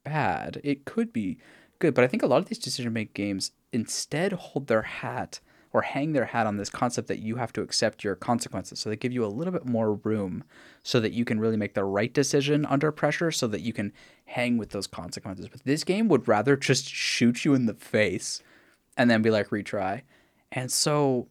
bad. 0.03 0.61
It 0.63 0.85
could 0.85 1.13
be 1.13 1.37
good. 1.77 1.93
But 1.93 2.03
I 2.03 2.07
think 2.07 2.23
a 2.23 2.27
lot 2.27 2.37
of 2.37 2.45
these 2.45 2.59
decision 2.59 2.91
making 2.93 3.13
games 3.13 3.51
instead 3.71 4.33
hold 4.33 4.67
their 4.67 4.83
hat 4.83 5.39
or 5.71 5.81
hang 5.81 6.13
their 6.13 6.25
hat 6.25 6.47
on 6.47 6.57
this 6.57 6.69
concept 6.69 7.07
that 7.07 7.19
you 7.19 7.35
have 7.35 7.53
to 7.53 7.61
accept 7.61 8.03
your 8.03 8.15
consequences. 8.15 8.79
So 8.79 8.89
they 8.89 8.95
give 8.95 9.13
you 9.13 9.23
a 9.23 9.27
little 9.27 9.53
bit 9.53 9.65
more 9.65 9.93
room 9.93 10.43
so 10.83 10.99
that 10.99 11.13
you 11.13 11.25
can 11.25 11.39
really 11.39 11.57
make 11.57 11.75
the 11.75 11.83
right 11.83 12.13
decision 12.13 12.65
under 12.65 12.91
pressure 12.91 13.31
so 13.31 13.47
that 13.47 13.61
you 13.61 13.73
can 13.73 13.93
hang 14.25 14.57
with 14.57 14.69
those 14.71 14.87
consequences. 14.87 15.47
But 15.47 15.63
this 15.63 15.83
game 15.83 16.07
would 16.07 16.27
rather 16.27 16.55
just 16.55 16.87
shoot 16.87 17.45
you 17.45 17.53
in 17.53 17.67
the 17.67 17.75
face 17.75 18.41
and 18.97 19.09
then 19.09 19.21
be 19.21 19.29
like, 19.29 19.49
retry. 19.49 20.01
And 20.51 20.71
so 20.71 21.27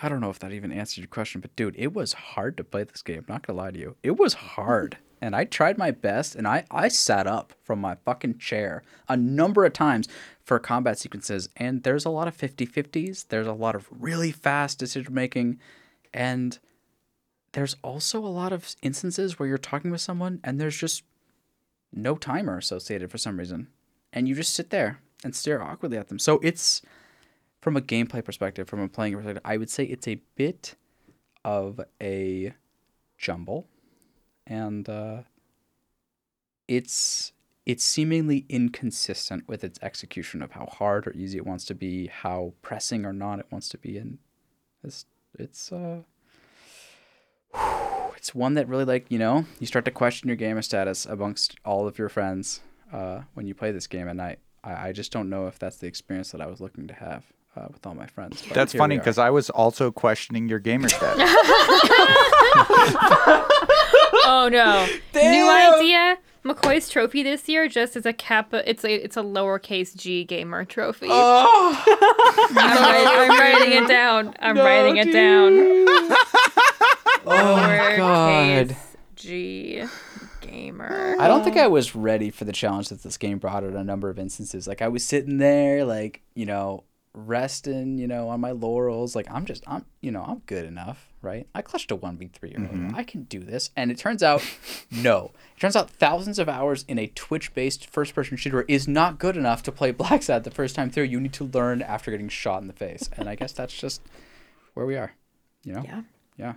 I 0.00 0.08
don't 0.08 0.20
know 0.20 0.30
if 0.30 0.38
that 0.38 0.52
even 0.52 0.72
answered 0.72 1.00
your 1.00 1.08
question, 1.08 1.40
but 1.40 1.54
dude, 1.56 1.74
it 1.76 1.92
was 1.92 2.12
hard 2.12 2.56
to 2.56 2.64
play 2.64 2.84
this 2.84 3.02
game. 3.02 3.24
Not 3.28 3.46
gonna 3.46 3.58
lie 3.58 3.70
to 3.70 3.78
you. 3.78 3.96
It 4.02 4.16
was 4.16 4.34
hard. 4.34 4.98
And 5.24 5.34
I 5.34 5.44
tried 5.44 5.78
my 5.78 5.90
best 5.90 6.34
and 6.34 6.46
I, 6.46 6.64
I 6.70 6.88
sat 6.88 7.26
up 7.26 7.54
from 7.62 7.80
my 7.80 7.94
fucking 8.04 8.36
chair 8.36 8.82
a 9.08 9.16
number 9.16 9.64
of 9.64 9.72
times 9.72 10.06
for 10.42 10.58
combat 10.58 10.98
sequences. 10.98 11.48
And 11.56 11.82
there's 11.82 12.04
a 12.04 12.10
lot 12.10 12.28
of 12.28 12.36
50 12.36 12.66
50s. 12.66 13.28
There's 13.28 13.46
a 13.46 13.54
lot 13.54 13.74
of 13.74 13.88
really 13.90 14.32
fast 14.32 14.78
decision 14.78 15.14
making. 15.14 15.60
And 16.12 16.58
there's 17.52 17.74
also 17.82 18.18
a 18.18 18.28
lot 18.28 18.52
of 18.52 18.76
instances 18.82 19.38
where 19.38 19.48
you're 19.48 19.56
talking 19.56 19.90
with 19.90 20.02
someone 20.02 20.40
and 20.44 20.60
there's 20.60 20.76
just 20.76 21.04
no 21.90 22.16
timer 22.16 22.58
associated 22.58 23.10
for 23.10 23.16
some 23.16 23.38
reason. 23.38 23.68
And 24.12 24.28
you 24.28 24.34
just 24.34 24.54
sit 24.54 24.68
there 24.68 25.00
and 25.24 25.34
stare 25.34 25.62
awkwardly 25.62 25.96
at 25.96 26.08
them. 26.08 26.18
So 26.18 26.38
it's 26.42 26.82
from 27.62 27.78
a 27.78 27.80
gameplay 27.80 28.22
perspective, 28.22 28.68
from 28.68 28.80
a 28.80 28.88
playing 28.88 29.14
perspective, 29.14 29.40
I 29.42 29.56
would 29.56 29.70
say 29.70 29.84
it's 29.84 30.06
a 30.06 30.20
bit 30.36 30.74
of 31.46 31.80
a 31.98 32.52
jumble, 33.16 33.68
and 34.46 34.88
uh, 34.88 35.18
it's 36.68 37.32
it's 37.66 37.82
seemingly 37.82 38.44
inconsistent 38.48 39.48
with 39.48 39.64
its 39.64 39.78
execution 39.82 40.42
of 40.42 40.52
how 40.52 40.66
hard 40.66 41.06
or 41.06 41.12
easy 41.12 41.38
it 41.38 41.46
wants 41.46 41.64
to 41.64 41.74
be, 41.74 42.08
how 42.08 42.52
pressing 42.60 43.06
or 43.06 43.12
not 43.12 43.38
it 43.38 43.46
wants 43.50 43.68
to 43.70 43.78
be, 43.78 43.96
and 43.96 44.18
it's 44.82 45.06
it's 45.38 45.72
uh 45.72 46.00
it's 48.16 48.34
one 48.34 48.54
that 48.54 48.68
really 48.68 48.84
like 48.84 49.10
you 49.10 49.18
know 49.18 49.44
you 49.60 49.66
start 49.66 49.84
to 49.84 49.90
question 49.90 50.28
your 50.28 50.36
gamer 50.36 50.62
status 50.62 51.06
amongst 51.06 51.56
all 51.64 51.86
of 51.86 51.98
your 51.98 52.08
friends 52.08 52.60
uh, 52.92 53.20
when 53.34 53.46
you 53.46 53.54
play 53.54 53.72
this 53.72 53.86
game, 53.86 54.08
and 54.08 54.20
I 54.20 54.36
I 54.62 54.88
I 54.88 54.92
just 54.92 55.12
don't 55.12 55.30
know 55.30 55.46
if 55.46 55.58
that's 55.58 55.78
the 55.78 55.86
experience 55.86 56.32
that 56.32 56.40
I 56.40 56.46
was 56.46 56.60
looking 56.60 56.86
to 56.88 56.94
have 56.94 57.24
uh, 57.56 57.66
with 57.72 57.86
all 57.86 57.94
my 57.94 58.06
friends. 58.06 58.42
But 58.42 58.54
That's 58.54 58.74
funny 58.74 58.98
because 58.98 59.18
I 59.18 59.30
was 59.30 59.50
also 59.50 59.90
questioning 59.90 60.48
your 60.48 60.58
gamer 60.58 60.88
status. 60.88 61.18
Oh 64.26 64.48
no! 64.50 64.86
New 65.14 65.50
idea. 65.50 66.18
McCoy's 66.44 66.90
trophy 66.90 67.22
this 67.22 67.48
year 67.48 67.68
just 67.68 67.96
is 67.96 68.04
a 68.04 68.12
kappa. 68.12 68.68
It's 68.68 68.84
a 68.84 68.92
it's 68.92 69.16
a 69.16 69.22
lowercase 69.22 69.96
g 69.96 70.24
gamer 70.24 70.64
trophy. 70.64 71.06
Oh, 71.08 71.82
I'm, 72.54 72.56
writing, 72.56 73.06
I'm 73.06 73.40
writing 73.40 73.84
it 73.84 73.88
down. 73.88 74.34
I'm 74.40 74.56
writing 74.58 74.96
it 74.98 75.10
down. 75.10 75.52
oh 77.26 77.56
my 77.56 77.78
Lowercase 77.78 78.68
god. 78.68 78.76
G 79.16 79.84
gamer. 80.42 81.16
I 81.18 81.28
don't 81.28 81.42
think 81.42 81.56
I 81.56 81.66
was 81.66 81.94
ready 81.94 82.30
for 82.30 82.44
the 82.44 82.52
challenge 82.52 82.90
that 82.90 83.02
this 83.02 83.16
game 83.16 83.38
brought 83.38 83.64
in 83.64 83.74
a 83.74 83.84
number 83.84 84.10
of 84.10 84.18
instances. 84.18 84.68
Like 84.68 84.82
I 84.82 84.88
was 84.88 85.02
sitting 85.02 85.38
there, 85.38 85.86
like 85.86 86.20
you 86.34 86.44
know, 86.44 86.84
resting, 87.14 87.98
you 87.98 88.06
know, 88.06 88.28
on 88.28 88.40
my 88.40 88.50
laurels. 88.50 89.16
Like 89.16 89.26
I'm 89.30 89.46
just, 89.46 89.64
I'm, 89.66 89.86
you 90.02 90.10
know, 90.10 90.22
I'm 90.22 90.42
good 90.46 90.66
enough, 90.66 91.13
right? 91.24 91.46
I 91.54 91.62
clutched 91.62 91.90
a 91.90 91.96
one 91.96 92.16
v 92.16 92.28
three 92.32 92.54
earlier. 92.56 92.68
Mm-hmm. 92.68 92.94
I 92.94 93.02
can 93.02 93.24
do 93.24 93.40
this. 93.40 93.70
And 93.76 93.90
it 93.90 93.98
turns 93.98 94.22
out, 94.22 94.42
no. 94.90 95.32
It 95.56 95.60
turns 95.60 95.74
out 95.76 95.90
thousands 95.90 96.38
of 96.38 96.48
hours 96.48 96.84
in 96.86 96.98
a 96.98 97.06
Twitch 97.08 97.54
based 97.54 97.88
first 97.90 98.14
person 98.14 98.36
shooter 98.36 98.62
is 98.68 98.86
not 98.86 99.18
good 99.18 99.36
enough 99.36 99.62
to 99.64 99.72
play 99.72 99.92
Blacksad 99.94 100.44
the 100.44 100.50
first 100.50 100.76
time 100.76 100.90
through. 100.90 101.04
You 101.04 101.20
need 101.20 101.32
to 101.34 101.44
learn 101.44 101.82
after 101.82 102.10
getting 102.10 102.28
shot 102.28 102.60
in 102.60 102.68
the 102.68 102.74
face. 102.74 103.08
And 103.16 103.28
I 103.28 103.34
guess 103.34 103.52
that's 103.52 103.74
just 103.74 104.02
where 104.74 104.86
we 104.86 104.96
are. 104.96 105.12
You 105.64 105.72
know? 105.74 105.82
Yeah. 105.84 106.02
Yeah. 106.36 106.52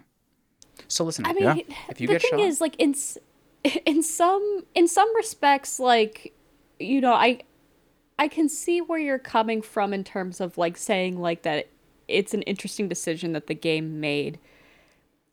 So 0.87 1.03
listen, 1.05 1.25
I 1.25 1.33
mean, 1.33 1.43
Yeah. 1.43 1.75
if 1.89 1.99
you 1.99 2.07
the 2.07 2.13
get 2.13 2.21
thing 2.21 2.31
shot, 2.31 2.39
is, 2.41 2.61
like 2.61 2.75
in 2.77 2.93
in 3.85 4.03
some 4.03 4.63
in 4.75 4.87
some 4.87 5.15
respects, 5.15 5.79
like 5.79 6.33
you 6.79 7.01
know, 7.01 7.13
I 7.13 7.41
I 8.19 8.27
can 8.27 8.49
see 8.49 8.81
where 8.81 8.99
you're 8.99 9.19
coming 9.19 9.61
from 9.61 9.93
in 9.93 10.03
terms 10.03 10.39
of 10.41 10.57
like 10.57 10.77
saying 10.77 11.19
like 11.19 11.43
that 11.43 11.67
it's 12.07 12.33
an 12.33 12.41
interesting 12.43 12.87
decision 12.87 13.33
that 13.33 13.47
the 13.47 13.53
game 13.55 13.99
made. 13.99 14.39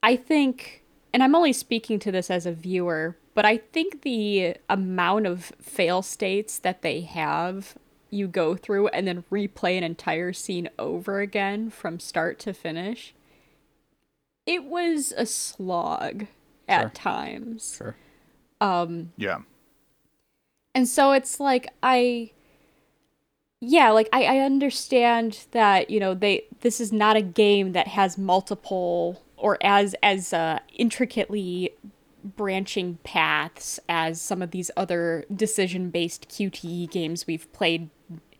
I 0.05 0.17
think, 0.17 0.85
and 1.13 1.23
I'm 1.23 1.35
only 1.35 1.53
speaking 1.53 1.99
to 2.01 2.13
this 2.13 2.31
as 2.31 2.45
a 2.45 2.53
viewer, 2.53 3.17
but 3.35 3.47
I 3.47 3.57
think 3.57 4.03
the 4.03 4.57
amount 4.69 5.27
of 5.27 5.53
fail 5.61 6.03
states 6.03 6.59
that 6.59 6.83
they 6.83 7.01
have 7.01 7.75
you 8.11 8.29
go 8.29 8.55
through 8.55 8.89
and 8.89 9.09
then 9.09 9.25
replay 9.33 9.77
an 9.77 9.83
entire 9.83 10.33
scene 10.33 10.69
over 10.79 11.21
again 11.21 11.71
from 11.71 11.99
start 11.99 12.39
to 12.41 12.53
finish 12.53 13.15
it 14.47 14.65
was 14.65 15.13
a 15.17 15.27
slog 15.27 16.27
at 16.69 16.83
Sure. 16.83 16.91
times. 16.91 17.75
sure. 17.79 17.97
Um, 18.61 19.13
yeah. 19.17 19.39
And 20.75 20.89
so 20.89 21.13
it's 21.13 21.41
like 21.41 21.69
I 21.83 22.31
yeah, 23.61 23.91
like 23.91 24.09
I, 24.13 24.25
I 24.25 24.39
understand 24.41 25.47
that, 25.53 25.89
you 25.89 25.99
know, 25.99 26.13
they 26.15 26.45
this 26.61 26.81
is 26.81 26.93
not 26.93 27.17
a 27.17 27.23
game 27.23 27.73
that 27.73 27.89
has 27.89 28.19
multiple 28.19 29.23
or 29.37 29.59
as 29.63 29.95
as 30.03 30.33
uh, 30.33 30.59
intricately 30.75 31.71
branching 32.25 32.99
paths 33.05 33.79
as 33.89 34.21
some 34.21 34.41
of 34.41 34.51
these 34.51 34.71
other 34.77 35.25
decision 35.35 35.91
based 35.91 36.29
QTE 36.29 36.91
games 36.91 37.27
we've 37.27 37.53
played 37.53 37.91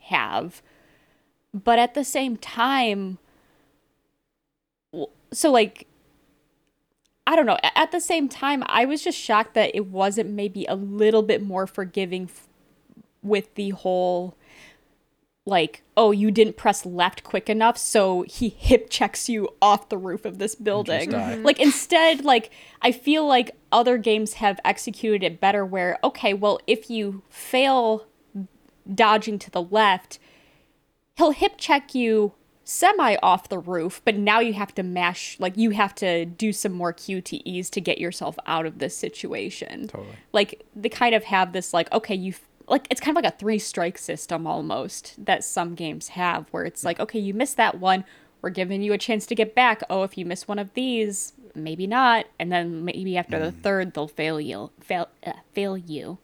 have. 0.09 0.63
But 1.53 1.79
at 1.79 1.95
the 1.95 2.05
same 2.05 2.37
time 2.37 3.19
so 5.33 5.51
like 5.51 5.87
I 7.27 7.37
don't 7.37 7.47
know. 7.47 7.57
At 7.75 7.91
the 7.91 8.03
same 8.03 8.29
time, 8.29 8.63
I 8.67 8.85
was 8.85 9.03
just 9.03 9.17
shocked 9.19 9.55
that 9.55 9.75
it 9.75 9.87
wasn't 9.87 10.29
maybe 10.31 10.67
a 10.67 10.75
little 10.75 11.23
bit 11.23 11.43
more 11.43 11.67
forgiving 11.67 12.25
f- 12.25 12.49
with 13.23 13.55
the 13.55 13.71
whole 13.71 14.37
like, 15.47 15.83
oh, 15.97 16.11
you 16.11 16.31
didn't 16.31 16.57
press 16.57 16.87
left 16.87 17.23
quick 17.23 17.51
enough, 17.51 17.77
so 17.77 18.23
he 18.23 18.49
hip 18.59 18.89
checks 18.91 19.29
you 19.29 19.49
off 19.61 19.89
the 19.89 19.99
roof 19.99 20.25
of 20.25 20.39
this 20.39 20.55
building. 20.55 21.11
Mm-hmm. 21.11 21.43
Like 21.43 21.61
instead, 21.61 22.25
like 22.25 22.51
I 22.83 22.93
feel 22.93 23.27
like 23.27 23.57
other 23.71 23.99
games 23.99 24.35
have 24.35 24.61
executed 24.65 25.23
it 25.23 25.41
better 25.41 25.65
where, 25.65 25.99
okay, 26.03 26.33
well, 26.35 26.61
if 26.67 26.89
you 26.89 27.23
fail 27.29 28.07
dodging 28.93 29.39
to 29.41 29.51
the 29.51 29.63
left, 29.63 30.19
he'll 31.17 31.33
hip 31.33 31.55
check 31.59 31.95
you 31.95 32.33
semi 32.65 33.17
off 33.23 33.51
the 33.51 33.59
roof, 33.59 34.01
but 34.05 34.17
now 34.17 34.41
you 34.41 34.55
have 34.55 34.75
to 34.75 34.83
mash 34.83 35.39
like 35.39 35.57
you 35.57 35.71
have 35.71 35.95
to 35.95 36.25
do 36.25 36.53
some 36.53 36.73
more 36.73 36.93
QTEs 36.93 37.69
to 37.71 37.81
get 37.81 37.99
yourself 37.99 38.37
out 38.47 38.65
of 38.65 38.79
this 38.79 38.97
situation. 38.97 39.89
Totally. 39.89 40.17
Like 40.33 40.65
they 40.75 40.89
kind 40.89 41.15
of 41.15 41.25
have 41.25 41.53
this 41.53 41.75
like 41.75 41.93
okay, 41.93 42.15
you 42.15 42.33
like 42.69 42.87
it's 42.91 43.01
kind 43.01 43.17
of 43.17 43.23
like 43.23 43.33
a 43.33 43.37
three 43.37 43.59
strike 43.59 43.99
system 43.99 44.47
almost 44.47 45.15
that 45.25 45.45
some 45.45 45.75
games 45.75 46.09
have 46.09 46.47
where 46.51 46.65
it's 46.65 46.85
like 46.85 46.99
okay, 47.01 47.19
you 47.19 47.35
missed 47.35 47.57
that 47.57 47.79
one, 47.81 48.05
we're 48.43 48.51
giving 48.51 48.83
you 48.83 48.93
a 48.93 48.99
chance 48.99 49.27
to 49.27 49.35
get 49.35 49.55
back. 49.55 49.83
Oh, 49.91 50.03
if 50.03 50.17
you 50.19 50.25
miss 50.25 50.47
one 50.49 50.59
of 50.59 50.73
these, 50.75 51.33
maybe 51.55 51.87
not, 51.87 52.27
and 52.39 52.51
then 52.53 52.85
maybe 52.85 53.17
after 53.17 53.39
the 53.39 53.53
third 53.53 53.95
they'll 53.95 54.09
fail 54.09 54.41
you, 54.41 54.71
fail 54.81 55.09
uh, 55.27 55.33
fail 55.53 55.77
you. 55.77 56.19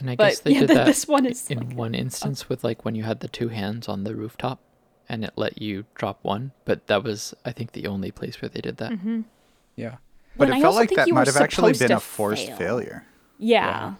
And 0.00 0.10
I 0.10 0.16
But, 0.16 0.28
guess 0.28 0.40
they 0.40 0.52
yeah, 0.52 0.60
did 0.60 0.68
that 0.70 0.84
this 0.86 1.08
one 1.08 1.24
is 1.24 1.50
in 1.50 1.58
like- 1.68 1.76
one 1.76 1.94
instance 1.94 2.48
with 2.48 2.62
like 2.62 2.84
when 2.84 2.94
you 2.94 3.04
had 3.04 3.20
the 3.20 3.28
two 3.28 3.48
hands 3.48 3.88
on 3.88 4.04
the 4.04 4.14
rooftop 4.14 4.60
and 5.08 5.24
it 5.24 5.32
let 5.36 5.62
you 5.62 5.86
drop 5.94 6.18
one, 6.22 6.52
but 6.66 6.86
that 6.88 7.02
was 7.02 7.32
I 7.46 7.52
think 7.52 7.72
the 7.72 7.86
only 7.86 8.10
place 8.10 8.42
where 8.42 8.50
they 8.50 8.60
did 8.60 8.76
that. 8.76 8.92
Yeah. 9.76 9.96
But 10.36 10.48
Well, 10.48 10.54
I 10.54 10.58
it 10.58 10.62
felt 10.62 10.74
like 10.76 10.90
that 10.90 11.08
might 11.08 11.26
have 11.26 11.36
actually 11.38 11.72
been 11.72 11.92
a 11.92 12.00
forced 12.00 12.46
fail. 12.48 12.56
failure. 12.58 13.04
Yeah. 13.38 13.94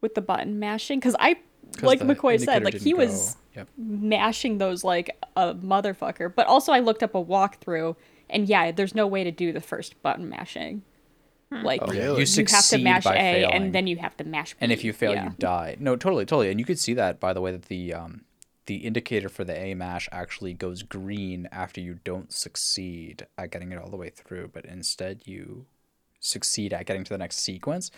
With 0.00 0.14
the 0.14 0.20
button 0.20 0.58
mashing. 0.58 1.00
Because 1.00 1.16
I 1.18 1.36
like 1.82 2.00
McCoy 2.00 2.40
said, 2.42 2.64
like 2.64 2.74
he 2.74 2.92
didn't 2.92 2.98
was. 2.98 3.36
Yep. 3.56 3.68
mashing 3.76 4.58
those 4.58 4.84
like 4.84 5.16
a 5.36 5.54
motherfucker. 5.54 6.32
But 6.34 6.46
also, 6.46 6.72
I 6.72 6.78
looked 6.78 7.02
up 7.02 7.14
a 7.16 7.24
walkthrough, 7.24 7.96
and 8.30 8.48
yeah, 8.48 8.70
there's 8.70 8.94
no 8.94 9.06
way 9.06 9.24
to 9.24 9.32
do 9.32 9.52
the 9.52 9.60
first 9.60 10.00
button 10.02 10.28
mashing. 10.28 10.82
Like, 11.50 11.80
Oh, 11.82 11.90
yeah. 11.92 12.12
you 12.16 12.24
You 12.24 12.44
have 12.50 12.66
to 12.66 12.78
mash 12.78 13.06
A, 13.06 13.10
failing. 13.12 13.52
and 13.54 13.72
then 13.74 13.86
you 13.86 13.96
have 13.96 14.16
to 14.18 14.24
mash 14.24 14.52
B. 14.52 14.58
And 14.60 14.70
if 14.70 14.84
you 14.84 14.92
fail, 14.92 15.14
yeah. 15.14 15.24
you 15.24 15.30
die. 15.38 15.76
No, 15.80 15.96
totally, 15.96 16.26
totally. 16.26 16.50
And 16.50 16.60
you 16.60 16.66
could 16.66 16.78
see 16.78 16.92
that 16.94 17.18
by 17.18 17.32
the 17.32 17.40
way 17.40 17.50
that 17.52 17.62
the 17.64 17.94
um 17.94 18.24
the 18.66 18.76
indicator 18.76 19.30
for 19.30 19.44
the 19.44 19.58
A 19.58 19.72
mash 19.74 20.08
actually 20.12 20.52
goes 20.52 20.82
green 20.82 21.48
after 21.50 21.80
you 21.80 21.98
don't 22.04 22.30
succeed 22.32 23.26
at 23.38 23.50
getting 23.50 23.72
it 23.72 23.78
all 23.78 23.88
the 23.88 23.96
way 23.96 24.10
through, 24.10 24.50
but 24.52 24.66
instead 24.66 25.22
you 25.24 25.64
succeed 26.20 26.74
at 26.74 26.84
getting 26.84 27.02
to 27.04 27.14
the 27.14 27.18
next 27.18 27.38
sequence. 27.38 27.90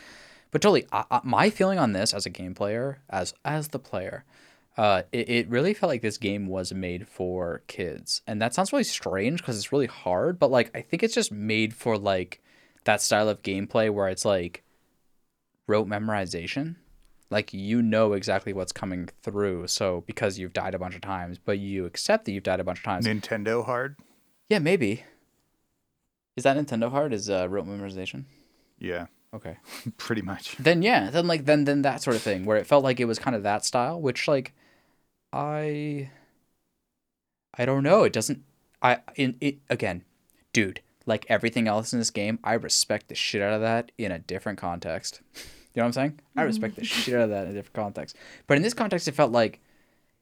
But 0.51 0.63
totally, 0.63 0.87
I, 0.93 1.05
I, 1.11 1.21
my 1.23 1.51
feeling 1.51 1.79
on 1.79 1.93
this 1.93 2.13
as 2.13 2.27
a 2.27 2.31
game 2.31 2.55
player, 2.55 3.01
as 3.09 3.35
as 3.45 3.69
the 3.69 3.79
player, 3.79 4.25
uh, 4.77 5.03
it, 5.13 5.29
it 5.29 5.49
really 5.49 5.75
felt 5.75 5.91
like 5.91 6.03
this 6.03 6.19
game 6.19 6.47
was 6.47 6.73
made 6.73 7.07
for 7.09 7.63
kids, 7.67 8.23
and 8.27 8.41
that 8.43 8.55
sounds 8.55 8.73
really 8.73 8.85
strange 8.85 9.41
because 9.41 9.57
it's 9.57 9.73
really 9.73 9.87
hard. 9.87 10.39
But 10.39 10.51
like, 10.51 10.71
I 10.75 10.81
think 10.81 11.03
it's 11.03 11.15
just 11.15 11.33
made 11.33 11.75
for 11.75 11.97
like 11.97 12.43
that 12.85 13.01
style 13.01 13.29
of 13.29 13.43
gameplay 13.43 13.91
where 13.91 14.09
it's 14.09 14.25
like 14.25 14.65
rote 15.67 15.89
memorization. 15.89 16.77
Like 17.31 17.55
you 17.55 17.81
know 17.81 18.15
exactly 18.15 18.53
what's 18.53 18.73
coming 18.73 19.09
through. 19.23 19.69
So 19.69 20.03
because 20.07 20.39
you've 20.39 20.53
died 20.53 20.75
a 20.75 20.81
bunch 20.81 20.97
of 20.97 21.01
times, 21.01 21.39
but 21.39 21.61
you 21.61 21.87
accept 21.87 22.25
that 22.25 22.33
you've 22.33 22.43
died 22.43 22.59
a 22.59 22.65
bunch 22.65 22.79
of 22.79 22.85
times. 22.85 23.07
Nintendo 23.07 23.65
hard. 23.65 23.97
Yeah, 24.49 24.59
maybe. 24.59 25.05
Is 26.37 26.43
that 26.43 26.57
Nintendo 26.57 26.91
hard? 26.91 27.13
Is 27.13 27.31
uh, 27.31 27.49
rote 27.49 27.67
memorization? 27.67 28.25
Yeah, 28.81 29.07
Okay. 29.35 29.57
pretty 29.97 30.23
much. 30.23 30.57
Then 30.57 30.83
yeah, 30.83 31.11
then 31.11 31.27
like 31.27 31.45
then 31.45 31.65
then 31.65 31.83
that 31.83 32.03
sort 32.03 32.17
of 32.17 32.23
thing 32.23 32.45
where 32.45 32.57
it 32.57 32.67
felt 32.67 32.85
like 32.85 33.01
it 33.01 33.05
was 33.05 33.19
kind 33.19 33.37
of 33.37 33.43
that 33.43 33.65
style, 33.65 34.01
which 34.01 34.27
like 34.27 34.53
I 35.33 36.11
I 37.57 37.65
don't 37.65 37.83
know. 37.83 38.05
It 38.05 38.13
doesn't 38.13 38.43
I 38.83 38.99
in 39.17 39.37
it 39.41 39.59
again, 39.69 40.05
dude. 40.53 40.81
Like 41.07 41.27
everything 41.29 41.67
else 41.67 41.93
in 41.93 41.99
this 41.99 42.11
game, 42.11 42.39
I 42.45 42.55
respect 42.55 43.09
the 43.09 43.15
shit 43.15 43.43
out 43.43 43.55
of 43.55 43.61
that 43.63 43.93
in 43.99 44.13
a 44.13 44.19
different 44.19 44.59
context. 44.59 45.21
You 45.73 45.81
know 45.81 45.85
what 45.85 45.89
I'm 45.91 45.93
saying? 45.93 46.21
I 46.37 46.43
respect 46.43 46.75
the 46.75 46.85
shit 46.85 47.15
out 47.15 47.23
of 47.23 47.31
that 47.31 47.45
in 47.45 47.53
a 47.53 47.55
different 47.55 47.75
context. 47.75 48.17
But 48.49 48.57
in 48.57 48.65
this 48.65 48.75
context, 48.75 49.07
it 49.07 49.15
felt 49.15 49.31
like, 49.31 49.61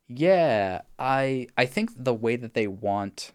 yeah, 0.06 0.82
I 0.98 1.47
I 1.56 1.64
think 1.64 1.90
the 1.97 2.12
way 2.12 2.36
that 2.36 2.52
they 2.52 2.66
want 2.66 3.32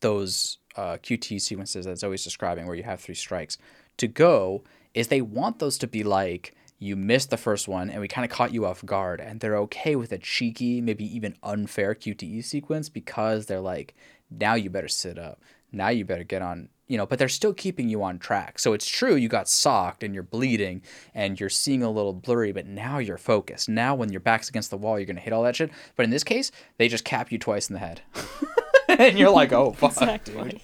those 0.00 0.56
uh, 0.74 0.96
QT 1.02 1.38
sequences 1.42 1.84
that 1.84 1.98
Zoe's 1.98 2.24
describing, 2.24 2.66
where 2.66 2.74
you 2.74 2.82
have 2.84 2.98
three 2.98 3.14
strikes, 3.14 3.58
to 3.98 4.08
go 4.08 4.62
is 4.94 5.08
they 5.08 5.22
want 5.22 5.58
those 5.58 5.78
to 5.78 5.86
be 5.86 6.02
like 6.02 6.54
you 6.82 6.96
missed 6.96 7.30
the 7.30 7.36
first 7.36 7.68
one 7.68 7.88
and 7.88 8.00
we 8.00 8.08
kind 8.08 8.24
of 8.24 8.36
caught 8.36 8.52
you 8.52 8.66
off 8.66 8.84
guard, 8.84 9.20
and 9.20 9.38
they're 9.38 9.56
okay 9.56 9.94
with 9.94 10.10
a 10.10 10.18
cheeky, 10.18 10.80
maybe 10.80 11.04
even 11.14 11.36
unfair 11.42 11.94
QTE 11.94 12.44
sequence 12.44 12.88
because 12.88 13.46
they're 13.46 13.60
like, 13.60 13.94
now 14.30 14.54
you 14.54 14.68
better 14.68 14.88
sit 14.88 15.16
up, 15.16 15.40
now 15.70 15.88
you 15.88 16.04
better 16.04 16.24
get 16.24 16.42
on. 16.42 16.68
You 16.88 16.98
know, 16.98 17.06
but 17.06 17.18
they're 17.18 17.28
still 17.28 17.54
keeping 17.54 17.88
you 17.88 18.02
on 18.02 18.18
track. 18.18 18.58
So 18.58 18.74
it's 18.74 18.86
true 18.86 19.14
you 19.14 19.28
got 19.28 19.48
socked 19.48 20.02
and 20.02 20.12
you're 20.12 20.22
bleeding 20.22 20.82
and 21.14 21.40
you're 21.40 21.48
seeing 21.48 21.82
a 21.82 21.90
little 21.90 22.12
blurry, 22.12 22.52
but 22.52 22.66
now 22.66 22.98
you're 22.98 23.16
focused. 23.16 23.66
Now 23.66 23.94
when 23.94 24.10
your 24.12 24.20
back's 24.20 24.50
against 24.50 24.68
the 24.68 24.76
wall, 24.76 24.98
you're 24.98 25.06
gonna 25.06 25.20
hit 25.20 25.32
all 25.32 25.44
that 25.44 25.56
shit. 25.56 25.70
But 25.96 26.04
in 26.04 26.10
this 26.10 26.24
case, 26.24 26.50
they 26.76 26.88
just 26.88 27.04
cap 27.04 27.32
you 27.32 27.38
twice 27.38 27.70
in 27.70 27.74
the 27.74 27.80
head. 27.80 28.02
and 28.88 29.18
you're 29.18 29.30
like, 29.30 29.52
oh 29.52 29.72
fuck. 29.72 29.92
exactly. 29.92 30.60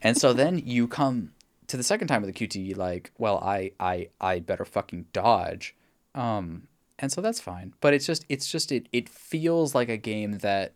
And 0.00 0.16
so 0.16 0.32
then 0.32 0.62
you 0.64 0.88
come 0.88 1.32
to 1.74 1.76
the 1.78 1.82
second 1.82 2.06
time 2.06 2.22
with 2.22 2.32
the 2.32 2.46
QTE 2.46 2.76
like, 2.76 3.10
well, 3.18 3.38
I 3.38 3.72
I 3.80 4.08
I 4.20 4.38
better 4.38 4.64
fucking 4.64 5.06
dodge. 5.12 5.74
Um 6.14 6.68
and 7.00 7.10
so 7.10 7.20
that's 7.20 7.40
fine. 7.40 7.74
But 7.80 7.94
it's 7.94 8.06
just 8.06 8.24
it's 8.28 8.48
just 8.48 8.70
it 8.70 8.88
it 8.92 9.08
feels 9.08 9.74
like 9.74 9.88
a 9.88 9.96
game 9.96 10.38
that 10.38 10.74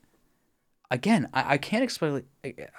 again, 0.91 1.29
I, 1.33 1.55
I 1.55 1.59
can't 1.59 1.85
explain 1.85 2.25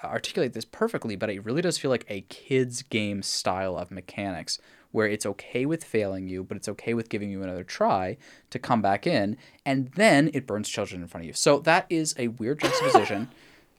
articulate 0.04 0.52
this 0.52 0.66
perfectly, 0.66 1.16
but 1.16 1.30
it 1.30 1.42
really 1.46 1.62
does 1.62 1.78
feel 1.78 1.90
like 1.90 2.04
a 2.10 2.20
kids 2.22 2.82
game 2.82 3.22
style 3.22 3.78
of 3.78 3.90
mechanics 3.90 4.58
where 4.90 5.06
it's 5.06 5.24
okay 5.24 5.64
with 5.64 5.82
failing 5.82 6.28
you, 6.28 6.44
but 6.44 6.58
it's 6.58 6.68
okay 6.68 6.92
with 6.92 7.08
giving 7.08 7.30
you 7.30 7.42
another 7.42 7.64
try 7.64 8.18
to 8.50 8.58
come 8.58 8.82
back 8.82 9.06
in, 9.06 9.38
and 9.64 9.92
then 9.94 10.28
it 10.34 10.46
burns 10.46 10.68
children 10.68 11.00
in 11.00 11.08
front 11.08 11.22
of 11.24 11.28
you. 11.28 11.32
So 11.32 11.60
that 11.60 11.86
is 11.88 12.14
a 12.18 12.28
weird 12.28 12.60
juxtaposition, 12.60 13.30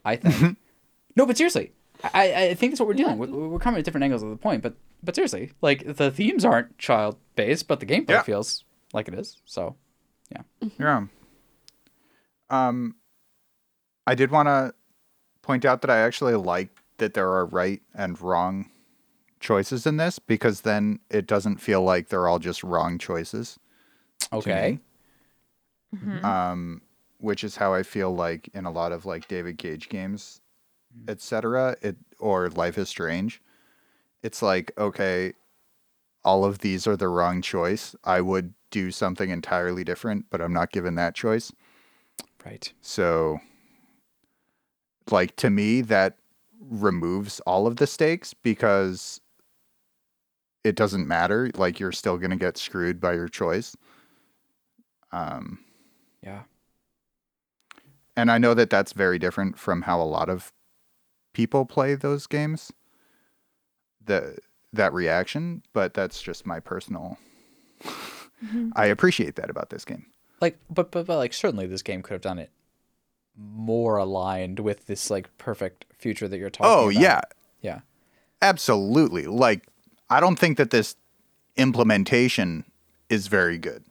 I 0.03 0.15
think. 0.15 0.57
No, 1.13 1.25
but 1.25 1.35
seriously, 1.35 1.73
I, 2.13 2.33
I 2.49 2.53
think 2.55 2.71
that's 2.71 2.79
what 2.79 2.87
we're 2.87 2.93
dealing 2.93 3.17
with. 3.17 3.29
We're 3.29 3.59
coming 3.59 3.79
at 3.79 3.85
different 3.85 4.03
angles 4.03 4.23
of 4.23 4.29
the 4.29 4.35
point, 4.37 4.61
but 4.63 4.75
but 5.03 5.15
seriously, 5.15 5.51
like 5.61 5.95
the 5.97 6.11
themes 6.11 6.45
aren't 6.45 6.77
child 6.77 7.17
based, 7.35 7.67
but 7.67 7.79
the 7.79 7.85
gameplay 7.85 8.09
Yeah. 8.09 8.21
feels 8.23 8.63
like 8.93 9.07
it 9.07 9.13
is. 9.13 9.37
So 9.45 9.75
Yeah. 10.31 10.41
Yeah. 10.79 11.05
Um, 12.49 12.95
I 14.05 14.15
did 14.15 14.31
want 14.31 14.47
to 14.47 14.73
point 15.41 15.63
out 15.65 15.81
that 15.81 15.89
I 15.89 15.99
actually 15.99 16.35
like 16.35 16.69
that 16.97 17.13
there 17.13 17.29
are 17.31 17.45
right 17.45 17.81
and 17.95 18.19
wrong 18.21 18.69
choices 19.39 19.87
in 19.87 19.97
this 19.97 20.19
because 20.19 20.61
then 20.61 20.99
it 21.09 21.25
doesn't 21.25 21.57
feel 21.57 21.81
like 21.81 22.09
they're 22.09 22.27
all 22.27 22.39
just 22.39 22.63
wrong 22.63 22.97
choices. 22.97 23.57
okay, 24.31 24.79
Um, 26.23 26.81
which 27.19 27.43
is 27.43 27.55
how 27.57 27.73
I 27.73 27.83
feel 27.83 28.13
like 28.13 28.49
in 28.53 28.65
a 28.65 28.71
lot 28.71 28.91
of 28.91 29.05
like 29.05 29.27
David 29.27 29.57
Cage 29.57 29.89
games, 29.89 30.41
etc. 31.07 31.75
It 31.81 31.97
or 32.19 32.49
Life 32.49 32.77
is 32.77 32.89
Strange. 32.89 33.41
It's 34.23 34.41
like 34.41 34.71
okay, 34.77 35.33
all 36.23 36.45
of 36.45 36.59
these 36.59 36.87
are 36.87 36.97
the 36.97 37.07
wrong 37.09 37.41
choice. 37.41 37.95
I 38.03 38.21
would 38.21 38.53
do 38.71 38.91
something 38.91 39.29
entirely 39.29 39.83
different, 39.83 40.25
but 40.29 40.41
I'm 40.41 40.53
not 40.53 40.71
given 40.71 40.95
that 40.95 41.15
choice. 41.15 41.51
right. 42.45 42.71
So, 42.81 43.39
like, 45.09 45.35
to 45.37 45.49
me, 45.49 45.81
that 45.81 46.17
removes 46.59 47.39
all 47.41 47.67
of 47.67 47.77
the 47.77 47.87
stakes 47.87 48.33
because 48.33 49.19
it 50.63 50.75
doesn't 50.75 51.07
matter. 51.07 51.49
Like, 51.55 51.79
you're 51.79 51.91
still 51.91 52.17
going 52.17 52.31
to 52.31 52.35
get 52.37 52.57
screwed 52.57 52.99
by 52.99 53.13
your 53.13 53.27
choice. 53.27 53.75
Um, 55.11 55.59
Yeah. 56.21 56.43
and 58.15 58.31
I 58.31 58.37
know 58.37 58.53
that 58.53 58.69
that's 58.69 58.93
very 58.93 59.17
different 59.19 59.57
from 59.57 59.83
how 59.83 60.01
a 60.01 60.03
lot 60.03 60.29
of 60.29 60.51
people 61.33 61.65
play 61.65 61.95
those 61.95 62.27
games. 62.27 62.71
The 64.03 64.37
that 64.73 64.93
reaction, 64.93 65.63
but 65.73 65.93
that's 65.93 66.21
just 66.21 66.45
my 66.45 66.59
personal. 66.59 67.17
Mm-hmm. 67.83 68.69
I 68.75 68.85
appreciate 68.85 69.35
that 69.35 69.49
about 69.49 69.69
this 69.69 69.85
game. 69.85 70.05
like 70.39 70.57
but, 70.69 70.91
but 70.91 71.05
but 71.05 71.17
like 71.17 71.33
certainly 71.33 71.67
this 71.67 71.81
game 71.81 72.01
could 72.01 72.13
have 72.13 72.21
done 72.21 72.39
it 72.39 72.49
more 73.37 73.97
aligned 73.97 74.59
with 74.59 74.87
this 74.87 75.09
like 75.09 75.35
perfect 75.37 75.85
future 75.97 76.27
that 76.27 76.37
you're 76.37 76.49
talking 76.49 76.71
Oh 76.71 76.89
about. 76.89 77.01
yeah, 77.01 77.21
yeah 77.61 77.79
Absolutely. 78.41 79.27
Like, 79.27 79.67
I 80.09 80.19
don't 80.19 80.37
think 80.37 80.57
that 80.57 80.71
this 80.71 80.95
implementation 81.57 82.65
is 83.09 83.27
very 83.27 83.57
good. 83.57 83.83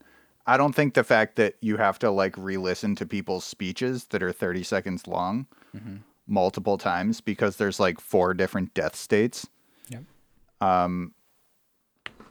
I 0.47 0.57
don't 0.57 0.75
think 0.75 0.95
the 0.95 1.05
fact 1.05 1.37
that 1.37 1.55
you 1.61 1.77
have 1.77 1.99
to 2.01 2.11
like 2.11 2.35
re-listen 2.37 2.97
to 2.97 3.07
people's 3.07 3.45
speeches 3.45 4.07
that 4.07 4.23
are 4.23 4.33
30 4.33 4.65
seconds 4.65 5.07
long 5.07 5.47
mm-hmm. 5.77 5.97
Multiple 6.31 6.79
times 6.79 7.21
because 7.21 7.57
there's 7.57 7.79
like 7.81 8.01
four 8.01 8.33
different 8.35 8.73
death 8.75 8.95
states. 8.97 9.49
Yep. 9.89 10.03
Um 10.61 11.13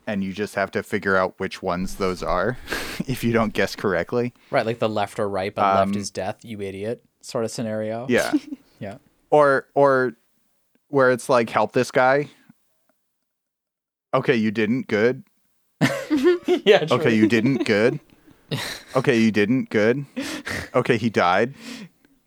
and 0.08 0.24
you 0.24 0.34
just 0.34 0.56
have 0.56 0.72
to 0.72 0.82
figure 0.82 1.16
out 1.16 1.36
which 1.38 1.62
ones 1.62 1.96
those 1.96 2.24
are 2.24 2.58
if 3.08 3.24
you 3.24 3.32
don't 3.32 3.54
guess 3.54 3.76
correctly. 3.76 4.34
Right, 4.50 4.66
like 4.66 4.80
the 4.80 4.90
left 4.90 5.20
or 5.20 5.30
right, 5.30 5.54
but 5.54 5.62
left 5.76 5.96
Um, 5.96 5.96
is 5.96 6.10
death, 6.10 6.44
you 6.44 6.60
idiot 6.62 7.04
sort 7.22 7.44
of 7.46 7.52
scenario. 7.52 8.08
Yeah. 8.10 8.32
Yeah. 8.80 9.00
or 9.30 9.68
or 9.76 10.14
where 10.88 11.12
it's 11.12 11.28
like 11.28 11.50
help 11.50 11.74
this 11.74 11.92
guy. 11.92 12.30
Okay, 14.14 14.36
you 14.38 14.52
didn't. 14.52 14.88
Good. 14.88 15.24
yeah. 16.48 16.88
Okay, 16.90 17.14
you 17.14 17.28
didn't. 17.28 17.66
Good. 17.66 18.00
Okay, 18.96 19.20
you 19.20 19.32
didn't. 19.32 19.70
Good. 19.70 20.06
Okay, 20.74 20.96
he 20.98 21.10
died. 21.10 21.54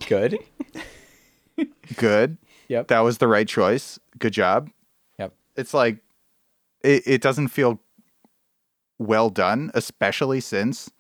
Good. 0.06 0.38
Good. 1.96 2.38
Yep. 2.68 2.88
That 2.88 3.00
was 3.00 3.18
the 3.18 3.28
right 3.28 3.46
choice. 3.48 3.98
Good 4.18 4.32
job. 4.32 4.70
Yep. 5.18 5.32
It's 5.56 5.74
like 5.74 5.98
it, 6.82 7.02
it 7.06 7.20
doesn't 7.22 7.48
feel 7.48 7.80
well 8.98 9.30
done, 9.30 9.70
especially 9.74 10.40
since 10.40 10.90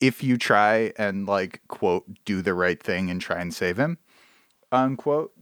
if 0.00 0.22
you 0.22 0.36
try 0.38 0.92
and 0.96 1.26
like 1.26 1.60
quote 1.68 2.04
do 2.24 2.40
the 2.42 2.54
right 2.54 2.82
thing 2.82 3.10
and 3.10 3.20
try 3.20 3.38
and 3.40 3.52
save 3.52 3.78
him, 3.78 3.98
unquote, 4.72 5.32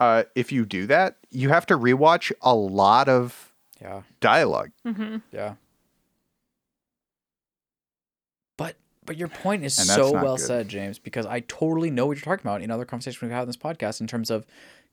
uh, 0.00 0.24
if 0.34 0.50
you 0.50 0.64
do 0.64 0.86
that, 0.86 1.18
you 1.30 1.48
have 1.50 1.66
to 1.66 1.78
rewatch 1.78 2.32
a 2.42 2.54
lot 2.54 3.08
of 3.08 3.52
Yeah. 3.80 4.02
dialogue. 4.20 4.70
mm-hmm. 4.86 5.18
Yeah. 5.32 5.54
But 9.10 9.16
your 9.16 9.26
point 9.26 9.64
is 9.64 9.74
so 9.74 10.12
well 10.12 10.36
good. 10.36 10.46
said, 10.46 10.68
James, 10.68 11.00
because 11.00 11.26
I 11.26 11.40
totally 11.40 11.90
know 11.90 12.06
what 12.06 12.16
you're 12.16 12.22
talking 12.22 12.48
about 12.48 12.62
in 12.62 12.70
other 12.70 12.84
conversations 12.84 13.20
we've 13.20 13.32
had 13.32 13.40
on 13.40 13.48
this 13.48 13.56
podcast 13.56 14.00
in 14.00 14.06
terms 14.06 14.30
of 14.30 14.46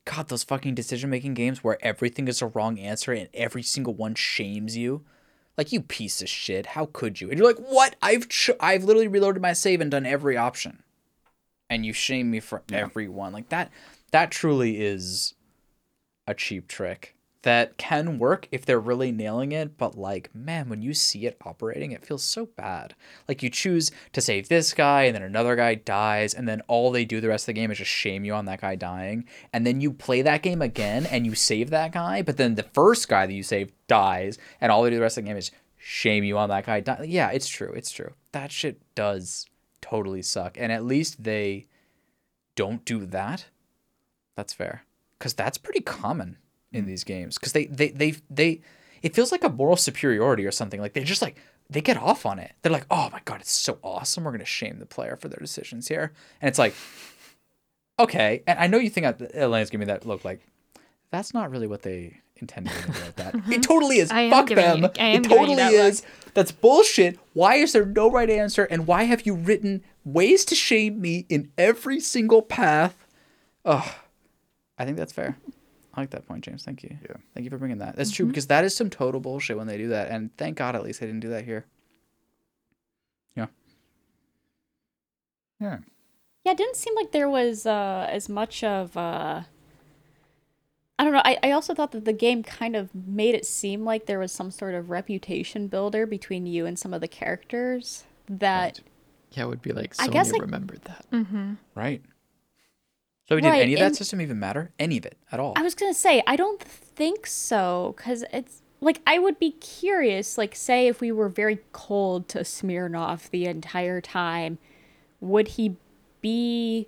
God, 0.06 0.28
those 0.28 0.42
fucking 0.42 0.74
decision 0.74 1.12
making 1.12 1.36
games 1.36 1.64
where 1.64 1.78
everything 1.86 2.28
is 2.28 2.42
a 2.42 2.48
wrong 2.48 2.80
answer 2.80 3.12
and 3.12 3.30
every 3.32 3.62
single 3.62 3.94
one 3.94 4.16
shames 4.16 4.76
you. 4.76 5.06
Like 5.56 5.72
you 5.72 5.82
piece 5.82 6.20
of 6.24 6.30
shit. 6.30 6.66
How 6.66 6.88
could 6.88 7.22
you? 7.22 7.30
And 7.30 7.38
you're 7.38 7.46
like, 7.46 7.60
what? 7.60 7.96
I've 8.02 8.28
ch- 8.28 8.50
I've 8.60 8.86
literally 8.86 9.08
reloaded 9.08 9.40
my 9.40 9.54
save 9.54 9.82
and 9.82 9.92
done 9.92 10.08
every 10.08 10.36
option, 10.36 10.82
and 11.70 11.86
you 11.86 11.94
shame 11.94 12.32
me 12.32 12.40
for 12.40 12.64
every 12.74 13.08
one. 13.08 13.34
Like 13.34 13.50
that. 13.50 13.72
That 14.14 14.32
truly 14.32 14.82
is 14.82 15.36
a 16.26 16.34
cheap 16.34 16.68
trick 16.68 17.14
that 17.48 17.78
can 17.78 18.20
work 18.20 18.46
if 18.52 18.66
they're 18.66 18.78
really 18.78 19.10
nailing 19.10 19.54
it, 19.54 19.78
but 19.78 19.98
like, 19.98 20.30
man, 20.36 20.68
when 20.68 20.82
you 20.82 20.94
see 20.94 21.26
it 21.26 21.38
operating, 21.46 21.94
it 21.94 22.06
feels 22.06 22.22
so 22.22 22.46
bad. 22.46 22.94
Like 23.26 23.42
you 23.42 23.50
choose 23.50 23.90
to 24.12 24.20
save 24.20 24.50
this 24.50 24.74
guy 24.74 25.04
and 25.04 25.16
then 25.16 25.24
another 25.24 25.56
guy 25.56 25.76
dies, 25.76 26.34
and 26.34 26.46
then 26.46 26.60
all 26.68 26.92
they 26.92 27.06
do 27.06 27.22
the 27.22 27.30
rest 27.30 27.44
of 27.44 27.46
the 27.46 27.54
game 27.54 27.72
is 27.72 27.78
just 27.78 27.90
shame 27.90 28.26
you 28.26 28.34
on 28.34 28.44
that 28.48 28.60
guy 28.60 28.76
dying. 28.76 29.24
And 29.54 29.66
then 29.66 29.80
you 29.80 29.94
play 29.94 30.22
that 30.24 30.42
game 30.42 30.62
again 30.62 31.06
and 31.06 31.26
you 31.26 31.36
save 31.36 31.70
that 31.70 31.94
guy, 31.94 32.22
but 32.22 32.36
then 32.36 32.56
the 32.56 32.64
first 32.64 33.08
guy 33.08 33.26
that 33.26 33.34
you 33.34 33.44
save 33.44 33.72
dies, 33.88 34.38
and 34.60 34.70
all 34.70 34.84
they 34.84 34.90
do 34.90 34.98
the 34.98 35.04
rest 35.04 35.18
of 35.18 35.24
the 35.24 35.30
game 35.30 35.38
is 35.38 35.52
shame 35.78 36.26
you 36.26 36.38
on 36.38 36.50
that 36.50 36.66
guy 36.66 36.82
dying. 36.82 37.10
Yeah, 37.10 37.30
it's 37.30 37.48
true. 37.48 37.72
It's 37.78 37.92
true. 37.92 38.12
That 38.34 38.52
shit 38.52 38.82
does 38.94 39.46
totally 39.80 40.22
suck. 40.22 40.58
And 40.60 40.70
at 40.70 40.84
least 40.84 41.24
they 41.24 41.68
don't 42.58 42.84
do 42.84 43.06
that. 43.06 43.46
That's 44.36 44.52
fair. 44.52 44.84
Because 45.18 45.34
that's 45.34 45.58
pretty 45.58 45.80
common 45.80 46.40
in 46.72 46.84
mm. 46.84 46.88
these 46.88 47.04
games. 47.04 47.38
Because 47.38 47.54
they, 47.54 47.66
they, 47.66 47.90
they, 47.90 48.16
they, 48.30 48.62
it 49.02 49.16
feels 49.16 49.32
like 49.32 49.44
a 49.44 49.50
moral 49.50 49.78
superiority 49.78 50.46
or 50.46 50.52
something. 50.52 50.82
Like 50.82 50.94
they 50.94 51.04
just 51.04 51.22
like, 51.22 51.38
they 51.70 51.82
get 51.82 51.98
off 51.98 52.26
on 52.26 52.40
it. 52.40 52.54
They're 52.62 52.72
like, 52.72 52.86
oh 52.90 53.10
my 53.12 53.22
God, 53.26 53.42
it's 53.42 53.52
so 53.52 53.78
awesome. 53.84 54.24
We're 54.24 54.32
going 54.32 54.40
to 54.40 54.46
shame 54.46 54.80
the 54.80 54.86
player 54.86 55.18
for 55.18 55.28
their 55.28 55.40
decisions 55.40 55.88
here. 55.88 56.14
And 56.42 56.48
it's 56.48 56.60
like, 56.60 56.74
okay. 58.00 58.44
And 58.48 58.58
I 58.60 58.68
know 58.68 58.78
you 58.78 58.90
think 58.90 59.18
that 59.18 59.32
Elena's 59.34 59.70
giving 59.70 59.88
me 59.88 59.94
that 59.94 60.06
look 60.06 60.24
like, 60.24 60.42
that's 61.12 61.34
not 61.34 61.52
really 61.52 61.68
what 61.68 61.82
they 61.82 62.22
intended 62.38 62.74
when 62.74 62.94
they 62.94 63.02
wrote 63.02 63.16
that. 63.18 63.36
It 63.52 63.64
totally 63.64 63.98
is. 63.98 64.12
Fuck 64.12 64.50
them. 64.50 64.84
you- 64.84 64.90
it 64.96 65.24
totally 65.24 65.56
that 65.56 65.72
look. 65.72 65.82
is. 65.82 66.04
That's 66.34 66.52
bullshit. 66.52 67.18
Why 67.34 67.56
is 67.56 67.74
there 67.74 67.86
no 67.86 68.12
right 68.12 68.30
answer? 68.30 68.66
And 68.66 68.88
why 68.88 69.04
have 69.04 69.26
you 69.26 69.34
written 69.34 69.84
ways 70.06 70.46
to 70.46 70.56
shame 70.56 71.02
me 71.02 71.26
in 71.30 71.52
every 71.58 72.00
single 72.00 72.42
path? 72.42 73.08
Ugh. 73.66 73.90
I 74.78 74.86
think 74.86 74.98
that's 74.98 75.14
fair. 75.14 75.38
I 75.98 76.02
like 76.02 76.12
that 76.12 76.28
point, 76.28 76.44
James. 76.44 76.64
Thank 76.64 76.84
you. 76.84 76.96
Yeah. 77.02 77.16
Thank 77.34 77.44
you 77.44 77.50
for 77.50 77.58
bringing 77.58 77.80
that. 77.80 77.96
That's 77.96 78.12
true 78.12 78.28
because 78.28 78.46
that 78.48 78.64
is 78.64 78.76
some 78.76 78.90
total 78.90 79.20
bullshit 79.20 79.58
when 79.58 79.66
they 79.66 79.78
do 79.78 79.88
that. 79.90 80.10
And 80.10 80.30
thank 80.38 80.56
God 80.56 80.76
at 80.76 80.84
least 80.84 81.00
they 81.00 81.08
didn't 81.08 81.22
do 81.22 81.30
that 81.30 81.44
here. 81.44 81.66
Yeah. 83.36 83.48
Yeah. 85.60 85.80
Yeah, 86.46 86.52
it 86.52 86.58
didn't 86.58 86.76
seem 86.76 86.96
like 86.96 87.12
there 87.12 87.28
was 87.30 87.66
uh, 87.66 88.08
as 88.10 88.30
much 88.30 88.64
of. 88.64 88.96
Uh... 88.96 89.42
I 91.00 91.04
don't 91.04 91.14
know. 91.14 91.22
I, 91.26 91.38
I 91.44 91.52
also 91.52 91.74
thought 91.74 91.92
that 91.92 92.06
the 92.06 92.14
game 92.14 92.44
kind 92.44 92.76
of 92.76 92.94
made 92.94 93.34
it 93.36 93.46
seem 93.46 93.84
like 93.84 94.06
there 94.06 94.20
was 94.20 94.32
some 94.32 94.52
sort 94.52 94.76
of 94.76 94.90
reputation 94.92 95.68
builder 95.68 96.06
between 96.06 96.46
you 96.46 96.66
and 96.68 96.78
some 96.78 96.94
of 96.94 97.02
the 97.02 97.08
characters 97.08 98.04
that. 98.30 98.82
Yeah, 99.32 99.44
it 99.44 99.48
would 99.48 99.62
be 99.64 99.74
like 99.74 99.96
I 100.00 100.06
Sonia 100.06 100.12
guess, 100.14 100.32
like- 100.32 100.42
remembered 100.42 100.82
that. 100.84 101.58
Right. 101.76 102.04
So 103.30 103.36
did 103.36 103.46
Right, 103.46 103.62
any 103.62 103.74
of 103.74 103.80
that 103.80 103.96
system 103.96 104.22
even 104.22 104.40
matter? 104.40 104.72
Any 104.80 104.98
of 104.98 105.06
it 105.06 105.18
at 105.32 105.40
all? 105.40 105.54
I 105.58 105.62
was 105.62 105.76
gonna 105.76 105.94
say 105.94 106.24
I 106.26 106.36
don't 106.36 106.62
think 106.62 107.28
so 107.28 107.94
because 107.98 108.24
it's 108.32 108.62
like 108.80 109.02
I 109.06 109.20
would 109.20 109.40
be 109.40 109.52
curious. 109.52 110.38
Like, 110.38 110.56
say 110.56 110.88
if 110.88 111.02
we 111.02 111.12
were 111.12 111.30
very 111.30 111.60
cold 111.72 112.30
to 112.30 112.46
Smirnov 112.46 113.30
the 113.32 113.46
entire 113.46 114.02
time, 114.02 114.60
would 115.20 115.50
he 115.50 115.76
be? 116.22 116.88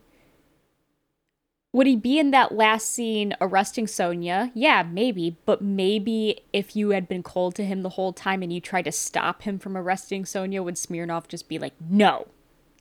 Would 1.72 1.86
he 1.86 1.96
be 1.96 2.18
in 2.18 2.32
that 2.32 2.52
last 2.52 2.90
scene 2.90 3.36
arresting 3.40 3.86
Sonia? 3.86 4.52
Yeah, 4.56 4.82
maybe. 4.82 5.38
But 5.46 5.62
maybe 5.62 6.42
if 6.52 6.76
you 6.76 6.92
had 6.92 7.08
been 7.08 7.22
cold 7.22 7.54
to 7.56 7.66
him 7.66 7.84
the 7.84 7.90
whole 7.90 8.12
time 8.12 8.42
and 8.42 8.52
you 8.52 8.60
tried 8.60 8.86
to 8.86 8.92
stop 8.92 9.44
him 9.44 9.60
from 9.60 9.78
arresting 9.78 10.26
Sonia, 10.26 10.64
would 10.64 10.80
Smirnov 10.80 11.28
just 11.28 11.48
be 11.48 11.60
like, 11.60 11.74
"No, 11.80 12.28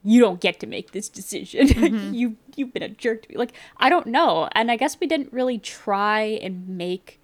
you 0.05 0.21
don't 0.21 0.41
get 0.41 0.61
to 0.61 0.67
make 0.67 0.93
this 0.93 1.09
decision. 1.09 1.69
Mm-hmm. 1.79 2.15
you 2.15 2.37
you've 2.57 2.73
been 2.73 2.83
a 2.83 2.89
jerk 2.89 3.23
to 3.23 3.29
me. 3.29 3.37
Like 3.37 3.53
I 3.77 3.89
don't 3.89 4.07
know. 4.07 4.49
And 4.53 4.71
I 4.71 4.77
guess 4.77 4.99
we 5.01 5.07
didn't 5.07 5.33
really 5.33 5.59
try 5.59 6.23
and 6.43 6.69
make 6.69 7.21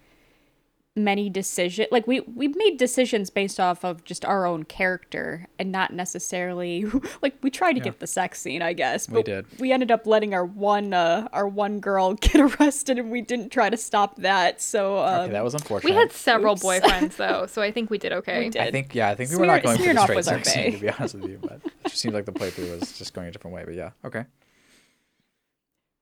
many 0.95 1.29
decisions. 1.29 1.89
Like 1.91 2.07
we 2.07 2.21
we 2.21 2.47
made 2.47 2.77
decisions 2.77 3.29
based 3.29 3.59
off 3.59 3.83
of 3.83 4.03
just 4.05 4.23
our 4.23 4.45
own 4.45 4.63
character 4.63 5.47
and 5.59 5.71
not 5.71 5.93
necessarily 5.93 6.85
like 7.21 7.35
we 7.41 7.49
tried 7.49 7.73
to 7.73 7.79
get 7.81 7.99
the 7.99 8.07
sex 8.07 8.41
scene, 8.41 8.61
I 8.61 8.73
guess. 8.73 9.09
We 9.09 9.23
did. 9.23 9.45
We 9.59 9.71
ended 9.71 9.91
up 9.91 10.07
letting 10.07 10.33
our 10.33 10.45
one 10.45 10.93
uh 10.93 11.27
our 11.33 11.47
one 11.47 11.79
girl 11.79 12.13
get 12.21 12.39
arrested 12.39 12.97
and 12.97 13.11
we 13.11 13.21
didn't 13.21 13.49
try 13.49 13.69
to 13.69 13.77
stop 13.77 14.17
that. 14.17 14.61
So 14.61 14.99
um, 14.99 15.21
okay, 15.21 15.33
that 15.33 15.43
was 15.43 15.53
unfortunate. 15.53 15.89
We 15.89 15.95
had 15.95 16.11
several 16.11 16.53
Oops. 16.53 16.63
boyfriends 16.63 17.17
though, 17.17 17.45
so 17.49 17.61
I 17.61 17.71
think 17.71 17.89
we 17.89 17.97
did 17.97 18.13
okay. 18.13 18.45
We 18.45 18.49
did. 18.49 18.61
I 18.61 18.71
think 18.71 18.95
yeah, 18.95 19.09
I 19.09 19.15
think 19.15 19.31
we 19.31 19.37
were 19.37 19.45
not 19.45 19.61
Smear- 19.61 19.93
going 19.93 20.07
for 20.07 20.15
the 20.15 20.23
straight 20.23 20.45
sex 20.45 20.53
scene, 20.53 20.71
to 20.73 20.77
be 20.77 20.89
honest 20.89 21.15
with 21.15 21.29
you. 21.29 21.39
But 21.41 21.61
it 21.65 21.89
just 21.89 21.97
seemed 21.97 22.13
like 22.13 22.25
the 22.25 22.31
playthrough 22.31 22.79
was 22.79 22.97
just 22.97 23.13
going 23.13 23.27
a 23.27 23.31
different 23.31 23.55
way. 23.55 23.63
But 23.65 23.75
yeah, 23.75 23.91
okay. 24.05 24.25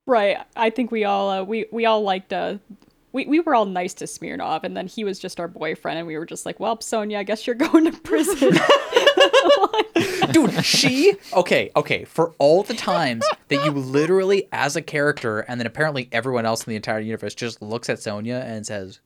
Right. 0.06 0.38
I 0.54 0.70
think 0.70 0.90
we 0.90 1.04
all 1.04 1.30
uh, 1.30 1.42
we 1.42 1.66
we 1.72 1.86
all 1.86 2.02
liked 2.02 2.32
uh 2.32 2.58
we, 3.14 3.26
we 3.26 3.40
were 3.40 3.54
all 3.54 3.64
nice 3.64 3.94
to 3.94 4.06
Smirnov 4.08 4.64
and 4.64 4.76
then 4.76 4.88
he 4.88 5.04
was 5.04 5.20
just 5.20 5.38
our 5.38 5.46
boyfriend 5.46 5.98
and 5.98 6.06
we 6.06 6.18
were 6.18 6.26
just 6.26 6.44
like, 6.44 6.58
Well, 6.58 6.80
Sonia, 6.80 7.18
I 7.18 7.22
guess 7.22 7.46
you're 7.46 7.54
going 7.56 7.84
to 7.90 7.92
prison. 8.00 8.58
Dude, 10.32 10.64
she 10.64 11.14
okay, 11.32 11.70
okay. 11.76 12.04
For 12.04 12.34
all 12.38 12.64
the 12.64 12.74
times 12.74 13.24
that 13.48 13.64
you 13.64 13.70
literally, 13.70 14.48
as 14.52 14.74
a 14.74 14.82
character, 14.82 15.40
and 15.40 15.60
then 15.60 15.66
apparently 15.66 16.08
everyone 16.10 16.44
else 16.44 16.64
in 16.66 16.70
the 16.70 16.76
entire 16.76 16.98
universe 16.98 17.34
just 17.34 17.62
looks 17.62 17.88
at 17.88 18.00
Sonia 18.00 18.42
and 18.44 18.66
says, 18.66 19.00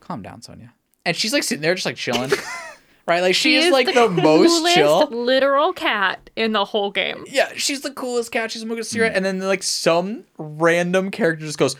"Calm 0.00 0.22
down, 0.22 0.40
Sonia," 0.40 0.72
and 1.04 1.16
she's 1.16 1.32
like 1.32 1.42
sitting 1.42 1.62
there 1.62 1.74
just 1.74 1.84
like 1.84 1.96
chilling, 1.96 2.30
right? 3.06 3.20
Like 3.20 3.34
she, 3.34 3.56
is, 3.56 3.72
like 3.72 3.92
the, 3.92 4.08
most 4.08 4.74
chill. 4.74 5.08
literal 5.08 5.72
cat 5.72 6.30
in 6.36 6.52
the 6.52 6.64
whole 6.64 6.90
game. 6.90 7.24
Yeah, 7.26 7.50
she's 7.56 7.82
the 7.82 7.90
coolest 7.90 8.32
cat. 8.32 8.50
She's 8.52 8.62
smoking 8.62 8.80
a 8.80 8.84
cigarette, 8.84 9.16
and 9.16 9.24
then 9.24 9.40
like 9.40 9.62
some 9.62 10.24
random 10.38 11.10
character 11.10 11.44
just 11.44 11.58
goes, 11.58 11.76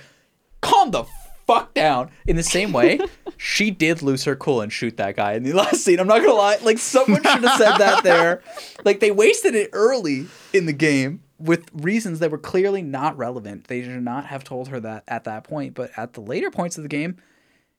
"Calm 0.64 0.90
the 0.90 1.04
fuck 1.46 1.74
down." 1.74 2.10
In 2.26 2.36
the 2.36 2.42
same 2.42 2.72
way, 2.72 2.98
she 3.36 3.70
did 3.70 4.02
lose 4.02 4.24
her 4.24 4.34
cool 4.36 4.60
and 4.60 4.72
shoot 4.72 4.96
that 4.96 5.16
guy 5.16 5.34
in 5.34 5.42
the 5.42 5.52
last 5.62 5.84
scene. 5.84 6.00
I'm 6.00 6.06
not 6.06 6.20
gonna 6.20 6.34
lie, 6.34 6.58
like 6.62 6.78
someone 6.78 7.22
should 7.22 7.44
have 7.44 7.58
said 7.58 7.78
that 7.78 8.02
there. 8.02 8.42
Like 8.84 9.00
they 9.00 9.10
wasted 9.10 9.54
it 9.54 9.70
early 9.72 10.26
in 10.52 10.66
the 10.66 10.72
game 10.74 11.22
with 11.38 11.70
reasons 11.72 12.18
that 12.18 12.30
were 12.30 12.38
clearly 12.38 12.82
not 12.82 13.16
relevant. 13.16 13.68
They 13.68 13.82
should 13.82 14.02
not 14.02 14.26
have 14.26 14.44
told 14.44 14.68
her 14.68 14.78
that 14.80 15.04
at 15.08 15.24
that 15.24 15.44
point. 15.44 15.74
But 15.74 15.90
at 15.96 16.12
the 16.12 16.20
later 16.20 16.50
points 16.50 16.76
of 16.76 16.82
the 16.82 16.88
game, 16.88 17.16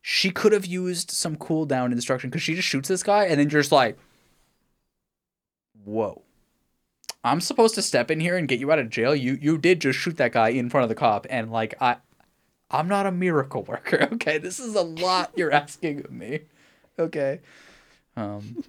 she 0.01 0.31
could 0.31 0.51
have 0.51 0.65
used 0.65 1.11
some 1.11 1.35
cooldown 1.35 1.91
instruction 1.91 2.29
because 2.29 2.41
she 2.41 2.55
just 2.55 2.67
shoots 2.67 2.87
this 2.89 3.03
guy, 3.03 3.25
and 3.25 3.39
then 3.39 3.49
you're 3.49 3.61
just 3.61 3.71
like, 3.71 3.97
"Whoa." 5.83 6.23
I'm 7.23 7.41
supposed 7.41 7.73
to 7.73 7.81
step 7.81 8.11
in 8.11 8.19
here 8.19 8.37
and 8.37 8.47
get 8.47 8.59
you 8.59 8.71
out 8.71 8.77
of 8.77 8.91
jail. 8.91 9.15
You 9.15 9.37
you 9.41 9.57
did 9.57 9.81
just 9.81 9.97
shoot 9.97 10.17
that 10.17 10.31
guy 10.31 10.49
in 10.49 10.69
front 10.69 10.83
of 10.83 10.89
the 10.89 10.95
cop, 10.95 11.25
and 11.29 11.51
like 11.51 11.73
I, 11.81 11.97
I'm 12.75 12.87
not 12.87 13.05
a 13.05 13.11
miracle 13.11 13.63
worker. 13.63 14.07
Okay, 14.13 14.37
this 14.37 14.59
is 14.59 14.75
a 14.75 14.81
lot 14.81 15.31
you're 15.35 15.51
asking 15.63 15.99
of 16.05 16.11
me. 16.11 16.41
Okay, 16.97 17.39
um, 18.15 18.63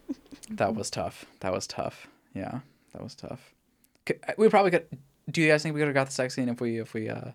that 0.51 0.75
was 0.75 0.91
tough. 0.91 1.25
That 1.41 1.53
was 1.53 1.67
tough. 1.67 2.09
Yeah, 2.35 2.61
that 2.93 3.03
was 3.03 3.15
tough. 3.15 3.55
C- 4.09 4.15
We 4.37 4.49
probably 4.49 4.71
could. 4.73 4.87
Do 5.31 5.41
you 5.43 5.49
guys 5.49 5.63
think 5.63 5.75
we 5.75 5.81
could 5.81 5.89
have 5.89 5.95
got 5.95 6.07
the 6.07 6.13
sex 6.13 6.35
scene 6.35 6.49
if 6.49 6.61
we 6.61 6.79
if 6.81 6.95
we 6.95 7.09
uh? 7.09 7.31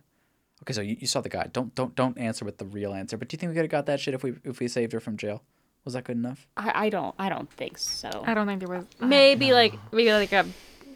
Okay, 0.63 0.73
so 0.73 0.81
you, 0.81 0.95
you 0.99 1.07
saw 1.07 1.21
the 1.21 1.29
guy. 1.29 1.47
Don't 1.51 1.73
don't 1.75 1.95
don't 1.95 2.17
answer 2.17 2.45
with 2.45 2.57
the 2.57 2.65
real 2.65 2.93
answer. 2.93 3.17
But 3.17 3.29
do 3.29 3.35
you 3.35 3.39
think 3.39 3.49
we 3.51 3.55
could 3.55 3.63
have 3.65 3.71
got 3.71 3.85
that 3.87 3.99
shit 3.99 4.13
if 4.13 4.23
we 4.23 4.33
if 4.43 4.59
we 4.59 4.67
saved 4.67 4.91
her 4.93 4.99
from 4.99 5.17
jail? 5.17 5.41
Was 5.85 5.93
that 5.95 6.03
good 6.03 6.17
enough? 6.17 6.45
I, 6.57 6.85
I 6.85 6.89
don't 6.89 7.15
I 7.17 7.29
don't 7.29 7.51
think 7.53 7.77
so. 7.79 8.09
I 8.25 8.33
don't 8.35 8.45
think 8.47 8.59
there 8.59 8.69
was 8.69 8.85
maybe 8.99 9.53
like 9.53 9.73
maybe 9.91 10.11
like 10.13 10.31
a 10.33 10.45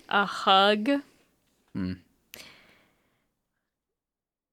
a 0.09 0.25
hug. 0.25 0.89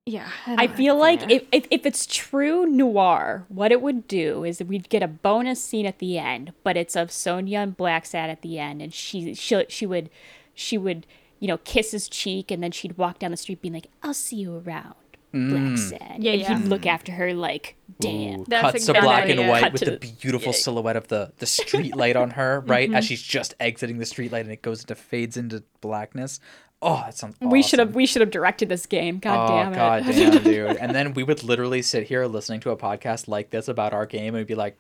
Yeah, 0.05 0.29
I 0.47 0.67
don't 0.67 0.77
feel 0.77 0.97
like 0.97 1.31
if, 1.31 1.45
if, 1.53 1.67
if 1.71 1.87
it's 1.87 2.07
true 2.07 2.67
noir, 2.67 3.47
what 3.49 3.71
it 3.71 3.81
would 3.81 4.09
do 4.09 4.43
is 4.43 4.61
we'd 4.61 4.89
get 4.89 5.01
a 5.01 5.07
bonus 5.07 5.63
scene 5.63 5.87
at 5.87 6.01
the 6.01 6.19
end, 6.19 6.53
but 6.65 6.77
it's 6.77 6.97
of 6.97 7.13
Sonia 7.13 7.61
and 7.61 7.77
Black 7.77 8.03
Blacksad 8.03 8.29
at 8.29 8.43
the 8.43 8.59
end, 8.59 8.83
and 8.83 8.93
she 8.93 9.33
she 9.35 9.65
she 9.69 9.87
would 9.87 10.11
she 10.55 10.77
would 10.77 11.07
you 11.39 11.47
know 11.47 11.59
kiss 11.59 11.93
his 11.93 12.09
cheek, 12.09 12.51
and 12.51 12.61
then 12.65 12.73
she'd 12.73 12.99
walk 12.99 13.21
down 13.21 13.31
the 13.31 13.37
street 13.37 13.63
being 13.63 13.75
like, 13.75 13.87
"I'll 14.03 14.13
see 14.13 14.37
you 14.37 14.57
around, 14.67 14.97
mm. 15.33 15.53
Blacksad," 15.53 16.17
Yeah, 16.19 16.33
and 16.33 16.41
yeah. 16.41 16.59
he'd 16.59 16.65
look 16.67 16.85
after 16.85 17.13
her 17.13 17.33
like, 17.33 17.77
"Damn." 18.01 18.41
Ooh, 18.41 18.45
That's 18.49 18.63
cuts 18.63 18.87
to 18.87 18.91
exactly 18.93 19.07
black 19.07 19.23
what 19.23 19.31
and 19.31 19.41
it 19.41 19.43
is. 19.45 19.49
white 19.51 19.63
Cut 19.63 19.73
with 19.73 19.83
to 19.83 19.91
the 19.93 19.99
the- 19.99 20.13
beautiful 20.21 20.53
silhouette 20.53 20.97
of 20.97 21.07
the 21.07 21.33
the 21.39 21.47
street 21.47 21.95
light 21.95 22.17
on 22.17 22.31
her, 22.31 22.59
right? 22.67 22.89
As 22.89 22.95
mm-hmm. 23.05 23.09
she's 23.09 23.23
just 23.23 23.55
exiting 23.61 23.99
the 23.99 24.07
street 24.07 24.33
light 24.33 24.47
and 24.47 24.53
it 24.53 24.63
goes 24.63 24.81
into 24.81 24.97
fades 24.97 25.37
into 25.37 25.63
blackness. 25.81 26.41
Oh, 26.85 26.97
that 26.97 27.17
sounds 27.17 27.37
awesome. 27.41 27.51
We 27.51 27.63
should 27.63 27.79
have 27.79 27.95
we 27.95 28.07
should 28.07 28.21
have 28.21 28.31
directed 28.31 28.69
this 28.69 28.87
game. 28.87 29.19
God 29.21 29.49
Oh 29.51 29.57
damn 29.57 29.73
it. 29.73 29.77
god 29.77 30.05
damn, 30.07 30.43
dude. 30.43 30.77
And 30.77 30.95
then 30.95 31.15
we 31.15 31.23
would 31.23 31.43
literally 31.45 31.81
sit 31.81 32.09
here 32.09 32.27
listening 32.27 32.61
to 32.61 32.71
a 32.71 32.77
podcast 32.77 33.29
like 33.29 33.51
this 33.51 33.69
about 33.69 33.93
our 33.93 34.05
game 34.05 34.35
and 34.35 34.39
we'd 34.39 34.47
be 34.49 34.55
like, 34.57 34.77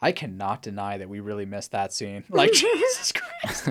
I 0.00 0.12
cannot 0.12 0.62
deny 0.62 0.96
that 0.96 1.08
we 1.08 1.20
really 1.20 1.44
missed 1.44 1.72
that 1.72 1.92
scene. 1.92 2.24
Like 2.30 2.52
Jesus 2.54 3.12
Christ. 3.12 3.66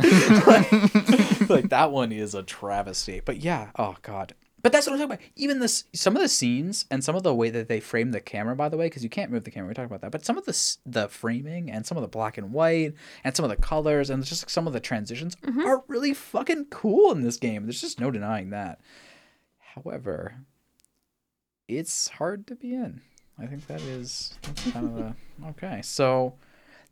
like, 0.45 1.49
like, 1.49 1.69
that 1.69 1.91
one 1.91 2.11
is 2.11 2.35
a 2.35 2.43
travesty. 2.43 3.21
But 3.23 3.37
yeah, 3.37 3.71
oh 3.77 3.95
god. 4.01 4.35
But 4.67 4.73
that's 4.73 4.85
what 4.85 4.95
I'm 4.95 4.99
talking 4.99 5.13
about. 5.13 5.25
Even 5.37 5.59
this, 5.59 5.85
some 5.93 6.17
of 6.17 6.21
the 6.21 6.27
scenes 6.27 6.83
and 6.91 7.01
some 7.01 7.15
of 7.15 7.23
the 7.23 7.33
way 7.33 7.49
that 7.51 7.69
they 7.69 7.79
frame 7.79 8.11
the 8.11 8.19
camera, 8.19 8.53
by 8.53 8.67
the 8.67 8.75
way, 8.75 8.87
because 8.87 9.01
you 9.01 9.09
can't 9.09 9.31
move 9.31 9.45
the 9.45 9.49
camera. 9.49 9.69
We 9.69 9.73
talked 9.73 9.85
about 9.85 10.01
that. 10.01 10.11
But 10.11 10.25
some 10.25 10.37
of 10.37 10.43
the 10.43 10.77
the 10.85 11.07
framing 11.07 11.71
and 11.71 11.85
some 11.85 11.97
of 11.97 12.01
the 12.01 12.09
black 12.09 12.37
and 12.37 12.51
white 12.51 12.93
and 13.23 13.33
some 13.33 13.45
of 13.45 13.49
the 13.49 13.55
colors 13.55 14.09
and 14.09 14.25
just 14.25 14.49
some 14.49 14.67
of 14.67 14.73
the 14.73 14.81
transitions 14.81 15.37
mm-hmm. 15.37 15.61
are 15.61 15.85
really 15.87 16.13
fucking 16.13 16.65
cool 16.65 17.13
in 17.13 17.21
this 17.21 17.37
game. 17.37 17.63
There's 17.63 17.79
just 17.79 18.01
no 18.01 18.11
denying 18.11 18.49
that. 18.49 18.81
However, 19.73 20.35
it's 21.69 22.09
hard 22.09 22.45
to 22.47 22.55
be 22.55 22.73
in. 22.73 22.99
I 23.39 23.45
think 23.45 23.67
that 23.67 23.79
is 23.79 24.33
that's 24.41 24.71
kind 24.71 24.85
of 24.85 24.97
a 24.97 25.15
okay. 25.51 25.81
So 25.81 26.33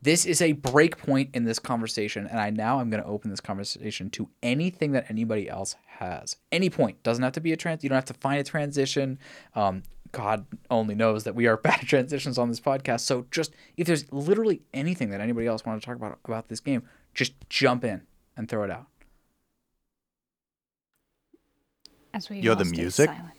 this 0.06 0.24
is 0.24 0.40
a 0.40 0.52
break 0.52 0.98
point 1.00 1.32
in 1.34 1.46
this 1.46 1.58
conversation, 1.58 2.28
and 2.28 2.40
I 2.40 2.52
now 2.52 2.80
I'm 2.80 2.92
going 2.92 3.02
to 3.02 3.10
open 3.10 3.32
this 3.32 3.42
conversation 3.42 4.12
to 4.12 4.30
anything 4.44 4.92
that 4.92 5.08
anybody 5.10 5.50
else 5.50 5.76
has. 5.88 6.36
Any 6.52 6.70
point 6.70 7.02
doesn't 7.02 7.24
have 7.24 7.34
to 7.34 7.42
be 7.42 7.52
a 7.52 7.58
trans. 7.58 7.84
You 7.84 7.90
don't 7.90 7.96
have 7.98 8.06
to 8.06 8.14
find 8.14 8.40
a 8.40 8.44
transition. 8.44 9.18
Um, 9.56 9.82
God 10.12 10.46
only 10.70 10.94
knows 10.94 11.24
that 11.24 11.34
we 11.34 11.48
are 11.48 11.58
bad 11.66 11.80
at 11.80 11.88
transitions 11.88 12.38
on 12.38 12.50
this 12.50 12.60
podcast. 12.60 13.00
So 13.02 13.26
just 13.32 13.54
if 13.78 13.88
there's 13.88 14.12
literally 14.14 14.62
anything 14.76 15.10
that 15.10 15.22
anybody 15.22 15.48
else 15.48 15.66
wanted 15.66 15.82
to 15.82 15.88
talk 15.88 15.96
about 15.96 16.20
about 16.24 16.50
this 16.50 16.60
game, 16.60 16.84
just 17.16 17.34
jump 17.50 17.84
in 17.84 18.04
and 18.38 18.48
throw 18.48 18.64
it 18.64 18.70
out. 18.70 18.86
As 22.14 22.30
we 22.30 22.42
Yo, 22.42 22.54
the 22.54 22.66
music? 22.66 23.10
silent. 23.10 23.32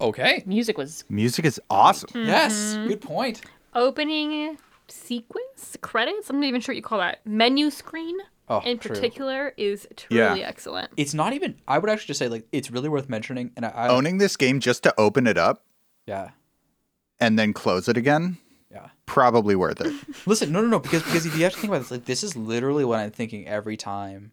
Okay. 0.00 0.44
Music 0.46 0.78
was 0.78 1.02
Music 1.08 1.44
is 1.44 1.60
awesome. 1.68 2.10
Yes. 2.14 2.76
Good 2.86 3.00
point. 3.00 3.42
opening 3.74 4.56
sequence 4.88 5.76
credits. 5.80 6.30
I'm 6.30 6.40
not 6.40 6.46
even 6.46 6.60
sure 6.60 6.72
what 6.72 6.76
you 6.76 6.82
call 6.82 6.98
that. 6.98 7.20
Menu 7.26 7.70
screen 7.70 8.16
Oh, 8.48 8.60
in 8.60 8.78
true. 8.78 8.94
particular 8.94 9.52
is 9.56 9.88
Yeah. 10.08 10.28
truly 10.28 10.44
excellent. 10.44 10.92
it's 10.96 11.12
not 11.14 11.32
even 11.32 11.56
i 11.66 11.78
would 11.80 11.90
actually 11.90 12.06
just 12.06 12.18
say 12.20 12.28
like 12.28 12.46
it's 12.52 12.70
really 12.70 12.88
worth 12.88 13.08
mentioning 13.08 13.50
and 13.56 13.66
i, 13.66 13.70
I 13.70 13.88
Owning 13.88 14.18
this 14.18 14.36
game 14.36 14.60
just 14.60 14.84
to 14.84 14.94
open 14.96 15.26
it 15.26 15.36
up 15.36 15.64
yeah 16.06 16.30
and 17.18 17.36
then 17.36 17.52
close 17.52 17.88
it 17.88 17.96
again, 17.96 18.38
yeah 18.70 18.90
probably 19.04 19.56
worth 19.56 19.80
it. 19.80 19.92
listen 20.26 20.52
no 20.52 20.60
no 20.60 20.68
no 20.68 20.78
because 20.78 21.02
because 21.02 21.26
if 21.26 21.36
you 21.36 21.42
have 21.42 21.54
to 21.54 21.58
think 21.58 21.72
about 21.72 21.80
this 21.80 21.90
like 21.90 22.04
this 22.04 22.22
is 22.22 22.36
literally 22.36 22.84
what 22.84 23.00
i'm 23.00 23.10
thinking 23.10 23.48
every 23.48 23.76
time 23.76 24.30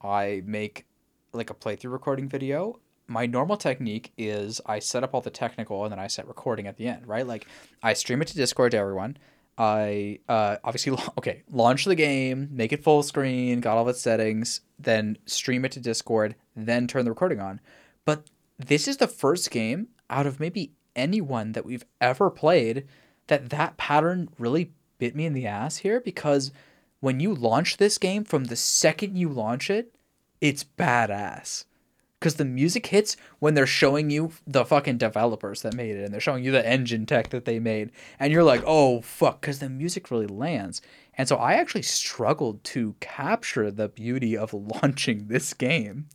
i 0.00 0.42
make 0.46 0.86
like 1.34 1.50
a 1.50 1.54
playthrough 1.54 1.92
recording 1.92 2.30
video 2.30 2.80
my 3.06 3.26
normal 3.26 3.58
technique 3.58 4.12
is 4.16 4.62
i 4.64 4.78
set 4.78 5.04
up 5.04 5.12
all 5.12 5.20
the 5.20 5.28
technical 5.28 5.82
and 5.84 5.92
then 5.92 5.98
i 5.98 6.06
set 6.06 6.26
recording 6.26 6.66
at 6.66 6.78
the 6.78 6.86
end 6.88 7.06
right 7.06 7.26
like 7.26 7.46
i 7.82 7.92
stream 7.92 8.22
it 8.22 8.28
to 8.28 8.34
discord 8.34 8.70
to 8.70 8.78
everyone 8.78 9.14
i 9.58 10.18
uh 10.28 10.56
obviously 10.64 10.92
okay 11.18 11.42
launch 11.50 11.84
the 11.84 11.94
game 11.94 12.48
make 12.50 12.72
it 12.72 12.82
full 12.82 13.02
screen 13.02 13.60
got 13.60 13.76
all 13.76 13.88
its 13.88 14.00
settings 14.00 14.62
then 14.78 15.16
stream 15.26 15.64
it 15.64 15.72
to 15.72 15.80
discord 15.80 16.34
then 16.54 16.86
turn 16.86 17.04
the 17.04 17.10
recording 17.10 17.40
on. 17.40 17.60
But 18.04 18.24
this 18.58 18.86
is 18.86 18.98
the 18.98 19.06
first 19.06 19.50
game 19.50 19.88
out 20.10 20.26
of 20.26 20.40
maybe 20.40 20.72
anyone 20.94 21.52
that 21.52 21.64
we've 21.64 21.84
ever 22.00 22.30
played 22.30 22.86
that 23.28 23.50
that 23.50 23.76
pattern 23.76 24.28
really 24.38 24.72
bit 24.98 25.16
me 25.16 25.26
in 25.26 25.32
the 25.32 25.46
ass 25.46 25.78
here 25.78 26.00
because 26.00 26.52
when 27.00 27.18
you 27.18 27.34
launch 27.34 27.76
this 27.76 27.98
game 27.98 28.24
from 28.24 28.44
the 28.44 28.56
second 28.56 29.16
you 29.16 29.28
launch 29.28 29.70
it 29.70 29.94
it's 30.40 30.64
badass 30.64 31.64
because 32.22 32.36
the 32.36 32.44
music 32.44 32.86
hits 32.86 33.16
when 33.40 33.54
they're 33.54 33.66
showing 33.66 34.08
you 34.08 34.30
the 34.46 34.64
fucking 34.64 34.96
developers 34.96 35.62
that 35.62 35.74
made 35.74 35.96
it 35.96 36.04
and 36.04 36.14
they're 36.14 36.20
showing 36.20 36.44
you 36.44 36.52
the 36.52 36.64
engine 36.64 37.04
tech 37.04 37.30
that 37.30 37.46
they 37.46 37.58
made 37.58 37.90
and 38.20 38.32
you're 38.32 38.44
like 38.44 38.62
oh 38.64 39.00
fuck 39.00 39.40
because 39.40 39.58
the 39.58 39.68
music 39.68 40.08
really 40.08 40.28
lands. 40.28 40.80
And 41.18 41.28
so 41.28 41.34
i 41.36 41.54
actually 41.54 41.82
struggled 41.82 42.62
to 42.64 42.94
capture 43.00 43.72
the 43.72 43.88
beauty 43.88 44.36
of 44.36 44.54
launching 44.82 45.26
this 45.26 45.52
game 45.52 46.06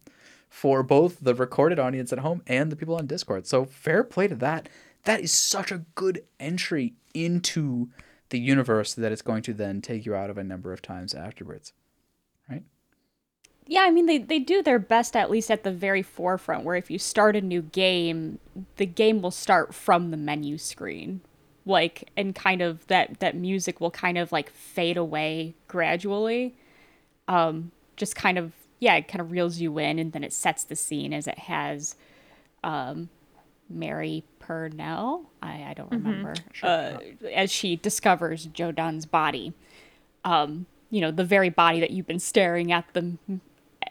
for 0.50 0.82
both 0.82 1.20
the 1.20 1.36
recorded 1.36 1.78
audience 1.78 2.14
at 2.14 2.20
home 2.20 2.42
and 2.48 2.72
the 2.72 2.78
people 2.78 2.96
on 2.96 3.06
discord. 3.06 3.46
So 3.46 3.66
fair 3.66 4.06
play 4.06 4.30
to 4.30 4.36
that. 4.36 4.70
That 5.04 5.20
is 5.20 5.34
such 5.34 5.74
a 5.74 5.84
good 5.96 6.24
entry 6.40 6.94
into 7.14 7.90
the 8.30 8.40
universe 8.40 8.94
that 8.94 9.12
it's 9.12 9.22
going 9.22 9.42
to 9.44 9.54
then 9.54 9.82
take 9.82 10.06
you 10.06 10.16
out 10.16 10.30
of 10.30 10.38
a 10.38 10.44
number 10.44 10.72
of 10.72 10.82
times 10.82 11.14
afterwards 11.14 11.74
Yeah, 13.68 13.82
I 13.82 13.92
mean 13.92 14.06
they, 14.06 14.18
they 14.18 14.40
do 14.40 14.64
their 14.64 14.80
best 14.80 15.16
at 15.16 15.30
least 15.30 15.52
at 15.52 15.64
the 15.64 15.72
very 15.72 16.02
forefront 16.02 16.64
where 16.64 16.76
if 16.76 16.90
you 16.90 16.98
start 16.98 17.36
a 17.36 17.42
new 17.42 17.62
game, 17.62 18.40
the 18.78 18.86
game 18.86 19.22
will 19.22 19.32
start 19.32 19.74
from 19.74 20.12
the 20.12 20.18
menu 20.18 20.58
screen. 20.58 21.22
Like 21.66 22.10
and 22.16 22.34
kind 22.34 22.62
of 22.62 22.88
that 22.88 23.20
that 23.20 23.36
music 23.36 23.82
will 23.82 23.92
kind 23.92 24.18
of 24.18 24.32
like 24.32 24.50
fade 24.52 24.98
away 24.98 25.56
gradually. 25.68 26.56
Um 27.28 27.72
just 27.98 28.16
kind 28.16 28.38
of 28.38 28.54
yeah, 28.80 28.96
it 28.96 29.08
kind 29.08 29.22
of 29.22 29.32
reels 29.32 29.60
you 29.60 29.78
in 29.80 30.00
and 30.00 30.14
then 30.14 30.24
it 30.24 30.32
sets 30.32 30.64
the 30.64 30.76
scene 30.76 31.14
as 31.14 31.28
it 31.28 31.40
has 31.40 31.96
um 32.64 33.10
Mary 33.70 34.24
Purnell, 34.40 35.30
I, 35.42 35.66
I 35.70 35.74
don't 35.74 35.92
remember, 35.92 36.36
uh, 36.64 37.00
as 37.34 37.52
she 37.52 37.76
discovers 37.76 38.46
Joe 38.46 38.72
Dunn's 38.72 39.06
body. 39.06 39.52
Um, 40.24 40.68
you 40.90 41.02
know, 41.02 41.12
the 41.12 41.26
very 41.26 41.50
body 41.50 41.82
that 41.82 41.92
you've 41.92 42.08
been 42.08 42.20
staring 42.20 42.72
at 42.72 42.94
them 42.94 43.20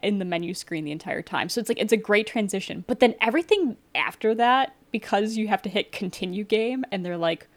in 0.03 0.19
the 0.19 0.25
menu 0.25 0.55
screen 0.55 0.85
the 0.85 0.93
entire 0.93 1.23
time. 1.23 1.49
So 1.49 1.61
it's 1.61 1.69
like 1.69 1.81
it's 1.81 1.93
a 1.93 1.97
great 1.97 2.27
transition. 2.27 2.85
But 2.87 3.01
then 3.01 3.15
everything 3.21 3.77
after 3.95 4.35
that, 4.35 4.75
because 4.91 5.37
you 5.37 5.49
have 5.49 5.63
to 5.63 5.69
hit 5.69 5.93
continue 5.93 6.45
game, 6.45 6.85
and 6.93 7.05
they're 7.05 7.17
like, 7.17 7.49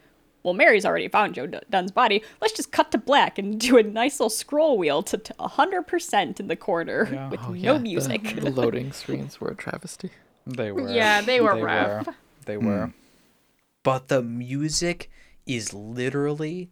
"Well, 0.42 0.54
Mary's 0.54 0.84
already 0.84 1.08
found 1.08 1.34
Joe 1.34 1.46
Dun- 1.46 1.62
Dunn's 1.70 1.90
body. 1.92 2.22
Let's 2.40 2.52
just 2.54 2.72
cut 2.72 2.90
to 2.92 2.98
black 2.98 3.38
and 3.38 3.58
do 3.66 3.76
a 3.78 3.82
nice 3.82 4.20
little 4.20 4.30
scroll 4.30 4.78
wheel 4.78 5.02
to 5.04 5.16
to 5.18 5.34
hundred 5.40 5.86
percent 5.86 6.40
in 6.40 6.48
the 6.48 6.56
corner 6.56 7.04
with 7.30 7.40
Oh, 7.44 7.52
no 7.52 7.54
yeah, 7.74 7.78
music." 7.78 8.22
The, 8.34 8.40
the 8.42 8.50
loading 8.60 8.92
screens 8.92 9.40
were 9.40 9.48
a 9.48 9.54
travesty. 9.56 10.10
They 10.46 10.72
were. 10.72 10.90
Yeah, 10.90 11.20
they 11.20 11.40
were 11.40 11.56
rough. 11.56 12.06
Were. 12.06 12.14
They 12.46 12.56
were. 12.56 12.86
Hmm. 12.86 12.90
But 13.82 14.08
the 14.08 14.22
music 14.22 15.10
is 15.46 15.72
literally 15.72 16.70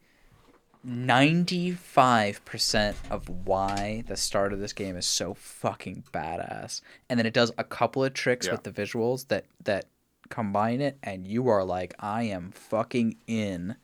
95% 0.87 2.95
of 3.11 3.29
why 3.47 4.05
the 4.07 4.17
start 4.17 4.53
of 4.53 4.61
this 4.61 4.73
game 4.73 4.97
is 4.97 5.07
so 5.07 5.35
fucking 5.35 6.05
badass. 6.13 6.81
And 7.09 7.19
then 7.19 7.27
it 7.27 7.35
does 7.35 7.53
a 7.59 7.65
couple 7.65 8.05
of 8.05 8.15
tricks 8.15 8.47
Yeah. 8.47 8.53
with 8.53 8.63
the 8.65 8.71
visuals 8.71 9.29
that 9.29 9.47
that 9.65 9.87
combine 10.31 10.81
it 10.83 10.99
and 11.03 11.27
you 11.27 11.49
are 11.49 11.65
like 11.65 11.95
I 11.99 12.25
am 12.25 12.51
fucking 12.51 13.17
in 13.27 13.77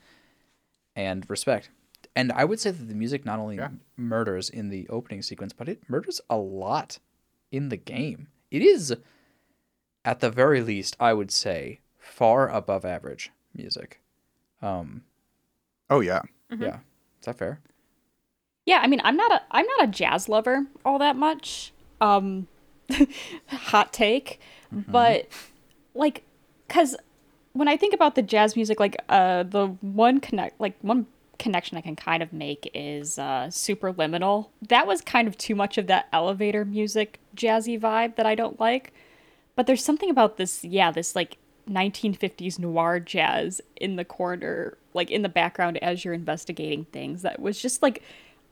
and 0.95 1.29
respect. 1.31 1.71
And 2.15 2.31
I 2.33 2.45
would 2.45 2.61
say 2.61 2.71
that 2.71 2.85
the 2.89 2.95
music 2.95 3.25
not 3.25 3.39
only 3.39 3.57
Yeah. 3.57 3.71
murders 3.97 4.51
in 4.51 4.69
the 4.69 4.87
opening 4.89 5.23
sequence, 5.23 5.53
but 5.53 5.69
it 5.69 5.89
murders 5.89 6.21
a 6.29 6.37
lot 6.37 6.99
in 7.51 7.71
the 7.71 7.77
game. 7.77 8.29
It 8.51 8.63
is 8.63 8.95
at 10.05 10.21
the 10.21 10.31
very 10.31 10.61
least, 10.61 10.97
I 11.01 11.15
would 11.15 11.31
say, 11.31 11.81
far 11.99 12.49
above 12.51 12.85
average 12.85 13.31
music. 13.55 14.01
Um, 14.61 15.05
Oh 15.91 16.01
yeah. 16.01 16.23
Yeah, 16.61 16.77
is 17.21 17.27
that 17.27 17.39
fair? 17.39 17.61
Yeah, 18.67 18.81
I 18.83 18.87
mean, 18.87 19.01
I'm 19.05 19.17
not 19.17 19.33
a 19.33 19.43
I'm 19.51 19.67
not 19.67 19.85
a 19.85 19.87
jazz 19.89 20.29
lover 20.29 20.67
all 20.85 20.99
that 20.99 21.17
much. 21.17 21.73
Um 22.01 22.49
hot 23.49 23.93
take, 23.93 24.41
but 24.73 25.29
like 25.95 26.25
cuz 26.69 26.97
when 27.53 27.69
I 27.69 27.77
think 27.77 27.95
about 27.95 28.15
the 28.15 28.23
jazz 28.23 28.57
music 28.57 28.81
like 28.81 28.97
uh 29.09 29.43
the 29.45 29.69
one 29.81 30.21
connect 30.21 30.61
like 30.61 30.77
one 30.81 31.07
connection 31.39 31.77
I 31.77 31.81
can 31.81 31.97
kind 31.97 32.23
of 32.23 32.33
make 32.33 32.71
is 32.75 33.19
uh 33.19 33.47
Superliminal. 33.49 34.49
That 34.69 34.87
was 34.87 35.01
kind 35.01 35.29
of 35.29 35.37
too 35.37 35.55
much 35.55 35.79
of 35.79 35.87
that 35.89 36.09
elevator 36.13 36.65
music 36.65 37.21
jazzy 37.37 37.79
vibe 37.79 38.17
that 38.17 38.27
I 38.27 38.35
don't 38.35 38.59
like. 38.61 38.93
But 39.57 39.67
there's 39.67 39.85
something 39.85 40.11
about 40.11 40.37
this 40.37 40.65
yeah, 40.65 40.91
this 40.91 41.15
like 41.15 41.39
1950s 41.69 42.59
noir 42.59 43.01
jazz 43.01 43.61
in 43.77 43.97
the 43.97 44.05
corner, 44.05 44.77
like 44.93 45.11
in 45.11 45.23
the 45.23 45.29
background 45.29 45.79
as 45.83 46.05
you're 46.05 46.15
investigating 46.15 46.85
things. 46.87 47.23
That 47.23 47.41
was 47.41 47.61
just 47.61 47.83
like, 47.83 48.03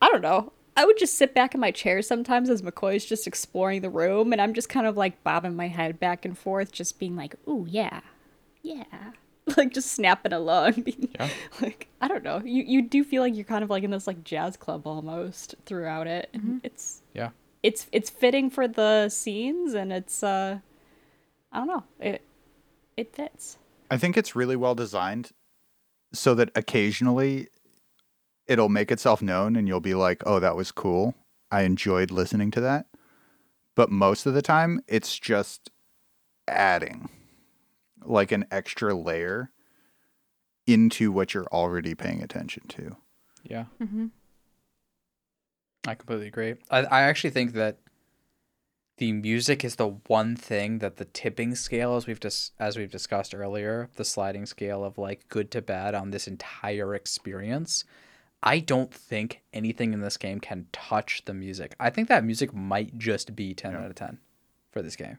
I 0.00 0.08
don't 0.08 0.22
know. 0.22 0.52
I 0.76 0.86
would 0.86 0.96
just 0.96 1.14
sit 1.18 1.34
back 1.34 1.54
in 1.54 1.60
my 1.60 1.70
chair 1.70 2.00
sometimes 2.00 2.48
as 2.48 2.62
McCoy's 2.62 3.04
just 3.04 3.26
exploring 3.26 3.82
the 3.82 3.90
room, 3.90 4.32
and 4.32 4.40
I'm 4.40 4.54
just 4.54 4.70
kind 4.70 4.86
of 4.86 4.96
like 4.96 5.22
bobbing 5.22 5.54
my 5.54 5.68
head 5.68 6.00
back 6.00 6.24
and 6.24 6.36
forth, 6.36 6.72
just 6.72 6.98
being 6.98 7.14
like, 7.14 7.34
"Ooh, 7.46 7.66
yeah, 7.68 8.00
yeah," 8.62 8.84
like 9.58 9.74
just 9.74 9.92
snapping 9.92 10.32
along. 10.32 10.72
Being, 10.82 11.10
Yeah. 11.14 11.28
Like 11.60 11.88
I 12.00 12.08
don't 12.08 12.24
know, 12.24 12.40
you 12.42 12.62
you 12.62 12.80
do 12.80 13.04
feel 13.04 13.20
like 13.22 13.34
you're 13.34 13.44
kind 13.44 13.62
of 13.62 13.68
like 13.68 13.82
in 13.84 13.90
this 13.90 14.06
like 14.06 14.24
jazz 14.24 14.56
club 14.56 14.86
almost 14.86 15.56
throughout 15.66 16.06
it. 16.06 16.30
And 16.32 16.62
It's 16.64 17.02
Yeah. 17.12 17.30
it's 17.62 17.86
it's 17.92 18.08
fitting 18.08 18.48
for 18.48 18.66
the 18.66 19.10
scenes, 19.10 19.74
and 19.74 19.92
it's 19.92 20.22
uh, 20.22 20.60
I 21.52 21.58
don't 21.58 21.66
know, 21.68 21.84
it 22.00 22.22
it 22.96 23.14
fits. 23.14 23.58
I 23.90 23.98
think 23.98 24.16
it's 24.16 24.36
really 24.36 24.56
well 24.56 24.74
designed 24.74 25.30
so 26.12 26.34
that 26.34 26.50
occasionally 26.54 27.48
it'll 28.46 28.68
make 28.68 28.90
itself 28.90 29.22
known 29.22 29.56
and 29.56 29.68
you'll 29.68 29.80
be 29.80 29.94
like, 29.94 30.22
oh, 30.26 30.40
that 30.40 30.56
was 30.56 30.72
cool. 30.72 31.14
I 31.50 31.62
enjoyed 31.62 32.10
listening 32.10 32.50
to 32.52 32.60
that. 32.60 32.86
But 33.74 33.90
most 33.90 34.26
of 34.26 34.34
the 34.34 34.42
time, 34.42 34.80
it's 34.86 35.18
just 35.18 35.70
adding 36.48 37.08
like 38.04 38.32
an 38.32 38.46
extra 38.50 38.94
layer 38.94 39.50
into 40.66 41.10
what 41.12 41.34
you're 41.34 41.46
already 41.46 41.94
paying 41.94 42.22
attention 42.22 42.64
to. 42.68 42.96
Yeah. 43.44 43.64
Mm-hmm. 43.80 44.06
I 45.86 45.94
completely 45.94 46.28
agree. 46.28 46.54
I, 46.70 46.84
I 46.84 47.02
actually 47.02 47.30
think 47.30 47.54
that 47.54 47.78
the 49.02 49.10
music 49.12 49.64
is 49.64 49.74
the 49.74 49.88
one 50.06 50.36
thing 50.36 50.78
that 50.78 50.94
the 50.96 51.04
tipping 51.06 51.56
scale, 51.56 51.96
as 51.96 52.06
we've 52.06 52.20
dis- 52.20 52.52
as 52.60 52.76
we've 52.78 52.88
discussed 52.92 53.34
earlier, 53.34 53.88
the 53.96 54.04
sliding 54.04 54.46
scale 54.46 54.84
of 54.84 54.96
like 54.96 55.28
good 55.28 55.50
to 55.50 55.60
bad 55.60 55.92
on 55.92 56.12
this 56.12 56.28
entire 56.28 56.94
experience. 56.94 57.84
I 58.44 58.60
don't 58.60 58.94
think 58.94 59.42
anything 59.52 59.92
in 59.92 60.02
this 60.02 60.16
game 60.16 60.38
can 60.38 60.66
touch 60.70 61.24
the 61.24 61.34
music. 61.34 61.74
I 61.80 61.90
think 61.90 62.06
that 62.10 62.22
music 62.22 62.54
might 62.54 62.96
just 62.96 63.34
be 63.34 63.54
ten 63.54 63.74
out 63.74 63.86
of 63.86 63.96
ten 63.96 64.18
for 64.70 64.82
this 64.82 64.94
game. 64.94 65.18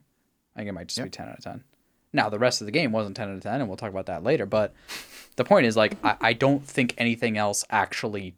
I 0.55 0.59
think 0.59 0.69
it 0.69 0.73
might 0.73 0.87
just 0.87 0.99
Yeah. 0.99 1.03
be 1.03 1.09
ten 1.09 1.27
out 1.27 1.39
of 1.39 1.43
ten. 1.43 1.65
Now 2.13 2.29
the 2.29 2.39
rest 2.39 2.61
of 2.61 2.65
the 2.65 2.71
game 2.71 2.93
wasn't 2.93 3.17
ten 3.17 3.27
out 3.27 3.35
of 3.35 3.43
ten, 3.43 3.59
and 3.59 3.67
we'll 3.67 3.75
talk 3.75 3.91
about 3.91 4.05
that 4.05 4.23
later. 4.23 4.45
But 4.45 4.73
the 5.35 5.43
point 5.43 5.65
is, 5.65 5.75
like, 5.75 5.97
I, 6.05 6.15
I 6.21 6.31
don't 6.31 6.63
think 6.65 6.93
anything 6.97 7.37
else 7.37 7.65
actually 7.69 8.35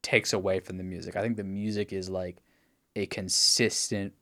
takes 0.00 0.32
away 0.32 0.60
from 0.60 0.78
the 0.78 0.82
music. 0.84 1.14
I 1.14 1.20
think 1.20 1.36
the 1.36 1.44
music 1.44 1.92
is 1.92 2.08
like 2.08 2.38
a 2.96 3.04
consistent 3.04 4.14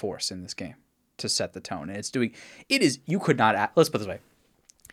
force 0.00 0.30
in 0.30 0.42
this 0.42 0.54
game 0.54 0.76
to 1.18 1.28
set 1.28 1.52
the 1.52 1.60
tone. 1.60 1.90
And 1.90 1.98
it's 1.98 2.10
doing 2.10 2.32
it 2.68 2.82
is 2.82 2.98
you 3.06 3.20
could 3.20 3.36
not 3.36 3.72
let's 3.76 3.90
put 3.90 4.00
it 4.00 4.04
this 4.04 4.08
way. 4.08 4.20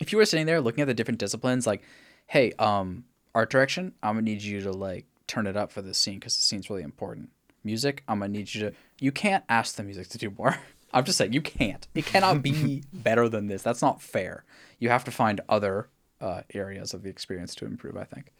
If 0.01 0.11
you 0.11 0.17
were 0.17 0.25
sitting 0.25 0.45
there 0.45 0.59
looking 0.61 0.81
at 0.81 0.87
the 0.87 0.93
different 0.93 1.19
disciplines 1.19 1.65
like, 1.65 1.81
hey, 2.27 2.51
um 2.59 3.05
art 3.33 3.49
direction, 3.49 3.93
I'm 4.03 4.15
going 4.15 4.25
to 4.25 4.31
need 4.31 4.41
you 4.41 4.61
to 4.61 4.71
like 4.71 5.05
turn 5.27 5.47
it 5.47 5.55
up 5.55 5.71
for 5.71 5.81
this 5.81 5.97
scene 5.97 6.19
cuz 6.19 6.35
the 6.35 6.43
scene's 6.43 6.69
really 6.69 6.83
important. 6.83 7.29
Music, 7.63 8.03
I'm 8.07 8.19
going 8.19 8.33
to 8.33 8.37
need 8.37 8.53
you 8.53 8.69
to 8.69 8.75
you 8.99 9.11
can't 9.11 9.45
ask 9.47 9.75
the 9.75 9.83
music 9.83 10.09
to 10.09 10.17
do 10.17 10.29
more. 10.29 10.57
I'm 10.93 11.03
just 11.03 11.17
saying 11.17 11.33
you 11.33 11.41
can't. 11.41 11.87
It 11.95 12.05
cannot 12.05 12.41
be 12.41 12.83
better 12.93 13.29
than 13.29 13.47
this. 13.47 13.61
That's 13.61 13.81
not 13.81 14.01
fair. 14.01 14.43
You 14.79 14.89
have 14.89 15.03
to 15.05 15.11
find 15.11 15.41
other 15.47 15.89
uh, 16.19 16.41
areas 16.53 16.93
of 16.93 17.03
the 17.03 17.09
experience 17.09 17.55
to 17.55 17.65
improve, 17.65 17.97
I 17.97 18.03
think. 18.03 18.31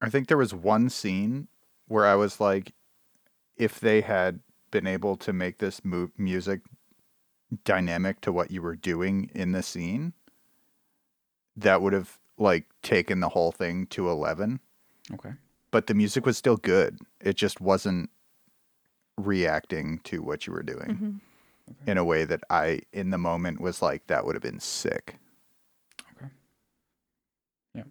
I 0.00 0.10
think 0.10 0.28
there 0.28 0.36
was 0.36 0.54
one 0.54 0.88
scene 0.88 1.48
where 1.88 2.06
I 2.06 2.14
was 2.14 2.40
like, 2.40 2.72
if 3.56 3.80
they 3.80 4.02
had 4.02 4.40
been 4.76 4.86
able 4.86 5.16
to 5.16 5.32
make 5.32 5.56
this 5.56 5.82
mu- 5.84 6.10
music 6.18 6.60
dynamic 7.64 8.20
to 8.20 8.30
what 8.30 8.50
you 8.50 8.60
were 8.60 8.76
doing 8.76 9.30
in 9.34 9.52
the 9.52 9.62
scene, 9.62 10.12
that 11.56 11.80
would 11.80 11.94
have 11.94 12.18
like 12.36 12.66
taken 12.82 13.20
the 13.20 13.30
whole 13.30 13.52
thing 13.52 13.86
to 13.86 14.10
11. 14.10 14.60
Okay. 15.14 15.30
But 15.70 15.86
the 15.86 15.94
music 15.94 16.26
was 16.26 16.36
still 16.36 16.58
good. 16.58 16.98
It 17.22 17.36
just 17.36 17.58
wasn't 17.58 18.10
reacting 19.16 20.00
to 20.04 20.20
what 20.22 20.46
you 20.46 20.52
were 20.52 20.62
doing 20.62 21.22
in 21.86 21.96
a 21.96 22.04
way 22.04 22.26
that 22.26 22.42
I, 22.50 22.80
in 22.92 23.08
the 23.08 23.18
moment, 23.18 23.58
was 23.62 23.80
like, 23.80 24.06
that 24.08 24.26
would 24.26 24.34
have 24.34 24.42
been 24.42 24.60
sick. 24.60 25.16
Okay. 26.18 26.30
Yeah. 27.74 27.84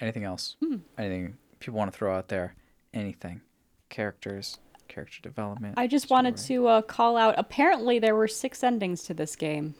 Anything 0.00 0.24
else? 0.24 0.56
Hmm. 0.62 0.76
Anything 0.98 1.38
people 1.60 1.78
want 1.78 1.90
to 1.90 1.96
throw 1.96 2.14
out 2.14 2.28
there? 2.28 2.54
Anything? 2.92 3.40
Characters, 3.88 4.58
character 4.88 5.20
development. 5.22 5.74
I 5.76 5.86
just 5.86 6.10
wanted 6.10 6.36
to 6.38 6.66
uh, 6.66 6.82
call 6.82 7.16
out. 7.16 7.34
Apparently, 7.38 7.98
there 7.98 8.14
were 8.16 8.28
six 8.28 8.62
endings 8.64 9.02
to 9.04 9.14
this 9.14 9.36
game. 9.36 9.74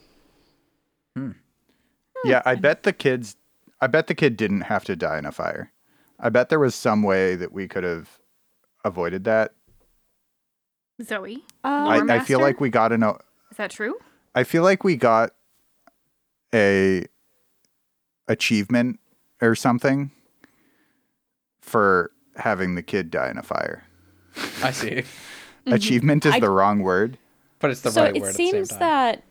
Hmm. 1.15 1.31
Yeah, 2.25 2.41
I 2.45 2.55
bet 2.55 2.83
the 2.83 2.93
kids. 2.93 3.35
I 3.81 3.87
bet 3.87 4.07
the 4.07 4.15
kid 4.15 4.35
didn't 4.37 4.61
have 4.61 4.83
to 4.85 4.95
die 4.95 5.17
in 5.17 5.25
a 5.25 5.31
fire. 5.31 5.71
I 6.19 6.29
bet 6.29 6.49
there 6.49 6.59
was 6.59 6.75
some 6.75 7.01
way 7.03 7.35
that 7.35 7.51
we 7.53 7.67
could 7.67 7.83
have 7.85 8.19
avoided 8.83 9.23
that. 9.23 9.53
Zoe, 11.01 11.45
Uh, 11.63 11.67
I, 12.07 12.15
I 12.15 12.19
feel 12.19 12.41
like 12.41 12.59
we 12.59 12.69
got 12.69 12.91
an. 12.91 13.03
o- 13.03 13.19
is 13.51 13.57
that 13.57 13.71
true? 13.71 13.95
I 14.35 14.43
feel 14.43 14.63
like 14.63 14.83
we 14.83 14.97
got 14.97 15.31
a 16.53 17.05
achievement 18.27 18.99
or 19.41 19.55
something 19.55 20.11
for 21.61 22.11
having 22.35 22.75
the 22.75 22.83
kid 22.83 23.09
die 23.11 23.29
in 23.29 23.37
a 23.37 23.43
fire. 23.43 23.83
I 24.63 24.71
see, 24.71 25.03
Achievement 25.65 26.25
is 26.25 26.33
I- 26.35 26.39
the 26.39 26.49
wrong 26.49 26.79
word. 26.81 27.17
but 27.59 27.71
it's 27.71 27.81
the 27.81 27.91
so 27.91 28.03
right 28.03 28.15
it 28.15 28.21
word 28.21 28.35
seems 28.35 28.53
at 28.53 28.59
the 28.59 28.65
same 28.67 28.79
time. 28.79 28.79
that 28.79 29.23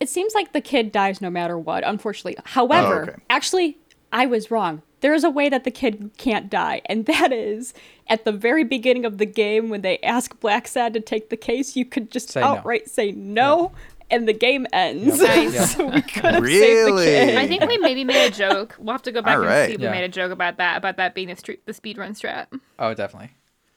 it 0.00 0.08
seems 0.08 0.34
like 0.34 0.52
the 0.52 0.60
kid 0.60 0.90
dies 0.92 1.20
no 1.20 1.30
matter 1.30 1.58
what. 1.58 1.84
Unfortunately, 1.84 2.36
however, 2.44 3.00
Oh, 3.00 3.02
okay. 3.12 3.22
actually, 3.30 3.78
I 4.12 4.26
was 4.26 4.50
wrong. 4.50 4.82
There 5.00 5.14
is 5.14 5.24
a 5.24 5.30
way 5.30 5.48
that 5.48 5.64
the 5.64 5.70
kid 5.70 6.10
can't 6.16 6.48
die, 6.50 6.80
and 6.86 7.06
that 7.06 7.32
is 7.32 7.72
at 8.08 8.24
the 8.24 8.32
very 8.32 8.64
beginning 8.64 9.04
of 9.04 9.18
the 9.18 9.26
game 9.26 9.68
when 9.68 9.82
they 9.82 9.98
ask 9.98 10.38
Blacksad 10.40 10.92
to 10.94 11.00
take 11.00 11.28
the 11.28 11.36
case. 11.36 11.76
You 11.76 11.84
could 11.84 12.10
just 12.10 12.30
Say 12.30 12.40
no. 12.40 12.46
outright 12.46 12.88
say 12.88 13.10
no, 13.12 13.72
and 14.10 14.26
the 14.28 14.32
game 14.32 14.66
ends. 14.72 15.20
Nice. 15.20 15.54
Yeah. 15.54 15.64
so 15.64 15.86
we 15.86 16.02
could 16.02 16.24
have 16.24 16.34
saved 16.34 16.38
the 16.44 16.92
Really? 16.92 17.04
kid. 17.06 17.36
I 17.36 17.46
think 17.48 17.64
we 17.66 17.78
maybe 17.78 18.04
made 18.04 18.26
a 18.26 18.30
joke. 18.30 18.76
We'll 18.78 18.92
have 18.92 19.02
to 19.02 19.12
go 19.12 19.22
back 19.22 19.38
and 19.38 19.68
see 19.68 19.74
if 19.74 19.80
we 19.80 19.88
made 19.88 20.04
a 20.04 20.08
joke 20.08 20.30
about 20.32 20.56
that, 20.58 20.76
about 20.76 20.96
that 20.98 21.14
being 21.14 21.28
the 21.28 21.36
street, 21.36 21.64
the 21.66 21.72
speedrun 21.72 22.10
strat. 22.18 22.46
Oh, 22.78 22.92
definitely. 22.94 23.30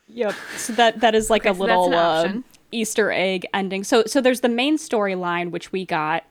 Yep. 0.08 0.36
So 0.58 0.74
that 0.74 1.00
that 1.02 1.16
is 1.16 1.30
like 1.30 1.46
Okay, 1.46 1.52
a 1.52 1.56
so 1.56 1.60
little 1.62 1.94
uh. 1.94 2.34
Easter 2.72 3.12
egg 3.12 3.46
ending. 3.54 3.84
So 3.84 4.04
so 4.06 4.22
there's 4.22 4.42
the 4.42 4.50
main 4.50 4.78
storyline 4.78 5.52
which 5.52 5.72
we 5.72 5.86
got, 5.86 6.24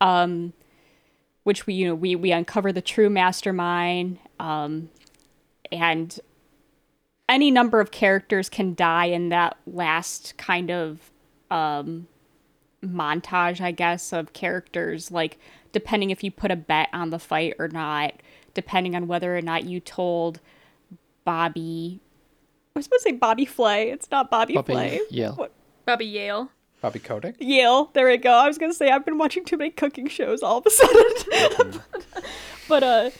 um, 0.00 0.52
which 1.44 1.66
we 1.66 1.74
you 1.74 1.88
know 1.88 1.94
we 1.94 2.16
we 2.16 2.32
uncover 2.32 2.72
the 2.72 2.82
true 2.82 3.08
mastermind, 3.10 4.18
um, 4.38 4.90
and 5.72 6.18
any 7.28 7.50
number 7.50 7.80
of 7.80 7.90
characters 7.90 8.48
can 8.48 8.74
die 8.74 9.06
in 9.06 9.28
that 9.30 9.56
last 9.66 10.36
kind 10.36 10.70
of 10.70 11.10
um 11.50 12.06
montage, 12.84 13.60
I 13.60 13.72
guess, 13.72 14.12
of 14.12 14.32
characters. 14.32 15.10
Like 15.10 15.38
depending 15.72 16.10
if 16.10 16.24
you 16.24 16.30
put 16.30 16.50
a 16.50 16.56
bet 16.56 16.88
on 16.92 17.10
the 17.10 17.18
fight 17.18 17.54
or 17.58 17.68
not, 17.68 18.14
depending 18.54 18.94
on 18.96 19.06
whether 19.06 19.36
or 19.36 19.42
not 19.42 19.64
you 19.64 19.80
told 19.80 20.40
Bobby. 21.24 22.00
I 22.78 22.80
was 22.80 22.84
supposed 22.84 23.02
to 23.02 23.10
say 23.10 23.16
Bobby 23.16 23.44
Flay. 23.44 23.90
It's 23.90 24.08
not 24.08 24.30
Bobby, 24.30 24.54
Bobby 24.54 24.72
Flay. 24.72 25.00
Yale. 25.10 25.32
What? 25.32 25.50
Bobby 25.84 26.06
Yale. 26.06 26.48
Bobby 26.80 27.00
Kotick. 27.00 27.34
Yale. 27.40 27.90
There 27.92 28.06
we 28.06 28.16
go. 28.18 28.30
I 28.30 28.46
was 28.46 28.56
gonna 28.56 28.72
say 28.72 28.88
I've 28.88 29.04
been 29.04 29.18
watching 29.18 29.44
too 29.44 29.56
many 29.56 29.70
cooking 29.70 30.06
shows 30.06 30.44
all 30.44 30.58
of 30.58 30.66
a 30.66 30.70
sudden. 30.70 31.82
but 32.68 32.82
uh 32.84 33.10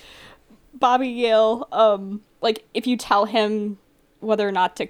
Bobby 0.74 1.08
Yale, 1.08 1.66
um, 1.72 2.20
like 2.40 2.66
if 2.72 2.86
you 2.86 2.96
tell 2.96 3.24
him 3.24 3.78
whether 4.20 4.46
or 4.46 4.52
not 4.52 4.76
to 4.76 4.86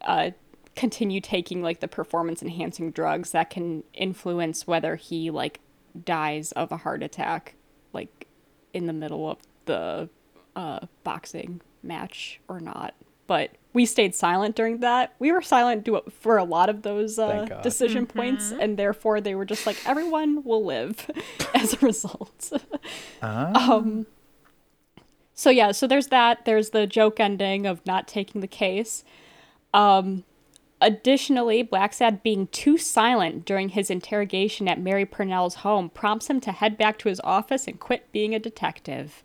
uh 0.00 0.32
continue 0.74 1.20
taking 1.20 1.62
like 1.62 1.78
the 1.78 1.86
performance 1.86 2.42
enhancing 2.42 2.90
drugs, 2.90 3.30
that 3.30 3.48
can 3.48 3.84
influence 3.94 4.66
whether 4.66 4.96
he 4.96 5.30
like 5.30 5.60
dies 6.04 6.50
of 6.52 6.72
a 6.72 6.78
heart 6.78 7.04
attack, 7.04 7.54
like 7.92 8.26
in 8.74 8.86
the 8.86 8.92
middle 8.92 9.30
of 9.30 9.38
the 9.66 10.08
uh 10.56 10.80
boxing 11.04 11.60
match 11.84 12.40
or 12.48 12.58
not. 12.58 12.94
But 13.28 13.52
we 13.72 13.86
stayed 13.86 14.14
silent 14.14 14.56
during 14.56 14.78
that. 14.80 15.14
We 15.18 15.30
were 15.32 15.42
silent 15.42 15.84
do- 15.84 16.02
for 16.20 16.36
a 16.38 16.44
lot 16.44 16.68
of 16.68 16.82
those 16.82 17.18
uh, 17.18 17.28
Thank 17.28 17.48
God. 17.50 17.62
decision 17.62 18.06
points, 18.06 18.52
and 18.52 18.76
therefore 18.76 19.20
they 19.20 19.34
were 19.34 19.44
just 19.44 19.66
like 19.66 19.76
everyone 19.86 20.42
will 20.44 20.64
live 20.64 21.08
as 21.54 21.74
a 21.74 21.78
result. 21.78 22.52
um. 23.22 24.06
So 25.34 25.48
yeah, 25.50 25.72
so 25.72 25.86
there's 25.86 26.08
that. 26.08 26.44
There's 26.44 26.70
the 26.70 26.86
joke 26.86 27.18
ending 27.20 27.64
of 27.66 27.84
not 27.86 28.06
taking 28.08 28.40
the 28.40 28.46
case. 28.48 29.04
Um. 29.72 30.24
Additionally, 30.82 31.62
Blacksad 31.62 32.22
being 32.22 32.46
too 32.46 32.78
silent 32.78 33.44
during 33.44 33.68
his 33.68 33.90
interrogation 33.90 34.66
at 34.66 34.80
Mary 34.80 35.04
Purnell's 35.04 35.56
home 35.56 35.90
prompts 35.90 36.28
him 36.30 36.40
to 36.40 36.52
head 36.52 36.78
back 36.78 36.98
to 37.00 37.10
his 37.10 37.20
office 37.22 37.68
and 37.68 37.78
quit 37.78 38.10
being 38.12 38.34
a 38.34 38.38
detective. 38.38 39.22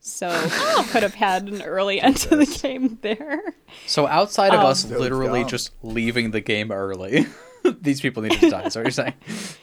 So 0.00 0.30
he 0.30 0.82
could 0.90 1.02
have 1.02 1.14
had 1.14 1.48
an 1.48 1.62
early 1.62 2.00
end 2.00 2.16
to 2.18 2.36
the 2.36 2.46
game 2.46 2.98
there. 3.02 3.42
So 3.86 4.06
outside 4.06 4.54
of 4.54 4.60
us 4.60 4.84
literally 4.84 5.44
just 5.44 5.72
leaving 5.82 6.30
the 6.30 6.40
game 6.40 6.70
early, 6.72 7.26
these 7.80 8.00
people 8.00 8.22
need 8.22 8.40
to 8.40 8.50
die. 8.50 8.62
Is 8.62 8.76
what 8.76 8.84
you're 8.84 8.90
saying? 8.90 9.14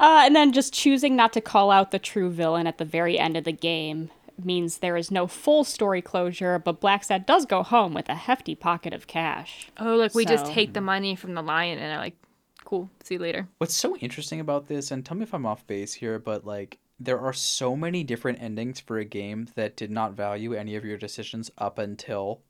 Uh, 0.00 0.22
and 0.24 0.34
then 0.34 0.52
just 0.52 0.74
choosing 0.74 1.14
not 1.14 1.32
to 1.32 1.40
call 1.40 1.70
out 1.70 1.92
the 1.92 2.00
true 2.00 2.28
villain 2.28 2.66
at 2.66 2.78
the 2.78 2.84
very 2.84 3.16
end 3.16 3.36
of 3.36 3.44
the 3.44 3.52
game 3.52 4.10
means 4.42 4.78
there 4.78 4.96
is 4.96 5.10
no 5.10 5.28
full 5.28 5.62
story 5.62 6.02
closure, 6.02 6.58
but 6.58 6.80
Blacksad 6.80 7.26
does 7.26 7.46
go 7.46 7.62
home 7.62 7.94
with 7.94 8.08
a 8.08 8.14
hefty 8.14 8.56
pocket 8.56 8.92
of 8.92 9.06
cash. 9.06 9.68
Oh, 9.78 9.94
like 9.94 10.12
we 10.12 10.24
just 10.24 10.46
take 10.46 10.72
the 10.72 10.80
money 10.80 11.14
from 11.14 11.34
the 11.34 11.42
lion 11.42 11.78
and 11.78 11.92
are 11.92 11.98
like, 12.02 12.16
cool, 12.64 12.90
see 13.04 13.14
you 13.14 13.20
later. 13.20 13.46
What's 13.58 13.74
so 13.74 13.96
interesting 13.98 14.40
about 14.40 14.66
this, 14.66 14.90
and 14.90 15.04
tell 15.06 15.16
me 15.16 15.22
if 15.22 15.32
I'm 15.32 15.46
off 15.46 15.66
base 15.66 15.94
here, 15.94 16.18
but 16.18 16.44
like 16.44 16.78
there 16.98 17.18
are 17.20 17.32
so 17.32 17.76
many 17.76 18.04
different 18.04 18.40
endings 18.40 18.80
for 18.80 18.98
a 18.98 19.04
game 19.04 19.48
that 19.56 19.76
did 19.76 19.90
not 19.90 20.12
value 20.12 20.54
any 20.54 20.76
of 20.76 20.84
your 20.84 20.96
decisions 20.96 21.50
up 21.58 21.78
until 21.78 22.40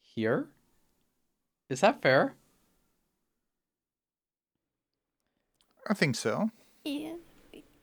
here. 0.00 0.48
Is 1.68 1.80
that 1.80 2.02
fair? 2.02 2.34
I 5.88 5.94
think 5.94 6.16
so. 6.16 6.50
Yeah, 6.84 7.14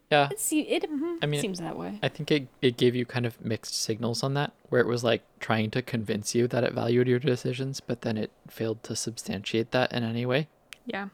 Yeah. 0.10 0.30
it, 0.32 0.40
se- 0.40 0.60
it 0.60 0.84
mm-hmm. 0.84 1.16
I 1.22 1.26
mean, 1.26 1.42
seems 1.42 1.60
that 1.60 1.78
way. 1.78 2.00
I 2.02 2.08
think 2.10 2.32
it, 2.32 2.48
it 2.62 2.78
gave 2.78 2.96
you 2.96 3.06
kind 3.06 3.26
of 3.26 3.44
mixed 3.44 3.76
signals 3.76 4.24
on 4.24 4.34
that, 4.36 4.54
where 4.70 4.82
it 4.82 4.88
was 4.88 5.04
like 5.04 5.24
trying 5.40 5.70
to 5.72 5.82
convince 5.82 6.34
you 6.36 6.48
that 6.48 6.64
it 6.64 6.74
valued 6.74 7.08
your 7.08 7.20
decisions, 7.20 7.80
but 7.80 8.02
then 8.02 8.18
it 8.18 8.32
failed 8.48 8.84
to 8.84 8.96
substantiate 8.96 9.72
that 9.72 9.92
in 9.92 10.04
any 10.04 10.26
way. 10.26 10.48
Yeah. 10.86 11.10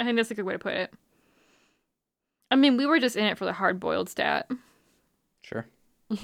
I 0.00 0.04
think 0.04 0.16
that's 0.16 0.30
a 0.30 0.34
good 0.34 0.44
way 0.44 0.54
to 0.54 0.58
put 0.58 0.74
it. 0.74 0.92
I 2.52 2.56
mean, 2.56 2.76
we 2.76 2.86
were 2.86 3.00
just 3.00 3.16
in 3.16 3.24
it 3.24 3.38
for 3.38 3.44
the 3.44 3.54
hard 3.54 3.80
boiled 3.80 4.08
stat. 4.08 4.48
Sure. 5.42 5.66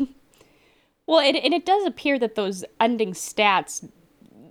Well, 1.08 1.20
and, 1.20 1.38
and 1.38 1.54
it 1.54 1.64
does 1.64 1.86
appear 1.86 2.18
that 2.18 2.34
those 2.34 2.66
ending 2.78 3.14
stats 3.14 3.88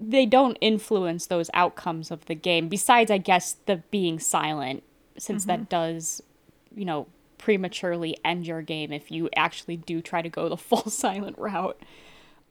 they 0.01 0.25
don't 0.25 0.57
influence 0.59 1.27
those 1.27 1.49
outcomes 1.53 2.09
of 2.11 2.25
the 2.25 2.35
game. 2.35 2.67
Besides, 2.67 3.11
I 3.11 3.19
guess 3.19 3.57
the 3.67 3.77
being 3.91 4.19
silent, 4.19 4.83
since 5.17 5.45
that 5.45 5.69
does, 5.69 6.21
you 6.75 6.85
know, 6.85 7.07
prematurely 7.37 8.17
end 8.25 8.47
your 8.47 8.61
game 8.63 8.91
if 8.91 9.11
you 9.11 9.29
actually 9.35 9.77
do 9.77 10.01
try 10.01 10.21
to 10.21 10.29
go 10.29 10.49
the 10.49 10.57
full 10.69 10.89
silent 10.89 11.37
route. 11.37 11.79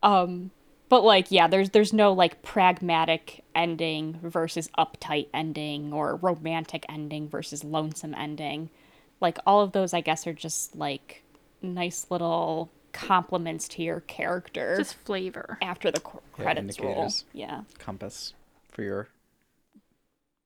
Um, 0.02 0.52
but 0.88 1.02
like, 1.02 1.32
yeah, 1.32 1.48
there's 1.48 1.70
there's 1.70 1.92
no 1.92 2.12
like 2.12 2.42
pragmatic 2.42 3.42
ending 3.56 4.20
versus 4.22 4.70
uptight 4.78 5.26
ending 5.34 5.92
or 5.92 6.14
romantic 6.14 6.86
ending 6.88 7.28
versus 7.28 7.64
lonesome 7.64 8.14
ending. 8.14 8.70
Like 9.20 9.38
all 9.46 9.62
of 9.62 9.72
those, 9.72 9.94
I 9.94 10.00
guess, 10.00 10.26
are 10.26 10.32
just 10.32 10.76
like 10.76 11.22
nice 11.62 12.06
little 12.10 12.70
compliments 12.92 13.68
to 13.68 13.82
your 13.82 14.00
character 14.00 14.76
Just 14.78 14.94
flavor. 14.94 15.58
after 15.60 15.90
the 15.90 16.00
cr- 16.00 16.16
Yeah, 16.38 16.42
credits 16.44 16.80
roll. 16.80 17.10
Yeah. 17.32 17.62
Compass 17.78 18.32
for 18.70 18.82
your 18.82 19.08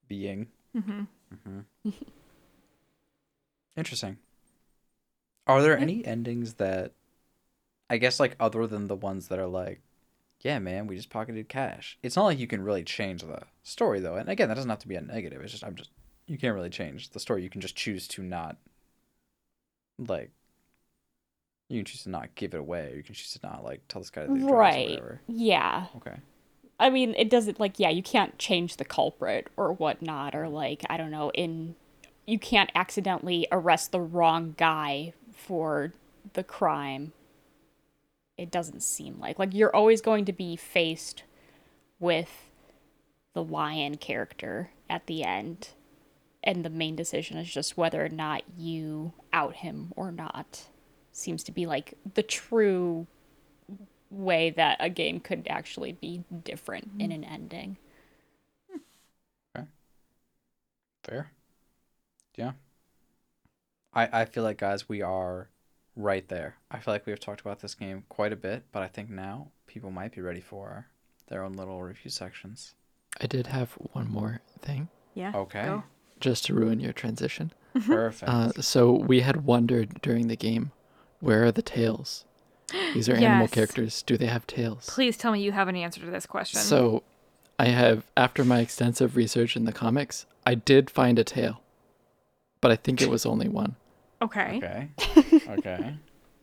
being. 0.07 0.47
Mm-hmm. 0.75 1.59
Interesting. 3.77 4.17
Are 5.47 5.61
there 5.61 5.77
any 5.77 6.05
endings 6.05 6.53
that, 6.55 6.91
I 7.89 7.97
guess, 7.97 8.19
like 8.19 8.35
other 8.39 8.67
than 8.67 8.87
the 8.87 8.95
ones 8.95 9.27
that 9.29 9.39
are 9.39 9.47
like, 9.47 9.81
yeah, 10.41 10.59
man, 10.59 10.87
we 10.87 10.95
just 10.95 11.09
pocketed 11.09 11.49
cash. 11.49 11.97
It's 12.03 12.15
not 12.15 12.25
like 12.25 12.39
you 12.39 12.47
can 12.47 12.63
really 12.63 12.83
change 12.83 13.21
the 13.21 13.43
story 13.63 13.99
though, 13.99 14.15
and 14.15 14.27
again, 14.29 14.47
that 14.49 14.55
doesn't 14.55 14.69
have 14.69 14.79
to 14.79 14.87
be 14.87 14.95
a 14.95 15.01
negative. 15.01 15.41
It's 15.41 15.51
just 15.51 15.63
I'm 15.63 15.75
just 15.75 15.89
you 16.31 16.37
can't 16.37 16.55
really 16.55 16.69
change 16.69 17.09
the 17.09 17.19
story. 17.19 17.43
You 17.43 17.49
can 17.49 17.59
just 17.59 17.75
choose 17.75 18.07
to 18.07 18.23
not, 18.23 18.55
like, 19.99 20.31
you 21.67 21.79
can 21.79 21.85
choose 21.85 22.03
to 22.03 22.09
not 22.09 22.33
give 22.35 22.53
it 22.53 22.59
away. 22.59 22.93
You 22.95 23.03
can 23.03 23.15
choose 23.15 23.33
to 23.33 23.39
not 23.43 23.65
like 23.65 23.81
tell 23.89 24.01
this 24.01 24.09
guy 24.09 24.23
that 24.23 24.29
Right. 24.31 24.89
whatever. 24.89 25.21
Yeah. 25.27 25.87
Okay. 25.97 26.15
I 26.79 26.89
mean, 26.89 27.13
it 27.17 27.29
doesn't 27.29 27.59
like 27.59 27.79
yeah, 27.79 27.89
you 27.89 28.01
can't 28.01 28.37
change 28.39 28.77
the 28.77 28.85
culprit 28.85 29.47
or 29.57 29.73
whatnot, 29.73 30.33
or 30.35 30.47
like 30.47 30.83
I 30.89 30.95
don't 30.97 31.11
know, 31.11 31.31
in 31.31 31.75
you 32.25 32.39
can't 32.39 32.71
accidentally 32.75 33.45
arrest 33.51 33.91
the 33.91 34.01
wrong 34.01 34.55
guy 34.57 35.13
for 35.33 35.93
the 36.33 36.43
crime. 36.43 37.11
It 38.37 38.51
doesn't 38.51 38.83
seem 38.83 39.19
like 39.19 39.37
like 39.37 39.53
you're 39.53 39.75
always 39.75 40.01
going 40.01 40.25
to 40.25 40.33
be 40.33 40.55
faced 40.55 41.23
with 41.99 42.49
the 43.33 43.43
lion 43.43 43.97
character 43.97 44.71
at 44.89 45.07
the 45.07 45.23
end, 45.23 45.69
and 46.43 46.65
the 46.65 46.69
main 46.69 46.95
decision 46.95 47.37
is 47.37 47.51
just 47.51 47.77
whether 47.77 48.03
or 48.03 48.09
not 48.09 48.43
you 48.57 49.13
out 49.31 49.55
him 49.55 49.93
or 49.95 50.11
not. 50.11 50.67
Seems 51.11 51.43
to 51.43 51.51
be 51.51 51.65
like 51.65 51.93
the 52.13 52.23
true 52.23 53.07
way 54.09 54.49
that 54.51 54.77
a 54.79 54.89
game 54.89 55.19
could 55.19 55.47
actually 55.49 55.93
be 55.93 56.23
different 56.43 56.91
in 56.99 57.07
hmm. 57.07 57.17
an 57.17 57.23
ending. 57.23 57.77
Hmm. 58.69 58.77
Okay. 59.55 59.67
Fair. 61.03 61.31
Yeah. 62.35 62.51
I 63.93 64.21
I 64.21 64.25
feel 64.25 64.43
like 64.43 64.57
guys 64.57 64.87
we 64.87 65.01
are 65.01 65.49
right 65.95 66.27
there. 66.27 66.55
I 66.69 66.79
feel 66.79 66.93
like 66.93 67.05
we've 67.05 67.19
talked 67.19 67.41
about 67.41 67.59
this 67.59 67.75
game 67.75 68.03
quite 68.09 68.33
a 68.33 68.37
bit, 68.37 68.63
but 68.71 68.81
I 68.81 68.87
think 68.87 69.09
now 69.09 69.51
people 69.67 69.91
might 69.91 70.13
be 70.13 70.21
ready 70.21 70.41
for 70.41 70.87
their 71.27 71.43
own 71.43 71.53
little 71.53 71.81
review 71.81 72.11
sections. 72.11 72.75
I 73.19 73.27
did 73.27 73.47
have 73.47 73.73
one 73.93 74.09
more 74.09 74.41
thing, 74.61 74.89
Yeah. 75.13 75.33
Okay. 75.35 75.65
go. 75.65 75.83
Just 76.21 76.45
to 76.45 76.53
ruin 76.53 76.79
your 76.79 76.93
transition. 76.93 77.51
Perfect. 77.85 78.29
Uh, 78.29 78.51
so 78.61 78.91
we 78.91 79.21
had 79.21 79.45
wondered 79.45 80.01
during 80.01 80.27
the 80.27 80.35
game, 80.35 80.71
where 81.19 81.43
are 81.45 81.51
the 81.51 81.61
tails? 81.61 82.25
These 82.93 83.09
are 83.09 83.15
animal 83.15 83.47
characters. 83.47 84.01
Do 84.03 84.17
they 84.17 84.27
have 84.27 84.47
tails? 84.47 84.85
Please 84.89 85.17
tell 85.17 85.31
me 85.31 85.41
you 85.41 85.51
have 85.51 85.67
an 85.67 85.75
answer 85.75 85.99
to 86.01 86.09
this 86.09 86.25
question. 86.25 86.59
So, 86.59 87.03
I 87.59 87.65
have, 87.65 88.05
after 88.15 88.43
my 88.43 88.59
extensive 88.59 89.15
research 89.15 89.55
in 89.55 89.65
the 89.65 89.73
comics, 89.73 90.25
I 90.45 90.55
did 90.55 90.89
find 90.89 91.19
a 91.19 91.23
tail, 91.23 91.61
but 92.61 92.71
I 92.71 92.75
think 92.75 93.01
it 93.01 93.09
was 93.09 93.25
only 93.25 93.49
one. 93.49 93.75
okay. 94.21 94.57
okay. 94.57 95.41
okay. 95.49 95.95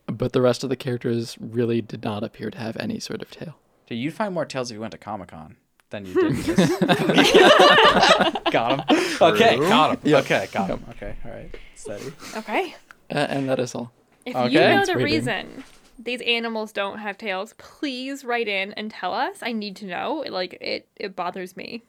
But 0.07 0.33
the 0.33 0.41
rest 0.41 0.63
of 0.63 0.71
the 0.71 0.77
characters 0.77 1.37
really 1.41 1.81
did 1.81 2.05
not 2.05 2.23
appear 2.23 2.51
to 2.51 2.59
have 2.59 2.77
any 2.77 3.01
sort 3.01 3.21
of 3.21 3.31
tail. 3.31 3.59
Dude, 3.87 3.99
you'd 3.99 4.15
find 4.15 4.33
more 4.33 4.45
tails 4.45 4.71
if 4.71 4.75
you 4.75 4.81
went 4.81 4.93
to 4.93 4.99
Comic 4.99 5.29
Con 5.29 5.57
than 5.91 6.07
you 6.07 6.15
did 6.15 6.25
in 6.27 6.43
this. 6.43 6.71
got 8.51 8.91
him. 8.91 8.99
Okay, 9.21 9.57
got 9.59 9.99
him. 10.05 10.15
Okay, 10.15 10.49
got 10.53 10.69
him. 10.69 10.85
Okay, 10.91 11.15
all 11.25 11.31
right. 11.31 11.55
Steady. 11.75 12.13
Okay. 12.37 12.75
Uh, 13.11 13.15
and 13.19 13.49
that 13.49 13.59
is 13.59 13.75
all. 13.75 13.91
If 14.27 14.37
Okay. 14.37 14.49
you 14.53 14.59
know 14.61 14.67
Thanks, 14.67 14.89
the 14.89 14.97
Raven. 14.97 15.05
reason 15.05 15.65
these 15.99 16.21
animals 16.23 16.73
don't 16.73 16.99
have 16.99 17.17
tails, 17.19 17.55
please 17.59 18.25
write 18.25 18.47
in 18.49 18.73
and 18.73 18.91
tell 18.91 19.15
us. 19.15 19.39
I 19.43 19.53
need 19.53 19.77
to 19.77 19.87
know. 19.87 20.25
Like 20.29 20.55
it 20.61 20.87
it 20.97 21.17
bothers 21.17 21.57
me. 21.57 21.83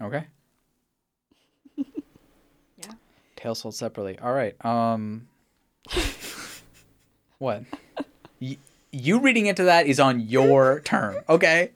Okay. 0.00 0.24
Yeah. 2.78 2.90
Tails 3.36 3.60
sold 3.60 3.74
separately. 3.74 4.18
All 4.18 4.32
right. 4.32 4.54
Um. 4.64 5.28
what? 7.38 7.62
Y- 8.40 8.58
you 8.92 9.20
reading 9.20 9.46
into 9.46 9.64
that 9.64 9.86
is 9.86 10.00
on 10.00 10.20
your 10.20 10.80
term. 10.80 11.16
Okay. 11.28 11.70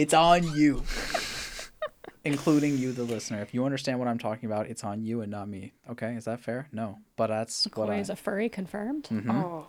It's 0.00 0.14
on 0.14 0.54
you. 0.56 0.82
Including 2.24 2.76
you, 2.78 2.92
the 2.92 3.02
listener. 3.02 3.40
If 3.42 3.52
you 3.54 3.64
understand 3.64 3.98
what 3.98 4.08
I'm 4.08 4.18
talking 4.18 4.46
about, 4.46 4.66
it's 4.66 4.82
on 4.84 5.02
you 5.02 5.20
and 5.22 5.30
not 5.30 5.48
me. 5.48 5.72
Okay, 5.90 6.14
is 6.14 6.24
that 6.26 6.40
fair? 6.40 6.68
No, 6.72 6.98
but 7.16 7.26
that's 7.28 7.64
what 7.66 7.72
Chloe 7.72 7.96
I. 7.96 7.98
is 8.00 8.08
a 8.10 8.16
furry 8.16 8.48
confirmed. 8.48 9.04
Mm-hmm. 9.10 9.30
Oh. 9.30 9.66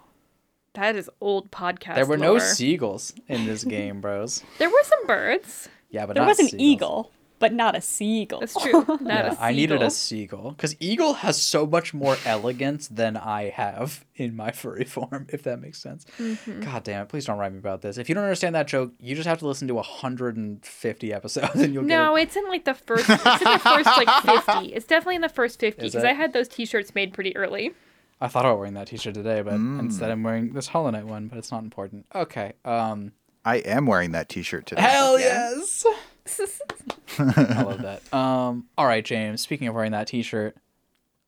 That 0.73 0.95
is 0.95 1.09
old 1.19 1.51
podcast. 1.51 1.95
There 1.95 2.05
were 2.05 2.17
no 2.17 2.39
seagulls 2.39 3.13
in 3.27 3.45
this 3.45 3.63
game, 3.65 3.99
bros. 3.99 4.41
There 4.57 4.69
were 4.69 4.83
some 4.83 5.05
birds. 5.07 5.67
Yeah, 5.89 6.05
but 6.05 6.13
There 6.13 6.23
not 6.23 6.29
was 6.29 6.39
an 6.39 6.45
seagulls. 6.47 6.61
eagle, 6.61 7.11
but 7.41 7.51
not 7.51 7.75
a 7.75 7.81
seagull. 7.81 8.39
That's 8.39 8.55
true. 8.61 8.85
Not 8.87 9.01
Yeah, 9.01 9.35
a 9.37 9.41
I 9.41 9.51
needed 9.51 9.81
a 9.81 9.89
seagull. 9.89 10.39
seagull 10.39 10.51
because 10.51 10.75
eagle 10.79 11.13
has 11.15 11.41
so 11.41 11.65
much 11.65 11.93
more 11.93 12.15
elegance 12.23 12.87
than 12.87 13.17
I 13.17 13.49
have 13.49 14.05
in 14.15 14.35
my 14.37 14.51
furry 14.61 14.85
form. 14.85 15.27
If 15.29 15.43
that 15.43 15.59
makes 15.59 15.79
sense. 15.81 16.05
Mm-hmm. 16.17 16.61
God 16.61 16.83
damn 16.85 17.01
it! 17.03 17.09
Please 17.09 17.25
don't 17.25 17.37
write 17.37 17.51
me 17.51 17.57
about 17.59 17.81
this. 17.81 17.97
If 17.97 18.07
you 18.07 18.15
don't 18.15 18.23
understand 18.23 18.55
that 18.55 18.67
joke, 18.67 18.93
you 18.99 19.13
just 19.15 19.27
have 19.27 19.39
to 19.39 19.47
listen 19.47 19.67
to 19.67 19.73
150 19.75 21.13
episodes 21.13 21.55
and 21.55 21.73
you'll 21.73 21.83
No, 21.83 22.15
get 22.15 22.21
it. 22.21 22.23
it's 22.27 22.35
in 22.37 22.47
like 22.47 22.65
the 22.65 22.73
first. 22.87 23.09
It's 23.09 23.41
in 23.41 23.51
the 23.51 23.59
first 23.59 23.87
like 23.87 24.23
fifty. 24.23 24.73
It's 24.73 24.85
definitely 24.85 25.15
in 25.15 25.21
the 25.21 25.29
first 25.29 25.59
fifty 25.59 25.87
because? 25.87 26.03
I 26.03 26.13
had 26.13 26.33
those 26.33 26.47
T-shirts 26.47 26.95
made 26.95 27.13
pretty 27.13 27.35
early. 27.35 27.73
I 28.19 28.27
thought 28.27 28.45
about 28.45 28.59
wearing 28.59 28.75
that 28.75 28.87
T-shirt 28.87 29.15
today, 29.15 29.41
but 29.41 29.55
instead 29.55 30.11
I'm 30.11 30.21
wearing 30.21 30.53
this 30.53 30.67
Hollow 30.67 30.91
Knight 30.91 31.07
one. 31.07 31.27
But 31.27 31.39
it's 31.39 31.51
not 31.51 31.63
important. 31.63 32.05
Okay. 32.13 32.53
Um. 32.63 33.13
I 33.43 33.55
am 33.57 33.87
wearing 33.87 34.11
that 34.11 34.29
T-shirt 34.29 34.67
today. 34.67 34.83
Hell 34.83 35.19
yes. 35.19 35.83
I 37.19 37.63
love 37.63 37.81
that. 37.81 38.13
Um. 38.13 38.67
All 38.77 38.85
right, 38.85 39.03
James. 39.03 39.41
Speaking 39.41 39.67
of 39.67 39.75
wearing 39.75 39.91
that 39.91 40.07
T-shirt, 40.07 40.55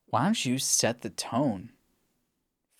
why 0.08 0.24
don't 0.24 0.44
you 0.44 0.58
set 0.58 1.02
the 1.02 1.10
tone 1.10 1.70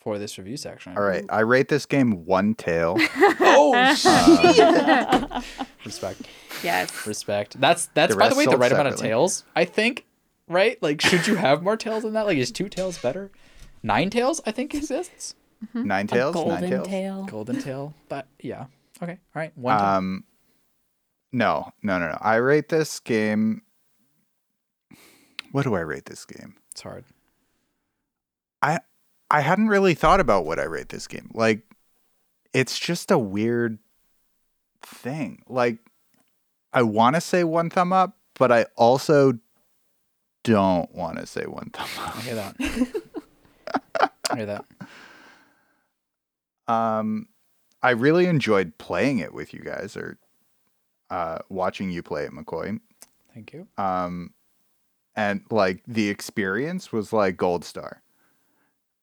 for 0.00 0.18
this 0.18 0.38
review 0.38 0.56
section? 0.56 0.96
All 0.96 1.02
right, 1.02 1.24
I 1.28 1.40
rate 1.40 1.68
this 1.68 1.86
game 1.86 2.24
one 2.24 2.54
tail. 2.54 2.96
Oh 3.56 3.94
shit! 3.94 5.44
Respect. 5.84 6.22
yes. 6.62 7.06
Respect. 7.06 7.60
That's 7.60 7.86
that's 7.94 8.12
The 8.14 8.18
by 8.18 8.28
the 8.28 8.34
rest 8.34 8.38
way 8.38 8.44
the 8.46 8.50
sold 8.52 8.60
right 8.60 8.72
amount 8.72 8.88
of 8.88 8.94
separately. 8.94 9.08
tails. 9.10 9.44
I 9.54 9.64
think. 9.64 10.06
Right? 10.48 10.82
Like, 10.82 11.00
should 11.00 11.26
you 11.26 11.36
have 11.36 11.62
more 11.62 11.76
tails 11.76 12.02
than 12.02 12.12
that? 12.14 12.26
Like, 12.26 12.36
is 12.36 12.50
two 12.52 12.68
tails 12.68 12.98
better? 12.98 13.30
Nine 13.82 14.10
tails, 14.10 14.40
I 14.46 14.50
think 14.50 14.74
exists. 14.74 15.34
Nine 15.72 16.04
a 16.06 16.08
tails, 16.08 16.34
golden 16.34 16.60
nine 16.60 16.70
tails. 16.70 16.88
tail. 16.88 17.24
Golden 17.30 17.60
tail, 17.62 17.94
but 18.08 18.26
yeah. 18.40 18.66
Okay. 19.02 19.12
All 19.12 19.18
right. 19.40 19.52
One. 19.56 19.78
tail. 19.78 19.86
Um, 19.86 20.24
no, 21.34 21.72
no, 21.82 21.98
no, 21.98 22.08
no. 22.08 22.18
I 22.20 22.36
rate 22.36 22.68
this 22.68 23.00
game. 23.00 23.62
What 25.50 25.64
do 25.64 25.74
I 25.74 25.80
rate 25.80 26.06
this 26.06 26.24
game? 26.24 26.56
it's 26.70 26.82
hard. 26.82 27.04
I 28.62 28.80
I 29.30 29.40
hadn't 29.40 29.68
really 29.68 29.94
thought 29.94 30.20
about 30.20 30.44
what 30.44 30.58
I 30.58 30.64
rate 30.64 30.88
this 30.88 31.06
game. 31.06 31.30
Like 31.32 31.62
it's 32.52 32.78
just 32.78 33.10
a 33.10 33.18
weird 33.18 33.78
thing. 34.82 35.42
Like 35.48 35.78
I 36.72 36.82
want 36.82 37.14
to 37.14 37.20
say 37.20 37.44
one 37.44 37.70
thumb 37.70 37.92
up, 37.92 38.16
but 38.38 38.50
I 38.50 38.66
also 38.76 39.38
don't 40.42 40.92
want 40.94 41.18
to 41.18 41.26
say 41.26 41.44
one 41.44 41.70
thumb 41.72 41.88
up. 41.98 42.16
I 42.16 42.20
hear 42.20 42.34
that. 42.34 42.56
I 44.30 44.36
hear 44.36 44.46
that. 44.46 44.64
Um 46.72 47.28
I 47.82 47.90
really 47.90 48.26
enjoyed 48.26 48.78
playing 48.78 49.18
it 49.18 49.32
with 49.32 49.54
you 49.54 49.60
guys 49.60 49.96
or 49.96 50.18
uh 51.10 51.38
watching 51.48 51.90
you 51.90 52.02
play 52.02 52.24
it, 52.24 52.32
McCoy. 52.32 52.80
Thank 53.32 53.52
you. 53.52 53.66
um 53.78 54.32
and 55.16 55.42
like 55.50 55.82
the 55.86 56.08
experience 56.08 56.92
was 56.92 57.12
like 57.12 57.36
gold 57.36 57.64
star 57.64 58.02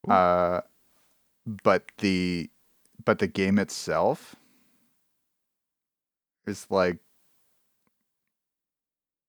uh 0.10 0.62
but 1.46 1.84
the 2.00 2.50
but 3.06 3.20
the 3.20 3.28
game 3.28 3.58
itself 3.60 4.36
is 6.48 6.66
like 6.70 6.98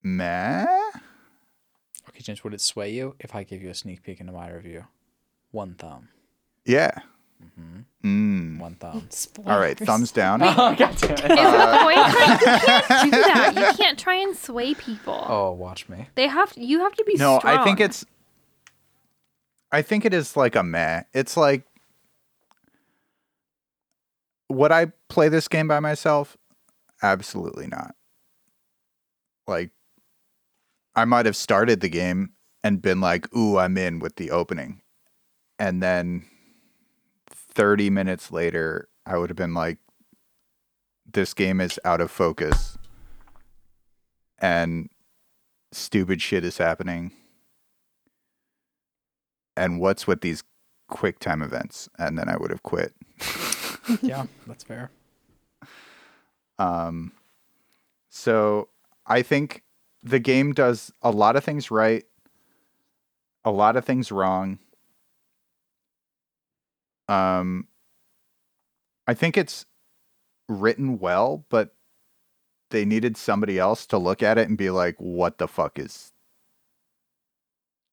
meh 0.02 0.66
Okay, 2.08 2.20
James, 2.20 2.42
would 2.44 2.52
it 2.52 2.60
sway 2.60 2.90
you 2.92 3.14
if 3.20 3.34
I 3.34 3.44
give 3.44 3.62
you 3.62 3.70
a 3.70 3.74
sneak 3.74 4.02
peek 4.02 4.20
into 4.20 4.32
my 4.32 4.50
review? 4.50 4.86
One 5.52 5.74
thumb. 5.74 6.08
yeah. 6.64 6.90
Mm. 8.04 8.58
One 8.58 8.74
thumb. 8.76 9.08
all 9.46 9.58
right 9.58 9.78
thumbs 9.78 10.12
down 10.12 10.42
oh, 10.42 10.46
God 10.54 10.76
damn 10.76 10.92
it. 10.92 11.10
Is 11.10 11.18
the 11.28 11.78
point? 11.82 11.98
You 13.02 13.10
can't 13.10 13.12
do 13.12 13.20
that. 13.20 13.52
You 13.56 13.84
can't 13.84 13.98
try 13.98 14.14
and 14.16 14.36
sway 14.36 14.74
people. 14.74 15.24
Oh, 15.28 15.52
watch 15.52 15.88
me. 15.88 16.08
They 16.14 16.26
have. 16.28 16.52
You 16.56 16.80
have 16.80 16.94
to 16.94 17.04
be. 17.04 17.14
no 17.14 17.40
i 17.44 17.62
think 17.64 17.80
it's 17.80 18.04
i 19.70 19.82
think 19.82 20.04
it 20.04 20.12
is 20.14 20.36
like 20.36 20.54
a 20.56 20.62
meh 20.62 21.02
it's 21.14 21.36
like 21.36 21.64
would 24.48 24.70
i 24.72 24.86
play 25.08 25.28
this 25.28 25.48
game 25.48 25.66
by 25.68 25.80
myself 25.80 26.36
absolutely 27.02 27.66
not 27.66 27.94
like 29.46 29.70
i 30.94 31.04
might 31.04 31.26
have 31.26 31.36
started 31.36 31.80
the 31.80 31.88
game 31.88 32.30
and 32.62 32.82
been 32.82 33.00
like 33.00 33.34
ooh 33.36 33.56
i'm 33.58 33.76
in 33.78 33.98
with 33.98 34.16
the 34.16 34.30
opening 34.30 34.80
and 35.58 35.82
then 35.82 36.24
30 37.54 37.90
minutes 37.90 38.30
later 38.32 38.88
i 39.06 39.16
would 39.16 39.30
have 39.30 39.36
been 39.36 39.54
like 39.54 39.78
this 41.12 41.34
game 41.34 41.60
is 41.60 41.78
out 41.84 42.00
of 42.00 42.10
focus 42.10 42.78
and 44.38 44.88
stupid 45.72 46.20
shit 46.20 46.44
is 46.44 46.58
happening. 46.58 47.12
And 49.56 49.80
what's 49.80 50.06
with 50.06 50.20
these 50.20 50.42
quick 50.88 51.18
time 51.18 51.42
events? 51.42 51.88
And 51.98 52.18
then 52.18 52.28
i 52.28 52.36
would 52.36 52.50
have 52.50 52.62
quit. 52.62 52.94
Yeah, 54.00 54.26
that's 54.46 54.62
fair. 54.64 54.90
um 56.58 57.12
so 58.08 58.68
i 59.06 59.22
think 59.22 59.62
the 60.04 60.18
game 60.20 60.52
does 60.52 60.92
a 61.02 61.10
lot 61.10 61.34
of 61.36 61.42
things 61.44 61.70
right 61.70 62.04
a 63.44 63.50
lot 63.50 63.76
of 63.76 63.84
things 63.84 64.12
wrong 64.12 64.58
um 67.08 67.66
i 69.06 69.14
think 69.14 69.36
it's 69.36 69.66
written 70.48 70.98
well 70.98 71.44
but 71.48 71.74
they 72.70 72.84
needed 72.84 73.16
somebody 73.16 73.58
else 73.58 73.86
to 73.86 73.98
look 73.98 74.22
at 74.22 74.38
it 74.38 74.48
and 74.48 74.56
be 74.56 74.70
like 74.70 74.96
what 74.98 75.38
the 75.38 75.48
fuck 75.48 75.78
is 75.78 76.12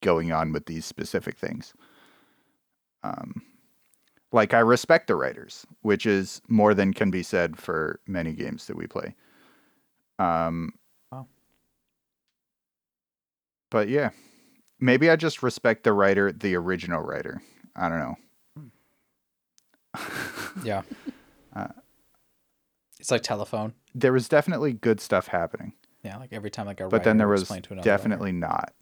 going 0.02 0.32
on 0.32 0.52
with 0.52 0.66
these 0.66 0.86
specific 0.86 1.38
things 1.38 1.74
um 3.04 3.42
like 4.32 4.54
I 4.54 4.60
respect 4.60 5.08
the 5.08 5.16
writers, 5.16 5.66
which 5.82 6.06
is 6.06 6.42
more 6.48 6.74
than 6.74 6.94
can 6.94 7.10
be 7.10 7.24
said 7.24 7.58
for 7.58 8.00
many 8.06 8.34
games 8.34 8.68
that 8.68 8.76
we 8.76 8.88
play. 8.88 9.16
Um, 10.20 10.74
Wow. 11.12 11.28
But 13.72 13.90
yeah, 13.90 14.12
maybe 14.80 15.10
I 15.10 15.16
just 15.16 15.42
respect 15.42 15.84
the 15.84 15.94
writer, 15.94 16.32
the 16.32 16.56
original 16.56 17.02
writer. 17.02 17.42
I 17.76 17.90
don't 17.90 18.00
know. 18.00 18.16
Yeah. 20.64 20.82
Uh, 21.56 21.68
it's 23.00 23.12
like 23.12 23.24
telephone. 23.24 23.74
there 23.96 24.12
was 24.14 24.28
definitely 24.28 24.74
good 24.74 25.00
stuff 25.00 25.28
happening, 25.28 25.74
Yeah, 26.04 26.18
like 26.18 26.34
every 26.34 26.50
time 26.52 26.66
like 26.66 26.80
a 26.82 26.88
but 26.90 27.04
then 27.04 27.18
there 27.18 27.28
was 27.28 27.42
explain 27.42 27.62
to 27.64 27.74
another 27.74 27.90
writer. 27.90 27.98
definitely 27.98 28.32
not. 28.34 28.74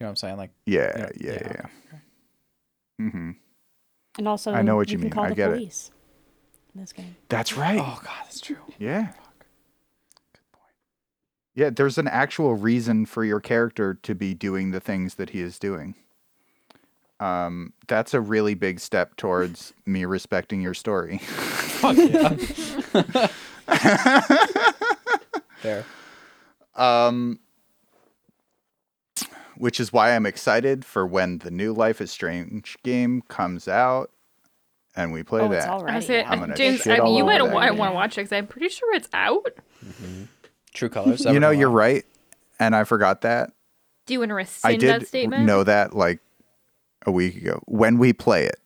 You 0.00 0.04
know 0.04 0.06
what 0.06 0.10
I'm 0.10 0.16
saying? 0.16 0.36
Like, 0.36 0.50
Yeah, 0.66 0.92
you 0.96 1.02
know- 1.02 1.10
yeah, 1.16 1.30
yeah. 1.32 1.38
okay, 1.38 1.60
okay. 1.88 1.98
hmm 3.10 3.30
And 4.18 4.28
also, 4.28 4.52
I 4.52 4.62
know 4.62 4.76
what 4.76 4.88
you 4.90 4.96
can 4.98 5.02
mean. 5.04 5.10
Call 5.10 5.24
I 5.24 5.28
the 5.30 5.34
get 5.34 5.50
it. 5.50 5.54
police 5.54 5.90
in 6.74 6.80
this 6.80 6.92
game. 6.92 7.16
That's 7.28 7.56
right. 7.56 7.78
Oh 7.80 8.00
god, 8.04 8.14
that's 8.24 8.40
true. 8.40 8.56
Yeah. 8.78 9.08
Fuck. 9.08 9.46
Good 10.34 10.52
point. 10.52 10.72
Yeah, 11.54 11.70
there's 11.70 11.98
an 11.98 12.06
actual 12.08 12.54
reason 12.54 13.06
for 13.06 13.24
your 13.24 13.40
character 13.40 13.94
to 13.94 14.14
be 14.14 14.34
doing 14.34 14.70
the 14.70 14.80
things 14.80 15.14
that 15.16 15.30
he 15.30 15.40
is 15.40 15.58
doing. 15.58 15.94
Um, 17.24 17.72
that's 17.88 18.12
a 18.12 18.20
really 18.20 18.52
big 18.52 18.80
step 18.80 19.16
towards 19.16 19.72
me 19.86 20.04
respecting 20.04 20.60
your 20.60 20.74
story. 20.74 21.18
Fuck 21.18 21.96
yeah. 21.96 22.36
there. 25.62 25.86
um, 26.74 27.38
which 29.56 29.80
is 29.80 29.90
why 29.90 30.14
I'm 30.14 30.26
excited 30.26 30.84
for 30.84 31.06
when 31.06 31.38
the 31.38 31.50
new 31.50 31.72
Life 31.72 32.02
is 32.02 32.10
Strange 32.10 32.76
game 32.82 33.22
comes 33.28 33.68
out 33.68 34.10
and 34.94 35.10
we 35.10 35.22
play 35.22 35.40
oh, 35.40 35.48
that. 35.48 35.56
it's 35.56 35.66
I 35.66 35.70
already. 35.70 36.04
say, 36.04 36.24
out. 36.24 36.30
I'm 36.30 36.40
gonna 36.40 36.54
James, 36.54 36.80
shit 36.82 37.00
I, 37.00 37.04
mean, 37.04 37.14
you 37.14 37.24
might 37.24 37.38
that 37.38 37.50
want, 37.50 37.74
to 37.76 37.94
watch 37.94 38.18
it 38.18 38.22
because 38.22 38.32
I'm 38.32 38.46
pretty 38.46 38.68
sure 38.68 38.94
it's 38.94 39.08
out. 39.14 39.46
True 40.74 40.90
colors. 40.90 41.24
you 41.24 41.40
know, 41.40 41.50
you're 41.50 41.70
right, 41.70 42.04
and 42.58 42.76
I 42.76 42.84
forgot 42.84 43.22
that. 43.22 43.50
Do 44.04 44.12
you 44.12 44.18
want 44.18 44.28
to 44.28 44.34
I 44.34 44.36
rescind 44.36 44.80
did 44.80 45.00
that 45.00 45.08
statement? 45.08 45.46
know 45.46 45.64
that 45.64 45.96
like 45.96 46.20
a 47.06 47.10
week 47.12 47.36
ago 47.36 47.60
when 47.66 47.98
we 47.98 48.12
play 48.12 48.44
it, 48.46 48.56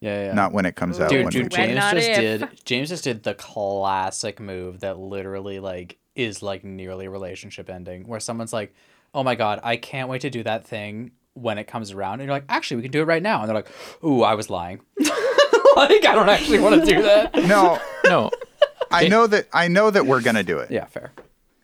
Yeah, 0.00 0.26
yeah. 0.26 0.32
not 0.34 0.52
when 0.52 0.66
it 0.66 0.76
comes 0.76 1.00
out. 1.00 1.10
Dude, 1.10 1.24
when 1.24 1.32
dude 1.32 1.52
we 1.52 1.58
When, 1.58 1.68
James 1.76 1.90
just 1.92 2.08
if. 2.08 2.16
did. 2.40 2.64
James 2.64 2.88
just 2.88 3.04
did 3.04 3.22
the 3.22 3.34
classic 3.34 4.40
move 4.40 4.80
that 4.80 4.98
literally 4.98 5.60
like 5.60 5.98
is 6.14 6.42
like 6.42 6.64
nearly 6.64 7.08
relationship 7.08 7.70
ending, 7.70 8.06
where 8.06 8.20
someone's 8.20 8.52
like, 8.52 8.74
"Oh 9.14 9.22
my 9.22 9.34
god, 9.34 9.60
I 9.62 9.76
can't 9.76 10.08
wait 10.08 10.20
to 10.22 10.30
do 10.30 10.42
that 10.42 10.66
thing 10.66 11.12
when 11.34 11.56
it 11.58 11.64
comes 11.64 11.92
around," 11.92 12.14
and 12.20 12.22
you're 12.26 12.34
like, 12.34 12.44
"Actually, 12.48 12.76
we 12.78 12.82
can 12.82 12.90
do 12.90 13.00
it 13.02 13.06
right 13.06 13.22
now," 13.22 13.40
and 13.40 13.48
they're 13.48 13.54
like, 13.56 13.68
"Ooh, 14.04 14.22
I 14.22 14.34
was 14.34 14.50
lying." 14.50 14.80
like, 14.98 16.04
I 16.04 16.12
don't 16.14 16.28
actually 16.28 16.58
want 16.58 16.84
to 16.84 16.86
do 16.94 17.02
that. 17.02 17.34
No, 17.46 17.78
No, 18.04 18.30
I 18.90 19.06
know 19.08 19.26
that 19.28 19.46
I 19.52 19.68
know 19.68 19.90
that 19.90 20.04
we're 20.06 20.20
gonna 20.20 20.42
do 20.42 20.58
it. 20.58 20.70
Yeah, 20.70 20.84
fair. 20.86 21.12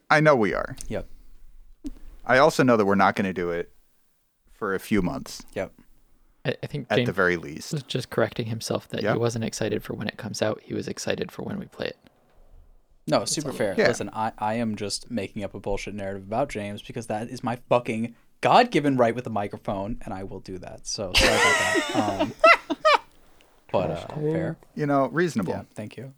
I 0.08 0.20
know 0.20 0.36
we 0.36 0.54
are. 0.54 0.76
Yep. 0.88 1.06
I 2.24 2.38
also 2.38 2.62
know 2.62 2.76
that 2.76 2.84
we're 2.84 2.94
not 2.94 3.16
gonna 3.16 3.32
do 3.32 3.50
it 3.50 3.72
for 4.52 4.74
a 4.74 4.80
few 4.80 5.02
months 5.02 5.42
Yep. 5.54 5.72
I, 6.46 6.54
I 6.62 6.66
think 6.66 6.86
at 6.90 7.04
the 7.04 7.12
very 7.12 7.36
least. 7.36 7.72
was 7.72 7.82
just 7.82 8.08
correcting 8.10 8.46
himself 8.46 8.88
that 8.88 9.02
Yeah. 9.02 9.12
he 9.12 9.18
wasn't 9.18 9.44
excited 9.44 9.82
for 9.82 9.94
when 9.94 10.06
it 10.08 10.16
comes 10.16 10.40
out. 10.40 10.60
He 10.62 10.72
was 10.74 10.86
excited 10.88 11.30
for 11.32 11.42
when 11.42 11.58
we 11.58 11.66
play 11.66 11.86
it. 11.88 11.98
No, 13.08 13.24
super 13.24 13.52
fair. 13.52 13.74
Yeah. 13.76 13.88
Listen, 13.88 14.10
I, 14.12 14.32
I 14.38 14.54
am 14.54 14.76
just 14.76 15.10
making 15.10 15.44
up 15.44 15.54
a 15.54 15.60
bullshit 15.60 15.94
narrative 15.94 16.22
about 16.24 16.48
James 16.48 16.82
because 16.82 17.06
that 17.08 17.28
is 17.28 17.44
my 17.44 17.56
fucking 17.68 18.14
God 18.40 18.70
given 18.70 18.96
right 18.96 19.14
with 19.14 19.24
the 19.24 19.30
microphone, 19.30 19.98
and 20.04 20.12
I 20.14 20.24
will 20.24 20.40
do 20.40 20.58
that. 20.58 20.86
So 20.86 21.12
sorry 21.14 21.34
about 21.34 21.42
that. 21.42 21.82
Um, 22.22 22.32
but 23.72 23.90
uh, 23.90 24.06
fair. 24.14 24.56
You 24.74 24.86
know, 24.86 25.06
reasonable. 25.08 25.52
Yeah, 25.52 25.62
thank 25.74 25.96
you. 25.96 26.14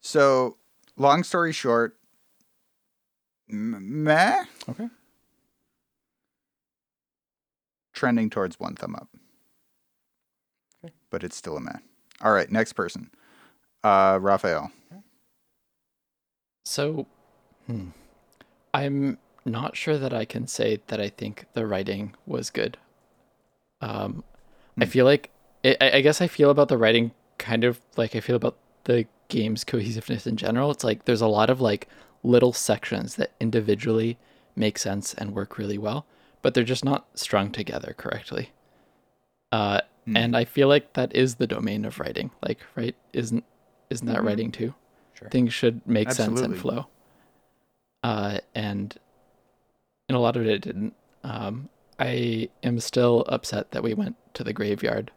So, 0.00 0.56
long 0.96 1.22
story 1.24 1.52
short, 1.52 1.96
m- 3.50 4.04
meh, 4.04 4.44
Okay. 4.68 4.88
trending 7.92 8.30
towards 8.30 8.58
one 8.58 8.74
thumb 8.74 8.94
up. 8.96 9.08
But 11.12 11.22
it's 11.22 11.36
still 11.36 11.56
a 11.56 11.60
man. 11.60 11.82
All 12.22 12.32
right, 12.32 12.50
next 12.50 12.72
person. 12.72 13.10
Uh, 13.84 14.18
Raphael. 14.20 14.72
So, 16.64 17.06
hmm, 17.66 17.88
I'm 18.74 19.18
not 19.44 19.76
sure 19.76 19.98
that 19.98 20.14
I 20.14 20.24
can 20.24 20.46
say 20.46 20.80
that 20.88 21.00
I 21.00 21.08
think 21.08 21.46
the 21.52 21.66
writing 21.66 22.14
was 22.26 22.50
good. 22.50 22.78
Um, 23.80 24.24
I 24.80 24.84
Hmm. 24.84 24.90
feel 24.90 25.04
like 25.04 25.30
I, 25.64 25.76
I 25.80 26.00
guess 26.00 26.20
I 26.20 26.26
feel 26.28 26.50
about 26.50 26.68
the 26.68 26.78
writing 26.78 27.12
kind 27.38 27.64
of 27.64 27.80
like 27.96 28.16
I 28.16 28.20
feel 28.20 28.36
about 28.36 28.56
the 28.84 29.06
game's 29.28 29.64
cohesiveness 29.64 30.26
in 30.26 30.36
general. 30.36 30.70
It's 30.70 30.84
like 30.84 31.04
there's 31.04 31.20
a 31.20 31.26
lot 31.28 31.50
of 31.50 31.60
like 31.60 31.88
little 32.22 32.52
sections 32.52 33.16
that 33.16 33.32
individually 33.40 34.18
make 34.56 34.78
sense 34.78 35.14
and 35.14 35.34
work 35.34 35.58
really 35.58 35.78
well, 35.78 36.06
but 36.42 36.54
they're 36.54 36.64
just 36.64 36.84
not 36.84 37.06
strung 37.14 37.50
together 37.50 37.94
correctly. 37.96 38.50
Uh, 39.50 39.80
Hmm. 40.04 40.16
and 40.16 40.36
I 40.36 40.44
feel 40.44 40.66
like 40.68 40.94
that 40.94 41.14
is 41.14 41.36
the 41.36 41.46
domain 41.46 41.84
of 41.84 42.00
writing. 42.00 42.30
Like, 42.46 42.58
right? 42.74 42.96
Isn't 43.12 43.44
isn't 43.90 44.06
that 44.06 44.18
Mhm. 44.18 44.24
writing 44.24 44.50
too? 44.52 44.74
Sure. 45.14 45.28
Things 45.28 45.52
should 45.54 45.86
make 45.86 46.10
sense 46.10 46.40
and 46.40 46.56
flow. 46.58 46.86
Uh, 48.02 48.38
and 48.54 48.96
and 50.08 50.16
a 50.16 50.18
lot 50.20 50.36
of 50.36 50.46
it 50.46 50.60
didn't. 50.62 50.94
Um, 51.22 51.68
I 52.00 52.48
am 52.64 52.80
still 52.80 53.24
upset 53.28 53.70
that 53.70 53.82
we 53.84 53.94
went 53.94 54.16
to 54.34 54.42
the 54.42 54.52
graveyard. 54.52 55.12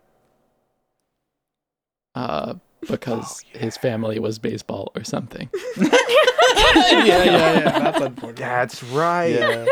Uh, 2.13 2.55
because 2.87 3.43
his 3.53 3.75
family 3.77 4.19
was 4.19 4.37
baseball 4.39 4.91
or 4.95 5.03
something. 5.03 5.49
yeah, 5.77 5.89
yeah, 7.03 7.23
yeah. 7.23 7.79
That's 7.79 8.01
unfortunate. 8.01 8.37
That's 8.37 8.83
right. 8.83 9.27
Yeah. 9.33 9.65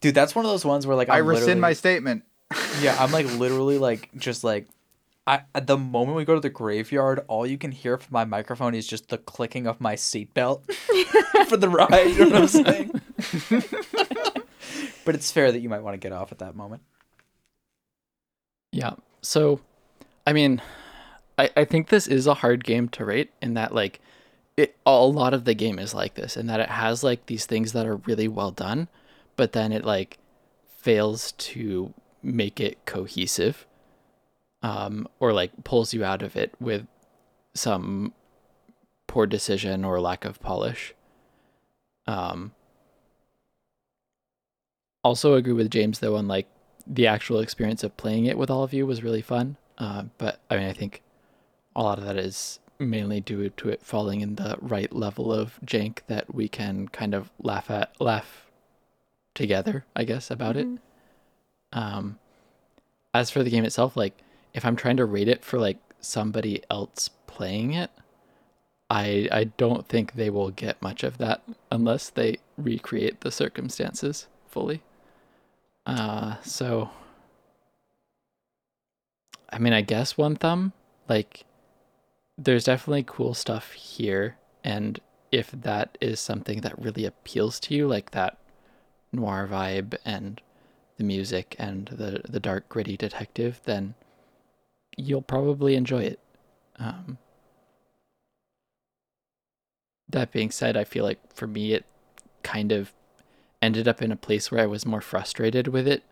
Dude, 0.00 0.14
that's 0.14 0.34
one 0.34 0.44
of 0.44 0.50
those 0.50 0.64
ones 0.64 0.86
where 0.86 0.96
like 0.96 1.08
I 1.10 1.18
I'm 1.18 1.26
rescind 1.26 1.60
my 1.60 1.72
statement. 1.74 2.24
Yeah, 2.80 2.96
I'm 2.98 3.12
like 3.12 3.26
literally 3.38 3.78
like 3.78 4.10
just 4.16 4.44
like 4.44 4.66
I 5.26 5.42
at 5.54 5.66
the 5.66 5.76
moment 5.76 6.16
we 6.16 6.24
go 6.24 6.34
to 6.34 6.40
the 6.40 6.48
graveyard, 6.48 7.24
all 7.28 7.46
you 7.46 7.58
can 7.58 7.72
hear 7.72 7.98
from 7.98 8.12
my 8.12 8.24
microphone 8.24 8.74
is 8.74 8.86
just 8.86 9.08
the 9.08 9.18
clicking 9.18 9.66
of 9.66 9.80
my 9.80 9.94
seatbelt 9.94 10.62
for 11.48 11.56
the 11.56 11.68
ride. 11.68 12.06
You 12.06 12.30
know 12.30 12.40
what 12.40 12.54
I'm 12.54 12.64
saying? 12.64 12.90
but 15.04 15.14
it's 15.14 15.30
fair 15.30 15.52
that 15.52 15.60
you 15.60 15.68
might 15.68 15.82
want 15.82 15.94
to 15.94 15.98
get 15.98 16.12
off 16.12 16.32
at 16.32 16.38
that 16.38 16.56
moment. 16.56 16.82
Yeah. 18.72 18.94
So, 19.22 19.60
I 20.26 20.32
mean, 20.32 20.62
I, 21.38 21.50
I 21.56 21.64
think 21.64 21.88
this 21.88 22.06
is 22.06 22.26
a 22.26 22.34
hard 22.34 22.64
game 22.64 22.88
to 22.90 23.04
rate 23.04 23.30
in 23.40 23.54
that, 23.54 23.74
like, 23.74 24.00
it, 24.56 24.76
a 24.84 25.04
lot 25.04 25.34
of 25.34 25.44
the 25.44 25.54
game 25.54 25.78
is 25.78 25.94
like 25.94 26.14
this, 26.14 26.36
in 26.36 26.46
that 26.46 26.60
it 26.60 26.68
has, 26.68 27.02
like, 27.02 27.26
these 27.26 27.46
things 27.46 27.72
that 27.72 27.86
are 27.86 27.96
really 27.96 28.28
well 28.28 28.50
done, 28.50 28.88
but 29.36 29.52
then 29.52 29.72
it, 29.72 29.84
like, 29.84 30.18
fails 30.78 31.32
to 31.32 31.92
make 32.22 32.60
it 32.60 32.84
cohesive 32.84 33.66
um, 34.62 35.08
or, 35.20 35.32
like, 35.32 35.52
pulls 35.64 35.94
you 35.94 36.04
out 36.04 36.22
of 36.22 36.36
it 36.36 36.54
with 36.60 36.86
some 37.54 38.12
poor 39.06 39.26
decision 39.26 39.84
or 39.84 40.00
lack 40.00 40.24
of 40.24 40.40
polish. 40.40 40.94
Um, 42.06 42.52
also 45.02 45.34
agree 45.34 45.52
with 45.52 45.70
James, 45.70 45.98
though, 46.00 46.16
on, 46.16 46.28
like, 46.28 46.48
the 46.86 47.06
actual 47.06 47.40
experience 47.40 47.84
of 47.84 47.96
playing 47.96 48.24
it 48.24 48.38
with 48.38 48.50
all 48.50 48.62
of 48.62 48.72
you 48.72 48.86
was 48.86 49.02
really 49.02 49.20
fun. 49.22 49.56
Uh, 49.76 50.04
but 50.16 50.40
I 50.50 50.56
mean, 50.56 50.68
I 50.68 50.72
think 50.72 51.02
a 51.76 51.82
lot 51.82 51.98
of 51.98 52.04
that 52.04 52.16
is 52.16 52.60
mainly 52.78 53.20
due 53.20 53.50
to 53.50 53.68
it 53.68 53.84
falling 53.84 54.22
in 54.22 54.36
the 54.36 54.56
right 54.60 54.92
level 54.92 55.32
of 55.32 55.60
jank 55.66 55.98
that 56.06 56.34
we 56.34 56.48
can 56.48 56.88
kind 56.88 57.14
of 57.14 57.30
laugh 57.40 57.70
at, 57.70 57.92
laugh 58.00 58.46
together, 59.34 59.84
I 59.94 60.04
guess, 60.04 60.30
about 60.30 60.56
it. 60.56 60.66
Um, 61.72 62.18
as 63.14 63.30
for 63.30 63.42
the 63.42 63.50
game 63.50 63.64
itself, 63.64 63.96
like 63.96 64.18
if 64.54 64.64
I'm 64.64 64.76
trying 64.76 64.96
to 64.98 65.04
rate 65.04 65.28
it 65.28 65.44
for 65.44 65.58
like 65.58 65.78
somebody 66.00 66.62
else 66.70 67.10
playing 67.26 67.72
it, 67.74 67.90
I 68.90 69.28
I 69.30 69.44
don't 69.44 69.86
think 69.86 70.14
they 70.14 70.30
will 70.30 70.50
get 70.50 70.80
much 70.82 71.02
of 71.02 71.18
that 71.18 71.42
unless 71.70 72.10
they 72.10 72.38
recreate 72.56 73.20
the 73.20 73.30
circumstances 73.30 74.26
fully. 74.46 74.82
Uh, 75.86 76.36
so 76.42 76.90
I 79.50 79.58
mean, 79.58 79.72
I 79.72 79.80
guess 79.80 80.18
one 80.18 80.36
thumb. 80.36 80.72
Like, 81.08 81.44
there's 82.36 82.64
definitely 82.64 83.04
cool 83.06 83.34
stuff 83.34 83.72
here, 83.72 84.36
and 84.62 85.00
if 85.32 85.50
that 85.50 85.96
is 86.00 86.20
something 86.20 86.60
that 86.60 86.78
really 86.78 87.04
appeals 87.04 87.58
to 87.60 87.74
you, 87.74 87.88
like 87.88 88.10
that 88.12 88.38
noir 89.12 89.48
vibe 89.50 89.96
and 90.04 90.40
the 90.98 91.04
music 91.04 91.56
and 91.58 91.86
the 91.86 92.20
the 92.28 92.40
dark 92.40 92.68
gritty 92.68 92.96
detective, 92.96 93.60
then 93.64 93.94
you'll 94.96 95.22
probably 95.22 95.74
enjoy 95.76 96.02
it. 96.02 96.18
Um, 96.78 97.18
that 100.08 100.32
being 100.32 100.50
said, 100.50 100.76
I 100.76 100.84
feel 100.84 101.04
like 101.04 101.18
for 101.32 101.46
me, 101.46 101.72
it 101.72 101.84
kind 102.42 102.72
of 102.72 102.92
ended 103.60 103.88
up 103.88 104.00
in 104.02 104.12
a 104.12 104.16
place 104.16 104.50
where 104.50 104.60
I 104.62 104.66
was 104.66 104.86
more 104.86 105.00
frustrated 105.00 105.68
with 105.68 105.86
it 105.88 106.02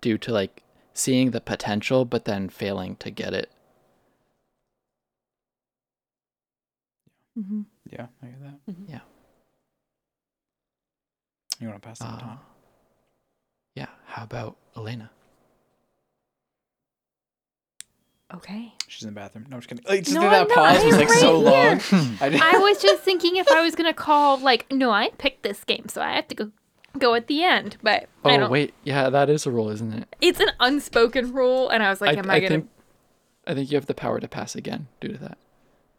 due 0.00 0.18
to 0.18 0.32
like 0.32 0.62
seeing 0.94 1.30
the 1.30 1.40
potential 1.40 2.04
but 2.04 2.24
then 2.24 2.48
failing 2.48 2.96
to 2.96 3.10
get 3.10 3.34
it. 3.34 3.50
Mm-hmm. 7.38 7.62
Yeah, 7.90 8.06
I 8.22 8.26
hear 8.26 8.36
that. 8.42 8.72
Mhm. 8.72 8.88
Yeah. 8.88 9.00
You 11.60 11.68
want 11.68 11.82
to 11.82 11.88
pass 11.88 11.98
that 12.00 12.06
Uh, 12.22 12.26
on? 12.26 12.38
Yeah. 13.74 13.86
How 14.06 14.24
about 14.24 14.56
Elena? 14.76 15.10
Okay. 18.34 18.72
She's 18.88 19.02
in 19.02 19.10
the 19.14 19.20
bathroom. 19.20 19.46
No, 19.48 19.56
I'm 19.56 19.60
just 19.60 19.68
kidding. 19.68 19.84
Like, 19.86 20.04
just 20.04 20.14
No, 20.14 20.22
that 20.22 20.48
no, 20.48 20.54
pause 20.54 20.84
was 20.84 20.94
I'm 20.94 21.00
like 21.00 21.10
so 21.10 21.42
right 21.42 21.92
long. 21.92 22.16
I 22.20 22.54
I 22.54 22.58
was 22.58 22.80
just 22.80 23.02
thinking 23.02 23.36
if 23.36 23.50
I 23.50 23.60
was 23.60 23.74
gonna 23.74 23.92
call 23.92 24.38
like, 24.38 24.70
no, 24.72 24.90
I 24.90 25.10
picked 25.18 25.42
this 25.42 25.64
game, 25.64 25.88
so 25.88 26.00
I 26.00 26.12
have 26.14 26.28
to 26.28 26.34
go 26.34 26.50
go 26.98 27.14
at 27.14 27.26
the 27.26 27.42
end. 27.42 27.76
But 27.82 28.08
I 28.24 28.36
Oh 28.36 28.38
don't. 28.38 28.50
wait, 28.50 28.72
yeah, 28.84 29.10
that 29.10 29.28
is 29.28 29.44
a 29.46 29.50
rule, 29.50 29.68
isn't 29.68 29.92
it? 29.92 30.16
It's 30.22 30.40
an 30.40 30.50
unspoken 30.60 31.32
rule, 31.34 31.68
and 31.68 31.82
I 31.82 31.90
was 31.90 32.00
like, 32.00 32.16
I, 32.16 32.20
am 32.20 32.30
I, 32.30 32.34
I 32.36 32.40
gonna? 32.40 32.48
think 32.48 32.68
I 33.46 33.54
think 33.54 33.70
you 33.70 33.76
have 33.76 33.86
the 33.86 33.94
power 33.94 34.18
to 34.18 34.28
pass 34.28 34.54
again 34.56 34.88
due 35.00 35.08
to 35.08 35.18
that. 35.18 35.36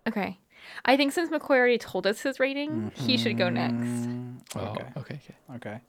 Okay. 0.08 0.40
I 0.86 0.98
think 0.98 1.12
since 1.12 1.30
McCoy 1.30 1.52
already 1.58 1.78
told 1.78 2.08
us 2.08 2.22
his 2.22 2.40
rating, 2.40 2.92
he 2.96 3.16
should 3.18 3.38
go 3.38 3.50
next. 3.50 3.76
Mm, 3.76 4.38
Oh, 4.56 4.60
Okay. 4.60 4.86
okay, 4.98 5.20
okay. 5.20 5.36
Okay. 5.56 5.82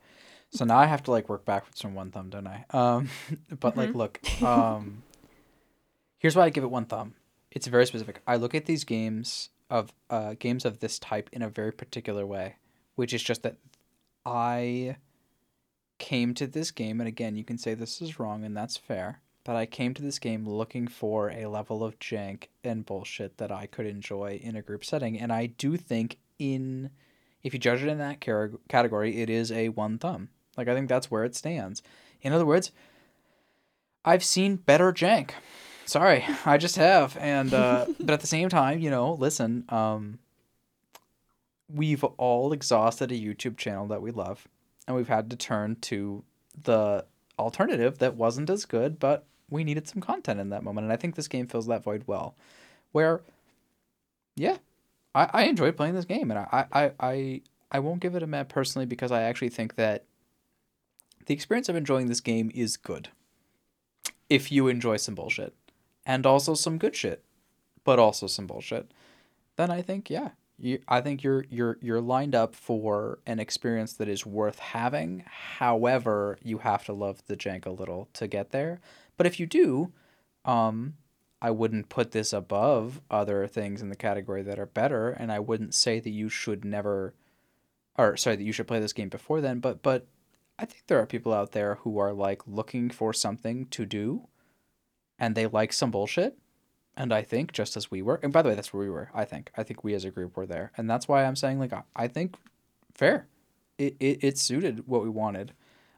So 0.54 0.64
now 0.64 0.78
I 0.78 0.86
have 0.86 1.02
to 1.04 1.10
like 1.10 1.28
work 1.28 1.44
backwards 1.44 1.80
from 1.82 1.94
one 1.94 2.12
thumb, 2.12 2.30
don't 2.30 2.46
I? 2.46 2.64
Um, 2.70 3.08
but 3.60 3.76
like, 3.76 3.94
look, 3.94 4.20
um, 4.42 5.02
here's 6.18 6.36
why 6.36 6.44
I 6.44 6.50
give 6.50 6.64
it 6.64 6.70
one 6.70 6.84
thumb. 6.84 7.14
It's 7.50 7.66
very 7.66 7.86
specific. 7.86 8.22
I 8.26 8.36
look 8.36 8.54
at 8.54 8.66
these 8.66 8.84
games 8.84 9.50
of 9.68 9.92
uh, 10.10 10.34
games 10.38 10.64
of 10.64 10.78
this 10.78 10.98
type 10.98 11.28
in 11.32 11.42
a 11.42 11.48
very 11.48 11.72
particular 11.72 12.24
way, 12.24 12.56
which 12.94 13.12
is 13.12 13.22
just 13.22 13.42
that 13.42 13.56
I 14.24 14.96
came 15.98 16.34
to 16.34 16.46
this 16.46 16.70
game, 16.70 17.00
and 17.00 17.08
again, 17.08 17.36
you 17.36 17.44
can 17.44 17.58
say 17.58 17.74
this 17.74 18.00
is 18.00 18.18
wrong, 18.18 18.44
and 18.44 18.56
that's 18.56 18.76
fair. 18.76 19.20
But 19.44 19.56
I 19.56 19.66
came 19.66 19.92
to 19.94 20.02
this 20.02 20.18
game 20.18 20.48
looking 20.48 20.88
for 20.88 21.30
a 21.30 21.46
level 21.46 21.84
of 21.84 21.98
jank 21.98 22.44
and 22.62 22.86
bullshit 22.86 23.36
that 23.38 23.52
I 23.52 23.66
could 23.66 23.86
enjoy 23.86 24.40
in 24.42 24.56
a 24.56 24.62
group 24.62 24.84
setting, 24.84 25.18
and 25.18 25.32
I 25.32 25.46
do 25.46 25.76
think 25.76 26.18
in 26.38 26.90
if 27.42 27.52
you 27.52 27.60
judge 27.60 27.82
it 27.82 27.88
in 27.88 27.98
that 27.98 28.20
category, 28.68 29.20
it 29.20 29.28
is 29.28 29.52
a 29.52 29.68
one 29.68 29.98
thumb. 29.98 30.30
Like 30.56 30.68
I 30.68 30.74
think 30.74 30.88
that's 30.88 31.10
where 31.10 31.24
it 31.24 31.34
stands. 31.34 31.82
In 32.22 32.32
other 32.32 32.46
words, 32.46 32.70
I've 34.04 34.24
seen 34.24 34.56
better 34.56 34.92
jank. 34.92 35.30
Sorry, 35.86 36.24
I 36.44 36.58
just 36.58 36.76
have. 36.76 37.16
And 37.18 37.52
uh, 37.52 37.86
but 38.00 38.12
at 38.14 38.20
the 38.20 38.26
same 38.26 38.48
time, 38.48 38.78
you 38.78 38.90
know, 38.90 39.14
listen, 39.14 39.64
um, 39.68 40.18
we've 41.72 42.04
all 42.04 42.52
exhausted 42.52 43.10
a 43.12 43.14
YouTube 43.14 43.56
channel 43.56 43.86
that 43.88 44.02
we 44.02 44.10
love, 44.10 44.46
and 44.86 44.96
we've 44.96 45.08
had 45.08 45.30
to 45.30 45.36
turn 45.36 45.76
to 45.82 46.24
the 46.62 47.04
alternative 47.38 47.98
that 47.98 48.14
wasn't 48.14 48.50
as 48.50 48.64
good, 48.64 48.98
but 48.98 49.26
we 49.50 49.64
needed 49.64 49.88
some 49.88 50.00
content 50.00 50.40
in 50.40 50.50
that 50.50 50.62
moment. 50.62 50.84
And 50.84 50.92
I 50.92 50.96
think 50.96 51.14
this 51.14 51.28
game 51.28 51.46
fills 51.46 51.66
that 51.66 51.82
void 51.82 52.04
well. 52.06 52.34
Where, 52.92 53.22
yeah, 54.36 54.58
I, 55.14 55.28
I 55.32 55.42
enjoyed 55.44 55.76
playing 55.76 55.94
this 55.94 56.04
game, 56.04 56.30
and 56.30 56.38
I, 56.38 56.66
I, 56.72 56.92
I, 57.00 57.42
I 57.72 57.78
won't 57.80 58.00
give 58.00 58.14
it 58.14 58.22
a 58.22 58.26
meh 58.26 58.44
personally 58.44 58.86
because 58.86 59.10
I 59.10 59.22
actually 59.22 59.48
think 59.48 59.74
that 59.76 60.04
the 61.26 61.34
experience 61.34 61.68
of 61.68 61.76
enjoying 61.76 62.06
this 62.06 62.20
game 62.20 62.50
is 62.54 62.76
good. 62.76 63.08
If 64.28 64.50
you 64.50 64.68
enjoy 64.68 64.96
some 64.96 65.14
bullshit, 65.14 65.54
and 66.06 66.26
also 66.26 66.54
some 66.54 66.78
good 66.78 66.94
shit, 66.94 67.24
but 67.84 67.98
also 67.98 68.26
some 68.26 68.46
bullshit, 68.46 68.92
then 69.56 69.70
I 69.70 69.82
think 69.82 70.10
yeah, 70.10 70.30
you, 70.58 70.80
I 70.88 71.00
think 71.00 71.22
you're 71.22 71.44
you're 71.50 71.78
you're 71.80 72.00
lined 72.00 72.34
up 72.34 72.54
for 72.54 73.18
an 73.26 73.40
experience 73.40 73.94
that 73.94 74.08
is 74.08 74.26
worth 74.26 74.58
having. 74.58 75.24
However, 75.58 76.38
you 76.42 76.58
have 76.58 76.84
to 76.84 76.92
love 76.92 77.22
the 77.26 77.36
jank 77.36 77.66
a 77.66 77.70
little 77.70 78.08
to 78.14 78.26
get 78.26 78.50
there. 78.50 78.80
But 79.16 79.26
if 79.26 79.38
you 79.38 79.46
do, 79.46 79.92
um, 80.44 80.94
I 81.40 81.50
wouldn't 81.50 81.88
put 81.88 82.12
this 82.12 82.32
above 82.32 83.00
other 83.10 83.46
things 83.46 83.82
in 83.82 83.88
the 83.88 83.96
category 83.96 84.42
that 84.42 84.58
are 84.58 84.66
better, 84.66 85.10
and 85.10 85.30
I 85.30 85.40
wouldn't 85.40 85.74
say 85.74 86.00
that 86.00 86.10
you 86.10 86.28
should 86.28 86.64
never, 86.64 87.14
or 87.96 88.16
sorry, 88.16 88.36
that 88.36 88.44
you 88.44 88.52
should 88.52 88.66
play 88.66 88.80
this 88.80 88.92
game 88.92 89.08
before 89.08 89.40
then. 89.40 89.60
But 89.60 89.82
but 89.82 90.06
I 90.58 90.64
think 90.64 90.84
there 90.86 91.00
are 91.00 91.06
people 91.06 91.32
out 91.32 91.52
there 91.52 91.76
who 91.76 91.98
are 91.98 92.12
like 92.12 92.42
looking 92.46 92.90
for 92.90 93.12
something 93.12 93.66
to 93.66 93.84
do, 93.84 94.28
and 95.18 95.34
they 95.34 95.46
like 95.46 95.72
some 95.72 95.90
bullshit, 95.90 96.38
and 96.96 97.12
I 97.12 97.22
think 97.22 97.52
just 97.52 97.76
as 97.76 97.90
we 97.90 98.02
were, 98.02 98.20
and 98.22 98.32
by 98.32 98.42
the 98.42 98.50
way, 98.50 98.54
that's 98.54 98.72
where 98.72 98.82
we 98.82 98.90
were. 98.90 99.10
I 99.14 99.24
think 99.24 99.50
I 99.56 99.62
think 99.62 99.82
we 99.82 99.94
as 99.94 100.04
a 100.04 100.10
group 100.10 100.36
were 100.36 100.46
there, 100.46 100.72
and 100.76 100.88
that's 100.88 101.08
why 101.08 101.24
I'm 101.24 101.36
saying 101.36 101.58
like 101.58 101.72
I, 101.96 102.08
think 102.08 102.36
fair, 102.94 103.26
it, 103.78 103.96
it 103.98 104.22
it 104.22 104.38
suited 104.38 104.86
what 104.86 105.02
we 105.02 105.10
wanted. 105.10 105.52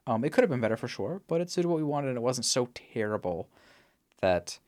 Um, 0.07 0.25
it 0.25 0.33
could 0.33 0.43
have 0.43 0.51
been 0.51 0.61
better 0.61 0.77
for 0.77 0.89
sure, 0.89 1.23
but 1.27 1.41
it 1.41 1.51
suited 1.51 1.69
what 1.69 1.79
we 1.79 1.85
wanted, 1.85 2.09
and 2.09 2.17
it 2.17 2.23
wasn't 2.23 2.47
so 2.47 2.69
terrible 2.75 3.49
that 4.21 4.59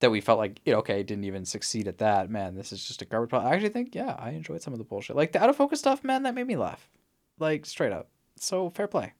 that 0.00 0.10
we 0.10 0.20
felt 0.20 0.38
like, 0.38 0.60
know, 0.66 0.78
okay, 0.78 1.02
didn't 1.02 1.24
even 1.24 1.44
succeed 1.44 1.86
at 1.88 1.98
that. 1.98 2.28
Man, 2.28 2.56
this 2.56 2.72
is 2.72 2.84
just 2.84 3.02
a 3.02 3.04
garbage 3.04 3.30
pile. 3.30 3.46
I 3.46 3.54
actually 3.54 3.70
think, 3.70 3.94
yeah, 3.94 4.16
I 4.18 4.30
enjoyed 4.30 4.62
some 4.62 4.74
of 4.74 4.78
the 4.78 4.84
bullshit. 4.84 5.16
Like 5.16 5.32
the 5.32 5.42
out 5.42 5.48
of 5.48 5.56
focus 5.56 5.78
stuff, 5.78 6.02
man, 6.04 6.24
that 6.24 6.34
made 6.34 6.46
me 6.46 6.56
laugh. 6.56 6.90
Like 7.38 7.64
straight 7.64 7.92
up. 7.92 8.08
So 8.36 8.70
fair 8.70 8.86
play. 8.88 9.12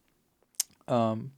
Um 0.89 1.33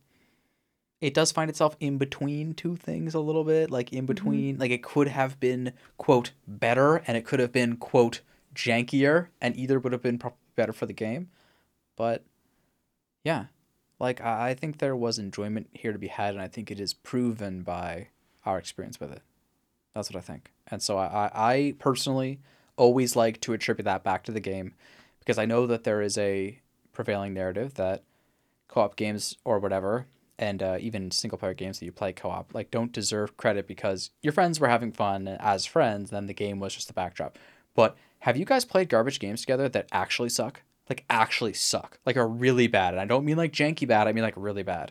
it 1.00 1.12
does 1.12 1.30
find 1.30 1.50
itself 1.50 1.76
in 1.78 1.98
between 1.98 2.54
two 2.54 2.74
things 2.74 3.14
a 3.14 3.20
little 3.20 3.44
bit, 3.44 3.70
like 3.70 3.92
in 3.92 4.06
between 4.06 4.58
like 4.58 4.70
it 4.70 4.82
could 4.82 5.08
have 5.08 5.38
been 5.38 5.72
quote 5.98 6.32
better 6.48 6.96
and 7.06 7.16
it 7.16 7.24
could 7.26 7.38
have 7.38 7.52
been 7.52 7.76
quote 7.76 8.22
jankier 8.54 9.28
and 9.40 9.54
either 9.56 9.78
would 9.78 9.92
have 9.92 10.02
been 10.02 10.18
pro- 10.18 10.34
better 10.54 10.72
for 10.72 10.86
the 10.86 10.94
game. 10.94 11.28
But 11.96 12.24
yeah, 13.24 13.46
Like 14.00 14.20
I 14.20 14.50
I 14.50 14.54
think 14.54 14.78
there 14.78 14.96
was 14.96 15.18
enjoyment 15.18 15.68
here 15.72 15.92
to 15.92 15.98
be 15.98 16.08
had, 16.08 16.34
and 16.34 16.42
I 16.42 16.48
think 16.48 16.70
it 16.70 16.80
is 16.80 16.94
proven 16.94 17.62
by 17.62 18.08
our 18.44 18.58
experience 18.58 18.98
with 19.00 19.12
it. 19.12 19.22
That's 19.94 20.10
what 20.10 20.18
I 20.18 20.22
think. 20.22 20.52
And 20.68 20.82
so 20.82 20.98
I, 20.98 21.06
I, 21.26 21.52
I 21.54 21.74
personally 21.78 22.40
always 22.76 23.16
like 23.16 23.40
to 23.42 23.52
attribute 23.52 23.84
that 23.84 24.04
back 24.04 24.22
to 24.24 24.32
the 24.32 24.40
game 24.40 24.74
because 25.18 25.38
I 25.38 25.46
know 25.46 25.66
that 25.66 25.84
there 25.84 26.02
is 26.02 26.16
a 26.18 26.60
prevailing 26.96 27.34
narrative 27.34 27.74
that 27.74 28.02
co-op 28.68 28.96
games 28.96 29.36
or 29.44 29.58
whatever 29.58 30.06
and 30.38 30.62
uh, 30.62 30.78
even 30.80 31.10
single 31.10 31.38
player 31.38 31.52
games 31.52 31.78
that 31.78 31.84
you 31.84 31.92
play 31.92 32.10
co-op 32.10 32.54
like 32.54 32.70
don't 32.70 32.90
deserve 32.90 33.36
credit 33.36 33.66
because 33.68 34.10
your 34.22 34.32
friends 34.32 34.58
were 34.58 34.68
having 34.68 34.90
fun 34.90 35.28
as 35.28 35.66
friends 35.66 36.08
then 36.08 36.26
the 36.26 36.32
game 36.32 36.58
was 36.58 36.74
just 36.74 36.88
the 36.88 36.94
backdrop. 36.94 37.38
But 37.74 37.96
have 38.20 38.38
you 38.38 38.46
guys 38.46 38.64
played 38.64 38.88
garbage 38.88 39.20
games 39.20 39.42
together 39.42 39.68
that 39.68 39.88
actually 39.92 40.30
suck? 40.30 40.62
Like 40.88 41.04
actually 41.10 41.52
suck. 41.52 41.98
Like 42.06 42.16
are 42.16 42.26
really 42.26 42.66
bad. 42.66 42.94
And 42.94 43.00
i 43.00 43.04
don't 43.04 43.26
mean 43.26 43.36
like 43.36 43.52
janky 43.52 43.86
bad 43.86 44.08
i 44.08 44.12
mean 44.12 44.24
like 44.24 44.34
really 44.34 44.62
bad. 44.62 44.90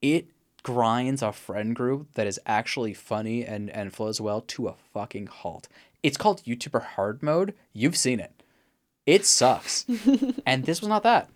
It 0.00 0.28
grinds 0.62 1.20
a 1.20 1.32
friend 1.32 1.74
group 1.74 2.14
that 2.14 2.28
is 2.28 2.40
actually 2.46 2.94
funny 2.94 3.44
and 3.44 3.68
and 3.70 3.92
flows 3.92 4.20
well 4.20 4.40
to 4.42 4.68
a 4.68 4.76
fucking 4.92 5.26
halt. 5.26 5.66
It's 6.04 6.16
called 6.16 6.44
youtuber 6.44 6.82
hard 6.82 7.24
mode. 7.24 7.54
You've 7.72 7.96
seen 7.96 8.20
it 8.20 8.33
it 9.06 9.24
sucks 9.24 9.84
and 10.46 10.64
this 10.64 10.80
was 10.80 10.88
not 10.88 11.02
that 11.02 11.28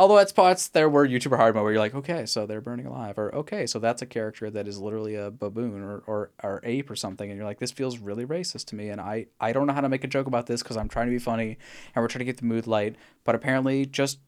Although 0.00 0.16
at 0.16 0.30
spots 0.30 0.66
there 0.68 0.88
were 0.88 1.06
YouTuber 1.06 1.36
hard 1.36 1.54
mode 1.54 1.64
where 1.64 1.72
you're 1.72 1.80
like, 1.82 1.94
okay, 1.94 2.24
so 2.24 2.46
they're 2.46 2.62
burning 2.62 2.86
alive, 2.86 3.18
or 3.18 3.34
okay, 3.34 3.66
so 3.66 3.78
that's 3.78 4.00
a 4.00 4.06
character 4.06 4.48
that 4.48 4.66
is 4.66 4.78
literally 4.78 5.14
a 5.14 5.30
baboon 5.30 5.82
or, 5.82 5.98
or, 6.06 6.30
or 6.42 6.62
ape 6.64 6.90
or 6.90 6.96
something, 6.96 7.28
and 7.28 7.36
you're 7.36 7.44
like, 7.44 7.58
this 7.58 7.70
feels 7.70 7.98
really 7.98 8.24
racist 8.24 8.64
to 8.68 8.76
me, 8.76 8.88
and 8.88 8.98
I, 8.98 9.26
I 9.38 9.52
don't 9.52 9.66
know 9.66 9.74
how 9.74 9.82
to 9.82 9.90
make 9.90 10.02
a 10.02 10.06
joke 10.06 10.26
about 10.26 10.46
this 10.46 10.62
because 10.62 10.78
I'm 10.78 10.88
trying 10.88 11.08
to 11.08 11.10
be 11.10 11.18
funny 11.18 11.58
and 11.94 12.02
we're 12.02 12.08
trying 12.08 12.20
to 12.20 12.24
get 12.24 12.38
the 12.38 12.46
mood 12.46 12.66
light, 12.66 12.96
but 13.24 13.34
apparently 13.34 13.84
just 13.84 14.20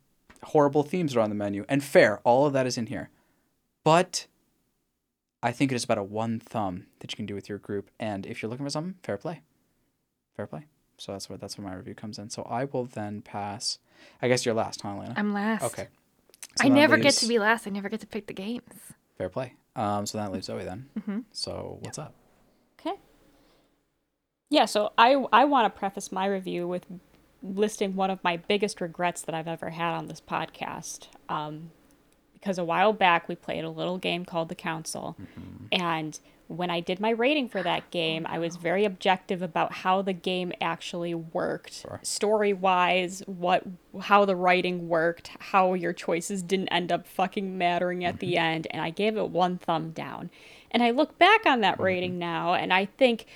horrible 0.43 0.83
themes 0.83 1.17
are 1.17 1.21
on 1.21 1.31
the 1.31 1.35
menu. 1.35 1.65
And 1.71 1.83
fair, 1.83 2.21
all 2.23 2.45
of 2.45 2.53
that 2.53 2.67
is 2.67 2.77
in 2.77 2.89
here. 2.89 3.09
But 3.83 4.27
I 5.43 5.53
think 5.53 5.73
it 5.73 5.77
is 5.77 5.85
about 5.85 5.97
a 5.97 6.03
one 6.03 6.39
thumb 6.39 6.85
that 7.01 7.13
you 7.13 7.17
can 7.17 7.25
do 7.25 7.35
with 7.35 7.49
your 7.49 7.57
group, 7.57 7.91
and 7.99 8.27
if 8.27 8.43
you're 8.43 8.51
looking 8.51 8.67
for 8.67 8.71
something, 8.71 8.97
fair 9.03 9.17
play. 9.17 9.41
Fair 10.37 10.47
play. 10.47 10.67
So 11.03 11.11
that's 11.11 11.29
where 11.29 11.37
that's 11.37 11.59
where 11.59 11.67
my 11.67 11.75
review 11.75 11.97
comes 11.97 12.17
in. 12.21 12.31
So 12.31 12.43
I 12.43 12.65
will 12.65 12.85
then 12.85 13.23
pass. 13.23 13.79
I 14.21 14.29
guess 14.29 14.47
you're 14.47 14.55
last, 14.55 14.83
huh, 14.83 14.91
Elena? 14.91 15.15
I'm 15.17 15.33
last. 15.33 15.65
Okay. 15.65 15.89
I 16.61 16.69
that 16.69 16.75
never 16.75 16.97
get 16.97 17.15
to 17.15 17.27
be 17.27 17.41
last. 17.41 17.67
I 17.67 17.71
never 17.71 17.89
get 17.89 18.01
to 18.01 18.07
pick 18.07 18.29
the 18.29 18.33
games. 18.33 18.63
fair 19.19 19.29
play. 19.29 19.55
Um, 19.75 20.07
so 20.07 20.19
that 20.19 20.31
leaves 20.31 20.47
Zoe 20.47 20.63
then. 20.63 20.89
Mm-hmm. 21.01 21.19
So 21.33 21.79
what's 21.81 21.99
up? 21.99 22.15
Okay. 22.81 22.97
Yeah, 24.49 24.67
so 24.67 24.93
I 24.97 25.25
I 25.33 25.45
want 25.45 25.73
to 25.75 25.77
preface 25.77 26.13
my 26.13 26.27
review 26.27 26.69
with 26.69 26.87
listing 27.43 27.97
one 27.97 28.11
of 28.11 28.23
my 28.23 28.37
biggest 28.37 28.81
regrets 28.81 29.23
that 29.23 29.35
I've 29.35 29.49
ever 29.49 29.71
had 29.71 29.95
on 29.95 30.07
this 30.07 30.21
podcast. 30.21 31.09
Um, 31.29 31.73
because 32.35 32.59
a 32.59 32.65
while 32.65 32.93
back 32.93 33.29
we 33.29 33.35
played 33.35 33.65
a 33.65 33.71
little 33.71 33.99
game 33.99 34.25
called 34.25 34.49
The 34.49 34.57
Council, 34.57 35.17
and 35.73 36.19
when 36.57 36.71
I 36.71 36.81
did 36.81 37.01
my 37.01 37.11
rating 37.11 37.49
for 37.49 37.63
that 37.63 37.91
game, 37.91 38.27
I 38.29 38.39
was 38.39 38.57
very 38.57 38.85
objective 38.85 39.43
about 39.43 39.73
how 39.73 40.03
the 40.03 40.13
game 40.13 40.53
actually 40.61 41.15
worked, 41.15 41.85
story 42.03 42.53
wise, 42.53 43.23
what 43.27 43.65
how 44.03 44.25
the 44.25 44.37
writing 44.37 44.89
worked, 44.89 45.31
how 45.39 45.75
your 45.75 45.93
choices 45.93 46.43
didn't 46.43 46.69
end 46.69 46.91
up 46.91 47.07
fucking 47.07 47.59
mattering 47.59 48.05
at 48.05 48.21
the 48.21 48.35
mm-hmm. 48.35 48.45
end, 48.45 48.67
and 48.71 48.83
I 48.83 48.91
gave 48.91 49.17
it 49.17 49.31
one 49.31 49.59
thumb 49.59 49.91
down. 49.91 50.31
And 50.71 50.83
I 50.83 50.91
look 50.91 51.19
back 51.19 51.45
on 51.47 51.61
that 51.61 51.75
mm-hmm. 51.75 51.83
rating 51.83 52.19
now, 52.19 52.55
and 52.55 52.73
I 52.73 52.87
think 52.87 53.27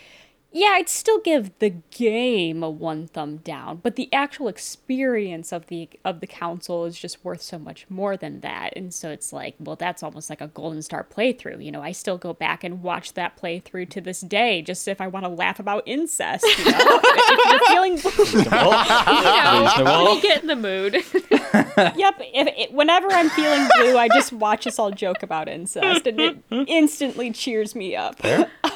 yeah, 0.57 0.71
I'd 0.73 0.89
still 0.89 1.21
give 1.21 1.51
the 1.59 1.69
game 1.91 2.63
a 2.63 2.71
one 2.71 3.09
thumb 3.09 3.37
down, 3.39 3.81
but 3.83 3.97
the 3.97 4.11
actual 4.11 4.49
experience 4.49 5.53
of 5.53 5.67
the 5.67 5.91
of 6.03 6.21
the 6.21 6.27
council 6.27 6.87
is 6.87 6.99
just 6.99 7.23
worth 7.23 7.43
so 7.43 7.59
much 7.59 7.85
more 7.91 8.17
than 8.17 8.41
that. 8.41 8.73
And 8.75 8.93
so 8.95 9.11
it's 9.11 9.35
like, 9.35 9.55
well, 9.61 9.77
that's 9.77 10.03
almost 10.03 10.31
like 10.31 10.41
a 10.41 10.47
golden 10.47 10.81
star 10.81 11.05
playthrough. 11.05 11.63
You 11.63 11.71
know, 11.73 11.83
I 11.83 11.93
still 11.93 12.17
go 12.17 12.33
back 12.33 12.65
and 12.65 12.83
watch 12.83 13.13
that 13.13 13.39
playthrough 13.39 13.91
to 13.91 14.01
this 14.01 14.23
day, 14.23 14.63
just 14.63 14.89
if 14.89 14.99
I 14.99 15.09
want 15.09 15.27
to 15.27 15.29
laugh 15.29 15.61
about 15.61 15.83
incest. 15.85 16.47
You 16.59 16.65
know, 16.73 16.79
if 17.05 17.51
you're 17.51 17.67
feeling 17.69 17.99
You 18.33 18.51
know, 18.51 19.63
Reasonable. 19.63 20.05
when 20.15 20.23
get 20.23 20.41
in 20.41 20.49
the 20.49 20.57
mood. 20.57 20.95
yep. 20.95 22.15
If 22.19 22.49
it, 22.57 22.73
whenever 22.73 23.09
I'm 23.11 23.29
feeling 23.29 23.69
blue, 23.77 23.99
I 23.99 24.09
just 24.09 24.33
watch 24.33 24.67
us 24.67 24.79
all 24.79 24.91
joke 24.91 25.23
about 25.23 25.51
incest, 25.51 26.07
and 26.07 26.19
it 26.19 26.39
instantly 26.51 27.31
cheers 27.31 27.75
me 27.75 27.95
up. 27.95 28.25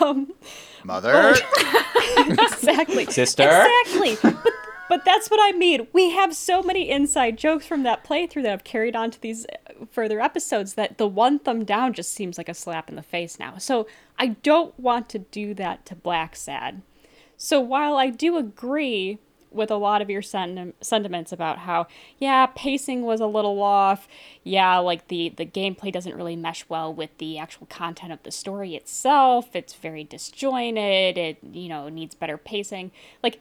Um, 0.02 0.34
Mother. 0.84 1.30
exactly. 2.16 3.06
Sister? 3.06 3.42
Exactly. 3.44 4.16
But, 4.22 4.52
but 4.88 5.04
that's 5.04 5.30
what 5.30 5.40
I 5.40 5.56
mean. 5.56 5.86
We 5.92 6.10
have 6.10 6.34
so 6.34 6.62
many 6.62 6.90
inside 6.90 7.38
jokes 7.38 7.66
from 7.66 7.82
that 7.84 8.04
playthrough 8.04 8.42
that 8.42 8.50
have 8.50 8.64
carried 8.64 8.96
on 8.96 9.10
to 9.12 9.20
these 9.20 9.46
uh, 9.46 9.84
further 9.90 10.20
episodes 10.20 10.74
that 10.74 10.98
the 10.98 11.06
one 11.06 11.38
thumb 11.38 11.64
down 11.64 11.92
just 11.92 12.12
seems 12.12 12.38
like 12.38 12.48
a 12.48 12.54
slap 12.54 12.88
in 12.88 12.96
the 12.96 13.02
face 13.02 13.38
now. 13.38 13.56
So 13.58 13.86
I 14.18 14.28
don't 14.28 14.78
want 14.78 15.08
to 15.10 15.20
do 15.20 15.54
that 15.54 15.86
to 15.86 15.96
Blacksad. 15.96 16.82
So 17.36 17.60
while 17.60 17.96
I 17.96 18.10
do 18.10 18.36
agree 18.36 19.18
with 19.50 19.70
a 19.70 19.76
lot 19.76 20.02
of 20.02 20.10
your 20.10 20.22
sen- 20.22 20.74
sentiments 20.80 21.32
about 21.32 21.58
how 21.58 21.86
yeah 22.18 22.46
pacing 22.54 23.02
was 23.02 23.20
a 23.20 23.26
little 23.26 23.62
off. 23.62 24.08
Yeah 24.42 24.78
like 24.78 25.08
the 25.08 25.30
the 25.30 25.46
gameplay 25.46 25.92
doesn't 25.92 26.16
really 26.16 26.36
mesh 26.36 26.64
well 26.68 26.92
with 26.92 27.16
the 27.18 27.38
actual 27.38 27.66
content 27.66 28.12
of 28.12 28.22
the 28.22 28.30
story 28.30 28.74
itself. 28.74 29.54
It's 29.54 29.74
very 29.74 30.04
disjointed. 30.04 31.18
It 31.18 31.38
you 31.52 31.68
know 31.68 31.88
needs 31.88 32.14
better 32.14 32.36
pacing. 32.38 32.90
Like 33.22 33.40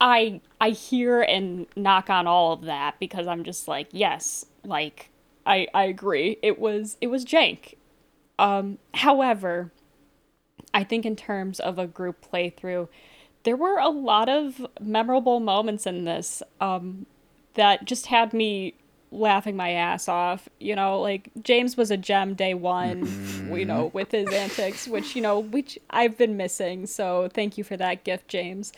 i 0.00 0.40
i 0.60 0.70
hear 0.70 1.20
and 1.20 1.66
knock 1.76 2.08
on 2.08 2.26
all 2.26 2.54
of 2.54 2.62
that 2.62 2.98
because 2.98 3.26
i'm 3.26 3.44
just 3.44 3.68
like 3.68 3.86
yes 3.92 4.46
like 4.64 5.10
i 5.46 5.66
i 5.74 5.84
agree. 5.84 6.38
It 6.42 6.58
was 6.58 6.96
it 7.00 7.08
was 7.08 7.24
jank. 7.24 7.74
Um 8.38 8.78
however 8.94 9.72
I 10.72 10.84
think 10.84 11.04
in 11.04 11.16
terms 11.16 11.60
of 11.60 11.78
a 11.78 11.86
group 11.86 12.24
playthrough, 12.24 12.88
there 13.44 13.56
were 13.56 13.78
a 13.78 13.88
lot 13.88 14.28
of 14.28 14.66
memorable 14.80 15.40
moments 15.40 15.86
in 15.86 16.04
this 16.04 16.42
um, 16.60 17.06
that 17.54 17.84
just 17.84 18.06
had 18.06 18.32
me 18.32 18.74
laughing 19.12 19.56
my 19.56 19.70
ass 19.72 20.08
off. 20.08 20.48
You 20.58 20.76
know, 20.76 21.00
like 21.00 21.30
James 21.42 21.76
was 21.76 21.90
a 21.90 21.96
gem 21.96 22.34
day 22.34 22.54
one, 22.54 23.08
you 23.52 23.64
know, 23.64 23.90
with 23.92 24.10
his 24.12 24.32
antics, 24.32 24.86
which, 24.86 25.16
you 25.16 25.22
know, 25.22 25.38
which 25.38 25.78
I've 25.90 26.16
been 26.16 26.36
missing. 26.36 26.86
So 26.86 27.28
thank 27.32 27.58
you 27.58 27.64
for 27.64 27.76
that 27.76 28.04
gift, 28.04 28.28
James. 28.28 28.72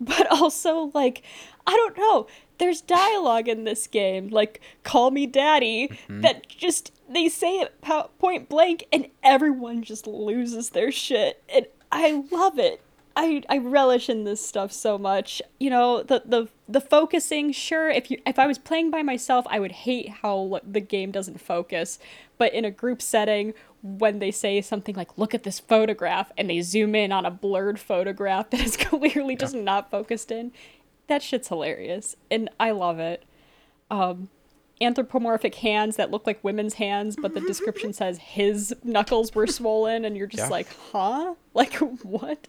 But 0.00 0.26
also, 0.32 0.90
like, 0.94 1.22
I 1.66 1.72
don't 1.76 1.96
know. 1.96 2.26
There's 2.58 2.80
dialogue 2.80 3.48
in 3.48 3.64
this 3.64 3.86
game, 3.86 4.28
like 4.28 4.60
"Call 4.82 5.10
me 5.12 5.26
Daddy," 5.26 5.96
that 6.08 6.48
just 6.48 6.92
they 7.08 7.28
say 7.28 7.58
it 7.60 7.80
po- 7.80 8.10
point 8.18 8.48
blank, 8.48 8.84
and 8.92 9.06
everyone 9.22 9.82
just 9.82 10.06
loses 10.08 10.70
their 10.70 10.90
shit, 10.90 11.42
and 11.52 11.66
I 11.92 12.24
love 12.32 12.58
it. 12.58 12.80
I, 13.16 13.42
I 13.48 13.58
relish 13.58 14.08
in 14.08 14.24
this 14.24 14.44
stuff 14.44 14.72
so 14.72 14.96
much. 14.98 15.42
You 15.60 15.70
know, 15.70 16.02
the 16.02 16.22
the 16.24 16.48
the 16.68 16.80
focusing, 16.80 17.52
sure, 17.52 17.88
if 17.90 18.10
you 18.10 18.20
if 18.26 18.38
I 18.38 18.46
was 18.46 18.58
playing 18.58 18.90
by 18.90 19.02
myself, 19.02 19.46
I 19.50 19.60
would 19.60 19.72
hate 19.72 20.08
how 20.08 20.60
the 20.66 20.80
game 20.80 21.10
doesn't 21.10 21.40
focus. 21.40 21.98
But 22.38 22.52
in 22.54 22.64
a 22.64 22.70
group 22.70 23.02
setting, 23.02 23.54
when 23.82 24.18
they 24.18 24.30
say 24.30 24.60
something 24.60 24.94
like 24.94 25.16
look 25.18 25.34
at 25.34 25.42
this 25.42 25.60
photograph 25.60 26.32
and 26.38 26.48
they 26.48 26.60
zoom 26.62 26.94
in 26.94 27.12
on 27.12 27.26
a 27.26 27.30
blurred 27.30 27.78
photograph 27.78 28.50
that 28.50 28.60
is 28.60 28.76
clearly 28.76 29.36
just 29.36 29.54
not 29.54 29.90
focused 29.90 30.30
in, 30.30 30.52
that 31.08 31.22
shit's 31.22 31.48
hilarious. 31.48 32.16
And 32.30 32.48
I 32.58 32.70
love 32.70 32.98
it. 32.98 33.24
Um 33.90 34.28
anthropomorphic 34.80 35.54
hands 35.56 35.94
that 35.94 36.10
look 36.10 36.26
like 36.26 36.42
women's 36.42 36.74
hands, 36.74 37.14
but 37.14 37.34
the 37.34 37.40
description 37.40 37.92
says 37.92 38.18
his 38.18 38.74
knuckles 38.82 39.32
were 39.32 39.46
swollen, 39.46 40.04
and 40.04 40.16
you're 40.16 40.26
just 40.26 40.44
Yeah. 40.44 40.48
like, 40.48 40.66
huh? 40.90 41.34
Like, 41.54 41.74
what? 42.02 42.48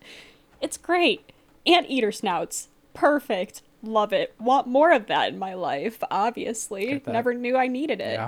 It's 0.64 0.78
great. 0.78 1.32
Anteater 1.68 2.12
snouts. 2.12 2.70
Perfect. 2.96 3.62
Love 3.84 4.12
it. 4.14 4.34
Want 4.40 4.66
more 4.66 4.92
of 4.92 5.08
that 5.08 5.34
in 5.34 5.38
my 5.38 5.54
life, 5.54 6.02
obviously. 6.10 7.02
Never 7.14 7.34
knew 7.36 7.56
I 7.58 7.68
needed 7.68 8.00
it. 8.02 8.20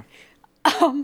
Yeah. 0.65 1.01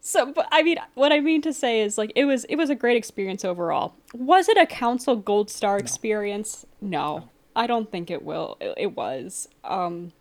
So, 0.00 0.32
but 0.32 0.46
I 0.52 0.62
mean, 0.62 0.78
what 0.94 1.12
I 1.12 1.18
mean 1.18 1.42
to 1.42 1.52
say 1.52 1.80
is 1.80 1.98
like 1.98 2.12
it 2.14 2.26
was 2.26 2.44
it 2.44 2.54
was 2.54 2.70
a 2.70 2.76
great 2.76 2.96
experience 2.96 3.44
overall. 3.44 3.94
Was 4.14 4.48
it 4.48 4.56
a 4.56 4.64
council 4.64 5.16
gold 5.16 5.50
star 5.50 5.78
experience? 5.78 6.64
No, 6.80 7.30
I 7.56 7.66
don't 7.66 7.90
think 7.90 8.08
it 8.08 8.22
will. 8.22 8.56
It, 8.60 8.74
it 8.76 8.96
was. 8.96 9.48
Um, 9.64 10.12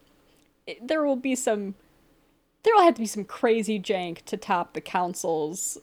it- 0.66 0.88
there 0.88 1.06
will 1.06 1.16
be 1.18 1.36
some. 1.36 1.76
There 2.64 2.74
will 2.74 2.82
have 2.84 2.96
to 2.96 3.02
be 3.02 3.06
some 3.06 3.26
crazy 3.26 3.80
jank 3.80 4.24
to 4.26 4.38
top 4.38 4.74
the 4.74 4.82
council's. 4.82 5.78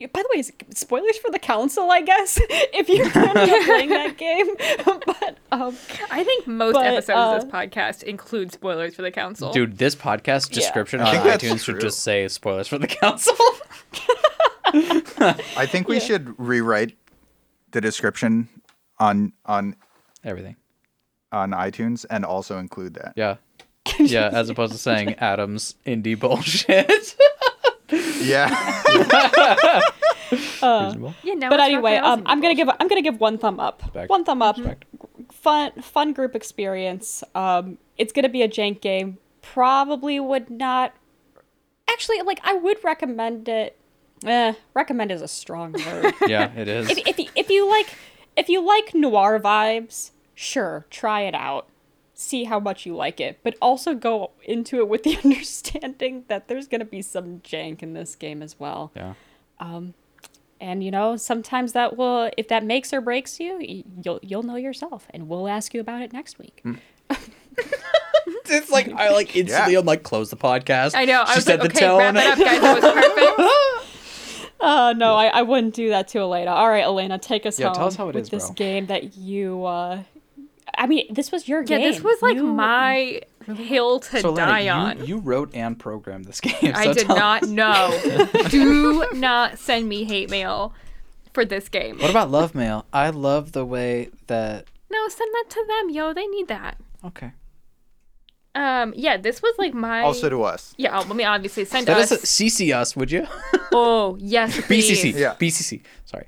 By 0.00 0.22
the 0.22 0.28
way, 0.34 0.42
spoilers 0.74 1.18
for 1.18 1.30
the 1.30 1.38
council, 1.38 1.90
I 1.90 2.00
guess, 2.00 2.38
if 2.48 2.88
you're 2.88 3.10
planning 3.10 3.52
on 3.52 3.64
playing 3.64 3.88
that 3.90 4.16
game. 4.16 4.46
but 5.06 5.36
um, 5.52 5.76
I 6.10 6.24
think 6.24 6.46
most 6.46 6.72
But, 6.74 6.86
episodes 6.86 7.10
uh, 7.10 7.36
of 7.36 7.42
this 7.42 7.50
podcast 7.50 8.02
include 8.04 8.50
spoilers 8.50 8.94
for 8.94 9.02
the 9.02 9.10
council. 9.10 9.52
Dude, 9.52 9.76
this 9.76 9.94
podcast 9.94 10.50
description 10.52 11.00
I 11.00 11.06
on 11.06 11.12
think 11.12 11.24
that's 11.24 11.44
iTunes 11.44 11.64
should 11.64 11.80
just 11.80 12.00
say 12.00 12.26
spoilers 12.28 12.66
for 12.66 12.78
the 12.78 12.86
council. 12.86 13.34
I 14.72 15.66
think 15.66 15.86
we 15.86 16.00
should 16.00 16.38
rewrite 16.38 16.96
the 17.72 17.80
description 17.80 18.48
on 18.98 19.32
on 19.44 19.76
Everything. 20.24 20.56
on 21.30 21.50
iTunes 21.50 22.06
and 22.08 22.24
also 22.24 22.58
include 22.58 22.94
that. 22.94 23.12
Yeah. 23.16 23.36
yeah, 23.98 24.30
as 24.32 24.48
opposed 24.48 24.72
to 24.72 24.78
saying 24.78 25.14
Adam's 25.14 25.74
indie 25.86 26.18
bullshit. 26.18 27.16
Yeah. 28.22 28.48
Reasonable. 30.30 31.14
Yeah, 31.22 31.34
now 31.34 31.50
but 31.50 31.60
anyway, 31.60 31.96
um, 31.96 32.22
I'm 32.26 32.40
gonna 32.40 32.54
give 32.54 32.68
I'm 32.68 32.88
gonna 32.88 33.02
give 33.02 33.20
one 33.20 33.38
thumb 33.38 33.58
up. 33.60 33.82
Respect. 33.82 34.10
One 34.10 34.24
thumb 34.24 34.42
up. 34.42 34.56
Respect. 34.56 34.84
Fun 35.32 35.72
fun 35.80 36.12
group 36.12 36.34
experience. 36.36 37.24
Um, 37.34 37.78
it's 37.96 38.12
gonna 38.12 38.28
be 38.28 38.42
a 38.42 38.48
jank 38.48 38.80
game. 38.80 39.18
Probably 39.42 40.20
would 40.20 40.50
not. 40.50 40.94
Actually, 41.88 42.22
like 42.22 42.40
I 42.44 42.54
would 42.54 42.82
recommend 42.84 43.48
it. 43.48 43.76
Eh, 44.24 44.52
recommend 44.74 45.10
is 45.10 45.22
a 45.22 45.28
strong 45.28 45.72
word. 45.72 46.14
Yeah, 46.28 46.52
it 46.54 46.68
is. 46.68 46.90
if, 46.90 46.98
if 47.06 47.18
you, 47.18 47.26
if 47.34 47.48
you 47.48 47.68
like 47.68 47.88
if 48.36 48.48
you 48.48 48.64
like 48.64 48.94
noir 48.94 49.40
vibes, 49.40 50.10
sure, 50.34 50.86
try 50.90 51.22
it 51.22 51.34
out. 51.34 51.68
See 52.22 52.44
how 52.44 52.60
much 52.60 52.84
you 52.84 52.94
like 52.94 53.18
it, 53.18 53.38
but 53.42 53.56
also 53.62 53.94
go 53.94 54.32
into 54.44 54.76
it 54.78 54.88
with 54.88 55.04
the 55.04 55.16
understanding 55.24 56.24
that 56.28 56.48
there's 56.48 56.68
gonna 56.68 56.84
be 56.84 57.00
some 57.00 57.40
jank 57.40 57.82
in 57.82 57.94
this 57.94 58.14
game 58.14 58.42
as 58.42 58.60
well. 58.60 58.92
Yeah. 58.94 59.14
And 60.62 60.84
you 60.84 60.90
know, 60.90 61.16
sometimes 61.16 61.72
that 61.72 61.96
will 61.96 62.30
if 62.36 62.48
that 62.48 62.62
makes 62.64 62.92
or 62.92 63.00
breaks 63.00 63.40
you, 63.40 63.84
you'll 64.04 64.20
you'll 64.22 64.42
know 64.42 64.56
yourself, 64.56 65.06
and 65.10 65.28
we'll 65.28 65.48
ask 65.48 65.72
you 65.72 65.80
about 65.80 66.02
it 66.02 66.12
next 66.12 66.38
week. 66.38 66.62
It's 68.52 68.70
like 68.70 68.88
I 68.92 69.10
like 69.10 69.34
instantly. 69.36 69.74
Yeah. 69.74 69.78
I'm 69.78 69.86
like, 69.86 70.02
close 70.02 70.28
the 70.30 70.36
podcast. 70.36 70.94
I 70.96 71.04
know. 71.04 71.22
I 71.26 71.32
She 71.34 71.38
was 71.38 71.44
set 71.44 71.60
like, 71.60 71.72
the 71.72 71.76
okay, 71.78 71.86
tone. 71.86 71.98
wrap 71.98 72.16
it 72.16 72.26
up, 72.26 72.38
guys. 72.38 72.60
That 72.60 72.82
was 72.82 73.36
perfect. 73.36 73.86
Uh, 74.60 74.92
no, 74.94 75.14
I, 75.14 75.28
I 75.28 75.40
wouldn't 75.42 75.72
do 75.74 75.88
that 75.88 76.08
to 76.08 76.18
Elena. 76.18 76.50
All 76.50 76.68
right, 76.68 76.82
Elena, 76.84 77.18
take 77.18 77.46
us 77.46 77.58
Yeah, 77.58 77.68
home 77.68 77.76
tell 77.76 77.86
us 77.86 77.96
how 77.96 78.10
it 78.10 78.14
with 78.14 78.24
is, 78.24 78.28
this 78.28 78.46
bro. 78.48 78.54
game 78.56 78.86
that 78.86 79.16
you. 79.16 79.64
Uh, 79.64 80.02
I 80.78 80.86
mean, 80.86 81.12
this 81.12 81.30
was 81.32 81.48
your 81.48 81.60
Yeah, 81.62 81.78
game. 81.78 81.92
this 81.92 82.02
was 82.02 82.20
like 82.22 82.36
You- 82.36 82.46
my 82.46 83.20
hill 83.56 84.00
to 84.00 84.20
So, 84.20 84.34
die 84.36 84.66
Elena, 84.66 84.72
on. 84.72 84.98
you, 85.00 85.04
you 85.06 85.18
wrote 85.18 85.54
and 85.54 85.78
programmed 85.78 86.24
this 86.26 86.40
game. 86.40 86.72
I 86.74 86.92
did 86.92 87.08
not 87.08 87.42
us- 87.42 87.48
know. 87.48 88.28
Do 88.48 89.06
not 89.14 89.58
send 89.58 89.88
me 89.88 90.04
hate 90.04 90.30
mail 90.30 90.72
for 91.34 91.44
this 91.44 91.68
game. 91.68 91.98
What 91.98 92.10
about 92.10 92.30
love 92.30 92.54
mail? 92.54 92.84
I 92.92 93.10
love 93.10 93.52
the 93.52 93.64
way 93.64 94.10
that. 94.28 94.66
No, 94.90 95.08
send 95.08 95.32
that 95.34 95.44
to 95.50 95.64
them, 95.68 95.90
yo. 95.90 96.12
They 96.12 96.26
need 96.26 96.48
that. 96.48 96.76
Okay. 97.04 97.32
Um, 98.54 98.92
yeah, 98.96 99.16
this 99.16 99.40
was 99.42 99.54
like 99.58 99.74
my. 99.74 100.02
also 100.02 100.28
to 100.28 100.42
us. 100.42 100.74
yeah, 100.76 100.98
oh, 100.98 101.02
let 101.06 101.14
me 101.16 101.24
obviously 101.24 101.64
send 101.64 101.86
Let 101.86 101.98
us. 101.98 102.10
us 102.12 102.22
CC 102.22 102.74
us, 102.74 102.96
would 102.96 103.10
you? 103.10 103.26
Oh 103.72 104.16
yes, 104.20 104.60
please. 104.66 104.90
BCC. 104.90 105.14
Yeah. 105.14 105.34
BCC. 105.34 105.82
Sorry. 106.04 106.26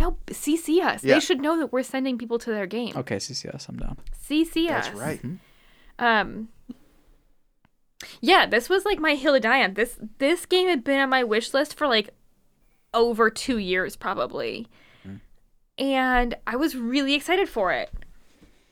No, 0.00 0.16
CC 0.28 0.82
us. 0.82 1.04
Yeah. 1.04 1.14
They 1.14 1.20
should 1.20 1.40
know 1.40 1.58
that 1.58 1.72
we're 1.72 1.82
sending 1.82 2.16
people 2.16 2.38
to 2.38 2.50
their 2.50 2.66
game. 2.66 2.96
Okay, 2.96 3.16
CC 3.16 3.54
us. 3.54 3.68
I'm 3.68 3.76
down. 3.76 3.98
CC 4.26 4.70
us. 4.70 4.86
That's 4.86 4.96
right. 4.96 5.20
Um. 5.98 6.48
Yeah, 8.22 8.46
this 8.46 8.70
was 8.70 8.86
like 8.86 8.98
my 8.98 9.14
hill 9.14 9.34
to 9.34 9.40
die 9.40 9.62
on. 9.62 9.74
This 9.74 9.98
this 10.18 10.46
game 10.46 10.68
had 10.68 10.82
been 10.82 11.00
on 11.00 11.10
my 11.10 11.22
wish 11.22 11.52
list 11.52 11.74
for 11.74 11.86
like 11.86 12.08
over 12.94 13.28
two 13.28 13.58
years 13.58 13.94
probably, 13.94 14.66
and 15.78 16.34
I 16.46 16.56
was 16.56 16.74
really 16.74 17.14
excited 17.14 17.48
for 17.48 17.72
it. 17.72 17.90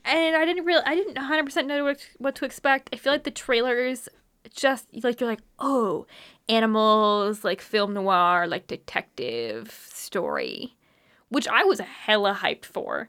And 0.05 0.35
I 0.35 0.47
didn't 0.47 0.65
really, 0.65 0.83
I 0.87 0.95
didn't 0.95 1.17
100 1.17 1.45
percent 1.45 1.69
know 1.69 1.85
what 1.85 2.01
what 2.17 2.35
to 2.37 2.47
expect. 2.47 2.89
I 2.93 2.97
feel 2.97 3.13
like 3.13 3.25
the 3.25 3.31
trailers 3.31 4.09
just 4.55 4.87
like 5.03 5.21
you're 5.21 5.29
like, 5.29 5.43
oh, 5.59 6.07
animals, 6.49 7.45
like 7.45 7.61
film 7.61 7.93
noir, 7.93 8.47
like 8.47 8.67
detective 8.67 9.71
story, 9.93 10.75
which 11.29 11.49
I 11.49 11.65
was 11.65 11.81
hella 11.81 12.39
hyped 12.43 12.65
for. 12.65 13.09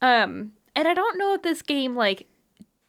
Um, 0.00 0.52
and 0.74 0.88
I 0.88 0.94
don't 0.94 1.18
know 1.18 1.34
if 1.34 1.42
this 1.42 1.62
game 1.62 1.94
like 1.94 2.26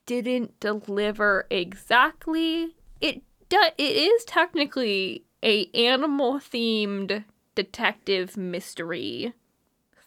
didn't 0.05 0.59
deliver 0.59 1.47
exactly. 1.49 2.75
It 3.01 3.21
do- 3.49 3.71
it 3.77 3.83
is 3.83 4.25
technically 4.25 5.23
a 5.43 5.67
animal 5.73 6.35
themed 6.35 7.23
detective 7.53 8.35
mystery 8.35 9.33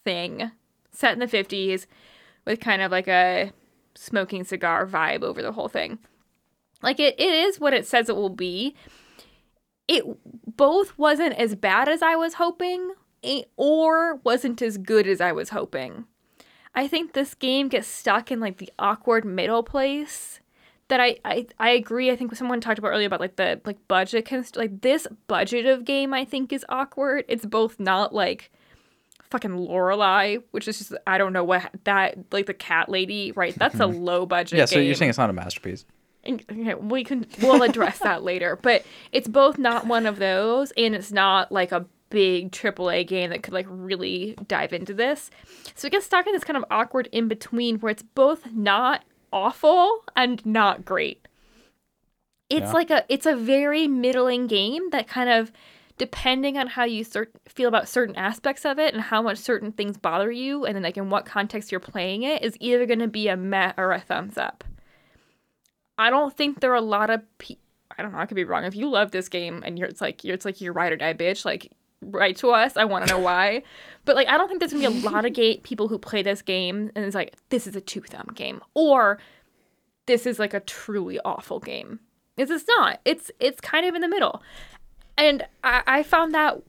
thing 0.05 0.51
set 0.91 1.13
in 1.13 1.19
the 1.21 1.27
50s 1.27 1.87
with 2.45 2.61
kind 2.61 2.83
of 2.83 2.91
like 2.91 3.09
a 3.09 3.53
smoking 3.95 4.45
cigar 4.45 4.87
vibe 4.87 5.23
over 5.23 5.43
the 5.43 5.53
whole 5.53 5.69
thing. 5.69 5.99
Like 6.83 7.01
it, 7.01 7.19
it 7.19 7.31
is 7.31 7.59
what 7.59 7.75
it 7.75 7.87
says 7.87 8.09
it 8.09 8.17
will 8.17 8.29
be. 8.29 8.75
It 9.87 10.05
both 10.57 10.97
wasn't 10.99 11.35
as 11.35 11.55
bad 11.55 11.89
as 11.89 12.03
I 12.03 12.15
was 12.17 12.35
hoping 12.35 12.93
or 13.57 14.17
wasn't 14.25 14.63
as 14.63 14.79
good 14.79 15.07
as 15.07 15.21
I 15.21 15.33
was 15.33 15.51
hoping. 15.51 16.05
I 16.75 16.87
think 16.87 17.13
this 17.13 17.35
game 17.35 17.69
gets 17.69 17.89
stuck 17.89 18.31
in 18.31 18.41
like 18.41 18.59
the 18.59 18.71
awkward 18.79 19.25
middle 19.25 19.63
place 19.63 20.41
that 20.89 21.01
I, 21.01 21.17
I 21.25 21.47
I 21.59 21.71
agree. 21.71 22.11
I 22.11 22.17
think 22.17 22.35
someone 22.37 22.61
talked 22.61 22.79
about 22.79 22.89
earlier 22.91 23.07
about 23.07 23.21
like 23.21 23.37
the 23.37 23.61
like 23.65 23.77
budget 23.89 24.25
const- 24.27 24.57
like 24.57 24.81
this 24.81 25.07
budget 25.27 25.67
of 25.67 25.85
game 25.85 26.15
I 26.15 26.25
think 26.25 26.53
is 26.53 26.65
awkward. 26.69 27.25
It's 27.29 27.45
both 27.45 27.79
not 27.81 28.15
like 28.15 28.51
fucking 29.31 29.51
Lorelai, 29.51 30.43
which 30.53 30.67
is 30.69 30.79
just 30.79 30.95
I 31.07 31.19
don't 31.19 31.33
know 31.33 31.45
what 31.45 31.69
that 31.85 32.17
like 32.33 32.47
the 32.47 32.55
cat 32.55 32.89
lady, 32.89 33.33
right? 33.33 33.55
That's 33.59 33.81
a 33.81 33.87
low 34.11 34.25
budget 34.25 34.59
Yeah, 34.59 34.65
so 34.67 34.77
game. 34.77 34.87
you're 34.87 34.95
saying 34.95 35.11
it's 35.11 35.19
not 35.19 35.31
a 35.31 35.35
masterpiece. 35.35 35.85
And- 36.25 36.43
okay, 36.51 36.75
we 36.75 37.05
can 37.05 37.27
we'll 37.43 37.63
address 37.63 37.99
that 38.01 38.23
later 38.31 38.59
but 38.61 38.85
it's 39.13 39.29
both 39.29 39.57
not 39.59 39.87
one 39.87 40.05
of 40.07 40.19
those 40.19 40.73
and 40.77 40.95
it's 40.95 41.13
not 41.13 41.51
like 41.53 41.71
a 41.73 41.87
big 42.11 42.51
AAA 42.53 43.07
game 43.07 43.31
that 43.31 43.43
could 43.43 43.53
like 43.55 43.67
really 43.69 44.37
dive 44.47 44.73
into 44.73 44.95
this 44.95 45.31
so 45.75 45.87
it 45.87 45.91
gets 45.93 46.07
stuck 46.07 46.27
in 46.27 46.33
this 46.33 46.45
kind 46.45 46.57
of 46.57 46.65
awkward 46.71 47.09
in 47.13 47.29
between 47.29 47.79
where 47.81 47.91
it's 47.91 48.03
both 48.03 48.53
not 48.53 49.03
awful 49.33 50.05
and 50.17 50.45
not 50.47 50.85
great 50.85 51.27
it's 52.51 52.67
Yeah. 52.69 52.73
like 52.73 52.91
a 52.91 53.05
it's 53.09 53.27
a 53.27 53.37
very 53.37 53.87
middling 53.87 54.47
game 54.47 54.91
that 54.91 55.07
kind 55.07 55.29
of 55.29 55.53
depending 55.99 56.57
on 56.57 56.69
how 56.69 56.85
you 56.85 57.03
cer- 57.05 57.31
feel 57.49 57.69
about 57.69 57.89
certain 57.89 58.15
aspects 58.17 58.65
of 58.65 58.79
it 58.79 58.95
and 58.95 59.03
how 59.03 59.21
much 59.21 59.37
certain 59.37 59.73
things 59.73 59.99
bother 59.99 60.31
you 60.31 60.65
and 60.65 60.77
then 60.77 60.83
like 60.85 60.97
in 60.97 61.11
what 61.11 61.27
context 61.27 61.71
you're 61.73 61.81
playing 61.81 62.23
it 62.23 62.43
is 62.43 62.57
either 62.61 62.87
going 62.87 63.01
to 63.01 63.09
be 63.09 63.29
a 63.29 63.37
meh 63.37 63.73
or 63.77 63.93
a 63.93 64.01
thumbs 64.01 64.39
up 64.39 64.65
I 65.99 66.11
don't 66.11 66.35
think 66.37 66.61
there 66.61 66.71
are 66.71 66.77
a 66.77 66.81
lot 66.81 67.11
of 67.11 67.23
pe- 67.39 67.57
I 67.99 68.03
don't 68.03 68.13
know, 68.13 68.19
I 68.19 68.27
could 68.27 68.37
be 68.37 68.45
wrong. 68.45 68.63
If 68.65 68.77
you 68.77 68.89
love 68.89 69.11
this 69.11 69.29
game 69.29 69.63
and 69.67 69.77
you're 69.77 69.89
it's 69.89 70.01
like 70.01 70.23
you're 70.23 70.35
it's 70.35 70.45
like 70.45 70.61
you're 70.61 70.73
ride 70.73 70.93
or 70.93 70.97
die 70.97 71.15
bitch, 71.15 71.45
like 71.45 71.73
write 72.01 72.37
to 72.39 72.51
us. 72.51 72.77
I 72.77 72.85
want 72.85 73.07
to 73.07 73.13
know 73.13 73.19
why. 73.19 73.63
But 74.05 74.17
like 74.17 74.29
I 74.29 74.37
don't 74.39 74.49
think 74.49 74.61
there's 74.61 74.73
gonna 74.73 74.91
be 74.91 75.07
a 75.07 75.11
lot 75.11 75.25
of 75.25 75.33
gay 75.33 75.59
people 75.59 75.89
who 75.89 75.99
play 75.99 76.23
this 76.23 76.43
game 76.43 76.91
and 76.95 77.05
it's 77.05 77.15
like 77.15 77.35
this 77.51 77.67
is 77.67 77.77
a 77.77 77.81
two 77.81 78.01
thumb 78.01 78.29
game 78.35 78.61
or 78.75 79.19
this 80.07 80.27
is 80.27 80.39
like 80.39 80.55
a 80.55 80.61
truly 80.61 81.21
awful 81.25 81.61
game. 81.61 82.01
It's 82.37 82.51
it's 82.51 82.67
not. 82.67 83.01
It's 83.05 83.31
it's 83.39 83.61
kind 83.61 83.87
of 83.87 83.95
in 83.95 84.01
the 84.01 84.09
middle, 84.09 84.43
and 85.17 85.45
I, 85.63 85.83
I 85.87 86.03
found 86.03 86.35
that 86.35 86.63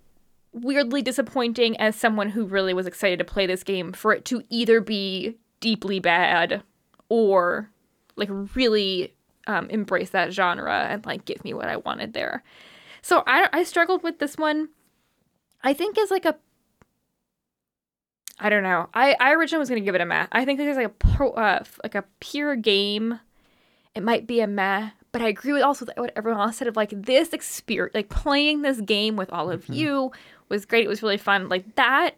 weirdly 0.52 1.02
disappointing 1.02 1.78
as 1.78 1.96
someone 1.96 2.30
who 2.30 2.46
really 2.46 2.74
was 2.74 2.88
excited 2.88 3.20
to 3.20 3.26
play 3.26 3.46
this 3.46 3.64
game 3.64 3.94
for 3.94 4.14
it 4.14 4.26
to 4.26 4.44
either 4.50 4.82
be 4.82 5.38
deeply 5.60 6.00
bad 6.00 6.64
or 7.08 7.70
like 8.16 8.30
really 8.56 9.14
um, 9.46 9.70
embrace 9.70 10.10
that 10.10 10.34
genre 10.34 10.88
and 10.90 11.06
like 11.06 11.26
give 11.26 11.44
me 11.44 11.54
what 11.54 11.70
I 11.70 11.78
wanted 11.78 12.14
there. 12.14 12.44
So 13.02 13.24
I 13.26 13.48
I 13.54 13.64
struggled 13.64 14.04
with 14.04 14.20
this 14.20 14.38
one. 14.38 14.70
I 15.64 15.74
think 15.74 15.98
as 15.98 16.12
like 16.12 16.26
a 16.26 16.36
I 18.40 18.50
don't 18.50 18.64
know. 18.64 18.90
I 18.94 19.16
I 19.20 19.34
originally 19.34 19.60
was 19.60 19.70
gonna 19.70 19.82
give 19.82 19.96
it 19.96 20.02
a 20.02 20.06
meh. 20.06 20.28
I 20.32 20.46
think 20.46 20.60
this 20.60 20.68
is 20.68 20.78
like 20.78 20.86
a 20.86 20.90
pro, 20.90 21.32
uh, 21.32 21.64
like 21.84 21.96
a 21.96 22.06
pure 22.20 22.56
game. 22.56 23.20
It 23.96 24.04
might 24.04 24.28
be 24.28 24.40
a 24.40 24.48
meh, 24.48 24.92
but 25.12 25.22
I 25.22 25.28
agree 25.28 25.52
with 25.52 25.62
also 25.62 25.86
what 25.98 26.14
everyone 26.16 26.42
else 26.42 26.58
said 26.58 26.68
of 26.68 26.78
like 26.78 26.92
this 26.92 27.34
experience, 27.34 27.96
like 27.96 28.10
playing 28.10 28.62
this 28.62 28.80
game 28.80 29.16
with 29.16 29.32
all 29.34 29.52
of 29.52 29.68
you 29.68 30.12
was 30.48 30.66
great. 30.66 30.86
It 30.86 30.90
was 30.90 31.04
really 31.04 31.18
fun. 31.18 31.50
Like 31.50 31.76
that, 31.76 32.12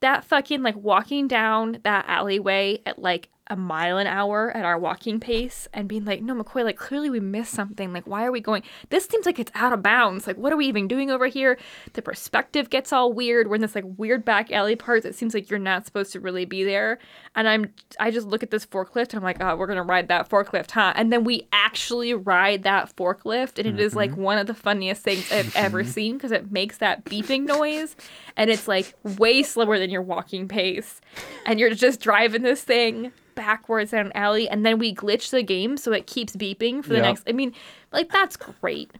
that 0.00 0.24
fucking 0.24 0.62
like 0.62 0.76
walking 0.76 1.28
down 1.28 1.78
that 1.82 2.06
alleyway 2.08 2.80
at 2.86 2.98
like 2.98 3.28
a 3.50 3.56
mile 3.56 3.98
an 3.98 4.06
hour 4.06 4.56
at 4.56 4.64
our 4.64 4.78
walking 4.78 5.18
pace 5.18 5.68
and 5.74 5.88
being 5.88 6.04
like, 6.04 6.22
no, 6.22 6.34
McCoy, 6.34 6.64
like 6.64 6.76
clearly 6.76 7.10
we 7.10 7.18
missed 7.18 7.52
something. 7.52 7.92
Like, 7.92 8.06
why 8.06 8.24
are 8.24 8.30
we 8.30 8.40
going? 8.40 8.62
This 8.88 9.06
seems 9.06 9.26
like 9.26 9.40
it's 9.40 9.50
out 9.56 9.72
of 9.72 9.82
bounds. 9.82 10.28
Like, 10.28 10.38
what 10.38 10.52
are 10.52 10.56
we 10.56 10.66
even 10.66 10.86
doing 10.86 11.10
over 11.10 11.26
here? 11.26 11.58
The 11.94 12.00
perspective 12.00 12.70
gets 12.70 12.92
all 12.92 13.12
weird. 13.12 13.48
We're 13.48 13.56
in 13.56 13.60
this 13.60 13.74
like 13.74 13.84
weird 13.96 14.24
back 14.24 14.52
alley 14.52 14.76
part 14.76 15.02
that 15.02 15.16
seems 15.16 15.34
like 15.34 15.50
you're 15.50 15.58
not 15.58 15.84
supposed 15.84 16.12
to 16.12 16.20
really 16.20 16.44
be 16.44 16.62
there. 16.62 17.00
And 17.34 17.48
I'm, 17.48 17.74
I 17.98 18.12
just 18.12 18.28
look 18.28 18.44
at 18.44 18.52
this 18.52 18.64
forklift 18.64 19.10
and 19.10 19.14
I'm 19.16 19.22
like, 19.22 19.42
oh, 19.42 19.56
we're 19.56 19.66
gonna 19.66 19.82
ride 19.82 20.08
that 20.08 20.28
forklift, 20.28 20.70
huh? 20.70 20.92
And 20.94 21.12
then 21.12 21.24
we 21.24 21.48
actually 21.52 22.14
ride 22.14 22.62
that 22.62 22.94
forklift, 22.96 23.58
and 23.58 23.66
it 23.66 23.80
is 23.80 23.94
like 23.94 24.12
mm-hmm. 24.12 24.22
one 24.22 24.38
of 24.38 24.46
the 24.46 24.54
funniest 24.54 25.02
things 25.02 25.30
I've 25.32 25.54
ever 25.56 25.82
seen 25.96 26.16
because 26.16 26.32
it 26.32 26.52
makes 26.52 26.78
that 26.78 27.04
beeping 27.04 27.46
noise, 27.46 27.96
and 28.36 28.48
it's 28.50 28.68
like 28.68 28.94
way 29.02 29.42
slower 29.42 29.78
than 29.78 29.90
your 29.90 30.02
walking 30.02 30.48
pace, 30.48 31.00
and 31.46 31.58
you're 31.58 31.74
just 31.74 32.00
driving 32.00 32.42
this 32.42 32.62
thing 32.62 33.12
backwards 33.40 33.92
down 33.92 34.06
an 34.06 34.12
alley, 34.14 34.48
and 34.48 34.66
then 34.66 34.78
we 34.78 34.94
glitch 34.94 35.30
the 35.30 35.42
game 35.42 35.76
so 35.78 35.92
it 35.92 36.06
keeps 36.06 36.36
beeping 36.36 36.82
for 36.82 36.90
the 36.90 36.96
Yeah. 36.96 37.02
next. 37.02 37.24
I 37.26 37.32
mean, 37.32 37.54
like 37.90 38.10
that's 38.12 38.36
great. 38.36 38.90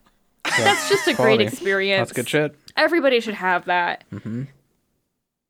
That's 0.43 0.89
just 0.89 1.07
a 1.07 1.13
great 1.13 1.39
experience. 1.41 2.09
That's 2.09 2.13
good 2.13 2.27
shit. 2.27 2.55
Everybody 2.75 3.19
should 3.19 3.35
have 3.35 3.65
that. 3.65 4.03
Mm-hmm. 4.11 4.43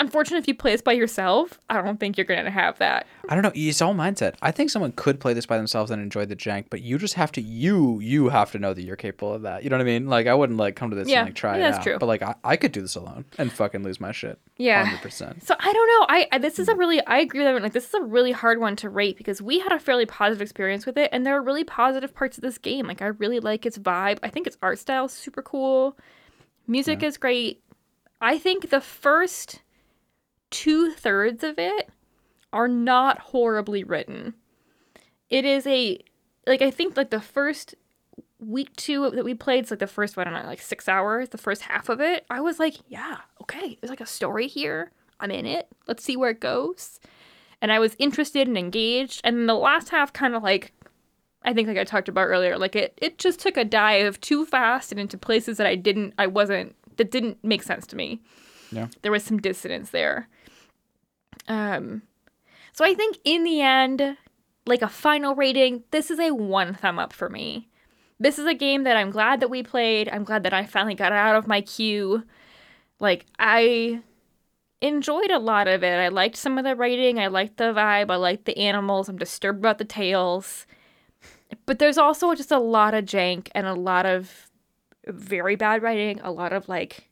Unfortunately, 0.02 0.40
if 0.40 0.48
you 0.48 0.56
play 0.56 0.72
this 0.72 0.82
by 0.82 0.91
yourself, 0.91 1.60
I 1.69 1.82
don't 1.82 1.99
think 1.99 2.18
you're 2.18 2.26
gonna 2.26 2.52
have 2.52 2.78
that. 2.80 3.07
I 3.30 3.36
don't 3.36 3.44
know. 3.44 3.52
It's 3.56 3.82
all 3.82 3.94
mindset. 3.95 4.36
I 4.41 4.52
think 4.52 4.69
someone 4.69 4.91
could 4.91 5.19
play 5.22 5.34
this 5.34 5.45
by 5.45 5.56
themselves 5.57 5.91
and 5.91 6.02
enjoy 6.02 6.26
the 6.26 6.36
jank, 6.36 6.65
but 6.69 6.82
you 6.82 6.98
just 6.98 7.14
have 7.14 7.32
to 7.34 7.41
you 7.41 7.99
you 8.02 8.30
have 8.30 8.52
to 8.52 8.60
know 8.60 8.73
that 8.73 8.82
you're 8.82 8.95
capable 8.98 9.34
of 9.34 9.44
that. 9.44 9.64
You 9.64 9.69
know 9.69 9.78
what 9.78 9.82
I 9.82 9.86
mean? 9.86 10.07
Like 10.07 10.28
I 10.28 10.34
wouldn't 10.34 10.60
like 10.60 10.76
come 10.76 10.90
to 10.90 10.95
this 10.95 11.07
Yeah, 11.07 11.19
and 11.19 11.28
like 11.30 11.36
try 11.36 11.57
yeah, 11.57 11.68
it 11.68 11.72
that's 11.72 11.78
out. 11.78 11.84
true. 11.84 11.98
But 11.99 12.07
like 12.07 12.22
I, 12.22 12.36
I 12.44 12.57
could 12.57 12.72
do 12.73 12.82
this 12.82 12.95
alone 12.95 13.26
and 13.38 13.52
fucking 13.52 13.84
lose 13.84 14.02
my 14.02 14.11
shit. 14.11 14.38
Yeah. 14.57 14.84
hundred 14.84 15.02
percent. 15.02 15.44
So 15.44 15.56
I 15.57 15.72
don't 15.72 15.88
know. 15.88 16.06
I, 16.10 16.28
I 16.34 16.38
this 16.40 16.60
is 16.60 16.68
a 16.68 16.76
really 16.76 17.06
I 17.06 17.19
agree 17.19 17.40
with 17.40 17.48
everyone. 17.48 17.64
Like 17.64 17.73
this 17.73 17.88
is 17.88 17.94
a 17.94 18.02
really 18.02 18.32
hard 18.32 18.60
one 18.60 18.76
to 18.78 18.90
rate 18.90 19.18
because 19.18 19.41
we 19.41 19.60
had 19.60 19.72
a 19.72 19.80
fairly 19.80 20.06
positive 20.06 20.41
experience 20.41 20.86
with 20.86 20.98
it, 20.98 21.10
and 21.14 21.26
there 21.26 21.38
are 21.38 21.41
really 21.41 21.64
positive 21.64 22.14
parts 22.14 22.38
of 22.38 22.41
this 22.41 22.57
game. 22.57 22.88
Like 22.88 23.02
I 23.02 23.07
really 23.07 23.40
like 23.40 23.65
its 23.65 23.78
vibe. 23.78 24.19
I 24.23 24.30
think 24.30 24.48
its 24.48 24.57
art 24.61 24.80
style 24.80 25.06
is 25.06 25.11
super 25.11 25.41
cool. 25.41 25.98
Music 26.68 27.03
is 27.03 27.18
great. 27.18 27.61
I 28.22 28.38
think 28.38 28.69
the 28.69 28.82
first 28.82 29.61
two 30.52 30.91
thirds 30.91 31.44
of 31.44 31.57
it 31.57 31.90
are 32.53 32.68
not 32.68 33.19
horribly 33.19 33.84
written. 33.84 34.36
It 35.30 35.45
is 35.45 35.65
a 35.65 35.99
like 36.45 36.61
I 36.61 36.69
think 36.69 36.95
like 36.95 37.10
the 37.10 37.22
first 37.22 37.76
week 38.40 38.76
two 38.76 39.10
that 39.11 39.26
we 39.26 39.34
played, 39.34 39.60
it's 39.61 39.72
like 39.72 39.80
the 39.80 39.88
first 39.88 40.18
I 40.18 40.23
don't 40.23 40.34
know, 40.34 40.44
like 40.44 40.61
six 40.61 40.88
hours, 40.88 41.30
the 41.30 41.38
first 41.38 41.64
half 41.64 41.90
of 41.90 42.02
it, 42.02 42.26
I 42.30 42.41
was 42.41 42.60
like, 42.60 42.76
yeah, 42.88 43.18
okay, 43.41 43.78
there's 43.80 43.90
like 43.90 44.02
a 44.02 44.06
story 44.06 44.48
here. 44.48 44.91
I'm 45.19 45.32
in 45.32 45.45
it. 45.45 45.68
Let's 45.88 46.03
see 46.03 46.18
where 46.18 46.32
it 46.32 46.40
goes. 46.40 46.99
And 47.61 47.72
I 47.72 47.78
was 47.80 47.95
interested 47.99 48.48
and 48.48 48.57
engaged. 48.57 49.22
And 49.23 49.38
then 49.38 49.45
the 49.45 49.53
last 49.56 49.90
half 49.90 50.11
kind 50.11 50.36
of 50.36 50.44
like 50.44 50.73
I 51.44 51.53
think 51.53 51.68
like 51.68 51.78
I 51.78 51.84
talked 51.84 52.10
about 52.10 52.28
earlier, 52.28 52.57
like 52.57 52.76
it 52.76 52.98
it 53.02 53.18
just 53.18 53.40
took 53.40 53.57
a 53.57 53.65
dive 53.65 54.19
too 54.19 54.45
fast 54.45 54.91
and 54.91 54.99
into 54.99 55.18
places 55.18 55.57
that 55.57 55.68
I 55.68 55.76
didn't 55.76 56.14
I 56.18 56.28
wasn't 56.28 56.76
that 56.98 57.11
didn't 57.11 57.44
make 57.44 57.64
sense 57.64 57.88
to 57.88 57.95
me. 57.95 58.22
Yeah. 58.72 58.88
There 59.02 59.11
was 59.11 59.23
some 59.23 59.40
dissonance 59.40 59.90
there. 59.91 60.28
Um 61.48 62.03
so 62.74 62.86
I 62.86 62.94
think 62.94 63.18
in 63.24 63.44
the 63.44 63.62
end, 63.62 64.18
like 64.66 64.82
a 64.82 64.88
final 64.88 65.36
rating, 65.36 65.84
this 65.91 66.10
is 66.10 66.20
a 66.20 66.32
one 66.32 66.74
thumb 66.74 66.99
up 66.99 67.14
for 67.14 67.30
me. 67.30 67.70
This 68.20 68.38
is 68.38 68.45
a 68.45 68.53
game 68.53 68.84
that 68.84 68.98
I'm 68.98 69.10
glad 69.10 69.40
that 69.40 69.49
we 69.49 69.64
played. 69.64 70.08
I'm 70.10 70.24
glad 70.24 70.44
that 70.44 70.53
I 70.53 70.66
finally 70.66 70.95
got 70.95 71.12
out 71.12 71.36
of 71.36 71.48
my 71.48 71.62
queue. 71.62 72.24
Like 72.99 73.26
I 73.40 74.02
enjoyed 74.82 75.32
a 75.32 75.40
lot 75.40 75.68
of 75.68 75.84
it. 75.84 75.99
I 75.99 76.10
liked 76.10 76.38
some 76.38 76.58
of 76.58 76.64
the 76.64 76.76
writing, 76.76 77.20
I 77.20 77.28
liked 77.28 77.58
the 77.58 77.74
vibe, 77.74 78.12
I 78.12 78.16
liked 78.16 78.45
the 78.45 78.58
animals. 78.58 79.10
I'm 79.10 79.18
disturbed 79.18 79.60
about 79.60 79.78
the 79.78 79.86
tails. 79.86 80.66
But 81.66 81.80
there's 81.80 81.98
also 81.98 82.34
just 82.34 82.52
a 82.52 82.60
lot 82.60 82.94
of 82.94 83.06
jank 83.06 83.49
and 83.53 83.68
a 83.68 83.74
lot 83.74 84.06
of 84.06 84.49
very 85.06 85.56
bad 85.56 85.82
writing, 85.82 86.20
a 86.22 86.32
lot 86.32 86.53
of 86.53 86.70
like 86.70 87.10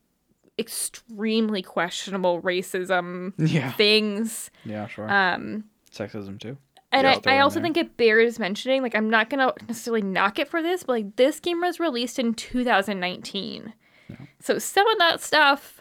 extremely 0.60 1.62
questionable 1.62 2.42
racism 2.42 3.34
Yeah. 3.38 3.72
things. 3.74 4.52
Yeah, 4.66 4.88
sure. 4.88 5.10
Um 5.10 5.66
Sexism 5.92 6.40
too. 6.40 6.58
and 6.92 7.06
Yeah, 7.06 7.20
I, 7.26 7.38
I 7.38 7.40
also 7.40 7.62
think 7.62 7.78
it 7.78 7.98
bears 7.98 8.38
mentioning, 8.40 8.82
like, 8.84 8.94
I'm 8.96 9.10
not 9.10 9.30
going 9.30 9.40
to 9.40 9.54
necessarily 9.68 10.02
knock 10.04 10.38
it 10.40 10.48
for 10.48 10.62
this, 10.62 10.84
but 10.84 10.94
like, 10.94 11.16
this 11.16 11.40
game 11.40 11.62
was 11.62 11.80
released 11.80 12.20
in 12.20 12.34
2019. 12.34 13.74
yeah. 14.10 14.16
So 14.40 14.60
some 14.60 14.88
of 14.88 14.98
that 15.00 15.22
stuff, 15.22 15.80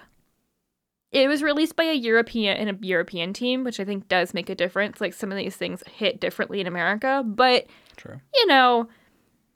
it 1.13 1.29
was 1.29 1.43
released 1.43 1.77
by 1.77 1.85
a 1.85 1.95
European 1.95 2.57
and 2.57 2.71
a 2.71 2.87
European 2.87 3.33
team, 3.33 3.65
which 3.65 3.81
I 3.81 3.85
think 3.85 4.09
does 4.09 4.33
make 4.35 4.49
a 4.51 4.55
difference. 4.55 5.01
Like, 5.01 5.15
some 5.15 5.31
of 5.33 5.37
these 5.39 5.57
things 5.57 5.83
hit 5.91 6.21
differently 6.21 6.61
in 6.61 6.67
America, 6.67 7.23
but 7.25 7.67
True. 7.97 8.21
you 8.35 8.47
know, 8.47 8.89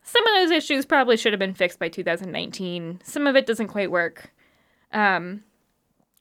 some 0.02 0.26
of 0.26 0.34
those 0.34 0.50
issues 0.50 0.84
probably 0.84 1.16
should 1.16 1.32
have 1.32 1.40
been 1.40 1.54
fixed 1.54 1.78
by 1.78 1.88
2019. 1.88 3.00
Some 3.04 3.26
of 3.26 3.36
it 3.36 3.46
doesn't 3.46 3.68
quite 3.68 3.90
work. 3.90 4.32
Um, 4.92 5.44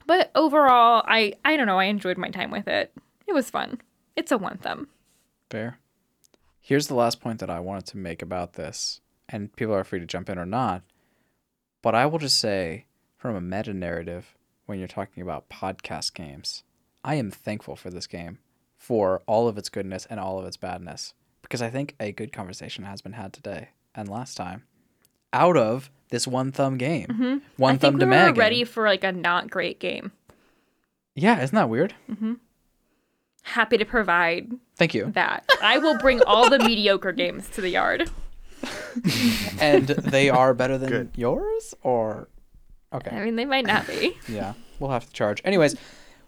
but 0.06 0.32
overall, 0.36 1.04
I 1.08 1.34
I 1.46 1.58
don't 1.58 1.68
know. 1.68 1.80
I 1.80 1.86
enjoyed 1.86 2.18
my 2.18 2.30
time 2.30 2.52
with 2.52 2.68
it. 2.68 2.94
It 3.28 3.34
was 3.34 3.50
fun. 3.50 3.82
It's 4.16 4.32
a 4.32 4.38
one 4.38 4.58
thumb. 4.58 4.88
Fair. 5.50 5.78
Here's 6.60 6.88
the 6.88 6.96
last 6.96 7.20
point 7.20 7.40
that 7.40 7.50
I 7.50 7.60
wanted 7.60 7.88
to 7.88 7.98
make 7.98 8.22
about 8.22 8.54
this, 8.54 9.02
and 9.30 9.56
people 9.56 9.74
are 9.74 9.84
free 9.84 10.00
to 10.00 10.06
jump 10.06 10.30
in 10.30 10.38
or 10.38 10.46
not. 10.46 10.84
But 11.82 11.96
I 11.96 12.06
will 12.06 12.20
just 12.20 12.40
say, 12.40 12.86
from 13.18 13.36
a 13.36 13.42
meta 13.42 13.74
narrative, 13.74 14.36
when 14.66 14.78
you're 14.78 14.88
talking 14.88 15.24
about 15.24 15.50
podcast 15.50 16.14
games, 16.14 16.64
I 17.04 17.16
am 17.16 17.32
thankful 17.32 17.76
for 17.76 17.90
this 17.90 18.08
game 18.08 18.40
for 18.78 19.22
all 19.28 19.48
of 19.48 19.58
its 19.58 19.70
goodness 19.70 20.06
and 20.10 20.20
all 20.20 20.40
of 20.40 20.46
its 20.46 20.58
badness. 20.58 21.14
Because 21.42 21.62
I 21.62 21.70
think 21.70 21.96
a 22.00 22.12
good 22.12 22.32
conversation 22.32 22.84
has 22.86 23.02
been 23.02 23.14
had 23.14 23.34
today 23.34 23.70
and 23.94 24.08
last 24.08 24.36
time 24.38 24.64
out 25.34 25.58
of 25.58 25.90
this 26.10 26.28
one 26.28 26.52
thumb 26.52 26.78
game. 26.78 27.08
One 27.08 27.18
Mm-hmm. 27.18 27.64
I 27.64 27.68
thumb 27.78 27.78
think 27.80 27.94
we 27.96 28.00
to 28.02 28.06
were 28.06 28.10
Megan. 28.12 28.36
ready 28.36 28.64
for 28.64 28.86
like 28.86 29.04
a 29.04 29.12
not 29.12 29.50
great 29.50 29.80
game. 29.80 30.12
Yeah, 31.16 31.42
isn't 31.42 31.56
that 31.56 31.70
weird? 31.70 31.94
Happy 33.44 33.78
to 33.78 33.86
provide 33.86 34.52
Thank 34.76 34.94
you. 34.94 35.12
that. 35.14 35.46
I 35.62 35.78
will 35.80 35.98
bring 35.98 36.22
all 36.24 36.50
the 36.50 36.60
mediocre 36.60 37.12
games 37.12 37.50
to 37.50 37.62
the 37.62 37.70
yard. 37.70 38.10
and 39.60 39.88
they 39.88 40.30
are 40.30 40.54
better 40.54 40.78
than 40.78 40.90
Good. 40.90 41.12
yours 41.16 41.74
or 41.82 42.28
okay. 42.94 43.16
I 43.16 43.24
mean, 43.24 43.36
they 43.36 43.46
might 43.46 43.66
not 43.66 43.88
be. 43.88 44.16
Yeah, 44.28 44.54
we'll 44.80 44.92
have 44.92 45.06
to 45.08 45.12
charge. 45.14 45.42
Anyways, 45.44 45.76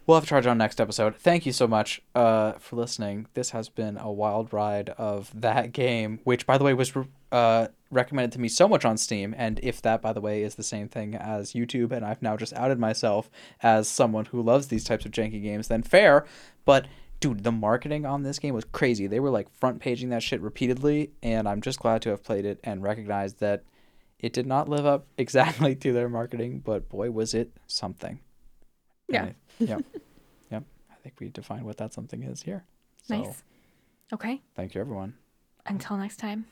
we'll 0.05 0.15
have 0.15 0.23
to 0.23 0.30
charge 0.30 0.45
on 0.45 0.57
next 0.57 0.81
episode. 0.81 1.15
Thank 1.15 1.45
you 1.45 1.51
so 1.51 1.67
much 1.67 2.01
uh, 2.15 2.53
for 2.53 2.75
listening. 2.75 3.27
This 3.34 3.51
has 3.51 3.69
been 3.69 3.97
a 3.97 4.11
wild 4.11 4.53
ride 4.53 4.89
of 4.89 5.31
that 5.39 5.71
game, 5.71 6.19
which, 6.23 6.45
by 6.45 6.57
the 6.57 6.63
way, 6.63 6.73
was 6.73 6.93
uh, 7.31 7.67
recommended 7.91 8.31
to 8.34 8.39
me 8.39 8.47
so 8.47 8.67
much 8.67 8.85
on 8.85 8.97
Steam. 8.97 9.34
And 9.38 9.59
if 9.63 9.81
that, 9.81 10.01
by 10.01 10.13
the 10.13 10.21
way, 10.21 10.43
is 10.43 10.55
the 10.55 10.63
same 10.63 10.88
thing 10.88 11.15
as 11.15 11.53
YouTube, 11.53 11.91
and 11.91 12.05
I've 12.05 12.21
now 12.21 12.38
just 12.38 12.53
outed 12.53 12.80
myself 12.80 13.30
as 13.61 13.88
someone 13.88 14.25
who 14.25 14.41
loves 14.41 14.67
these 14.67 14.84
types 14.84 15.05
of 15.05 15.11
janky 15.11 15.41
games, 15.41 15.67
then 15.67 15.84
fair. 15.84 16.25
But 16.65 16.88
dude, 17.19 17.43
the 17.43 17.51
marketing 17.51 18.05
on 18.05 18.23
this 18.23 18.39
game 18.39 18.53
was 18.53 18.65
crazy. 18.65 19.07
They 19.07 19.21
were 19.21 19.30
like 19.30 19.49
front 19.49 19.80
paging 19.80 20.09
that 20.09 20.23
shit 20.23 20.41
repeatedly, 20.41 21.11
and 21.21 21.47
I'm 21.47 21.61
just 21.61 21.80
glad 21.80 22.01
to 22.01 22.09
have 22.09 22.23
played 22.23 22.45
it 22.45 22.59
and 22.63 22.84
recognized 22.84 23.39
that 23.39 23.63
it 24.19 24.34
did 24.34 24.45
not 24.45 24.67
live 24.67 24.85
up 24.85 25.07
exactly 25.17 25.75
to 25.75 25.93
their 25.93 26.09
marketing, 26.09 26.59
but 26.59 26.89
boy, 26.89 27.11
was 27.11 27.34
it 27.34 27.51
something. 27.65 28.19
Yeah. 29.07 29.30
I- 29.61 29.63
yep. 29.65 29.84
yep. 30.51 30.63
I 30.91 30.95
think 31.03 31.15
we 31.19 31.30
defined 31.30 31.63
what 31.65 31.77
that 31.77 31.93
something 31.93 32.23
is 32.23 32.41
here. 32.43 32.63
So 33.03 33.17
Nice. 33.17 33.43
Okay. 34.11 34.41
thank 34.55 34.75
you, 34.75 34.81
everyone. 34.81 35.15
Until 35.65 35.97
next 35.97 36.17
time. 36.17 36.45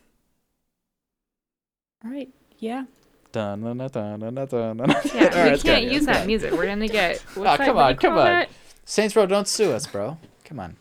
All 2.03 2.11
right. 2.11 2.30
Yeah. 2.60 2.86
Dun, 3.32 3.61
dun, 3.61 3.78
dun, 3.78 3.90
dun, 3.90 4.19
dun, 4.19 4.36
dun, 4.36 4.48
dun, 4.48 4.78
dun. 4.78 4.90
Yeah, 4.90 5.30
All 5.34 5.44
we 5.44 5.49
right, 5.52 5.61
can't 5.64 5.86
use 5.91 6.06
that 6.06 6.28
music. 6.28 6.52
We're 6.52 6.65
gonna 6.65 6.88
get. 6.88 7.23
Oh, 7.38 7.57
come 7.57 7.78
on, 7.78 7.95
come 7.98 8.18
on. 8.18 8.26
that? 8.26 8.49
Saints 8.86 9.15
Row, 9.15 9.26
don't 9.26 9.48
sue 9.48 9.72
us, 9.72 9.88
bro. 9.88 10.18
Come 10.44 10.60
on. 10.60 10.76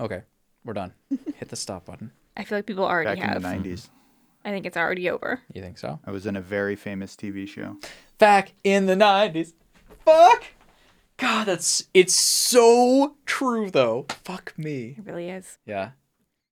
Okay, 0.00 0.22
we're 0.64 0.72
done. 0.72 0.94
Hit 1.36 1.48
the 1.48 1.56
stop 1.56 1.84
button. 1.86 2.12
I 2.36 2.44
feel 2.44 2.56
like 2.58 2.66
people 2.66 2.84
already 2.84 3.20
Back 3.20 3.36
in 3.36 3.42
the 3.42 3.48
90s. 3.74 3.88
I 4.44 4.50
think 4.50 4.64
it's 4.64 4.76
already 4.76 5.10
over. 5.10 5.40
You 5.52 5.60
think 5.60 5.76
so? 5.76 5.98
I 6.06 6.10
was 6.12 6.24
in 6.26 6.36
a 6.36 6.40
very 6.40 6.76
famous 6.76 7.14
TV 7.16 7.46
show. 7.46 7.76
Back 8.18 8.52
in 8.64 8.86
the 8.86 8.96
nineties. 8.96 9.52
Fuck. 10.04 10.44
God, 11.18 11.46
that's 11.46 11.84
it's 11.92 12.14
so 12.14 13.16
true 13.26 13.70
though. 13.70 14.06
Fuck 14.24 14.54
me. 14.56 14.94
It 14.98 15.04
really 15.04 15.28
is. 15.28 15.58
Yeah. 15.66 15.90